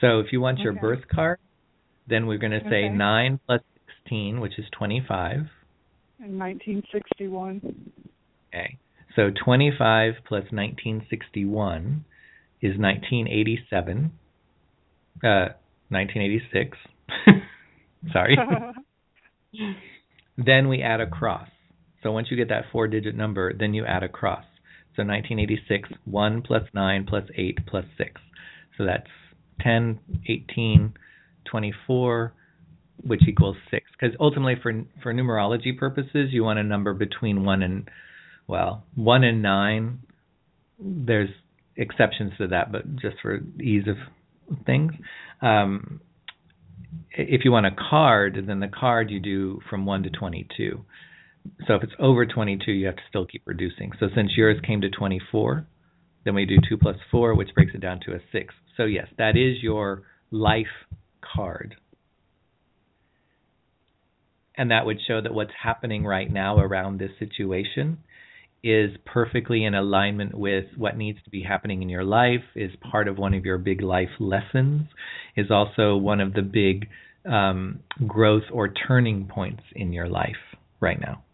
So 0.00 0.18
if 0.20 0.32
you 0.32 0.40
want 0.40 0.58
your 0.60 0.72
birth 0.72 1.02
card, 1.12 1.38
then 2.08 2.26
we're 2.26 2.38
going 2.38 2.52
to 2.52 2.60
say 2.68 2.86
Okay. 2.86 2.88
9 2.88 3.40
plus 3.46 3.60
16, 4.04 4.40
which 4.40 4.58
is 4.58 4.64
25. 4.76 5.36
in 6.18 6.38
1961. 6.38 7.92
Okay. 8.54 8.78
So 9.14 9.30
25 9.44 10.14
plus 10.26 10.44
1961 10.50 12.04
is 12.60 12.76
1987. 12.78 14.12
Uh 15.22 15.48
1986. 15.90 16.78
Sorry. 18.12 18.36
then 20.38 20.68
we 20.68 20.82
add 20.82 21.00
a 21.00 21.06
cross. 21.06 21.48
So 22.02 22.12
once 22.12 22.28
you 22.30 22.36
get 22.36 22.48
that 22.48 22.64
four 22.72 22.88
digit 22.88 23.14
number, 23.14 23.52
then 23.52 23.74
you 23.74 23.84
add 23.84 24.02
a 24.02 24.08
cross. 24.08 24.44
So 24.94 25.02
1986, 25.04 25.88
1 26.04 26.42
plus 26.42 26.62
9 26.74 27.06
plus 27.08 27.24
8 27.34 27.66
plus 27.66 27.84
6. 27.96 28.20
So 28.76 28.84
that's 28.84 29.08
10, 29.62 29.98
18, 30.28 30.94
24, 31.50 32.32
which 33.06 33.22
equals 33.26 33.56
6. 33.70 33.84
Because 33.92 34.16
ultimately, 34.20 34.56
for 34.62 34.84
for 35.02 35.14
numerology 35.14 35.76
purposes, 35.76 36.28
you 36.30 36.44
want 36.44 36.58
a 36.58 36.62
number 36.62 36.92
between 36.92 37.44
1 37.44 37.62
and, 37.62 37.90
well, 38.46 38.84
1 38.96 39.24
and 39.24 39.42
9. 39.42 39.98
There's 40.78 41.30
exceptions 41.76 42.32
to 42.38 42.48
that, 42.48 42.70
but 42.70 42.96
just 42.96 43.16
for 43.22 43.40
ease 43.60 43.86
of 43.88 43.96
things. 44.66 44.92
Um, 45.40 46.00
if 47.12 47.44
you 47.44 47.52
want 47.52 47.66
a 47.66 47.70
card, 47.70 48.44
then 48.46 48.60
the 48.60 48.68
card 48.68 49.10
you 49.10 49.20
do 49.20 49.60
from 49.70 49.86
1 49.86 50.02
to 50.04 50.10
22. 50.10 50.84
So 51.66 51.74
if 51.74 51.82
it's 51.82 51.92
over 51.98 52.26
22, 52.26 52.72
you 52.72 52.86
have 52.86 52.96
to 52.96 53.02
still 53.08 53.26
keep 53.26 53.42
reducing. 53.46 53.92
So 53.98 54.08
since 54.14 54.32
yours 54.36 54.60
came 54.66 54.80
to 54.80 54.90
24, 54.90 55.66
then 56.24 56.34
we 56.34 56.46
do 56.46 56.56
2 56.68 56.78
plus 56.78 56.96
4, 57.10 57.34
which 57.34 57.54
breaks 57.54 57.72
it 57.74 57.80
down 57.80 58.00
to 58.06 58.12
a 58.12 58.18
6. 58.32 58.54
So 58.76 58.84
yes, 58.84 59.08
that 59.18 59.36
is 59.36 59.62
your 59.62 60.02
life 60.30 60.66
card. 61.20 61.76
And 64.56 64.70
that 64.70 64.86
would 64.86 64.98
show 65.06 65.20
that 65.20 65.34
what's 65.34 65.52
happening 65.62 66.04
right 66.04 66.30
now 66.30 66.58
around 66.58 66.98
this 66.98 67.10
situation 67.18 67.98
is 68.62 68.90
perfectly 69.04 69.64
in 69.64 69.74
alignment 69.74 70.34
with 70.34 70.66
what 70.76 70.96
needs 70.96 71.18
to 71.24 71.30
be 71.30 71.42
happening 71.42 71.82
in 71.82 71.88
your 71.88 72.04
life, 72.04 72.44
is 72.54 72.70
part 72.80 73.08
of 73.08 73.18
one 73.18 73.34
of 73.34 73.44
your 73.44 73.58
big 73.58 73.82
life 73.82 74.10
lessons, 74.20 74.82
is 75.36 75.50
also 75.50 75.96
one 75.96 76.20
of 76.20 76.32
the 76.34 76.42
big 76.42 76.86
um, 77.24 77.80
growth 78.06 78.44
or 78.52 78.68
turning 78.68 79.26
points 79.26 79.62
in 79.74 79.92
your 79.92 80.08
life 80.08 80.36
right 80.80 81.00
now. 81.00 81.24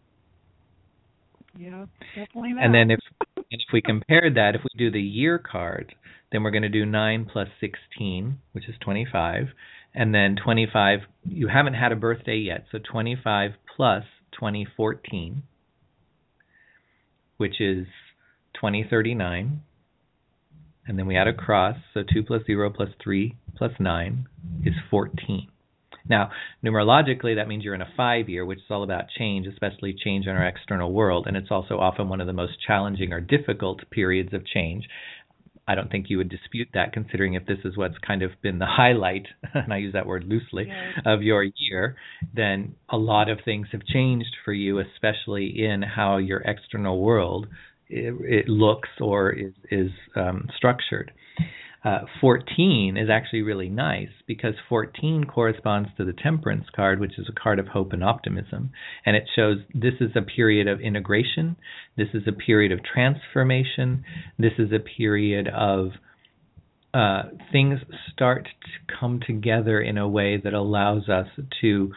Yeah, 1.59 1.87
definitely. 2.15 2.53
And 2.61 2.73
then 2.73 2.89
if 2.89 2.99
and 3.35 3.61
if 3.61 3.73
we 3.73 3.81
compare 3.81 4.31
that, 4.33 4.55
if 4.55 4.61
we 4.63 4.69
do 4.77 4.89
the 4.89 5.01
year 5.01 5.37
card, 5.37 5.93
then 6.31 6.41
we're 6.41 6.51
going 6.51 6.63
to 6.63 6.69
do 6.69 6.85
9 6.85 7.29
plus 7.31 7.49
16, 7.59 8.39
which 8.53 8.69
is 8.69 8.75
25, 8.79 9.47
and 9.93 10.13
then 10.15 10.37
25, 10.41 10.99
you 11.27 11.49
haven't 11.49 11.73
had 11.73 11.91
a 11.91 11.97
birthday 11.97 12.37
yet, 12.37 12.65
so 12.71 12.77
25 12.77 13.51
plus 13.75 14.03
2014, 14.31 15.43
which 17.37 17.59
is 17.59 17.87
2039, 18.53 19.61
and 20.87 20.99
then 20.99 21.07
we 21.07 21.17
add 21.17 21.27
a 21.27 21.33
cross, 21.33 21.75
so 21.93 22.03
2 22.03 22.23
plus 22.23 22.43
0 22.45 22.69
plus 22.69 22.89
3 23.03 23.35
plus 23.57 23.71
9 23.79 24.27
is 24.63 24.75
14. 24.89 25.47
Now, 26.09 26.31
numerologically, 26.65 27.35
that 27.35 27.47
means 27.47 27.63
you're 27.63 27.75
in 27.75 27.81
a 27.81 27.93
five 27.95 28.27
year, 28.29 28.45
which 28.45 28.59
is 28.59 28.65
all 28.69 28.83
about 28.83 29.05
change, 29.17 29.45
especially 29.47 29.93
change 29.93 30.25
in 30.25 30.35
our 30.35 30.47
external 30.47 30.91
world. 30.91 31.25
And 31.27 31.37
it's 31.37 31.51
also 31.51 31.77
often 31.79 32.09
one 32.09 32.19
of 32.21 32.27
the 32.27 32.33
most 32.33 32.53
challenging 32.65 33.13
or 33.13 33.21
difficult 33.21 33.81
periods 33.91 34.33
of 34.33 34.45
change. 34.45 34.85
I 35.67 35.75
don't 35.75 35.91
think 35.91 36.07
you 36.09 36.17
would 36.17 36.29
dispute 36.29 36.69
that, 36.73 36.93
considering 36.93 37.35
if 37.35 37.45
this 37.45 37.59
is 37.63 37.77
what's 37.77 37.97
kind 37.99 38.23
of 38.23 38.31
been 38.41 38.57
the 38.57 38.65
highlight, 38.65 39.27
and 39.53 39.71
I 39.71 39.77
use 39.77 39.93
that 39.93 40.07
word 40.07 40.23
loosely, 40.23 40.65
Yes. 40.67 41.03
of 41.05 41.21
your 41.21 41.43
year, 41.43 41.95
then 42.33 42.73
a 42.89 42.97
lot 42.97 43.29
of 43.29 43.39
things 43.45 43.67
have 43.71 43.85
changed 43.85 44.35
for 44.43 44.51
you, 44.51 44.79
especially 44.79 45.63
in 45.63 45.83
how 45.83 46.17
your 46.17 46.39
external 46.39 46.99
world 46.99 47.47
it, 47.87 48.13
it 48.21 48.49
looks 48.49 48.89
or 48.99 49.31
is, 49.31 49.53
is 49.71 49.91
um, 50.15 50.47
structured. 50.57 51.11
Uh, 51.81 51.99
14 52.19 52.97
is 52.97 53.09
actually 53.09 53.41
really 53.41 53.69
nice 53.69 54.09
because 54.27 54.55
14 54.67 55.23
corresponds 55.23 55.87
to 55.95 56.03
the 56.03 56.11
temperance 56.11 56.65
card, 56.75 56.99
which 56.99 57.17
is 57.17 57.29
a 57.29 57.39
card 57.39 57.57
of 57.57 57.67
hope 57.67 57.93
and 57.93 58.03
optimism. 58.03 58.71
And 59.05 59.15
it 59.15 59.29
shows 59.33 59.59
this 59.73 59.93
is 60.01 60.11
a 60.13 60.21
period 60.21 60.67
of 60.67 60.81
integration, 60.81 61.55
this 61.95 62.09
is 62.13 62.23
a 62.27 62.33
period 62.33 62.73
of 62.73 62.83
transformation, 62.83 64.03
this 64.37 64.51
is 64.59 64.73
a 64.73 64.79
period 64.79 65.47
of 65.47 65.91
uh, 66.93 67.23
things 67.51 67.79
start 68.11 68.45
to 68.45 68.95
come 68.99 69.21
together 69.25 69.79
in 69.79 69.97
a 69.97 70.07
way 70.07 70.35
that 70.37 70.53
allows 70.53 71.07
us 71.07 71.27
to 71.61 71.93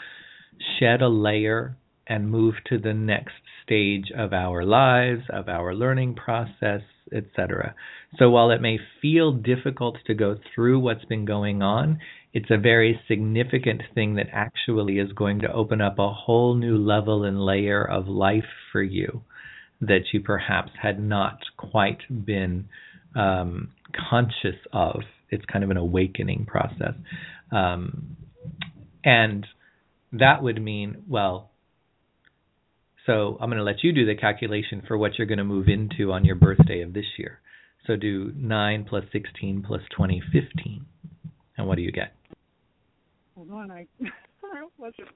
shed 0.79 1.03
a 1.03 1.09
layer 1.09 1.77
and 2.07 2.31
move 2.31 2.55
to 2.69 2.79
the 2.79 2.93
next 2.93 3.35
stage 3.65 4.13
of 4.17 4.33
our 4.33 4.65
lives, 4.65 5.23
of 5.29 5.49
our 5.49 5.75
learning 5.75 6.15
process, 6.15 6.83
etc. 7.15 7.75
So 8.19 8.31
while 8.31 8.51
it 8.51 8.61
may 8.61 8.79
feel 9.01 9.33
difficult 9.33 9.99
to 10.07 10.15
go 10.15 10.37
through 10.55 10.81
what's 10.81 11.05
been 11.05 11.25
going 11.25 11.63
on, 11.63 11.99
it's 12.33 12.51
a 12.51 12.59
very 12.59 13.01
significant 13.09 13.83
thing 13.95 14.15
that 14.15 14.27
actually 14.33 14.99
is 14.99 15.13
going 15.13 15.41
to 15.41 15.53
open 15.53 15.81
up 15.81 15.99
a 15.99 16.13
whole 16.13 16.55
new 16.55 16.79
level 16.79 17.25
and 17.25 17.41
layer 17.41 17.85
of 17.85 18.09
life 18.09 18.49
for 18.71 18.83
you 18.83 19.23
that 19.81 20.13
you 20.13 20.21
perhaps 20.21 20.71
had 20.81 21.03
not 21.03 21.39
quite 21.57 21.99
been 22.25 22.69
um, 23.15 23.71
conscious 24.11 24.57
of. 24.73 25.03
It's 25.31 25.45
kind 25.47 25.65
of 25.65 25.71
an 25.71 25.77
awakening 25.77 26.47
process. 26.47 26.95
Um, 27.51 28.17
and 29.05 29.47
that 30.13 30.43
would 30.43 30.63
mean, 30.63 31.05
well, 31.09 31.51
so 33.07 33.37
I'm 33.41 33.49
going 33.49 33.59
to 33.59 33.65
let 33.65 33.83
you 33.83 33.93
do 33.93 34.07
the 34.07 34.15
calculation 34.15 34.83
for 34.87 34.97
what 34.97 35.19
you're 35.19 35.27
going 35.27 35.39
to 35.39 35.45
move 35.45 35.69
into 35.69 36.13
on 36.13 36.25
your 36.25 36.37
birthday 36.37 36.83
of 36.83 36.93
this 36.93 37.05
year. 37.19 37.41
So 37.87 37.97
do 37.97 38.33
9 38.37 38.85
plus 38.89 39.05
16 39.13 39.65
plus 39.67 39.81
20, 39.97 40.23
15. 40.33 40.87
And 41.59 41.67
what 41.67 41.77
do 41.77 41.83
you 41.83 41.93
get? 41.93 42.15
Hold 43.35 43.51
on, 43.51 43.71
I, 43.71 43.87
I 44.05 44.65
wasn't. 44.79 45.09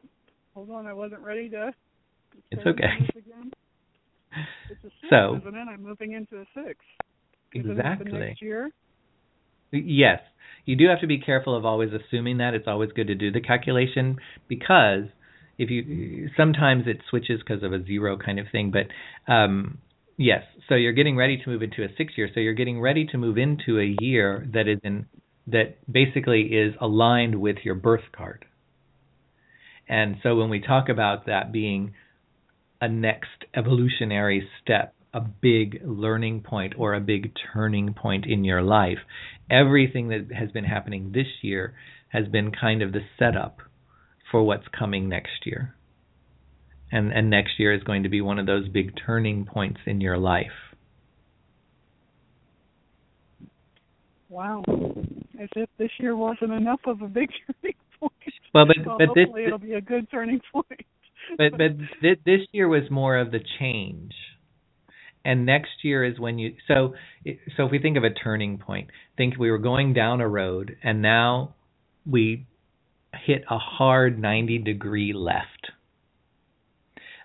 Hold 0.54 0.70
on, 0.70 0.86
I 0.86 0.92
wasn't 0.92 1.20
ready 1.22 1.48
to. 1.50 1.72
It's 2.50 2.66
okay. 2.66 2.84
Again. 3.10 3.52
It's 4.68 4.82
six, 4.82 4.94
So- 5.08 5.36
isn't 5.40 5.54
it? 5.54 5.66
I'm 5.66 5.82
moving 5.82 6.12
into 6.12 6.36
a 6.40 6.44
six. 6.54 6.78
Exactly. 7.54 7.70
Isn't 7.72 7.80
it 8.08 8.12
the 8.12 8.18
next 8.18 8.42
year? 8.42 8.70
Yes. 9.72 10.20
You 10.66 10.76
do 10.76 10.88
have 10.88 11.00
to 11.00 11.06
be 11.06 11.18
careful 11.18 11.56
of 11.56 11.64
always 11.64 11.90
assuming 11.92 12.38
that. 12.38 12.52
It's 12.52 12.66
always 12.68 12.90
good 12.92 13.06
to 13.06 13.14
do 13.14 13.30
the 13.30 13.40
calculation 13.40 14.16
because 14.48 15.04
if 15.58 15.70
you 15.70 16.28
sometimes 16.36 16.84
it 16.86 17.00
switches 17.08 17.40
because 17.40 17.62
of 17.62 17.72
a 17.72 17.84
zero 17.84 18.16
kind 18.18 18.38
of 18.38 18.46
thing, 18.52 18.72
but 18.72 19.32
um 19.32 19.78
yes. 20.16 20.42
So 20.68 20.74
you're 20.74 20.92
getting 20.92 21.16
ready 21.16 21.36
to 21.42 21.48
move 21.48 21.62
into 21.62 21.84
a 21.84 21.88
6 21.96 22.12
year. 22.16 22.28
So 22.32 22.40
you're 22.40 22.54
getting 22.54 22.80
ready 22.80 23.06
to 23.06 23.18
move 23.18 23.38
into 23.38 23.78
a 23.78 23.94
year 24.00 24.46
that 24.52 24.66
is 24.68 24.78
in 24.82 25.06
that 25.46 25.78
basically 25.90 26.42
is 26.42 26.74
aligned 26.80 27.40
with 27.40 27.58
your 27.64 27.76
birth 27.76 28.04
card. 28.12 28.44
And 29.88 30.16
so 30.22 30.34
when 30.34 30.50
we 30.50 30.60
talk 30.60 30.88
about 30.88 31.26
that 31.26 31.52
being 31.52 31.94
a 32.80 32.88
next 32.88 33.44
evolutionary 33.54 34.48
step, 34.60 34.92
a 35.14 35.20
big 35.20 35.80
learning 35.84 36.42
point 36.42 36.74
or 36.76 36.94
a 36.94 37.00
big 37.00 37.32
turning 37.52 37.94
point 37.94 38.26
in 38.26 38.44
your 38.44 38.62
life, 38.62 38.98
everything 39.48 40.08
that 40.08 40.28
has 40.36 40.50
been 40.50 40.64
happening 40.64 41.12
this 41.14 41.28
year 41.42 41.74
has 42.08 42.26
been 42.26 42.50
kind 42.50 42.82
of 42.82 42.92
the 42.92 43.00
setup 43.18 43.58
for 44.30 44.42
what's 44.42 44.66
coming 44.76 45.08
next 45.08 45.44
year. 45.44 45.74
And 46.90 47.12
and 47.12 47.30
next 47.30 47.58
year 47.58 47.74
is 47.74 47.82
going 47.82 48.04
to 48.04 48.08
be 48.08 48.20
one 48.20 48.38
of 48.38 48.46
those 48.46 48.68
big 48.68 48.92
turning 49.04 49.44
points 49.44 49.80
in 49.86 50.00
your 50.00 50.18
life. 50.18 50.46
Wow. 54.28 54.62
As 55.40 55.48
if 55.56 55.68
this 55.78 55.90
year 55.98 56.16
wasn't 56.16 56.52
enough 56.52 56.80
of 56.86 57.02
a 57.02 57.08
big 57.08 57.30
turning 57.62 57.76
point. 57.98 58.12
Well, 58.54 58.66
but 58.66 58.76
well, 58.86 58.98
but 58.98 59.08
this 59.14 59.24
hopefully 59.24 59.44
it'll 59.44 59.58
be 59.58 59.74
a 59.74 59.80
good 59.80 60.10
turning 60.10 60.40
point. 60.52 60.86
but 61.36 61.52
but 61.52 61.78
th- 62.02 62.20
this 62.24 62.40
year 62.52 62.68
was 62.68 62.90
more 62.90 63.18
of 63.18 63.32
the 63.32 63.40
change 63.58 64.12
and 65.26 65.44
next 65.44 65.82
year 65.82 66.04
is 66.04 66.18
when 66.18 66.38
you 66.38 66.54
so 66.68 66.94
so 67.56 67.66
if 67.66 67.72
we 67.72 67.80
think 67.80 67.96
of 67.96 68.04
a 68.04 68.10
turning 68.10 68.58
point 68.58 68.88
think 69.16 69.36
we 69.36 69.50
were 69.50 69.58
going 69.58 69.92
down 69.92 70.20
a 70.20 70.28
road 70.28 70.76
and 70.82 71.02
now 71.02 71.54
we 72.08 72.46
hit 73.26 73.44
a 73.50 73.58
hard 73.58 74.18
90 74.18 74.58
degree 74.58 75.12
left 75.12 75.72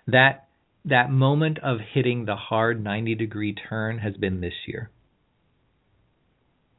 that 0.06 0.48
that 0.84 1.10
moment 1.12 1.58
of 1.60 1.78
hitting 1.92 2.24
the 2.24 2.34
hard 2.34 2.82
90 2.82 3.14
degree 3.14 3.54
turn 3.54 3.98
has 3.98 4.16
been 4.16 4.40
this 4.40 4.54
year 4.66 4.90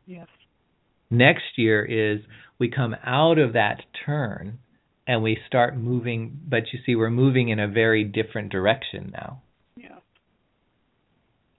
Yes. 0.05 0.27
next 1.09 1.57
year 1.57 1.85
is 1.85 2.19
we 2.59 2.69
come 2.69 2.95
out 3.05 3.39
of 3.39 3.53
that 3.53 3.81
turn 4.05 4.59
and 5.07 5.23
we 5.23 5.37
start 5.47 5.77
moving 5.77 6.37
but 6.47 6.63
you 6.73 6.79
see 6.85 6.95
we're 6.95 7.09
moving 7.09 7.47
in 7.49 7.59
a 7.59 7.67
very 7.67 8.03
different 8.03 8.51
direction 8.51 9.11
now 9.13 9.41
Yeah. 9.77 9.99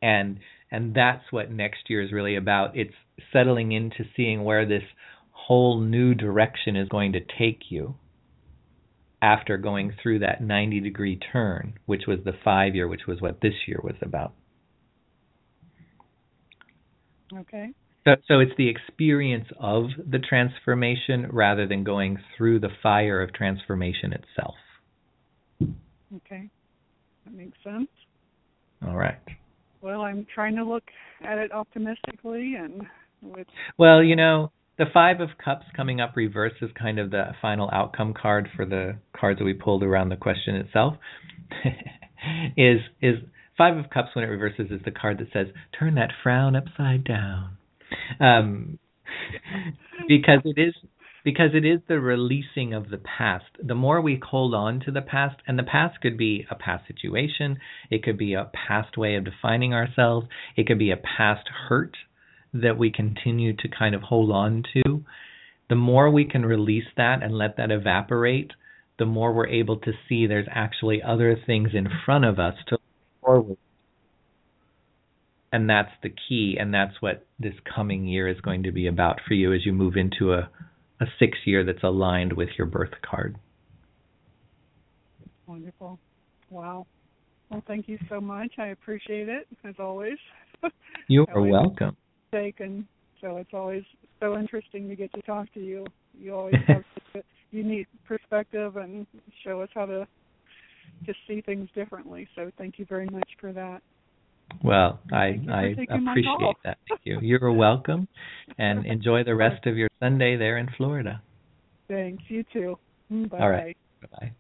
and 0.03 0.39
and 0.71 0.95
that's 0.95 1.25
what 1.31 1.51
next 1.51 1.89
year 1.89 2.03
is 2.03 2.13
really 2.13 2.37
about 2.37 2.77
it's 2.77 2.95
settling 3.33 3.73
into 3.73 4.05
seeing 4.17 4.45
where 4.45 4.67
this 4.67 4.83
whole 5.47 5.81
new 5.81 6.15
direction 6.15 6.77
is 6.77 6.89
going 6.89 7.13
to 7.13 7.21
take 7.39 7.71
you 7.71 7.95
after 9.23 9.57
going 9.57 9.93
through 10.03 10.19
that 10.19 10.43
90 10.43 10.81
degree 10.81 11.19
turn 11.33 11.75
which 11.87 12.03
was 12.07 12.19
the 12.25 12.33
5 12.45 12.75
year 12.75 12.89
which 12.89 13.07
was 13.07 13.21
what 13.21 13.41
this 13.41 13.55
year 13.67 13.81
was 13.83 13.97
about 14.03 14.33
Okay. 17.37 17.71
so 18.07 18.15
so 18.29 18.39
it's 18.41 18.53
the 18.57 18.69
experience 18.69 19.49
of 19.59 19.87
the 20.11 20.19
transformation 20.19 21.29
rather 21.33 21.67
than 21.67 21.83
going 21.85 22.19
through 22.37 22.61
the 22.61 22.69
fire 22.83 23.23
of 23.23 23.33
transformation 23.33 24.13
itself 24.13 24.55
Okay. 26.17 26.49
That 27.25 27.35
makes 27.35 27.59
sense. 27.65 27.89
all 28.87 28.97
right 28.97 29.19
Well, 29.81 30.03
I'm 30.03 30.27
trying 30.33 30.55
to 30.57 30.65
look 30.65 30.85
at 31.25 31.39
it 31.39 31.51
optimistically 31.53 32.55
and 32.55 32.83
with 33.23 33.47
Well, 33.79 34.03
you 34.03 34.17
know, 34.17 34.53
the 34.79 34.87
Five 34.93 35.21
of 35.21 35.31
Cups 35.43 35.67
coming 35.77 36.01
up 36.01 36.17
reverse 36.17 36.55
is 36.61 36.71
kind 36.79 36.99
of 36.99 37.11
the 37.11 37.27
final 37.41 37.71
outcome 37.73 38.15
card 38.15 38.49
for 38.55 38.65
the 38.65 38.97
cards 39.19 39.39
that 39.39 39.45
we 39.45 39.55
pulled 39.55 39.83
around 39.83 40.09
the 40.09 40.17
question 40.17 40.57
itself. 40.57 40.95
is 42.57 42.81
is 43.01 43.17
Five 43.57 43.77
of 43.77 43.91
Cups 43.91 44.09
when 44.15 44.25
it 44.25 44.29
reverses 44.29 44.71
is 44.71 44.81
the 44.85 44.91
card 44.91 45.19
that 45.19 45.29
says 45.33 45.55
turn 45.79 45.95
that 45.95 46.11
frown 46.23 46.57
upside 46.57 47.05
down. 47.05 47.57
Um, 48.19 48.79
because 50.09 50.41
it 50.45 50.61
is 50.61 50.75
because 51.25 51.51
it 51.55 51.65
is 51.65 51.81
the 51.89 52.01
releasing 52.01 52.75
of 52.75 52.91
the 52.91 52.99
past. 52.99 53.47
The 53.63 53.75
more 53.75 54.01
we 54.01 54.21
hold 54.23 54.55
on 54.55 54.81
to 54.81 54.91
the 54.91 55.01
past, 55.01 55.37
and 55.47 55.59
the 55.59 55.63
past 55.63 56.01
could 56.03 56.19
be 56.19 56.47
a 56.51 56.55
past 56.55 56.87
situation, 56.87 57.59
it 57.91 58.03
could 58.03 58.19
be 58.19 58.35
a 58.35 58.51
past 58.53 58.99
way 58.99 59.15
of 59.15 59.25
defining 59.25 59.73
ourselves, 59.73 60.27
it 60.55 60.67
could 60.67 60.79
be 60.79 60.91
a 60.91 60.99
past 60.99 61.49
hurt 61.69 61.97
that 62.55 62.79
we 62.79 62.91
continue 62.91 63.55
to 63.55 63.69
kind 63.69 63.95
of 63.95 64.03
hold 64.03 64.31
on 64.31 64.63
to. 64.73 65.05
The 65.69 65.75
more 65.75 66.11
we 66.11 66.25
can 66.25 66.47
release 66.47 66.85
that 66.97 67.23
and 67.23 67.37
let 67.37 67.57
that 67.57 67.71
evaporate, 67.71 68.53
the 68.99 69.07
more 69.07 69.33
we're 69.33 69.49
able 69.49 69.79
to 69.79 69.93
see 70.09 70.27
there's 70.27 70.47
actually 70.51 71.03
other 71.03 71.37
things 71.47 71.71
in 71.75 71.89
front 72.05 72.25
of 72.25 72.39
us 72.39 72.55
to 72.69 72.75
look 72.75 72.81
forward. 73.21 73.57
And 75.53 75.69
that's 75.69 75.91
the 76.03 76.11
key, 76.11 76.57
and 76.59 76.73
that's 76.73 76.95
what 77.01 77.27
this 77.39 77.55
coming 77.75 78.07
year 78.07 78.29
is 78.29 78.41
going 78.41 78.65
to 78.65 78.73
be 78.73 78.87
about 78.87 79.21
for 79.27 79.35
you 79.35 79.53
as 79.53 79.65
you 79.65 79.73
move 79.73 79.97
into 79.97 80.33
a, 80.33 80.49
a 81.01 81.07
six 81.19 81.39
year 81.45 81.65
that's 81.65 81.83
aligned 81.83 82.33
with 82.33 82.51
your 82.59 82.67
birth 82.67 82.95
card. 83.09 83.37
wonderful. 85.47 85.99
Wow. 86.51 86.87
Well, 87.51 87.63
thank 87.67 87.89
you 87.89 87.99
so 88.09 88.21
much. 88.21 88.53
I 88.59 88.69
appreciate 88.69 89.29
it 89.29 89.47
as 89.65 89.75
always. 89.79 90.19
You 91.09 91.27
are 91.35 91.43
welcome. 91.43 91.99
Taken. 92.35 92.89
So 93.21 93.37
it's 93.37 93.51
always 93.55 93.85
so 94.21 94.37
interesting 94.37 94.89
to 94.89 94.97
get 94.97 95.13
to 95.13 95.23
talk 95.23 95.53
to 95.55 95.61
you. 95.61 95.87
You 96.19 96.35
always 96.35 96.57
have 96.67 96.83
such 97.13 97.23
a 97.23 97.57
unique 97.57 97.87
perspective 98.07 98.77
and 98.77 99.07
show 99.45 99.61
us 99.61 99.69
how 99.73 99.87
to 99.87 100.07
just 101.07 101.19
see 101.29 101.41
things 101.41 101.69
differently. 101.75 102.27
So 102.35 102.51
thank 102.59 102.79
you 102.79 102.87
very 102.89 103.07
much 103.07 103.29
for 103.41 103.53
that. 103.53 103.83
Well, 104.63 105.01
I 105.13 105.31
Thank 105.31 105.43
you 105.43 105.49
for 105.87 105.93
I 105.93 106.11
appreciate 106.11 106.57
that. 106.65 106.79
Thank 106.89 107.01
you. 107.05 107.19
You're 107.23 107.53
welcome, 107.53 108.09
and 108.59 108.85
enjoy 108.87 109.25
the 109.25 109.35
rest 109.35 109.67
of 109.67 109.77
your 109.77 109.89
Sunday 110.01 110.37
there 110.37 110.59
in 110.59 110.69
Florida. 110.77 111.23
Thanks. 111.89 112.23
You 112.29 112.45
too. 112.53 112.79
Bye. 113.11 113.39
All 113.39 113.51
right. 113.51 113.77
Bye 114.03 114.09
bye. 114.21 114.33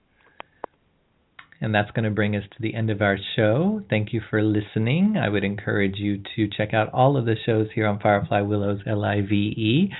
And 1.65 1.75
that's 1.75 1.91
going 1.93 2.05
to 2.05 2.11
bring 2.11 2.37
us 2.37 2.43
to 2.43 2.61
the 2.61 2.75
end 2.75 2.91
of 2.91 3.01
our 3.01 3.17
show. 3.37 3.81
Thank 3.89 4.13
you 4.13 4.21
for 4.29 4.43
listening. 4.43 5.17
I 5.17 5.31
would 5.31 5.45
encourage 5.45 5.97
you 5.97 6.21
to 6.37 6.47
check 6.55 6.75
out 6.75 6.93
all 6.93 7.17
of 7.17 7.25
the 7.25 7.37
shows 7.47 7.69
here 7.75 7.87
on 7.87 7.99
Firefly 8.01 8.43
Willows 8.43 8.81
L 8.87 9.03
I 9.03 9.23
V 9.23 9.35
E. 9.35 9.91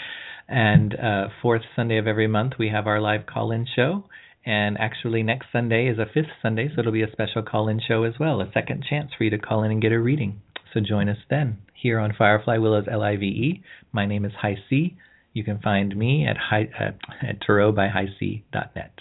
And 0.47 0.95
uh, 0.95 1.29
fourth 1.41 1.63
Sunday 1.75 1.97
of 1.97 2.07
every 2.07 2.27
month, 2.27 2.53
we 2.59 2.69
have 2.69 2.87
our 2.87 3.01
live 3.01 3.25
call 3.25 3.51
in 3.51 3.67
show. 3.75 4.05
And 4.45 4.77
actually, 4.79 5.23
next 5.23 5.47
Sunday 5.53 5.89
is 5.89 5.99
a 5.99 6.05
fifth 6.05 6.35
Sunday, 6.43 6.69
so 6.69 6.81
it'll 6.81 6.93
be 6.93 7.03
a 7.03 7.11
special 7.11 7.43
call 7.43 7.69
in 7.69 7.81
show 7.81 8.03
as 8.03 8.13
well, 8.21 8.43
a 8.43 8.53
second 8.53 8.85
chance 8.87 9.13
for 9.17 9.25
you 9.25 9.31
to 9.31 9.39
call 9.39 9.63
in 9.63 9.71
and 9.71 9.81
get 9.81 9.93
a 9.93 9.99
reading. 9.99 10.43
So 10.75 10.81
join 10.81 11.09
us 11.09 11.17
then 11.31 11.57
here 11.73 11.99
on 11.99 12.13
Firefly 12.13 12.59
Willows 12.59 12.89
L 12.93 13.03
I 13.03 13.17
V 13.17 13.25
E. 13.25 13.63
My 13.91 14.05
name 14.05 14.27
is 14.27 14.33
High 14.39 14.59
C. 14.69 14.99
You 15.33 15.45
can 15.45 15.61
find 15.61 15.97
me 15.97 16.27
at, 16.27 16.37
high, 16.37 16.69
uh, 16.79 17.27
at 17.27 17.41
tarotbyhic.net. 17.41 18.99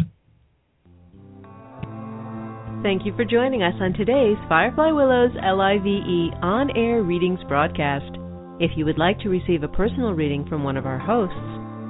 Thank 2.83 3.05
you 3.05 3.15
for 3.15 3.23
joining 3.23 3.63
us 3.63 3.75
on 3.79 3.93
today's 3.93 4.35
Firefly 4.49 4.91
Willows 4.91 5.31
LIVE 5.35 6.33
on 6.43 6.69
air 6.75 7.01
readings 7.01 7.39
broadcast. 7.47 8.11
If 8.59 8.71
you 8.75 8.83
would 8.83 8.97
like 8.97 9.17
to 9.19 9.29
receive 9.29 9.63
a 9.63 9.69
personal 9.69 10.11
reading 10.11 10.45
from 10.49 10.65
one 10.65 10.75
of 10.75 10.85
our 10.85 10.99
hosts, 10.99 11.33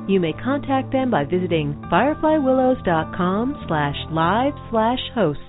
you 0.07 0.19
may 0.19 0.33
contact 0.33 0.91
them 0.91 1.09
by 1.09 1.25
visiting 1.25 1.73
fireflywillows.com 1.91 3.65
slash 3.67 3.95
live 4.11 4.53
slash 4.69 4.99
hosts. 5.15 5.41